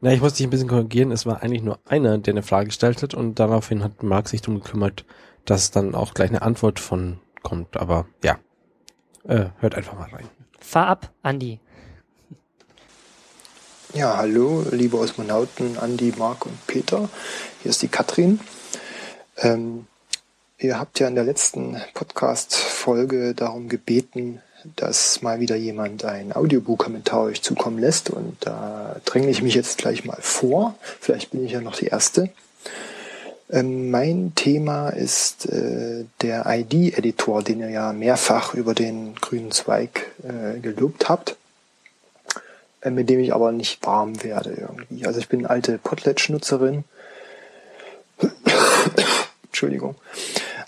Na, 0.00 0.12
ich 0.12 0.20
muss 0.20 0.34
dich 0.34 0.46
ein 0.46 0.50
bisschen 0.50 0.68
korrigieren. 0.68 1.12
Es 1.12 1.26
war 1.26 1.42
eigentlich 1.42 1.62
nur 1.62 1.78
einer, 1.84 2.18
der 2.18 2.34
eine 2.34 2.42
Frage 2.42 2.66
gestellt 2.66 3.02
hat 3.02 3.14
und 3.14 3.38
daraufhin 3.38 3.84
hat 3.84 4.02
Marc 4.02 4.28
sich 4.28 4.40
darum 4.40 4.60
gekümmert, 4.60 5.04
dass 5.44 5.70
dann 5.70 5.94
auch 5.94 6.14
gleich 6.14 6.30
eine 6.30 6.42
Antwort 6.42 6.80
von 6.80 7.20
kommt. 7.42 7.76
Aber 7.76 8.06
ja, 8.24 8.38
äh, 9.24 9.46
hört 9.58 9.74
einfach 9.74 9.98
mal 9.98 10.08
rein. 10.10 10.28
Fahr 10.58 10.86
ab, 10.86 11.10
Andi. 11.22 11.60
Ja, 13.92 14.16
hallo, 14.16 14.64
liebe 14.70 14.98
Osmonauten 14.98 15.76
Andi, 15.76 16.14
Marc 16.16 16.46
und 16.46 16.66
Peter. 16.66 17.08
Hier 17.62 17.70
ist 17.70 17.82
die 17.82 17.88
Katrin. 17.88 18.38
Ähm, 19.36 19.86
ihr 20.58 20.78
habt 20.78 21.00
ja 21.00 21.08
in 21.08 21.16
der 21.16 21.24
letzten 21.24 21.76
Podcast-Folge 21.94 23.34
darum 23.34 23.68
gebeten, 23.68 24.42
dass 24.76 25.22
mal 25.22 25.40
wieder 25.40 25.56
jemand 25.56 26.04
ein 26.04 26.34
Audiobuch-Kommentar 26.34 27.22
euch 27.22 27.42
zukommen 27.42 27.78
lässt. 27.78 28.10
Und 28.10 28.36
da 28.40 28.96
dränge 29.04 29.28
ich 29.28 29.42
mich 29.42 29.54
jetzt 29.54 29.78
gleich 29.78 30.04
mal 30.04 30.18
vor. 30.20 30.74
Vielleicht 31.00 31.30
bin 31.30 31.44
ich 31.44 31.52
ja 31.52 31.60
noch 31.60 31.76
die 31.76 31.86
Erste. 31.86 32.30
Ähm, 33.50 33.90
mein 33.90 34.32
Thema 34.36 34.90
ist 34.90 35.46
äh, 35.46 36.04
der 36.20 36.44
ID-Editor, 36.46 37.42
den 37.42 37.60
ihr 37.60 37.70
ja 37.70 37.92
mehrfach 37.92 38.54
über 38.54 38.74
den 38.74 39.16
grünen 39.16 39.50
Zweig 39.50 40.06
äh, 40.22 40.60
gelobt 40.60 41.08
habt, 41.08 41.36
äh, 42.82 42.90
mit 42.90 43.10
dem 43.10 43.18
ich 43.18 43.34
aber 43.34 43.50
nicht 43.50 43.84
warm 43.84 44.22
werde 44.22 44.52
irgendwie. 44.52 45.04
Also 45.04 45.18
ich 45.18 45.28
bin 45.28 45.46
alte 45.46 45.78
Potlatch-Nutzerin. 45.78 46.84
Entschuldigung. 49.46 49.96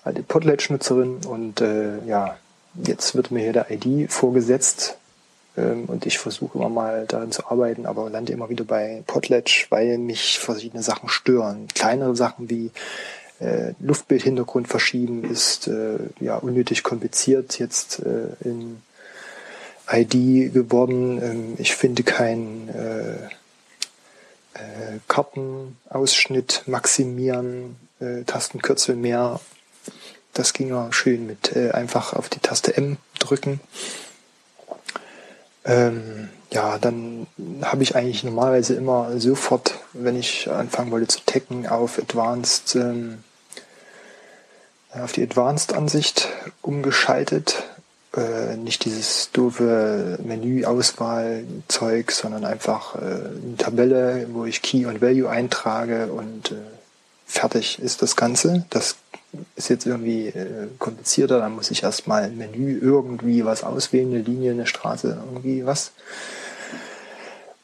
Alte 0.03 0.25
Potlatch-Nutzerin 0.25 1.25
und 1.25 1.61
äh, 1.61 2.05
ja, 2.05 2.37
jetzt 2.75 3.15
wird 3.15 3.31
mir 3.31 3.41
hier 3.41 3.53
der 3.53 3.71
ID 3.71 4.11
vorgesetzt 4.11 4.97
ähm, 5.57 5.85
und 5.87 6.07
ich 6.07 6.19
versuche 6.19 6.59
immer 6.59 6.69
mal 6.69 7.07
darin 7.07 7.33
zu 7.33 7.47
arbeiten, 7.47 7.87
aber 7.87 8.09
lande 8.11 8.33
immer 8.33 8.49
wieder 8.49 8.65
bei 8.65 9.03
Potlatch, 9.07 9.67
weil 9.71 9.99
mich 9.99 10.39
verschiedene 10.39 10.83
Sachen 10.83 11.09
stören. 11.09 11.69
Kleinere 11.75 12.17
Sachen 12.17 12.49
wie 12.51 12.71
äh, 13.41 13.73
Luftbildhintergrund 13.81 14.69
verschieben 14.69 15.25
ist 15.31 15.69
äh, 15.69 15.99
ja 16.21 16.37
unnötig 16.37 16.83
kompliziert 16.83 17.59
jetzt 17.59 18.01
äh, 18.01 18.29
in 18.49 18.83
ID 19.91 20.53
geworden. 20.53 21.21
Ähm, 21.23 21.55
ich 21.59 21.75
finde 21.75 22.03
keinen 22.03 22.69
äh, 22.69 23.15
äh, 24.55 24.99
Kartenausschnitt 25.09 26.63
maximieren, 26.67 27.77
äh, 28.01 28.23
Tastenkürzel 28.25 28.97
mehr 28.97 29.41
das 30.33 30.53
ging 30.53 30.69
ja 30.69 30.93
schön 30.93 31.27
mit 31.27 31.55
äh, 31.55 31.71
einfach 31.73 32.13
auf 32.15 32.29
die 32.29 32.41
Taste 32.41 32.77
M 32.77 32.97
drücken. 33.19 33.61
Ähm, 35.65 36.29
ja, 36.53 36.79
dann 36.79 37.27
habe 37.63 37.83
ich 37.83 37.97
eigentlich 37.97 38.25
normalerweise 38.25 38.75
immer 38.75 39.19
sofort, 39.19 39.79
wenn 39.93 40.19
ich 40.19 40.51
anfangen 40.51 40.91
wollte 40.91 41.09
zu 41.09 41.21
tecken, 41.25 41.67
auf 41.67 41.99
Advanced, 41.99 42.75
ähm, 42.77 43.25
auf 44.91 45.13
die 45.13 45.23
Advanced-Ansicht 45.23 46.29
umgeschaltet. 46.61 47.65
Äh, 48.15 48.57
nicht 48.57 48.85
dieses 48.85 49.31
doofe 49.33 50.19
Menü-Auswahl-Zeug, 50.23 52.11
sondern 52.13 52.45
einfach 52.45 52.97
äh, 52.97 52.99
eine 52.99 53.57
Tabelle, 53.57 54.27
wo 54.33 54.45
ich 54.45 54.61
Key 54.61 54.85
und 54.85 55.01
Value 55.01 55.31
eintrage 55.31 56.13
und 56.13 56.53
äh, 56.53 56.57
fertig 57.25 57.79
ist 57.79 58.03
das 58.03 58.17
Ganze. 58.17 58.67
Das 58.69 58.97
ist 59.57 59.71
jetzt 59.71 59.87
irgendwie 59.87 60.29
äh, 60.29 60.69
komplizierter, 60.79 61.39
da 61.39 61.49
muss 61.49 61.71
ich 61.71 61.83
erstmal 61.83 62.27
im 62.27 62.39
Menü 62.39 62.79
irgendwie 62.81 63.45
was 63.45 63.65
auswählen, 63.65 64.13
eine 64.13 64.23
Linie, 64.23 64.53
eine 64.53 64.67
Straße, 64.67 65.19
irgendwie 65.25 65.65
was. 65.65 65.93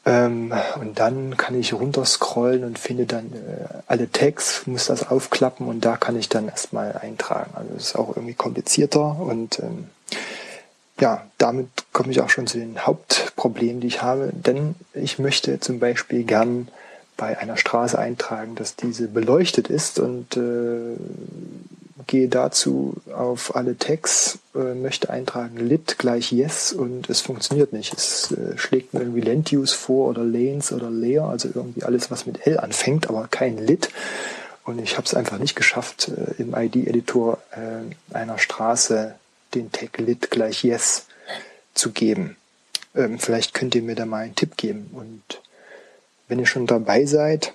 Ähm, 0.05 0.53
und 0.79 0.99
dann 0.99 1.37
kann 1.37 1.59
ich 1.59 1.73
runterscrollen 1.73 2.63
und 2.63 2.79
finde 2.79 3.05
dann 3.05 3.33
äh, 3.33 3.81
alle 3.87 4.11
Tags, 4.11 4.65
muss 4.65 4.87
das 4.87 5.07
aufklappen 5.07 5.67
und 5.67 5.85
da 5.85 5.97
kann 5.97 6.15
ich 6.15 6.29
dann 6.29 6.47
erstmal 6.47 6.93
eintragen. 6.93 7.51
Also 7.53 7.73
das 7.73 7.83
ist 7.83 7.95
auch 7.95 8.15
irgendwie 8.15 8.33
komplizierter 8.33 9.19
und 9.19 9.59
ähm, 9.59 9.89
ja, 10.99 11.25
damit 11.37 11.67
komme 11.93 12.11
ich 12.11 12.21
auch 12.21 12.29
schon 12.29 12.47
zu 12.47 12.57
den 12.57 12.85
Hauptproblemen, 12.85 13.81
die 13.81 13.87
ich 13.87 14.01
habe, 14.01 14.31
denn 14.33 14.75
ich 14.93 15.19
möchte 15.19 15.59
zum 15.59 15.79
Beispiel 15.79 16.23
gern 16.23 16.69
bei 17.19 17.37
einer 17.37 17.57
Straße 17.57 17.99
eintragen, 17.99 18.55
dass 18.55 18.77
diese 18.77 19.09
beleuchtet 19.09 19.67
ist 19.67 19.99
und 19.99 20.37
äh, 20.37 20.95
gehe 22.07 22.29
dazu 22.29 22.95
auf 23.13 23.57
alle 23.57 23.77
Tags, 23.77 24.39
äh, 24.55 24.73
möchte 24.73 25.09
eintragen 25.09 25.57
lit 25.57 25.97
gleich 25.99 26.31
yes 26.31 26.71
und 26.71 27.09
es 27.09 27.19
funktioniert 27.19 27.73
nicht. 27.73 27.93
Es 27.93 28.31
äh, 28.31 28.57
schlägt 28.57 28.93
mir 28.93 29.01
irgendwie 29.01 29.19
Land 29.21 29.51
Use 29.51 29.75
vor 29.75 30.07
oder 30.07 30.23
Lanes 30.23 30.71
oder 30.71 30.89
Layer, 30.89 31.25
also 31.25 31.49
irgendwie 31.53 31.83
alles, 31.83 32.09
was 32.09 32.25
mit 32.25 32.47
L 32.47 32.57
anfängt, 32.57 33.09
aber 33.09 33.27
kein 33.29 33.57
lit. 33.57 33.89
Und 34.63 34.79
ich 34.79 34.95
habe 34.95 35.05
es 35.05 35.13
einfach 35.13 35.39
nicht 35.39 35.55
geschafft, 35.57 36.07
äh, 36.09 36.41
im 36.41 36.55
ID-Editor 36.55 37.37
äh, 37.51 38.15
einer 38.15 38.37
Straße 38.37 39.15
den 39.53 39.73
Tag 39.73 39.97
lit 39.97 40.31
gleich 40.31 40.63
yes 40.63 41.05
zu 41.73 41.91
geben. 41.91 42.37
Ähm, 42.95 43.19
vielleicht 43.19 43.53
könnt 43.53 43.75
ihr 43.75 43.81
mir 43.81 43.95
da 43.95 44.05
mal 44.05 44.23
einen 44.23 44.35
Tipp 44.35 44.55
geben 44.55 44.89
und 44.93 45.41
wenn 46.29 46.39
ihr 46.39 46.45
schon 46.45 46.67
dabei 46.67 47.05
seid, 47.05 47.53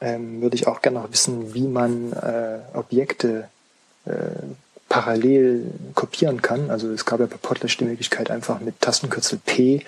ähm, 0.00 0.40
würde 0.42 0.54
ich 0.54 0.68
auch 0.68 0.82
gerne 0.82 1.00
noch 1.00 1.10
wissen, 1.10 1.54
wie 1.54 1.66
man 1.66 2.12
äh, 2.12 2.58
Objekte 2.74 3.48
äh, 4.04 4.12
parallel 4.88 5.72
kopieren 5.94 6.42
kann. 6.42 6.70
Also 6.70 6.90
es 6.92 7.04
gab 7.04 7.18
ja 7.20 7.26
bei 7.26 7.36
Potlatch 7.36 7.76
die 7.78 7.84
Möglichkeit, 7.84 8.30
einfach 8.30 8.60
mit 8.60 8.80
Tastenkürzel 8.80 9.40
P 9.44 9.82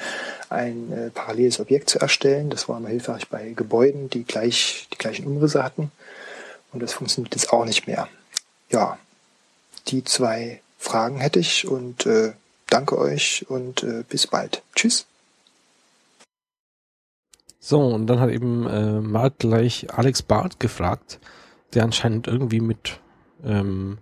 ein 0.49 0.93
äh, 0.93 1.11
paralleles 1.11 1.61
Objekt 1.61 1.91
zu 1.91 2.01
erstellen. 2.01 2.51
Das 2.51 2.69
war 2.69 2.79
immer 2.79 2.89
hilfreich 2.89 3.29
bei 3.29 3.53
Gebäuden, 3.55 4.11
die 4.11 4.25
gleich 4.25 4.89
die 4.93 4.99
gleichen 4.99 5.27
Umrisse 5.27 5.63
hatten. 5.63 5.93
Und 6.73 6.83
das 6.83 6.95
funktioniert 6.95 7.35
jetzt 7.35 7.53
auch 7.53 7.65
nicht 7.65 7.87
mehr. 7.87 8.09
Ja, 8.71 8.99
die 9.89 10.05
zwei 10.05 10.61
Fragen 10.79 11.19
hätte 11.19 11.39
ich 11.39 11.67
und 11.67 12.07
äh, 12.07 12.33
danke 12.69 12.99
euch 12.99 13.47
und 13.49 13.83
äh, 13.83 14.05
bis 14.09 14.27
bald. 14.27 14.63
Tschüss. 14.75 15.07
So, 17.69 17.83
und 17.83 18.07
dann 18.07 18.19
hat 18.19 18.31
eben 18.31 18.67
äh, 18.67 18.99
Mark 18.99 19.41
gleich 19.41 19.93
Alex 19.93 20.23
Barth 20.23 20.59
gefragt, 20.59 21.21
der 21.75 21.85
anscheinend 21.85 22.27
irgendwie 22.27 22.63
mit 22.63 22.99
ähm, 23.45 23.99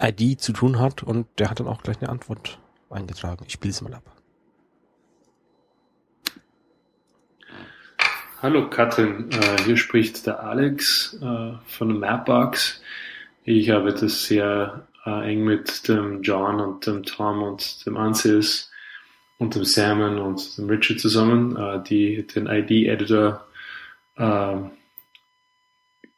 ID 0.00 0.40
zu 0.40 0.52
tun 0.52 0.78
hat 0.78 1.02
und 1.02 1.26
der 1.40 1.50
hat 1.50 1.58
dann 1.58 1.66
auch 1.66 1.82
gleich 1.82 1.98
eine 2.00 2.10
Antwort 2.10 2.60
eingetragen. 2.90 3.42
Ich 3.48 3.54
spiele 3.54 3.72
es 3.72 3.82
mal 3.82 3.92
ab. 3.92 4.04
Hallo 8.40 8.70
Katrin, 8.70 9.32
äh, 9.32 9.64
hier 9.64 9.76
spricht 9.76 10.24
der 10.24 10.40
Alex 10.44 11.18
äh, 11.20 11.54
von 11.66 11.98
Mapbox. 11.98 12.80
Ich 13.42 13.72
arbeite 13.72 14.08
sehr 14.08 14.86
äh, 15.04 15.32
eng 15.32 15.42
mit 15.42 15.88
dem 15.88 16.22
John 16.22 16.60
und 16.60 16.86
dem 16.86 17.02
Tom 17.02 17.42
und 17.42 17.84
dem 17.84 17.96
Ansis 17.96 18.70
und 19.38 19.54
dem 19.54 19.64
Simon 19.64 20.18
und 20.18 20.58
dem 20.58 20.68
Richard 20.68 21.00
zusammen, 21.00 21.56
äh, 21.56 21.82
die 21.82 22.26
den 22.26 22.46
ID-Editor 22.46 23.46
äh, 24.16 24.56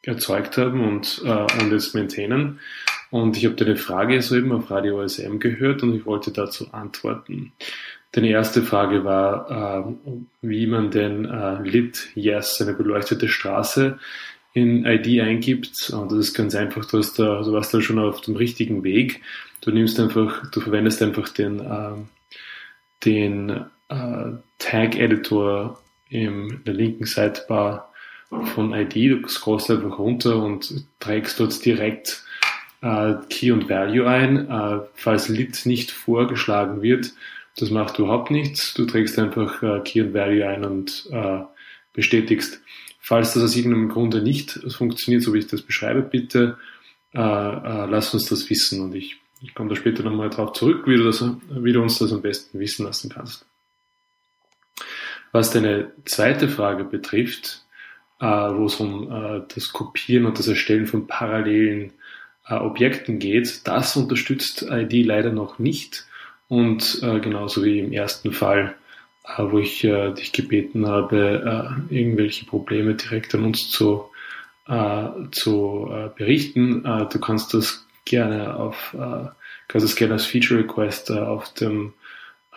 erzeugt 0.02 0.56
haben 0.56 0.86
und, 0.86 1.22
äh, 1.24 1.62
und 1.62 1.72
jetzt 1.72 1.94
maintainen. 1.94 2.60
Und 3.10 3.36
ich 3.36 3.44
habe 3.44 3.56
deine 3.56 3.76
Frage 3.76 4.22
soeben 4.22 4.52
auf 4.52 4.70
Radio 4.70 5.02
OSM 5.02 5.38
gehört 5.38 5.82
und 5.82 5.94
ich 5.94 6.06
wollte 6.06 6.30
dazu 6.30 6.72
antworten. 6.72 7.52
Deine 8.12 8.30
erste 8.30 8.62
Frage 8.62 9.04
war, 9.04 9.86
äh, 10.10 10.16
wie 10.42 10.66
man 10.66 10.90
denn 10.90 11.26
äh, 11.26 11.62
Lit 11.62 12.08
Yes, 12.14 12.60
eine 12.60 12.74
beleuchtete 12.74 13.28
Straße, 13.28 13.98
in 14.52 14.84
ID 14.84 15.20
eingibt. 15.20 15.90
Und 15.90 16.10
das 16.10 16.18
ist 16.18 16.34
ganz 16.34 16.54
einfach, 16.54 16.84
du, 16.84 16.98
hast 16.98 17.18
da, 17.18 17.42
du 17.42 17.52
warst 17.52 17.72
da 17.74 17.80
schon 17.80 17.98
auf 17.98 18.20
dem 18.20 18.36
richtigen 18.36 18.82
Weg. 18.82 19.20
Du 19.60 19.70
nimmst 19.70 20.00
einfach, 20.00 20.50
du 20.50 20.60
verwendest 20.60 21.02
einfach 21.02 21.28
den 21.28 21.60
äh, 21.60 21.92
den 23.04 23.64
äh, 23.88 24.30
Tag-Editor 24.58 25.80
in 26.08 26.62
der 26.66 26.74
linken 26.74 27.06
Sidebar 27.06 27.92
von 28.54 28.72
ID. 28.72 28.94
Du 28.94 29.28
scrollst 29.28 29.70
einfach 29.70 29.98
runter 29.98 30.36
und 30.36 30.84
trägst 30.98 31.40
dort 31.40 31.64
direkt 31.64 32.24
äh, 32.82 33.14
Key 33.28 33.52
und 33.52 33.68
Value 33.68 34.08
ein. 34.08 34.48
Äh, 34.48 34.80
falls 34.94 35.28
Lit 35.28 35.66
nicht 35.66 35.90
vorgeschlagen 35.90 36.82
wird, 36.82 37.12
das 37.56 37.70
macht 37.70 37.98
überhaupt 37.98 38.30
nichts. 38.30 38.74
Du 38.74 38.86
trägst 38.86 39.18
einfach 39.18 39.62
äh, 39.62 39.80
Key 39.84 40.00
und 40.00 40.14
Value 40.14 40.46
ein 40.46 40.64
und 40.64 41.08
äh, 41.10 41.40
bestätigst 41.92 42.60
Falls 43.10 43.32
das 43.32 43.42
aus 43.42 43.56
irgendeinem 43.56 43.88
Grunde 43.88 44.22
nicht 44.22 44.60
funktioniert, 44.68 45.24
so 45.24 45.34
wie 45.34 45.38
ich 45.38 45.48
das 45.48 45.62
beschreibe, 45.62 46.02
bitte 46.02 46.58
äh, 47.12 47.18
äh, 47.18 47.86
lass 47.86 48.14
uns 48.14 48.26
das 48.26 48.48
wissen 48.50 48.82
und 48.82 48.94
ich, 48.94 49.16
ich 49.40 49.54
komme 49.54 49.70
da 49.70 49.76
später 49.76 50.02
nochmal 50.02 50.30
drauf 50.30 50.52
zurück, 50.52 50.86
wie 50.86 50.96
du, 50.96 51.04
das, 51.04 51.24
wie 51.48 51.72
du 51.72 51.80
uns 51.80 51.98
das 51.98 52.12
am 52.12 52.22
besten 52.22 52.58
wissen 52.58 52.84
lassen 52.84 53.10
kannst. 53.10 53.46
Was 55.32 55.50
deine 55.50 55.92
zweite 56.04 56.48
Frage 56.48 56.84
betrifft, 56.84 57.64
äh, 58.20 58.26
wo 58.26 58.66
es 58.66 58.76
um 58.76 59.10
äh, 59.10 59.42
das 59.54 59.72
Kopieren 59.72 60.26
und 60.26 60.38
das 60.38 60.48
Erstellen 60.48 60.86
von 60.86 61.06
parallelen 61.06 61.92
äh, 62.46 62.54
Objekten 62.54 63.18
geht, 63.18 63.66
das 63.66 63.96
unterstützt 63.96 64.62
ID 64.62 65.06
leider 65.06 65.32
noch 65.32 65.58
nicht. 65.58 66.06
Und 66.48 67.00
genauso 67.00 67.62
wie 67.62 67.78
im 67.78 67.92
ersten 67.92 68.32
Fall, 68.32 68.74
wo 69.38 69.60
ich 69.60 69.82
dich 69.82 70.32
gebeten 70.32 70.88
habe, 70.88 71.84
irgendwelche 71.90 72.44
Probleme 72.44 72.96
direkt 72.96 73.32
an 73.36 73.44
uns 73.44 73.70
zu, 73.70 74.06
zu 75.30 76.10
berichten, 76.16 76.82
du 76.82 77.20
kannst 77.20 77.54
das 77.54 77.86
gerne 78.10 78.56
auf, 78.56 78.94
äh, 78.94 79.28
kannst 79.68 79.86
das 79.86 79.96
gerne 79.96 80.14
als 80.14 80.26
Feature 80.26 80.60
Request 80.60 81.10
äh, 81.10 81.18
auf 81.18 81.54
dem 81.54 81.94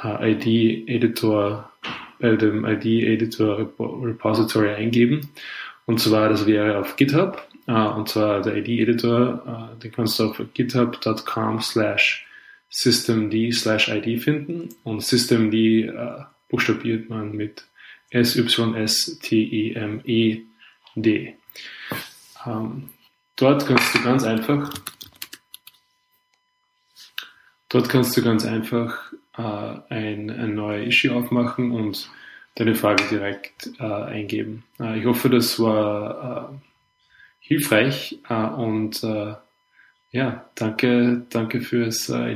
äh, 0.04 0.34
ID-Editor, 0.34 1.72
bei 2.20 2.36
dem 2.36 2.66
ID-Editor 2.66 3.72
Repository 3.80 4.70
eingeben. 4.70 5.30
Und 5.86 6.00
zwar, 6.00 6.30
das 6.30 6.46
wäre 6.46 6.80
auf 6.80 6.96
GitHub, 6.96 7.48
äh, 7.68 7.72
und 7.72 8.10
zwar 8.10 8.42
der 8.42 8.58
ID-Editor, 8.58 9.76
äh, 9.76 9.80
den 9.82 9.92
kannst 9.92 10.20
du 10.20 10.30
auf 10.30 10.42
github.com 10.54 11.62
slash 11.62 12.26
systemd 12.70 13.54
slash 13.54 13.90
ID 13.90 14.22
finden. 14.22 14.70
Und 14.84 15.04
systemd 15.04 15.54
äh, 15.54 15.90
buchstabiert 16.50 17.10
man 17.10 17.36
mit 17.36 17.66
S-Y-S-T-E-M-E-D. 18.10 18.76
Ähm, 22.46 22.90
dort 23.36 23.66
kannst 23.66 23.96
du 23.96 24.04
ganz 24.04 24.24
einfach 24.24 24.72
Dort 27.74 27.90
kannst 27.90 28.16
du 28.16 28.22
ganz 28.22 28.46
einfach 28.46 29.14
äh, 29.36 29.42
ein, 29.42 30.30
ein 30.30 30.54
neues 30.54 30.90
Issue 30.90 31.16
aufmachen 31.16 31.72
und 31.72 32.08
deine 32.54 32.76
Frage 32.76 33.04
direkt 33.10 33.72
äh, 33.80 33.84
eingeben. 33.84 34.64
Äh, 34.80 35.00
ich 35.00 35.06
hoffe, 35.08 35.28
das 35.28 35.60
war 35.60 36.52
äh, 36.52 36.56
hilfreich 37.40 38.20
äh, 38.30 38.46
und 38.46 39.04
äh, 39.04 39.34
ja, 40.12 40.46
danke, 40.54 41.26
danke 41.32 41.62
fürs 41.62 42.10
äh. 42.10 42.36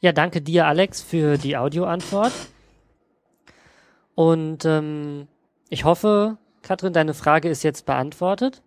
Ja, 0.00 0.12
danke 0.12 0.42
dir, 0.42 0.66
Alex, 0.66 1.00
für 1.00 1.38
die 1.38 1.56
Audioantwort. 1.56 2.34
Und 4.14 4.66
ähm, 4.66 5.28
ich 5.70 5.84
hoffe, 5.84 6.36
Katrin, 6.60 6.92
deine 6.92 7.14
Frage 7.14 7.48
ist 7.48 7.62
jetzt 7.62 7.86
beantwortet. 7.86 8.60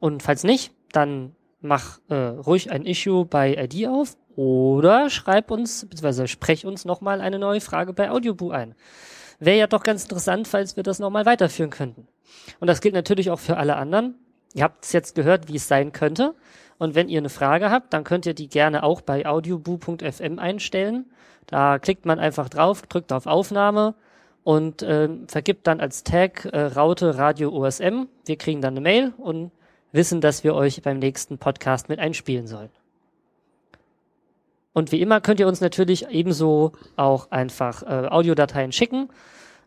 Und 0.00 0.24
falls 0.24 0.42
nicht, 0.42 0.72
dann 0.90 1.36
mach 1.66 2.00
äh, 2.08 2.14
ruhig 2.14 2.70
ein 2.70 2.84
Issue 2.84 3.24
bei 3.24 3.54
ID 3.56 3.88
auf 3.88 4.16
oder 4.36 5.10
schreib 5.10 5.50
uns, 5.50 5.82
beziehungsweise 5.82 6.28
sprech 6.28 6.66
uns 6.66 6.84
nochmal 6.84 7.20
eine 7.20 7.38
neue 7.38 7.60
Frage 7.60 7.92
bei 7.92 8.10
Audioboo 8.10 8.50
ein. 8.50 8.74
Wäre 9.38 9.58
ja 9.58 9.66
doch 9.66 9.82
ganz 9.82 10.04
interessant, 10.04 10.48
falls 10.48 10.76
wir 10.76 10.82
das 10.82 10.98
nochmal 10.98 11.26
weiterführen 11.26 11.70
könnten. 11.70 12.08
Und 12.60 12.68
das 12.68 12.80
gilt 12.80 12.94
natürlich 12.94 13.30
auch 13.30 13.38
für 13.38 13.56
alle 13.56 13.76
anderen. 13.76 14.14
Ihr 14.54 14.64
habt 14.64 14.84
es 14.84 14.92
jetzt 14.92 15.14
gehört, 15.14 15.48
wie 15.48 15.56
es 15.56 15.68
sein 15.68 15.92
könnte. 15.92 16.34
Und 16.78 16.94
wenn 16.94 17.08
ihr 17.08 17.18
eine 17.18 17.28
Frage 17.28 17.70
habt, 17.70 17.92
dann 17.92 18.04
könnt 18.04 18.26
ihr 18.26 18.34
die 18.34 18.48
gerne 18.48 18.82
auch 18.82 19.00
bei 19.00 19.26
audioboo.fm 19.26 20.38
einstellen. 20.38 21.06
Da 21.46 21.78
klickt 21.78 22.06
man 22.06 22.18
einfach 22.18 22.48
drauf, 22.48 22.82
drückt 22.82 23.12
auf 23.12 23.26
Aufnahme 23.26 23.94
und 24.44 24.82
äh, 24.82 25.08
vergibt 25.28 25.66
dann 25.66 25.80
als 25.80 26.04
Tag 26.04 26.44
äh, 26.46 26.60
Raute 26.60 27.16
Radio 27.18 27.50
OSM. 27.50 28.08
Wir 28.24 28.36
kriegen 28.36 28.60
dann 28.60 28.74
eine 28.74 28.80
Mail 28.80 29.12
und 29.18 29.52
wissen, 29.92 30.20
dass 30.20 30.44
wir 30.44 30.54
euch 30.54 30.82
beim 30.82 30.98
nächsten 30.98 31.38
Podcast 31.38 31.88
mit 31.88 31.98
einspielen 31.98 32.46
sollen. 32.46 32.68
Und 34.72 34.92
wie 34.92 35.00
immer 35.00 35.22
könnt 35.22 35.40
ihr 35.40 35.48
uns 35.48 35.62
natürlich 35.62 36.06
ebenso 36.10 36.72
auch 36.96 37.30
einfach 37.30 37.82
äh, 37.82 38.08
Audiodateien 38.08 38.72
schicken. 38.72 39.08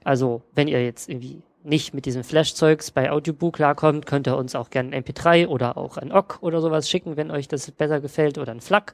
Also 0.03 0.43
wenn 0.53 0.67
ihr 0.67 0.83
jetzt 0.83 1.09
irgendwie 1.09 1.41
nicht 1.63 1.95
mit 1.95 2.05
diesem 2.05 2.23
Flash-Zeugs 2.23 2.91
bei 2.91 3.11
Audiobook 3.11 3.55
klarkommt, 3.55 4.05
könnt 4.05 4.27
ihr 4.27 4.37
uns 4.37 4.53
auch 4.55 4.69
gerne 4.69 4.95
ein 4.95 5.03
MP3 5.03 5.47
oder 5.47 5.77
auch 5.77 5.97
ein 5.97 6.11
OGG 6.11 6.41
oder 6.41 6.61
sowas 6.61 6.87
schicken, 6.89 7.17
wenn 7.17 7.31
euch 7.31 7.47
das 7.47 7.71
besser 7.71 8.01
gefällt 8.01 8.37
oder 8.37 8.51
ein 8.51 8.61
FLAC. 8.61 8.93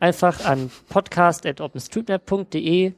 Einfach 0.00 0.42
an 0.44 0.70
podcast.openstreetmap.de 0.88 2.94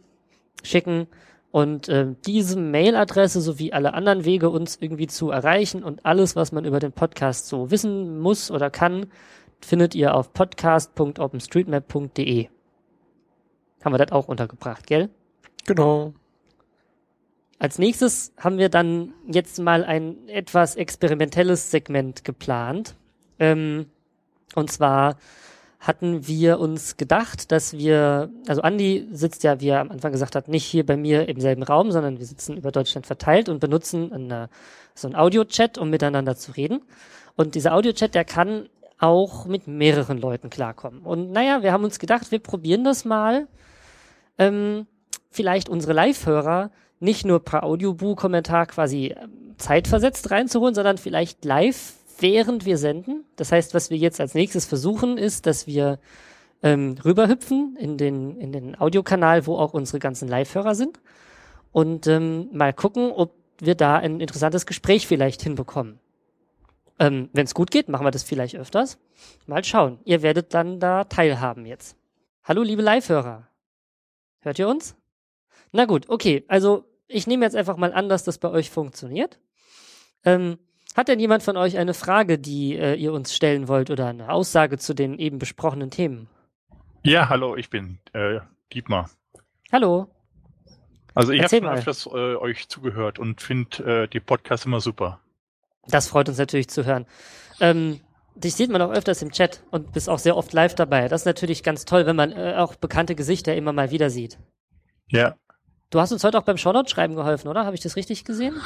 schicken 0.62 1.08
und 1.54 1.88
äh, 1.88 2.14
diese 2.26 2.58
Mailadresse 2.58 3.40
sowie 3.40 3.72
alle 3.72 3.94
anderen 3.94 4.24
Wege, 4.24 4.50
uns 4.50 4.76
irgendwie 4.80 5.06
zu 5.06 5.30
erreichen 5.30 5.84
und 5.84 6.04
alles, 6.04 6.34
was 6.34 6.50
man 6.50 6.64
über 6.64 6.80
den 6.80 6.90
Podcast 6.90 7.46
so 7.46 7.70
wissen 7.70 8.18
muss 8.18 8.50
oder 8.50 8.70
kann, 8.70 9.06
findet 9.60 9.94
ihr 9.94 10.16
auf 10.16 10.32
podcast.openstreetmap.de. 10.32 12.48
Haben 13.84 13.94
wir 13.94 13.98
das 13.98 14.10
auch 14.10 14.26
untergebracht, 14.26 14.88
gell? 14.88 15.10
Genau. 15.64 16.12
Als 17.60 17.78
nächstes 17.78 18.32
haben 18.36 18.58
wir 18.58 18.68
dann 18.68 19.14
jetzt 19.28 19.60
mal 19.60 19.84
ein 19.84 20.26
etwas 20.26 20.74
experimentelles 20.74 21.70
Segment 21.70 22.24
geplant. 22.24 22.96
Ähm, 23.38 23.86
und 24.56 24.72
zwar 24.72 25.18
hatten 25.86 26.26
wir 26.26 26.60
uns 26.60 26.96
gedacht, 26.96 27.52
dass 27.52 27.74
wir, 27.74 28.30
also 28.48 28.62
Andi 28.62 29.06
sitzt 29.12 29.44
ja, 29.44 29.60
wie 29.60 29.68
er 29.68 29.80
am 29.80 29.90
Anfang 29.90 30.12
gesagt 30.12 30.34
hat, 30.34 30.48
nicht 30.48 30.64
hier 30.64 30.86
bei 30.86 30.96
mir 30.96 31.28
im 31.28 31.40
selben 31.40 31.62
Raum, 31.62 31.92
sondern 31.92 32.18
wir 32.18 32.24
sitzen 32.24 32.56
über 32.56 32.72
Deutschland 32.72 33.06
verteilt 33.06 33.50
und 33.50 33.60
benutzen 33.60 34.10
eine, 34.10 34.48
so 34.94 35.08
einen 35.08 35.14
Audio-Chat, 35.14 35.76
um 35.76 35.90
miteinander 35.90 36.36
zu 36.36 36.52
reden. 36.52 36.80
Und 37.36 37.54
dieser 37.54 37.74
Audio-Chat, 37.74 38.14
der 38.14 38.24
kann 38.24 38.70
auch 38.98 39.44
mit 39.44 39.66
mehreren 39.66 40.18
Leuten 40.18 40.48
klarkommen. 40.48 41.02
Und 41.02 41.32
naja, 41.32 41.62
wir 41.62 41.72
haben 41.72 41.84
uns 41.84 41.98
gedacht, 41.98 42.30
wir 42.30 42.38
probieren 42.38 42.84
das 42.84 43.04
mal. 43.04 43.46
Ähm, 44.38 44.86
vielleicht 45.30 45.68
unsere 45.68 45.92
Live-Hörer 45.92 46.70
nicht 46.98 47.26
nur 47.26 47.44
per 47.44 47.62
Audiobu-Kommentar 47.62 48.66
quasi 48.66 49.08
ähm, 49.08 49.54
zeitversetzt 49.58 50.30
reinzuholen, 50.30 50.74
sondern 50.74 50.96
vielleicht 50.96 51.44
live, 51.44 51.92
während 52.20 52.64
wir 52.64 52.78
senden. 52.78 53.24
Das 53.36 53.52
heißt, 53.52 53.74
was 53.74 53.90
wir 53.90 53.96
jetzt 53.96 54.20
als 54.20 54.34
nächstes 54.34 54.66
versuchen, 54.66 55.18
ist, 55.18 55.46
dass 55.46 55.66
wir 55.66 55.98
ähm, 56.62 56.96
rüberhüpfen 57.04 57.76
in 57.76 57.98
den, 57.98 58.36
in 58.40 58.52
den 58.52 58.80
Audiokanal, 58.80 59.46
wo 59.46 59.56
auch 59.56 59.74
unsere 59.74 59.98
ganzen 59.98 60.28
Live-Hörer 60.28 60.74
sind 60.74 61.00
und 61.72 62.06
ähm, 62.06 62.48
mal 62.52 62.72
gucken, 62.72 63.12
ob 63.12 63.34
wir 63.58 63.74
da 63.74 63.96
ein 63.96 64.20
interessantes 64.20 64.66
Gespräch 64.66 65.06
vielleicht 65.06 65.42
hinbekommen. 65.42 65.98
Ähm, 66.98 67.28
Wenn 67.32 67.44
es 67.44 67.54
gut 67.54 67.70
geht, 67.70 67.88
machen 67.88 68.06
wir 68.06 68.10
das 68.10 68.22
vielleicht 68.22 68.56
öfters. 68.56 68.98
Mal 69.46 69.64
schauen. 69.64 69.98
Ihr 70.04 70.22
werdet 70.22 70.54
dann 70.54 70.80
da 70.80 71.04
teilhaben 71.04 71.66
jetzt. 71.66 71.96
Hallo, 72.44 72.62
liebe 72.62 72.82
Live-Hörer. 72.82 73.48
Hört 74.40 74.58
ihr 74.58 74.68
uns? 74.68 74.96
Na 75.72 75.86
gut, 75.86 76.08
okay. 76.08 76.44
Also 76.46 76.84
ich 77.08 77.26
nehme 77.26 77.44
jetzt 77.44 77.56
einfach 77.56 77.76
mal 77.76 77.92
an, 77.92 78.08
dass 78.08 78.24
das 78.24 78.38
bei 78.38 78.50
euch 78.50 78.70
funktioniert. 78.70 79.40
Ähm, 80.24 80.58
hat 80.94 81.08
denn 81.08 81.20
jemand 81.20 81.42
von 81.42 81.56
euch 81.56 81.76
eine 81.76 81.92
Frage, 81.92 82.38
die 82.38 82.76
äh, 82.76 82.94
ihr 82.94 83.12
uns 83.12 83.34
stellen 83.34 83.68
wollt 83.68 83.90
oder 83.90 84.06
eine 84.06 84.30
Aussage 84.30 84.78
zu 84.78 84.94
den 84.94 85.18
eben 85.18 85.38
besprochenen 85.38 85.90
Themen? 85.90 86.28
Ja, 87.02 87.28
hallo, 87.28 87.56
ich 87.56 87.68
bin 87.68 87.98
äh, 88.12 88.40
Dietmar. 88.72 89.10
Hallo. 89.72 90.08
Also 91.14 91.32
ich 91.32 91.42
habe 91.42 91.56
schon 91.56 91.66
öfters 91.66 92.06
äh, 92.06 92.36
euch 92.36 92.68
zugehört 92.68 93.18
und 93.18 93.40
finde 93.40 94.04
äh, 94.04 94.08
die 94.08 94.20
Podcasts 94.20 94.66
immer 94.66 94.80
super. 94.80 95.20
Das 95.88 96.08
freut 96.08 96.28
uns 96.28 96.38
natürlich 96.38 96.68
zu 96.68 96.84
hören. 96.84 97.06
Ähm, 97.60 98.00
dich 98.34 98.54
sieht 98.54 98.70
man 98.70 98.80
auch 98.82 98.90
öfters 98.90 99.22
im 99.22 99.30
Chat 99.30 99.62
und 99.70 99.92
bist 99.92 100.08
auch 100.08 100.18
sehr 100.18 100.36
oft 100.36 100.52
live 100.52 100.74
dabei. 100.74 101.08
Das 101.08 101.22
ist 101.22 101.26
natürlich 101.26 101.62
ganz 101.62 101.84
toll, 101.84 102.06
wenn 102.06 102.16
man 102.16 102.32
äh, 102.32 102.54
auch 102.56 102.74
bekannte 102.74 103.14
Gesichter 103.14 103.54
immer 103.54 103.72
mal 103.72 103.90
wieder 103.90 104.10
sieht. 104.10 104.38
Ja. 105.08 105.36
Du 105.90 106.00
hast 106.00 106.10
uns 106.10 106.24
heute 106.24 106.38
auch 106.38 106.42
beim 106.42 106.56
Shoutout-Schreiben 106.56 107.14
geholfen, 107.14 107.48
oder? 107.48 107.64
Habe 107.64 107.76
ich 107.76 107.82
das 107.82 107.96
richtig 107.96 108.24
gesehen? 108.24 108.60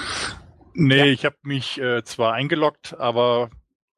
Nee, 0.81 0.97
Ja. 0.99 1.05
ich 1.07 1.25
habe 1.25 1.37
mich 1.43 1.79
äh, 1.81 2.05
zwar 2.05 2.35
eingeloggt, 2.35 2.95
aber 2.99 3.51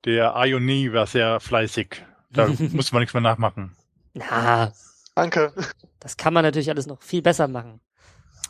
der 0.05 0.35
Ioni 0.37 0.93
war 0.93 1.07
sehr 1.07 1.39
fleißig. 1.41 2.03
Da 2.31 2.47
muss 2.73 2.93
man 2.93 3.01
nichts 3.01 3.13
mehr 3.15 3.21
nachmachen. 3.23 3.77
Na, 4.15 4.73
Danke. 5.15 5.53
das 6.01 6.17
kann 6.17 6.33
man 6.33 6.43
natürlich 6.43 6.71
alles 6.71 6.87
noch 6.87 7.03
viel 7.03 7.21
besser 7.23 7.49
machen. 7.49 7.81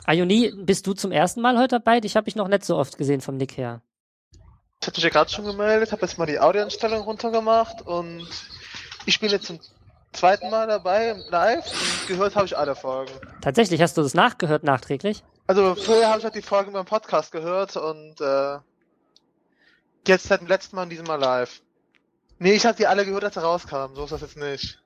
Ioni, 0.07 0.51
bist 0.55 0.87
du 0.87 0.93
zum 0.93 1.11
ersten 1.11 1.41
Mal 1.41 1.57
heute 1.57 1.75
dabei? 1.79 1.99
Dich 1.99 2.15
habe 2.15 2.29
ich 2.29 2.35
noch 2.35 2.47
nicht 2.47 2.63
so 2.65 2.77
oft 2.77 2.97
gesehen 2.97 3.21
vom 3.21 3.37
Nick 3.37 3.57
her. 3.57 3.81
Ich 4.81 4.87
habe 4.87 4.95
mich 4.97 5.03
ja 5.03 5.09
gerade 5.09 5.29
schon 5.29 5.45
gemeldet, 5.45 5.91
habe 5.91 6.01
jetzt 6.03 6.17
mal 6.17 6.25
die 6.25 6.39
Audioeinstellung 6.39 7.01
runtergemacht 7.01 7.81
und 7.83 8.27
ich 9.05 9.19
bin 9.19 9.29
jetzt 9.29 9.45
zum 9.45 9.59
zweiten 10.13 10.49
Mal 10.49 10.67
dabei 10.67 11.15
live 11.29 11.65
und 11.65 12.07
gehört 12.07 12.35
habe 12.35 12.45
ich 12.45 12.57
alle 12.57 12.75
Folgen. 12.75 13.11
Tatsächlich, 13.41 13.81
hast 13.81 13.97
du 13.97 14.01
das 14.01 14.13
nachgehört 14.13 14.63
nachträglich? 14.63 15.23
Also 15.47 15.75
vorher 15.75 16.09
habe 16.09 16.19
ich 16.19 16.23
halt 16.23 16.35
die 16.35 16.41
Folgen 16.41 16.73
beim 16.73 16.85
Podcast 16.85 17.31
gehört 17.31 17.75
und 17.75 18.21
äh, 18.21 18.57
jetzt 20.07 20.27
seit 20.27 20.41
dem 20.41 20.47
letzten 20.47 20.75
Mal 20.75 20.83
und 20.83 20.89
diesem 20.89 21.05
Mal 21.05 21.19
live. 21.19 21.61
Nee, 22.39 22.53
ich 22.53 22.65
habe 22.65 22.75
die 22.75 22.87
alle 22.87 23.05
gehört, 23.05 23.23
als 23.23 23.35
sie 23.35 23.41
rauskamen. 23.41 23.95
So 23.95 24.03
ist 24.03 24.11
das 24.11 24.21
jetzt 24.21 24.37
nicht. 24.37 24.81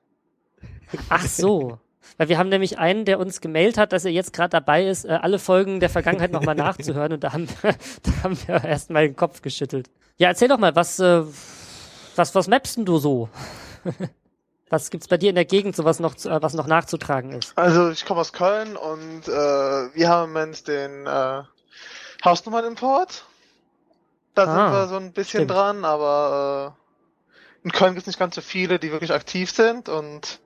Ach 1.08 1.24
so. 1.26 1.78
Weil 2.18 2.28
wir 2.28 2.38
haben 2.38 2.48
nämlich 2.48 2.78
einen, 2.78 3.04
der 3.04 3.18
uns 3.18 3.40
gemailt 3.40 3.78
hat, 3.78 3.92
dass 3.92 4.04
er 4.04 4.12
jetzt 4.12 4.32
gerade 4.32 4.50
dabei 4.50 4.86
ist, 4.86 5.04
äh, 5.04 5.18
alle 5.20 5.38
Folgen 5.38 5.80
der 5.80 5.90
Vergangenheit 5.90 6.32
nochmal 6.32 6.54
nachzuhören 6.56 7.12
und 7.12 7.24
da 7.24 7.32
haben, 7.32 7.48
wir, 7.48 7.74
da 8.02 8.22
haben 8.22 8.38
wir 8.46 8.64
erstmal 8.64 9.08
den 9.08 9.16
Kopf 9.16 9.42
geschüttelt. 9.42 9.90
Ja, 10.18 10.28
erzähl 10.28 10.48
doch 10.48 10.58
mal, 10.58 10.74
was, 10.76 10.98
äh, 10.98 11.22
was, 12.14 12.34
was 12.34 12.48
mappst 12.48 12.78
denn 12.78 12.84
du 12.84 12.98
so? 12.98 13.28
was 14.68 14.90
gibt's 14.90 15.08
bei 15.08 15.16
dir 15.16 15.28
in 15.30 15.34
der 15.36 15.44
Gegend, 15.44 15.76
so 15.76 15.84
was 15.84 16.00
noch, 16.00 16.14
äh, 16.24 16.42
was 16.42 16.54
noch 16.54 16.66
nachzutragen 16.66 17.32
ist? 17.32 17.56
Also 17.56 17.90
ich 17.90 18.04
komme 18.04 18.20
aus 18.20 18.32
Köln 18.32 18.76
und 18.76 19.28
äh, 19.28 19.30
wir 19.30 20.08
haben 20.08 20.24
im 20.28 20.32
Moment 20.32 20.66
den 20.68 21.06
äh, 21.06 21.42
Hausnummern-Import. 22.24 23.24
Da 24.34 24.42
Ah, 24.44 24.46
sind 24.46 24.72
wir 24.78 24.88
so 24.88 24.96
ein 24.96 25.12
bisschen 25.12 25.28
stimmt. 25.44 25.50
dran, 25.52 25.84
aber 25.84 26.74
äh, 27.62 27.64
in 27.64 27.72
Köln 27.72 27.94
gibt 27.94 28.02
es 28.02 28.06
nicht 28.06 28.18
ganz 28.18 28.34
so 28.34 28.40
viele, 28.40 28.78
die 28.78 28.92
wirklich 28.92 29.12
aktiv 29.12 29.50
sind 29.50 29.88
und 29.88 30.40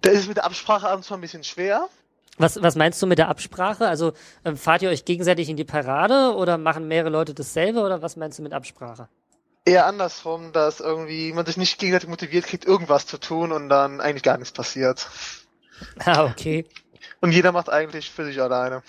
da 0.00 0.10
ist 0.10 0.20
es 0.20 0.28
mit 0.28 0.36
der 0.36 0.44
Absprache 0.44 0.88
abends 0.88 1.10
mal 1.10 1.16
ein 1.16 1.20
bisschen 1.22 1.42
schwer. 1.44 1.88
Was, 2.36 2.62
was 2.62 2.76
meinst 2.76 3.02
du 3.02 3.06
mit 3.08 3.18
der 3.18 3.28
Absprache? 3.28 3.88
Also 3.88 4.12
ähm, 4.44 4.56
fahrt 4.56 4.82
ihr 4.82 4.90
euch 4.90 5.04
gegenseitig 5.04 5.48
in 5.48 5.56
die 5.56 5.64
Parade 5.64 6.36
oder 6.36 6.56
machen 6.56 6.86
mehrere 6.86 7.10
Leute 7.10 7.34
dasselbe 7.34 7.80
oder 7.80 8.00
was 8.00 8.14
meinst 8.16 8.38
du 8.38 8.44
mit 8.44 8.52
Absprache? 8.52 9.08
Eher 9.68 9.84
andersrum, 9.84 10.52
dass 10.52 10.80
irgendwie 10.80 11.30
man 11.34 11.44
sich 11.44 11.58
nicht 11.58 11.78
gegenseitig 11.78 12.08
motiviert 12.08 12.46
kriegt, 12.46 12.64
irgendwas 12.64 13.06
zu 13.06 13.18
tun 13.18 13.52
und 13.52 13.68
dann 13.68 14.00
eigentlich 14.00 14.22
gar 14.22 14.38
nichts 14.38 14.52
passiert. 14.52 15.08
Ah, 16.04 16.24
okay. 16.24 16.64
Und 17.20 17.30
jeder 17.30 17.52
macht 17.52 17.68
eigentlich 17.68 18.10
für 18.10 18.24
sich 18.24 18.42
alleine. 18.42 18.82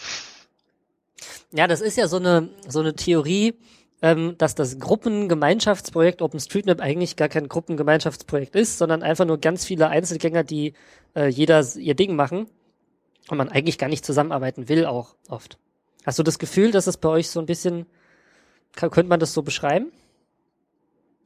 Ja, 1.51 1.67
das 1.67 1.81
ist 1.81 1.97
ja 1.97 2.07
so 2.07 2.17
eine, 2.17 2.49
so 2.67 2.79
eine 2.79 2.95
Theorie, 2.95 3.53
ähm, 4.01 4.35
dass 4.39 4.55
das 4.55 4.79
Gruppengemeinschaftsprojekt 4.79 6.23
OpenStreetMap 6.23 6.79
eigentlich 6.79 7.15
gar 7.15 7.29
kein 7.29 7.47
Gruppengemeinschaftsprojekt 7.47 8.55
ist, 8.55 8.79
sondern 8.79 9.03
einfach 9.03 9.25
nur 9.25 9.37
ganz 9.37 9.65
viele 9.65 9.89
Einzelgänger, 9.89 10.43
die 10.43 10.73
äh, 11.15 11.27
jeder 11.27 11.63
ihr 11.75 11.93
Ding 11.93 12.15
machen 12.15 12.47
und 13.29 13.37
man 13.37 13.49
eigentlich 13.49 13.77
gar 13.77 13.89
nicht 13.89 14.05
zusammenarbeiten 14.05 14.69
will 14.69 14.87
auch 14.87 15.13
oft. 15.27 15.59
Hast 16.05 16.17
du 16.17 16.23
das 16.23 16.39
Gefühl, 16.39 16.71
dass 16.71 16.87
es 16.87 16.97
bei 16.97 17.09
euch 17.09 17.29
so 17.29 17.39
ein 17.39 17.45
bisschen, 17.45 17.85
kann, 18.75 18.89
könnte 18.89 19.09
man 19.09 19.19
das 19.19 19.33
so 19.33 19.43
beschreiben? 19.43 19.91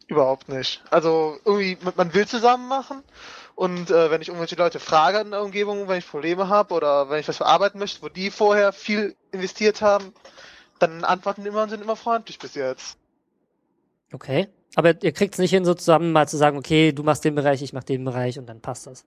Überhaupt 0.07 0.49
nicht. 0.49 0.84
Also 0.89 1.38
irgendwie, 1.45 1.77
man- 1.95 2.13
will 2.13 2.27
zusammen 2.27 2.67
machen 2.67 3.03
und 3.55 3.89
äh, 3.89 4.11
wenn 4.11 4.21
ich 4.21 4.27
irgendwelche 4.27 4.55
Leute 4.55 4.80
frage 4.80 5.19
in 5.19 5.31
der 5.31 5.41
Umgebung, 5.41 5.88
wenn 5.88 5.99
ich 5.99 6.07
Probleme 6.07 6.49
habe 6.49 6.73
oder 6.73 7.09
wenn 7.09 7.19
ich 7.19 7.27
was 7.27 7.38
verarbeiten 7.38 7.80
möchte, 7.80 8.01
wo 8.01 8.09
die 8.09 8.31
vorher 8.31 8.73
viel 8.73 9.15
investiert 9.31 9.81
haben, 9.81 10.13
dann 10.80 11.03
antworten 11.03 11.45
immer 11.45 11.63
und 11.63 11.69
sind 11.69 11.81
immer 11.81 11.95
freundlich 11.95 12.39
bis 12.39 12.55
jetzt. 12.55 12.97
Okay. 14.11 14.49
Aber 14.75 15.01
ihr 15.03 15.11
kriegt 15.11 15.35
es 15.35 15.39
nicht 15.39 15.51
hin, 15.51 15.65
so 15.65 15.75
zusammen 15.75 16.11
mal 16.11 16.27
zu 16.27 16.38
sagen, 16.38 16.57
okay, 16.57 16.91
du 16.91 17.03
machst 17.03 17.23
den 17.23 17.35
Bereich, 17.35 17.61
ich 17.61 17.73
mach 17.73 17.84
den 17.84 18.03
Bereich 18.03 18.39
und 18.39 18.47
dann 18.47 18.59
passt 18.59 18.88
das. 18.88 19.05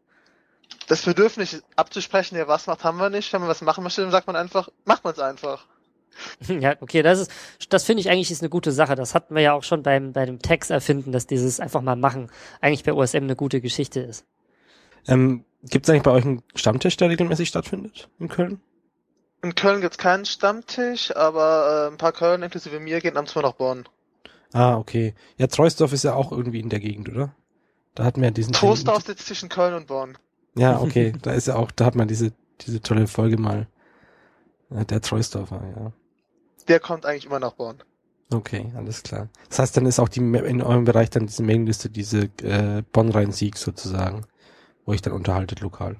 Das 0.87 1.03
Bedürfnis 1.03 1.63
abzusprechen, 1.75 2.37
wer 2.37 2.49
was 2.49 2.67
macht, 2.67 2.85
haben 2.85 2.99
wir 2.99 3.11
nicht. 3.11 3.33
Wenn 3.33 3.41
man 3.41 3.51
was 3.51 3.63
machen 3.63 3.83
möchte, 3.83 4.03
dann 4.03 4.11
sagt 4.11 4.27
man 4.29 4.37
einfach, 4.37 4.69
macht 4.85 5.05
man 5.05 5.13
es 5.13 5.19
einfach. 5.19 5.67
Ja, 6.49 6.77
okay, 6.81 7.03
das 7.03 7.21
ist, 7.21 7.33
das 7.69 7.85
finde 7.85 8.01
ich 8.01 8.11
eigentlich 8.11 8.31
ist 8.31 8.43
eine 8.43 8.51
gute 8.51 8.73
Sache. 8.73 8.95
Das 8.95 9.15
hatten 9.15 9.35
wir 9.35 9.43
ja 9.43 9.53
auch 9.53 9.63
schon 9.63 9.83
beim, 9.83 10.13
bei 10.13 10.25
dem 10.25 10.41
Text 10.41 10.71
erfinden, 10.71 11.13
dass 11.13 11.27
dieses 11.27 11.61
einfach 11.61 11.83
mal 11.83 11.97
machen 11.97 12.31
eigentlich 12.61 12.85
bei 12.85 12.93
OSM 12.93 13.19
eine 13.19 13.37
gute 13.37 13.61
Geschichte 13.61 14.01
ist. 14.01 14.25
Ähm, 15.09 15.45
Gibt 15.63 15.87
es 15.87 15.91
eigentlich 15.91 16.03
bei 16.03 16.13
euch 16.13 16.25
einen 16.25 16.43
Stammtisch, 16.55 16.97
der 16.97 17.11
regelmäßig 17.11 17.49
stattfindet 17.49 18.09
in 18.19 18.29
Köln? 18.29 18.61
In 19.43 19.55
Köln 19.55 19.81
gibt's 19.81 19.99
keinen 19.99 20.25
Stammtisch, 20.25 21.15
aber 21.15 21.87
äh, 21.87 21.93
ein 21.93 21.99
paar 21.99 22.13
Köln 22.13 22.43
inklusive 22.43 22.81
mir 22.81 23.01
gehen 23.01 23.17
abends 23.17 23.35
mal 23.35 23.43
nach 23.43 23.53
Bonn. 23.53 23.85
Ah, 24.53 24.77
okay. 24.77 25.15
Ja, 25.37 25.47
Treusdorf 25.47 25.93
ist 25.93 26.05
ja 26.05 26.15
auch 26.15 26.33
irgendwie 26.33 26.61
in 26.61 26.69
der 26.69 26.81
Gegend, 26.81 27.09
oder? 27.09 27.35
Da 27.95 28.05
hatten 28.05 28.21
wir 28.21 28.29
ja 28.29 28.33
diesen. 28.33 28.53
Trostorf 28.53 29.05
sitzt 29.05 29.27
zwischen 29.27 29.49
Köln 29.49 29.75
und 29.75 29.87
Bonn. 29.89 30.17
Ja, 30.57 30.81
okay. 30.81 31.13
Da 31.23 31.33
ist 31.33 31.49
ja 31.49 31.57
auch, 31.57 31.71
da 31.71 31.85
hat 31.85 31.95
man 31.95 32.09
diese, 32.09 32.33
diese 32.61 32.81
tolle 32.81 33.07
Folge 33.07 33.39
mal. 33.39 33.67
Der 34.69 35.01
Treusdorfer, 35.01 35.63
ja. 35.77 35.93
Der 36.69 36.81
kommt 36.81 37.07
eigentlich 37.07 37.27
immer 37.27 37.39
nach 37.39 37.53
Bonn. 37.53 37.83
Okay, 38.33 38.73
alles 38.77 39.03
klar. 39.03 39.29
Das 39.49 39.61
heißt, 39.61 39.77
dann 39.77 39.87
ist 39.87 40.01
auch 40.01 40.09
die 40.09 40.21
in 40.21 40.63
eurem 40.63 40.85
Bereich 40.85 41.11
dann 41.11 41.27
diese 41.27 41.43
Mailingliste, 41.43 41.91
diese 41.91 42.25
äh, 42.43 42.83
Bonn-Rhein-Sieg 42.93 43.57
sozusagen, 43.57 44.27
wo 44.85 44.93
ich 44.93 45.03
dann 45.03 45.13
unterhaltet 45.13 45.61
lokal. 45.61 45.97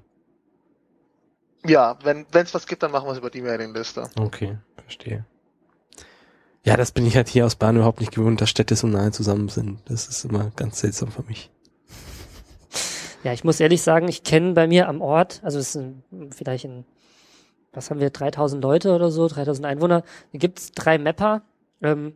Ja, 1.65 1.99
wenn 2.03 2.27
es 2.33 2.55
was 2.55 2.67
gibt, 2.67 2.83
dann 2.83 2.91
machen 2.91 3.07
wir 3.07 3.13
es 3.13 3.19
über 3.19 3.31
die 3.31 3.43
Mailingliste. 3.43 4.09
Okay, 4.19 4.59
verstehe. 4.77 5.25
Ja, 6.65 6.77
das 6.77 6.91
bin 6.91 7.07
ich 7.07 7.15
halt 7.15 7.29
hier 7.29 7.47
aus 7.47 7.55
Bahn 7.55 7.77
überhaupt 7.77 8.01
nicht 8.01 8.13
gewohnt, 8.13 8.41
dass 8.41 8.51
Städte 8.51 8.75
so 8.75 8.89
nahe 8.89 9.13
zusammen 9.13 9.49
sind. 9.49 9.79
Das 9.89 10.09
ist 10.09 10.25
immer 10.25 10.51
ganz 10.57 10.81
seltsam 10.81 11.13
für 11.13 11.23
mich. 11.23 11.51
Ja, 13.23 13.33
ich 13.33 13.45
muss 13.45 13.61
ehrlich 13.61 13.83
sagen, 13.83 14.09
ich 14.09 14.25
kenne 14.25 14.53
bei 14.53 14.67
mir 14.67 14.89
am 14.89 15.01
Ort, 15.01 15.41
also 15.43 15.59
es 15.59 15.73
sind 15.73 16.03
vielleicht 16.31 16.65
in, 16.65 16.85
was 17.77 17.91
haben 17.91 18.01
wir, 18.01 18.11
3000 18.11 18.63
Leute 18.63 18.95
oder 18.95 19.11
so, 19.11 19.29
3000 19.29 19.67
Einwohner, 19.67 20.03
da 20.33 20.39
gibt's 20.39 20.73
drei 20.73 20.99
Mapper, 20.99 21.43
ähm, 21.83 22.15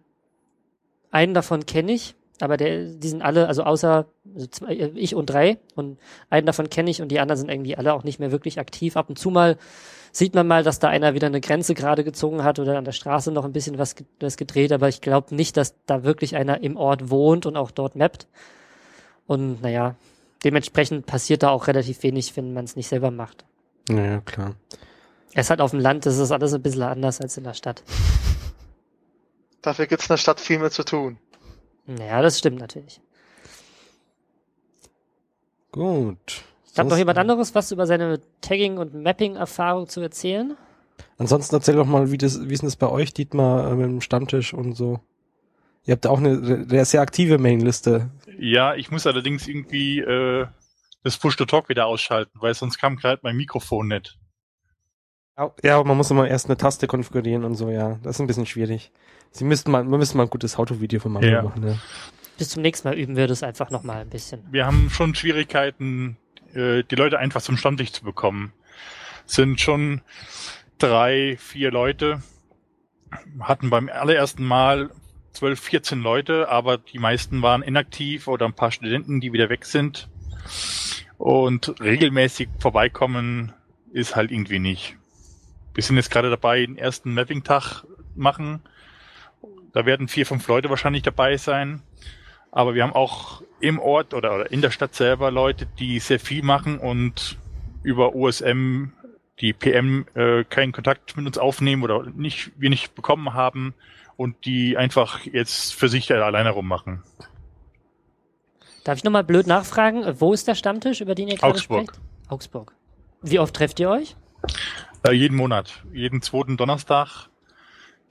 einen 1.11 1.35
davon 1.35 1.67
kenne 1.67 1.93
ich, 1.93 2.15
aber 2.41 2.57
der, 2.57 2.85
die 2.87 3.09
sind 3.09 3.23
alle, 3.23 3.47
also 3.49 3.65
außer 3.65 4.07
also 4.35 4.47
zwei, 4.47 4.75
äh, 4.75 4.91
ich 4.95 5.15
und 5.15 5.27
drei 5.27 5.59
und 5.75 5.99
einen 6.31 6.47
davon 6.47 6.71
kenne 6.71 6.91
ich 6.91 7.03
und 7.03 7.09
die 7.09 7.21
anderen 7.21 7.39
sind 7.39 7.51
irgendwie 7.51 7.77
alle 7.77 7.93
auch 7.93 8.05
nicht 8.05 8.19
mehr 8.19 8.33
wirklich 8.33 8.59
aktiv. 8.59 8.97
Ab 8.97 9.11
und 9.11 9.19
zu 9.19 9.31
mal 9.31 9.59
sieht 10.13 10.35
man 10.35 10.47
mal, 10.47 10.63
dass 10.63 10.79
da 10.79 10.89
einer 10.89 11.15
wieder 11.15 11.27
eine 11.27 11.41
Grenze 11.41 11.75
gerade 11.75 12.03
gezogen 12.03 12.43
hat 12.43 12.59
oder 12.59 12.79
an 12.79 12.85
der 12.85 12.93
Straße 12.93 13.31
noch 13.31 13.45
ein 13.45 13.53
bisschen 13.53 13.79
was, 13.79 13.95
was 14.19 14.37
gedreht, 14.37 14.73
aber 14.73 14.89
ich 14.89 15.01
glaube 15.01 15.35
nicht, 15.35 15.57
dass 15.57 15.75
da 15.87 16.03
wirklich 16.03 16.37
einer 16.37 16.63
im 16.63 16.77
Ort 16.77 17.11
wohnt 17.11 17.47
und 17.47 17.57
auch 17.57 17.71
dort 17.71 17.97
mappt. 17.97 18.27
Und 19.27 19.63
naja, 19.63 19.95
dementsprechend 20.43 21.07
passiert 21.07 21.43
da 21.43 21.51
auch 21.51 21.67
relativ 21.67 22.03
wenig, 22.03 22.37
wenn 22.37 22.53
man 22.53 22.65
es 22.65 22.75
nicht 22.75 22.89
selber 22.89 23.11
macht. 23.11 23.45
Naja, 23.89 24.21
klar. 24.21 24.55
Es 25.35 25.47
ist 25.47 25.51
halt 25.51 25.61
auf 25.61 25.71
dem 25.71 25.81
Land, 25.81 26.07
das 26.07 26.19
ist 26.19 26.33
alles 26.33 26.53
ein 26.55 26.63
bisschen 26.63 26.83
anders 26.83 27.21
als 27.21 27.37
in 27.37 27.45
der 27.45 27.55
Stadt. 27.55 27.83
Dafür 29.63 29.87
gibt's 29.87 30.07
in 30.07 30.13
der 30.15 30.17
Stadt 30.19 30.41
viel 30.41 30.59
mehr 30.59 30.71
zu 30.71 30.85
tun. 30.85 31.19
Naja, 31.87 32.23
das 32.23 32.39
stimmt 32.39 32.59
natürlich. 32.59 33.01
Gut. 35.73 36.43
Hat 36.77 36.87
noch 36.87 36.97
jemand 36.97 37.19
anderes 37.19 37.55
was 37.55 37.73
über 37.73 37.87
seine 37.87 38.21
Tagging- 38.41 38.79
und 38.79 38.95
Mapping-Erfahrung 38.95 39.89
zu 39.89 40.01
erzählen? 40.01 40.57
Ansonsten 41.19 41.55
erzähl 41.57 41.75
doch 41.77 41.87
mal, 41.87 42.11
wie 42.11 42.19
das, 42.19 42.49
wie 42.49 42.53
ist 42.55 42.63
denn 42.63 42.69
das 42.69 42.77
bei 42.77 42.89
euch, 42.89 43.13
Dietmar, 43.13 43.71
äh, 43.71 43.75
mit 43.75 43.87
dem 43.87 44.01
Stammtisch 44.01 44.55
und 44.55 44.75
so? 44.75 45.01
Ihr 45.85 45.93
habt 45.93 46.07
auch 46.07 46.19
eine 46.19 46.69
re- 46.71 46.85
sehr 46.85 47.01
aktive 47.01 47.39
Mainliste. 47.39 48.11
Ja, 48.39 48.75
ich 48.75 48.91
muss 48.91 49.07
allerdings 49.07 49.47
irgendwie 49.49 49.99
äh, 50.01 50.47
das 51.03 51.17
Push-to-Talk 51.19 51.69
wieder 51.69 51.87
ausschalten, 51.87 52.33
weil 52.41 52.55
sonst 52.55 52.79
kam 52.79 52.97
gerade 52.97 53.21
mein 53.23 53.37
Mikrofon 53.37 53.89
nicht. 53.89 54.19
Ja, 55.63 55.77
aber 55.77 55.85
man 55.85 55.97
muss 55.97 56.11
immer 56.11 56.29
erst 56.29 56.47
eine 56.47 56.57
Taste 56.57 56.87
konfigurieren 56.87 57.45
und 57.45 57.55
so, 57.55 57.71
ja. 57.71 57.99
Das 58.03 58.17
ist 58.17 58.21
ein 58.21 58.27
bisschen 58.27 58.47
schwierig. 58.47 58.93
Sie 59.31 59.45
müssten 59.45 59.71
mal, 59.71 59.85
wir 59.89 59.99
müssen 59.99 60.17
mal 60.17 60.25
ein 60.25 60.31
gutes 60.31 60.59
Autovideo 60.59 61.01
von 61.01 61.13
Mario 61.13 61.31
Ja. 61.31 61.43
machen, 61.43 61.67
ja. 61.67 61.79
Bis 62.37 62.51
zum 62.51 62.63
nächsten 62.63 62.89
Mal 62.89 62.99
üben 62.99 63.17
wir 63.17 63.27
das 63.27 63.43
einfach 63.43 63.71
nochmal 63.71 64.01
ein 64.01 64.09
bisschen. 64.09 64.43
Wir 64.51 64.67
haben 64.67 64.91
schon 64.91 65.15
Schwierigkeiten, 65.15 66.17
äh, 66.55 66.83
die 66.85 66.95
Leute 66.95 67.19
einfach 67.19 67.43
zum 67.43 67.57
Stammtisch 67.57 67.93
zu 67.93 68.03
bekommen. 68.05 68.53
Sind 69.27 69.61
schon 69.61 70.01
drei, 70.79 71.37
vier 71.39 71.71
Leute. 71.71 72.23
Hatten 73.41 73.71
beim 73.71 73.89
allerersten 73.89 74.45
Mal 74.45 74.91
12, 75.33 75.61
14 75.61 76.01
Leute, 76.01 76.49
aber 76.49 76.79
die 76.79 76.99
meisten 76.99 77.43
waren 77.43 77.63
inaktiv 77.63 78.27
oder 78.27 78.47
ein 78.47 78.55
paar 78.55 78.73
Studenten, 78.73 79.21
die 79.21 79.33
wieder 79.33 79.49
weg 79.49 79.65
sind. 79.65 80.09
Und 81.19 81.81
regelmäßig 81.81 82.49
vorbeikommen 82.59 83.53
ist 83.93 84.17
halt 84.17 84.31
irgendwie 84.31 84.59
nicht. 84.59 84.97
Wir 85.75 85.83
sind 85.83 85.97
jetzt 85.97 86.11
gerade 86.11 86.31
dabei, 86.31 86.65
den 86.65 86.79
ersten 86.79 87.15
Mapping-Tag 87.15 87.85
machen. 88.15 88.63
Da 89.73 89.87
werden 89.87 90.09
vier, 90.09 90.27
fünf 90.27 90.47
Leute 90.49 90.69
wahrscheinlich 90.69 91.03
dabei 91.03 91.37
sein. 91.37 91.83
Aber 92.53 92.75
wir 92.75 92.83
haben 92.83 92.93
auch 92.93 93.43
im 93.61 93.79
Ort 93.79 94.15
oder, 94.15 94.35
oder 94.35 94.51
in 94.51 94.61
der 94.61 94.71
Stadt 94.71 94.95
selber 94.95 95.31
Leute, 95.31 95.67
die 95.67 96.01
sehr 96.01 96.19
viel 96.19 96.43
machen 96.43 96.79
und 96.79 97.39
über 97.83 98.15
OSM 98.15 98.93
die 99.41 99.53
PM 99.53 100.07
äh, 100.15 100.45
keinen 100.45 100.73
Kontakt 100.73 101.17
mit 101.17 101.27
uns 101.27 101.39
aufnehmen 101.39 101.83
oder 101.83 102.05
nicht, 102.05 102.53
wir 102.59 102.69
nicht 102.69 102.95
bekommen 102.95 103.33
haben 103.33 103.75
und 104.17 104.45
die 104.45 104.77
einfach 104.77 105.25
jetzt 105.25 105.75
für 105.75 105.89
sich 105.89 106.07
da 106.07 106.17
alleine 106.17 106.51
rummachen. 106.51 107.03
Darf 108.85 108.99
ich 108.99 109.05
nochmal 109.05 109.25
blöd 109.25 109.47
nachfragen, 109.47 110.05
wo 110.21 110.33
ist 110.33 110.47
der 110.49 110.55
Stammtisch, 110.55 111.01
über 111.01 111.15
den 111.15 111.29
ihr 111.29 111.37
gerade 111.37 111.55
Augsburg. 111.55 111.91
sprecht? 111.91 112.01
Augsburg. 112.29 112.75
Wie 113.23 113.39
oft 113.39 113.55
trefft 113.55 113.81
ihr 113.81 113.91
euch? 113.91 114.17
Äh, 115.07 115.13
jeden 115.13 115.37
Monat, 115.37 115.83
jeden 115.93 116.23
zweiten 116.23 116.57
Donnerstag. 116.57 117.29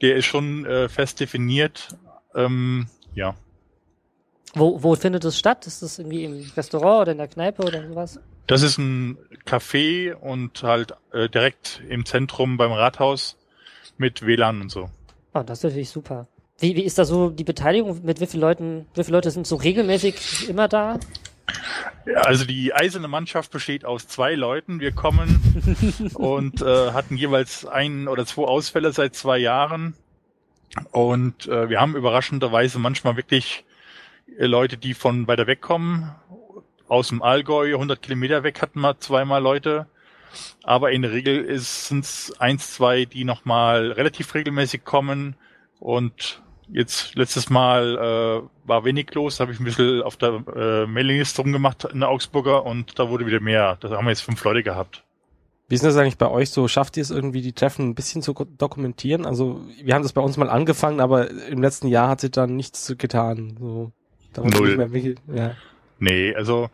Der 0.02 0.16
ist 0.16 0.26
schon 0.26 0.66
äh, 0.66 0.90
fest 0.90 1.20
definiert. 1.20 1.90
Ähm, 2.36 2.88
ja. 3.14 3.36
Wo, 4.54 4.82
wo 4.82 4.96
findet 4.96 5.24
es 5.26 5.38
statt? 5.38 5.68
Ist 5.68 5.82
das 5.82 6.00
irgendwie 6.00 6.24
im 6.24 6.52
Restaurant 6.56 7.02
oder 7.02 7.12
in 7.12 7.18
der 7.18 7.28
Kneipe 7.28 7.64
oder 7.64 7.88
sowas? 7.88 8.20
Das 8.48 8.64
ist 8.64 8.80
ein 8.80 9.18
Café 9.46 10.14
und 10.14 10.64
halt 10.64 10.94
äh, 11.12 11.30
direkt 11.30 11.84
im 11.88 12.06
Zentrum 12.06 12.58
beim 12.58 12.72
Rathaus 12.72 13.38
mit 13.98 14.26
WLAN 14.26 14.62
und 14.62 14.72
so. 14.72 14.90
Oh, 15.36 15.44
das 15.44 15.60
ist 15.60 15.64
natürlich 15.66 15.90
super. 15.90 16.28
Wie, 16.58 16.76
wie 16.76 16.84
ist 16.84 16.98
da 16.98 17.06
so 17.06 17.30
die 17.30 17.44
Beteiligung? 17.44 18.02
Mit 18.04 18.20
wie 18.20 18.26
vielen 18.26 18.42
Leuten, 18.42 18.86
wie 18.96 19.04
viele 19.04 19.18
Leute 19.18 19.32
sind 19.32 19.46
so 19.46 19.56
regelmäßig 19.56 20.50
immer 20.50 20.68
da? 20.68 21.00
Also 22.16 22.46
die 22.46 22.74
eiserne 22.74 23.08
Mannschaft 23.08 23.52
besteht 23.52 23.86
aus 23.86 24.08
zwei 24.08 24.36
Leuten. 24.36 24.80
Wir 24.80 24.92
kommen 24.92 26.12
und 26.14 26.62
äh, 26.62 26.92
hatten 26.92 27.18
jeweils 27.18 27.66
ein 27.66 28.08
oder 28.08 28.26
zwei 28.26 28.44
Ausfälle 28.44 28.92
seit 28.92 29.16
zwei 29.16 29.38
Jahren. 29.38 29.96
Und 30.92 31.48
äh, 31.48 31.70
wir 31.70 31.80
haben 31.80 31.96
überraschenderweise 31.96 32.80
manchmal 32.80 33.16
wirklich 33.16 33.66
äh, 34.38 34.46
Leute, 34.46 34.78
die 34.78 34.94
von 34.94 35.28
weiter 35.28 35.48
weg 35.48 35.62
kommen. 35.62 36.16
Aus 36.88 37.10
dem 37.10 37.22
Allgäu, 37.22 37.74
100 37.74 38.02
Kilometer 38.02 38.44
weg 38.44 38.62
hatten 38.62 38.80
wir 38.82 39.00
zweimal 39.00 39.42
Leute. 39.42 39.88
Aber 40.64 40.92
in 40.92 41.02
der 41.02 41.12
Regel 41.12 41.58
sind 41.60 42.04
es 42.04 42.34
eins, 42.40 42.74
zwei, 42.74 43.06
die 43.06 43.24
nochmal 43.24 43.92
relativ 43.92 44.34
regelmäßig 44.34 44.84
kommen. 44.84 45.36
Und 45.80 46.42
jetzt 46.72 47.16
letztes 47.16 47.50
Mal 47.50 47.98
äh, 47.98 48.68
war 48.68 48.86
wenig 48.86 49.14
los, 49.14 49.40
habe 49.40 49.52
ich 49.52 49.60
ein 49.60 49.64
bisschen 49.64 50.02
auf 50.02 50.18
der 50.18 50.44
äh, 50.56 50.86
Mailingliste 50.86 51.42
rumgemacht 51.42 51.86
in 51.86 52.00
der 52.00 52.10
Augsburger 52.10 52.66
und 52.66 53.00
da 53.00 53.10
wurde 53.10 53.26
wieder 53.26 53.40
mehr. 53.40 53.78
Da 53.80 53.90
haben 53.90 54.06
wir 54.06 54.12
jetzt 54.12 54.22
fünf 54.22 54.44
Leute 54.44 54.64
gehabt. 54.64 55.04
Wie 55.68 55.76
ist 55.76 55.84
das 55.84 55.98
eigentlich 55.98 56.18
bei 56.18 56.30
euch 56.30 56.50
so? 56.50 56.68
Schafft 56.68 56.98
ihr 56.98 57.04
es 57.04 57.12
irgendwie, 57.12 57.42
die 57.42 57.54
Treffen 57.54 57.90
ein 57.90 57.96
bisschen 57.96 58.24
zu 58.24 58.34
dokumentieren? 58.34 59.28
Also, 59.28 59.62
wir 59.84 59.94
haben 59.94 60.02
das 60.02 60.14
bei 60.14 60.22
uns 60.22 60.36
mal 60.36 60.50
angefangen, 60.50 61.00
aber 61.00 61.30
im 61.30 61.62
letzten 61.62 61.88
Jahr 61.88 62.10
hat 62.10 62.22
sich 62.22 62.32
dann 62.32 62.56
nichts 62.56 62.96
getan. 62.98 63.56
So, 63.60 63.92
da 64.34 64.42
Null. 64.44 64.78
Mehr, 64.78 65.16
ja. 65.32 65.56
Nee, 66.00 66.34
also 66.34 66.70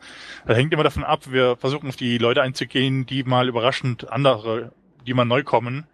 das 0.46 0.56
hängt 0.56 0.72
immer 0.72 0.84
davon 0.84 1.04
ab. 1.04 1.24
Wir 1.30 1.58
versuchen 1.58 1.90
auf 1.90 1.96
die 1.96 2.18
Leute 2.20 2.42
einzugehen, 2.42 3.06
die 3.06 3.24
mal 3.24 3.50
überraschend 3.50 4.12
andere, 4.12 4.72
die 5.06 5.14
mal 5.14 5.26
neu 5.26 5.44
kommen. 5.44 5.88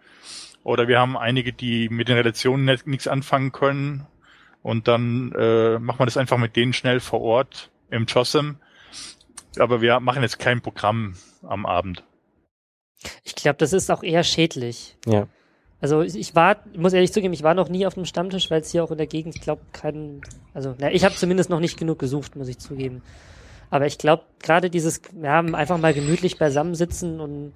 Oder 0.64 0.88
wir 0.88 1.00
haben 1.00 1.18
einige, 1.18 1.54
die 1.54 1.90
mit 1.90 2.08
den 2.08 2.18
Relationen 2.18 2.66
nichts 2.86 3.08
anfangen 3.08 3.52
können. 3.52 4.08
Und 4.62 4.88
dann 4.88 5.34
äh, 5.38 5.80
machen 5.80 6.00
wir 6.00 6.06
das 6.06 6.18
einfach 6.18 6.38
mit 6.38 6.56
denen 6.56 6.74
schnell 6.74 7.00
vor 7.00 7.22
Ort 7.22 7.72
im 7.90 8.06
JOSM. 8.06 8.58
Aber 9.58 9.82
wir 9.82 10.00
machen 10.00 10.22
jetzt 10.22 10.40
kein 10.40 10.62
Programm 10.62 11.16
am 11.42 11.66
Abend. 11.66 12.04
Ich 13.24 13.36
glaube, 13.36 13.58
das 13.58 13.74
ist 13.74 13.90
auch 13.90 14.04
eher 14.04 14.24
schädlich. 14.24 14.96
Ja. 15.06 15.28
Also 15.82 16.04
ich 16.04 16.36
war, 16.36 16.58
muss 16.76 16.94
ehrlich 16.94 17.12
zugeben, 17.12 17.34
ich 17.34 17.42
war 17.42 17.56
noch 17.56 17.68
nie 17.68 17.88
auf 17.88 17.98
einem 17.98 18.06
Stammtisch, 18.06 18.52
weil 18.52 18.62
es 18.62 18.72
hier 18.72 18.84
auch 18.84 18.92
in 18.92 19.00
der 19.00 19.08
Gegend, 19.08 19.36
ich 19.36 19.42
glaube, 19.42 19.64
keinen, 19.74 20.22
also 20.54 20.76
na, 20.78 20.92
ich 20.92 21.04
habe 21.04 21.16
zumindest 21.16 21.50
noch 21.50 21.60
nicht 21.60 21.80
genug 21.80 21.98
gesucht, 21.98 22.36
muss 22.36 22.48
ich 22.48 22.60
zugeben. 22.60 23.02
Aber 23.72 23.88
ich 23.88 23.98
glaube, 23.98 24.24
gerade 24.44 24.70
dieses, 24.70 25.02
ja, 25.20 25.40
einfach 25.40 25.80
mal 25.80 25.96
gemütlich 25.96 26.38
beisammensitzen 26.38 27.20
und 27.20 27.54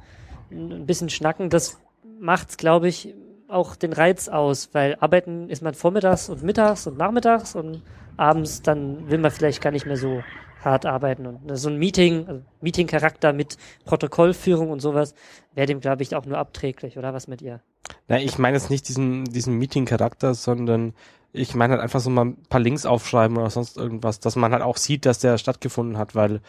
ein 0.49 0.88
bisschen 0.88 1.10
schnacken, 1.10 1.52
das 1.52 1.80
macht's, 2.19 2.57
glaube 2.57 2.87
ich, 2.87 3.13
auch 3.47 3.75
den 3.75 3.93
Reiz 3.93 4.27
aus, 4.27 4.69
weil 4.73 4.95
arbeiten 4.99 5.49
ist 5.49 5.61
man 5.61 5.73
vormittags 5.73 6.29
und 6.29 6.43
mittags 6.43 6.87
und 6.87 6.97
nachmittags 6.97 7.55
und 7.55 7.81
abends 8.17 8.61
dann 8.61 9.09
will 9.09 9.19
man 9.19 9.31
vielleicht 9.31 9.61
gar 9.61 9.71
nicht 9.71 9.85
mehr 9.85 9.97
so 9.97 10.23
hart 10.61 10.85
arbeiten. 10.85 11.27
Und 11.27 11.55
so 11.55 11.69
ein 11.69 11.77
Meeting, 11.77 12.27
also 12.27 12.41
Meeting-Charakter 12.61 13.33
mit 13.33 13.57
Protokollführung 13.85 14.71
und 14.71 14.79
sowas, 14.79 15.13
wäre 15.53 15.67
dem, 15.67 15.79
glaube 15.79 16.01
ich, 16.01 16.15
auch 16.15 16.25
nur 16.25 16.39
abträglich, 16.39 16.97
oder 16.97 17.13
was 17.13 17.27
mit 17.27 17.41
ihr? 17.41 17.61
Na, 18.07 18.19
ich 18.19 18.39
meine 18.39 18.57
jetzt 18.57 18.71
nicht 18.71 18.87
diesen, 18.89 19.25
diesen 19.25 19.57
Meeting-Charakter, 19.57 20.33
sondern 20.33 20.93
ich 21.31 21.53
meine 21.53 21.73
halt 21.73 21.83
einfach 21.83 21.99
so 21.99 22.09
mal 22.09 22.25
ein 22.25 22.37
paar 22.49 22.61
Links 22.61 22.85
aufschreiben 22.85 23.37
oder 23.37 23.49
sonst 23.49 23.77
irgendwas, 23.77 24.19
dass 24.19 24.35
man 24.35 24.51
halt 24.51 24.63
auch 24.63 24.77
sieht, 24.77 25.05
dass 25.05 25.19
der 25.19 25.37
stattgefunden 25.37 25.97
hat, 25.97 26.15
weil 26.15 26.41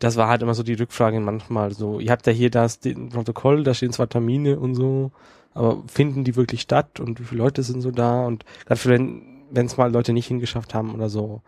das 0.00 0.16
war 0.16 0.28
halt 0.28 0.42
immer 0.42 0.54
so 0.54 0.62
die 0.62 0.74
Rückfrage 0.74 1.20
manchmal 1.20 1.72
so, 1.72 2.00
ihr 2.00 2.10
habt 2.10 2.26
ja 2.26 2.32
hier 2.32 2.50
das 2.50 2.80
den 2.80 3.10
Protokoll, 3.10 3.62
da 3.64 3.74
stehen 3.74 3.92
zwar 3.92 4.08
Termine 4.08 4.58
und 4.58 4.74
so, 4.74 5.12
aber 5.54 5.82
finden 5.86 6.24
die 6.24 6.36
wirklich 6.36 6.62
statt 6.62 7.00
und 7.00 7.20
wie 7.20 7.24
viele 7.24 7.42
Leute 7.42 7.62
sind 7.62 7.80
so 7.80 7.90
da 7.90 8.26
und 8.26 8.44
gerade 8.66 8.80
für 8.80 8.90
wenn 8.90 9.66
es 9.66 9.76
mal 9.76 9.92
Leute 9.92 10.12
nicht 10.12 10.26
hingeschafft 10.26 10.74
haben 10.74 10.94
oder 10.94 11.08
so, 11.08 11.42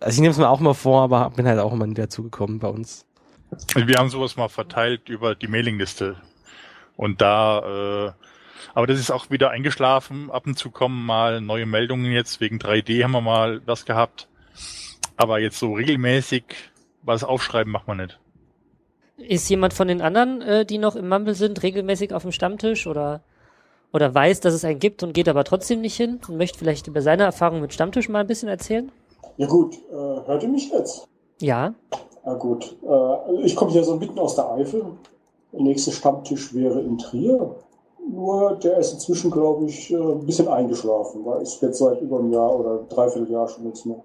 also 0.00 0.14
ich 0.14 0.20
nehme 0.20 0.32
es 0.32 0.38
mir 0.38 0.48
auch 0.48 0.60
mal 0.60 0.74
vor, 0.74 1.02
aber 1.02 1.30
bin 1.30 1.46
halt 1.46 1.58
auch 1.58 1.72
immer 1.72 1.86
nicht 1.86 1.98
dazu 1.98 2.22
gekommen 2.22 2.58
bei 2.58 2.68
uns. 2.68 3.06
Wir 3.74 3.96
haben 3.96 4.10
sowas 4.10 4.36
mal 4.36 4.48
verteilt 4.48 5.08
über 5.08 5.34
die 5.34 5.46
Mailingliste. 5.46 6.16
Und 6.96 7.20
da, 7.20 8.08
äh, 8.08 8.12
aber 8.74 8.86
das 8.86 8.98
ist 8.98 9.10
auch 9.10 9.30
wieder 9.30 9.50
eingeschlafen. 9.50 10.30
Ab 10.30 10.46
und 10.46 10.58
zu 10.58 10.70
kommen 10.70 11.04
mal 11.04 11.40
neue 11.40 11.66
Meldungen 11.66 12.12
jetzt. 12.12 12.40
Wegen 12.40 12.58
3D 12.58 13.04
haben 13.04 13.12
wir 13.12 13.20
mal 13.20 13.62
was 13.66 13.84
gehabt. 13.84 14.28
Aber 15.16 15.38
jetzt 15.38 15.58
so 15.58 15.74
regelmäßig 15.74 16.44
was 17.06 17.24
aufschreiben 17.24 17.72
macht 17.72 17.88
man 17.88 17.98
nicht. 17.98 18.18
Ist 19.16 19.48
jemand 19.48 19.72
von 19.72 19.88
den 19.88 20.02
anderen, 20.02 20.42
äh, 20.42 20.66
die 20.66 20.78
noch 20.78 20.96
im 20.96 21.08
Mumble 21.08 21.34
sind, 21.34 21.62
regelmäßig 21.62 22.12
auf 22.12 22.22
dem 22.22 22.32
Stammtisch 22.32 22.86
oder, 22.86 23.22
oder 23.92 24.14
weiß, 24.14 24.40
dass 24.40 24.52
es 24.52 24.64
einen 24.64 24.78
gibt 24.78 25.02
und 25.02 25.14
geht 25.14 25.28
aber 25.28 25.44
trotzdem 25.44 25.80
nicht 25.80 25.96
hin 25.96 26.20
und 26.28 26.36
möchte 26.36 26.58
vielleicht 26.58 26.86
über 26.86 27.00
seine 27.00 27.22
Erfahrung 27.22 27.60
mit 27.60 27.72
Stammtisch 27.72 28.08
mal 28.08 28.20
ein 28.20 28.26
bisschen 28.26 28.48
erzählen? 28.48 28.92
Ja 29.38 29.46
gut, 29.46 29.74
äh, 29.90 29.94
hört 29.94 30.42
ihr 30.42 30.48
mich 30.48 30.70
jetzt? 30.70 31.08
Ja. 31.40 31.74
Na 32.24 32.34
gut, 32.34 32.76
äh, 32.82 33.42
ich 33.44 33.56
komme 33.56 33.70
hier 33.70 33.84
so 33.84 33.96
mitten 33.96 34.18
aus 34.18 34.34
der 34.34 34.50
Eifel. 34.50 34.84
Der 35.52 35.62
nächste 35.62 35.92
Stammtisch 35.92 36.52
wäre 36.52 36.80
in 36.80 36.98
Trier. 36.98 37.54
Nur 38.08 38.56
der 38.56 38.78
ist 38.78 38.92
inzwischen, 38.92 39.30
glaube 39.30 39.66
ich, 39.66 39.90
äh, 39.90 39.96
ein 39.96 40.24
bisschen 40.24 40.48
eingeschlafen, 40.48 41.24
weil 41.24 41.42
es 41.42 41.60
jetzt 41.60 41.78
seit 41.78 42.00
über 42.00 42.18
einem 42.18 42.32
Jahr 42.32 42.58
oder 42.58 42.78
dreiviertel 42.88 43.30
Jahr 43.30 43.48
schon 43.48 43.64
nichts 43.64 43.84
mehr. 43.84 44.02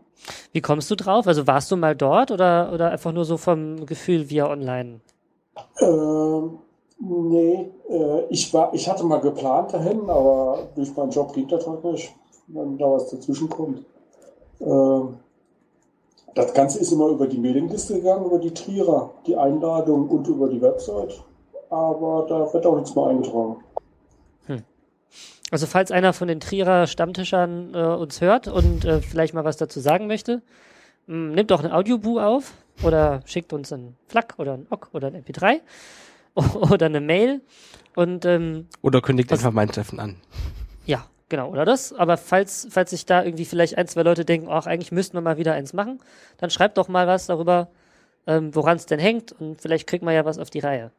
Wie 0.52 0.62
kommst 0.62 0.90
du 0.90 0.96
drauf? 0.96 1.28
Also 1.28 1.46
warst 1.48 1.72
du 1.72 1.78
mal 1.78 1.96
dort 1.96 2.32
oder, 2.32 2.72
oder 2.74 2.92
einfach 2.92 3.12
nur 3.12 3.26
so 3.26 3.38
vom 3.38 3.86
Gefühl 3.86 4.30
via 4.30 4.50
online? 4.50 5.02
Ähm, 5.80 6.60
nee, 7.00 7.70
äh, 7.90 8.24
ich 8.30 8.54
war, 8.54 8.74
ich 8.74 8.90
hatte 8.90 9.04
mal 9.04 9.22
geplant 9.22 9.74
dahin, 9.74 10.10
aber 10.10 10.70
durch 10.76 10.96
meinen 10.96 11.12
Job 11.12 11.34
ging 11.34 11.48
das 11.48 11.68
halt 11.68 11.84
nicht, 11.84 12.12
wenn 12.48 12.78
da 12.78 12.86
was 12.92 13.10
dazwischen 13.10 13.50
kommt. 13.50 13.86
Ähm, 14.60 15.18
das 16.34 16.54
Ganze 16.54 16.80
ist 16.80 16.92
immer 16.92 17.08
über 17.10 17.28
die 17.28 17.38
Mailingliste 17.38 17.96
gegangen, 17.96 18.26
über 18.26 18.40
die 18.40 18.54
Trierer, 18.54 19.12
die 19.28 19.36
Einladung 19.36 20.08
und 20.10 20.28
über 20.28 20.48
die 20.48 20.62
Website. 20.62 21.22
Aber 21.70 22.26
da 22.28 22.52
wird 22.54 22.66
auch 22.66 22.76
nichts 22.76 22.96
mehr 22.96 23.06
eingetragen. 23.06 23.58
Also 25.52 25.68
falls 25.68 25.92
einer 25.92 26.14
von 26.14 26.28
den 26.28 26.40
Trierer 26.40 26.88
Stammtischern 26.88 27.76
äh, 27.76 27.78
uns 27.78 28.22
hört 28.22 28.48
und 28.48 28.86
äh, 28.86 29.02
vielleicht 29.02 29.34
mal 29.34 29.44
was 29.44 29.58
dazu 29.58 29.80
sagen 29.80 30.08
möchte, 30.08 30.42
mh, 31.08 31.14
hm, 31.14 31.32
nimmt 31.34 31.52
doch 31.52 31.64
ein 31.64 31.72
Audiobu 31.72 32.20
auf 32.20 32.54
oder 32.82 33.20
schickt 33.26 33.54
uns 33.54 33.72
ein 33.72 33.96
FLAC 34.08 34.36
oder 34.38 34.54
ein 34.54 34.66
OC 34.70 34.90
oder 34.94 35.08
ein 35.08 35.24
MP3 35.24 35.60
oder 36.72 36.86
eine 36.88 37.02
Mail 37.02 37.42
und 37.96 38.26
ähm, 38.26 38.68
oder 38.82 39.02
kündigt 39.02 39.32
einfach 39.32 39.52
mein 39.52 39.68
Treffen 39.68 40.00
an. 40.00 40.16
Ja, 40.86 41.06
Genau, 41.32 41.50
oder 41.50 41.64
das. 41.64 41.94
Aber 41.94 42.18
falls, 42.18 42.68
falls 42.70 42.90
sich 42.90 43.06
da 43.06 43.24
irgendwie 43.24 43.46
vielleicht 43.46 43.78
ein, 43.78 43.88
zwei 43.88 44.04
Leute 44.04 44.26
denken, 44.26 44.50
ach, 44.50 44.66
eigentlich 44.66 44.92
müssten 44.92 45.16
wir 45.16 45.22
mal 45.22 45.38
wieder 45.38 45.54
eins 45.54 45.72
machen, 45.72 46.00
dann 46.36 46.50
schreibt 46.50 46.78
doch 46.78 46.90
mal 46.90 47.08
was 47.08 47.28
darüber, 47.28 47.70
ähm, 48.28 48.54
woran 48.54 48.76
es 48.76 48.86
denn 48.86 49.00
hängt 49.00 49.32
und 49.32 49.62
vielleicht 49.62 49.88
kriegt 49.88 50.04
man 50.04 50.14
ja 50.14 50.26
was 50.26 50.40
auf 50.40 50.50
die 50.50 50.60
Reihe. 50.60 50.92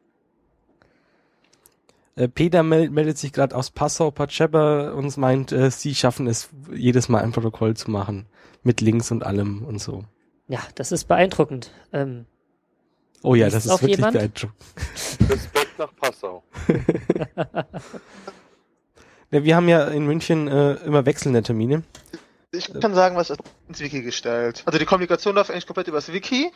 Äh, 2.15 2.27
Peter 2.27 2.63
meldet 2.63 3.17
sich 3.17 3.33
gerade 3.33 3.55
aus 3.55 3.71
Passau, 3.71 4.11
Patschepper 4.11 4.93
und 4.95 5.15
meint, 5.17 5.51
äh, 5.51 5.71
sie 5.71 5.95
schaffen 5.95 6.27
es 6.27 6.49
jedes 6.71 7.09
Mal 7.09 7.23
ein 7.23 7.31
Protokoll 7.31 7.75
zu 7.75 7.91
machen. 7.91 8.27
Mit 8.63 8.79
Links 8.79 9.11
und 9.11 9.25
allem 9.25 9.65
und 9.65 9.79
so. 9.79 10.05
Ja, 10.47 10.61
das 10.75 10.91
ist 10.91 11.05
beeindruckend. 11.05 11.71
Ähm, 11.91 12.25
oh 13.21 13.35
ja, 13.35 13.49
das 13.49 13.65
ist 13.65 13.81
wirklich 13.81 13.97
jemand? 13.97 14.13
beeindruckend. 14.13 14.55
Respekt 15.29 15.79
nach 15.79 15.93
Passau. 15.95 16.43
Ja, 19.33 19.43
wir 19.43 19.55
haben 19.55 19.67
ja 19.67 19.85
in 19.85 20.05
München 20.05 20.47
äh, 20.47 20.73
immer 20.85 21.07
wechselnde 21.07 21.41
Termine. 21.41 21.81
Ich 22.51 22.71
kann 22.71 22.93
sagen, 22.93 23.15
was 23.15 23.33
ins 23.67 23.79
Wiki 23.79 24.03
gestellt. 24.03 24.61
Also 24.67 24.77
die 24.77 24.85
Kommunikation 24.85 25.33
läuft 25.33 25.49
eigentlich 25.49 25.65
komplett 25.65 25.87
übers 25.87 26.13
Wiki. 26.13 26.51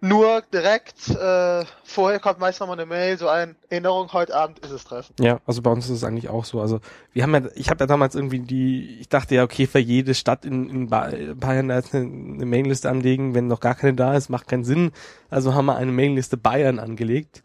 Nur 0.00 0.42
direkt 0.52 1.08
äh, 1.10 1.64
vorher 1.82 2.20
kommt 2.20 2.38
meist 2.38 2.60
nochmal 2.60 2.78
eine 2.78 2.86
Mail, 2.86 3.18
so 3.18 3.28
eine 3.28 3.56
Erinnerung, 3.68 4.12
heute 4.12 4.34
Abend 4.36 4.60
ist 4.60 4.70
es 4.70 4.84
Treffen. 4.84 5.14
Ja, 5.18 5.40
also 5.44 5.60
bei 5.60 5.70
uns 5.70 5.86
ist 5.86 5.96
es 5.96 6.04
eigentlich 6.04 6.28
auch 6.28 6.44
so. 6.44 6.60
Also 6.60 6.80
wir 7.12 7.24
haben 7.24 7.34
ja, 7.34 7.42
ich 7.56 7.68
habe 7.68 7.80
ja 7.80 7.86
damals 7.86 8.14
irgendwie 8.14 8.38
die, 8.38 9.00
ich 9.00 9.08
dachte 9.08 9.34
ja, 9.34 9.42
okay, 9.42 9.66
für 9.66 9.80
jede 9.80 10.14
Stadt 10.14 10.44
in, 10.44 10.70
in 10.70 10.88
Bayern 10.88 11.68
da 11.68 11.76
eine, 11.76 11.84
eine 11.92 12.46
Mailingliste 12.46 12.88
anlegen, 12.88 13.34
wenn 13.34 13.48
noch 13.48 13.60
gar 13.60 13.74
keine 13.74 13.94
da 13.94 14.14
ist, 14.14 14.28
macht 14.28 14.46
keinen 14.46 14.64
Sinn. 14.64 14.92
Also 15.30 15.54
haben 15.54 15.66
wir 15.66 15.76
eine 15.76 15.90
Mailingliste 15.90 16.36
Bayern 16.36 16.78
angelegt. 16.78 17.42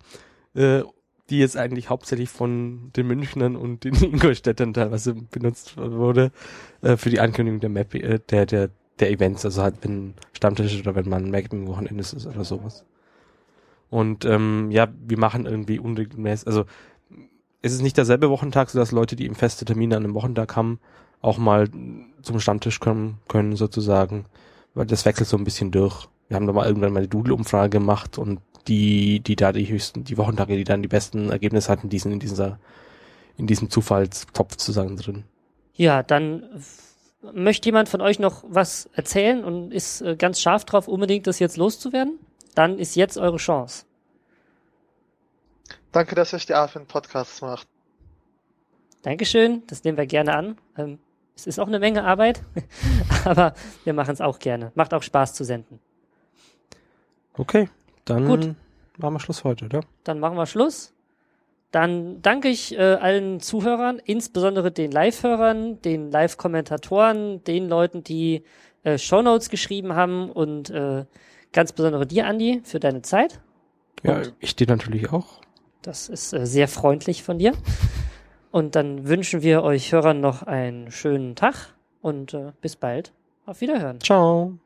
Äh, 0.54 0.84
die 1.30 1.40
jetzt 1.40 1.58
eigentlich 1.58 1.90
hauptsächlich 1.90 2.30
von 2.30 2.92
den 2.96 3.08
Münchnern 3.08 3.56
und 3.56 3.84
den 3.86 3.96
Ingolstädtern 4.04 4.74
teilweise 4.74 5.16
benutzt 5.16 5.78
wurde, 5.78 6.32
äh, 6.82 6.98
für 6.98 7.10
die 7.10 7.20
Ankündigung 7.20 7.60
der 7.60 7.70
Map, 7.70 7.96
äh, 7.96 8.20
der, 8.20 8.46
der, 8.46 8.70
der 9.00 9.12
Events, 9.12 9.46
also 9.46 9.62
halt 9.62 9.76
wenn 9.82 10.14
Stammtisch 10.34 10.80
oder 10.80 10.96
wenn 10.96 11.10
man 11.10 11.32
Mapping 11.32 11.68
Wochenendes 11.68 12.14
ist 12.14 12.28
oder 12.28 12.44
sowas. 12.44 12.86
Und 13.90 14.26
ähm, 14.26 14.72
ja, 14.72 14.88
wir 15.06 15.20
machen 15.20 15.46
irgendwie 15.46 15.80
unregelmäßig, 15.80 16.48
also 16.48 16.66
es 17.62 17.74
ist 17.74 17.82
nicht 17.82 17.98
derselbe 17.98 18.30
Wochentag, 18.30 18.70
so 18.70 18.78
dass 18.78 18.92
Leute, 18.92 19.16
die 19.16 19.26
eben 19.26 19.36
feste 19.36 19.66
Termine 19.66 19.96
an 19.98 20.04
einem 20.04 20.14
Wochentag 20.14 20.56
haben, 20.56 20.80
auch 21.22 21.38
mal 21.38 21.70
zum 22.22 22.40
Stammtisch 22.40 22.80
kommen 22.80 23.20
können 23.28 23.56
sozusagen, 23.56 24.26
weil 24.74 24.86
das 24.86 25.06
wechselt 25.06 25.30
so 25.30 25.38
ein 25.38 25.46
bisschen 25.46 25.72
durch. 25.72 26.08
Wir 26.28 26.36
haben 26.36 26.48
da 26.48 26.54
mal 26.54 26.68
irgendwann 26.68 26.92
mal 26.92 27.00
eine 27.00 27.08
Doodle-Umfrage 27.08 27.70
gemacht 27.70 28.18
und 28.18 28.42
die, 28.68 29.22
die 29.22 29.36
da 29.36 29.52
die 29.52 29.68
höchsten, 29.68 30.04
die 30.04 30.18
Wochentage, 30.18 30.58
die 30.58 30.64
dann 30.64 30.82
die 30.82 30.88
besten 30.88 31.30
Ergebnisse 31.30 31.72
hatten, 31.72 31.90
die 31.90 32.00
sind 32.00 32.12
in 32.12 32.20
dieser, 32.20 32.60
in 33.38 33.48
diesem 33.48 33.70
Zufallstopf 33.70 34.58
zusammen 34.58 34.98
drin. 34.98 35.24
Ja, 35.76 36.04
dann 36.04 36.44
möchte 37.32 37.68
jemand 37.68 37.90
von 37.90 38.02
euch 38.02 38.20
noch 38.20 38.44
was 38.48 38.90
erzählen 38.94 39.44
und 39.44 39.74
ist 39.74 40.02
äh, 40.02 40.16
ganz 40.16 40.40
scharf 40.42 40.66
drauf, 40.66 40.88
unbedingt 40.88 41.28
das 41.28 41.40
jetzt 41.40 41.58
loszuwerden? 41.58 42.20
dann 42.56 42.80
ist 42.80 42.96
jetzt 42.96 43.18
eure 43.18 43.38
Chance. 43.38 43.86
Danke, 45.92 46.16
dass 46.16 46.34
ihr 46.34 46.38
euch 46.38 46.46
die 46.46 46.54
Art 46.54 46.72
für 46.72 46.80
den 46.80 46.88
Podcast 46.88 47.42
macht. 47.42 47.68
Dankeschön, 49.04 49.64
das 49.68 49.84
nehmen 49.84 49.98
wir 49.98 50.06
gerne 50.06 50.36
an. 50.36 50.58
Ähm, 50.78 51.00
es 51.36 51.48
ist 51.48 51.60
auch 51.60 51.68
eine 51.68 51.80
Menge 51.80 52.04
Arbeit, 52.04 52.42
aber 53.26 53.54
wir 53.84 53.94
machen 53.94 54.14
es 54.14 54.22
auch 54.22 54.40
gerne. 54.40 54.72
Macht 54.76 54.94
auch 54.94 55.04
Spaß 55.04 55.34
zu 55.34 55.44
senden. 55.44 55.80
Okay, 57.36 57.70
dann 58.06 58.28
Gut. 58.28 58.56
machen 58.98 59.16
wir 59.16 59.20
Schluss 59.20 59.44
heute, 59.44 59.66
oder? 59.66 59.82
Dann 60.04 60.20
machen 60.20 60.38
wir 60.38 60.46
Schluss. 60.46 60.93
Dann 61.74 62.22
danke 62.22 62.50
ich 62.50 62.78
äh, 62.78 62.82
allen 62.82 63.40
Zuhörern, 63.40 63.98
insbesondere 63.98 64.72
den 64.72 64.92
Live-Hörern, 64.92 65.82
den 65.82 66.12
Live-Kommentatoren, 66.12 67.44
den 67.46 67.68
Leuten, 67.68 68.04
die 68.04 68.44
äh, 68.84 69.00
Shownotes 69.00 69.50
geschrieben 69.50 69.96
haben 69.96 70.30
und 70.30 70.70
äh, 70.70 71.06
ganz 71.52 71.72
besonders 71.72 72.08
dir, 72.08 72.28
Andi, 72.28 72.62
für 72.64 72.80
deine 72.80 73.02
Zeit. 73.02 73.40
Ja, 74.04 74.18
Und 74.18 74.36
ich 74.40 74.56
dir 74.56 74.68
natürlich 74.68 75.12
auch. 75.12 75.42
das 75.82 76.10
ist 76.10 76.32
äh, 76.34 76.46
sehr 76.46 76.68
freundlich 76.68 77.24
von 77.24 77.40
dir. 77.40 77.54
Und 78.52 78.76
dann 78.76 79.08
wünschen 79.08 79.42
wir 79.42 79.64
euch 79.64 79.92
Hörern 79.94 80.22
noch 80.22 80.44
einen 80.44 80.92
schönen 80.92 81.36
Tag 81.36 81.74
und 82.02 82.36
äh, 82.36 82.52
bis 82.62 82.76
bald. 82.76 83.14
Auf 83.48 83.62
Wiederhören. 83.62 84.00
Ciao. 84.00 84.60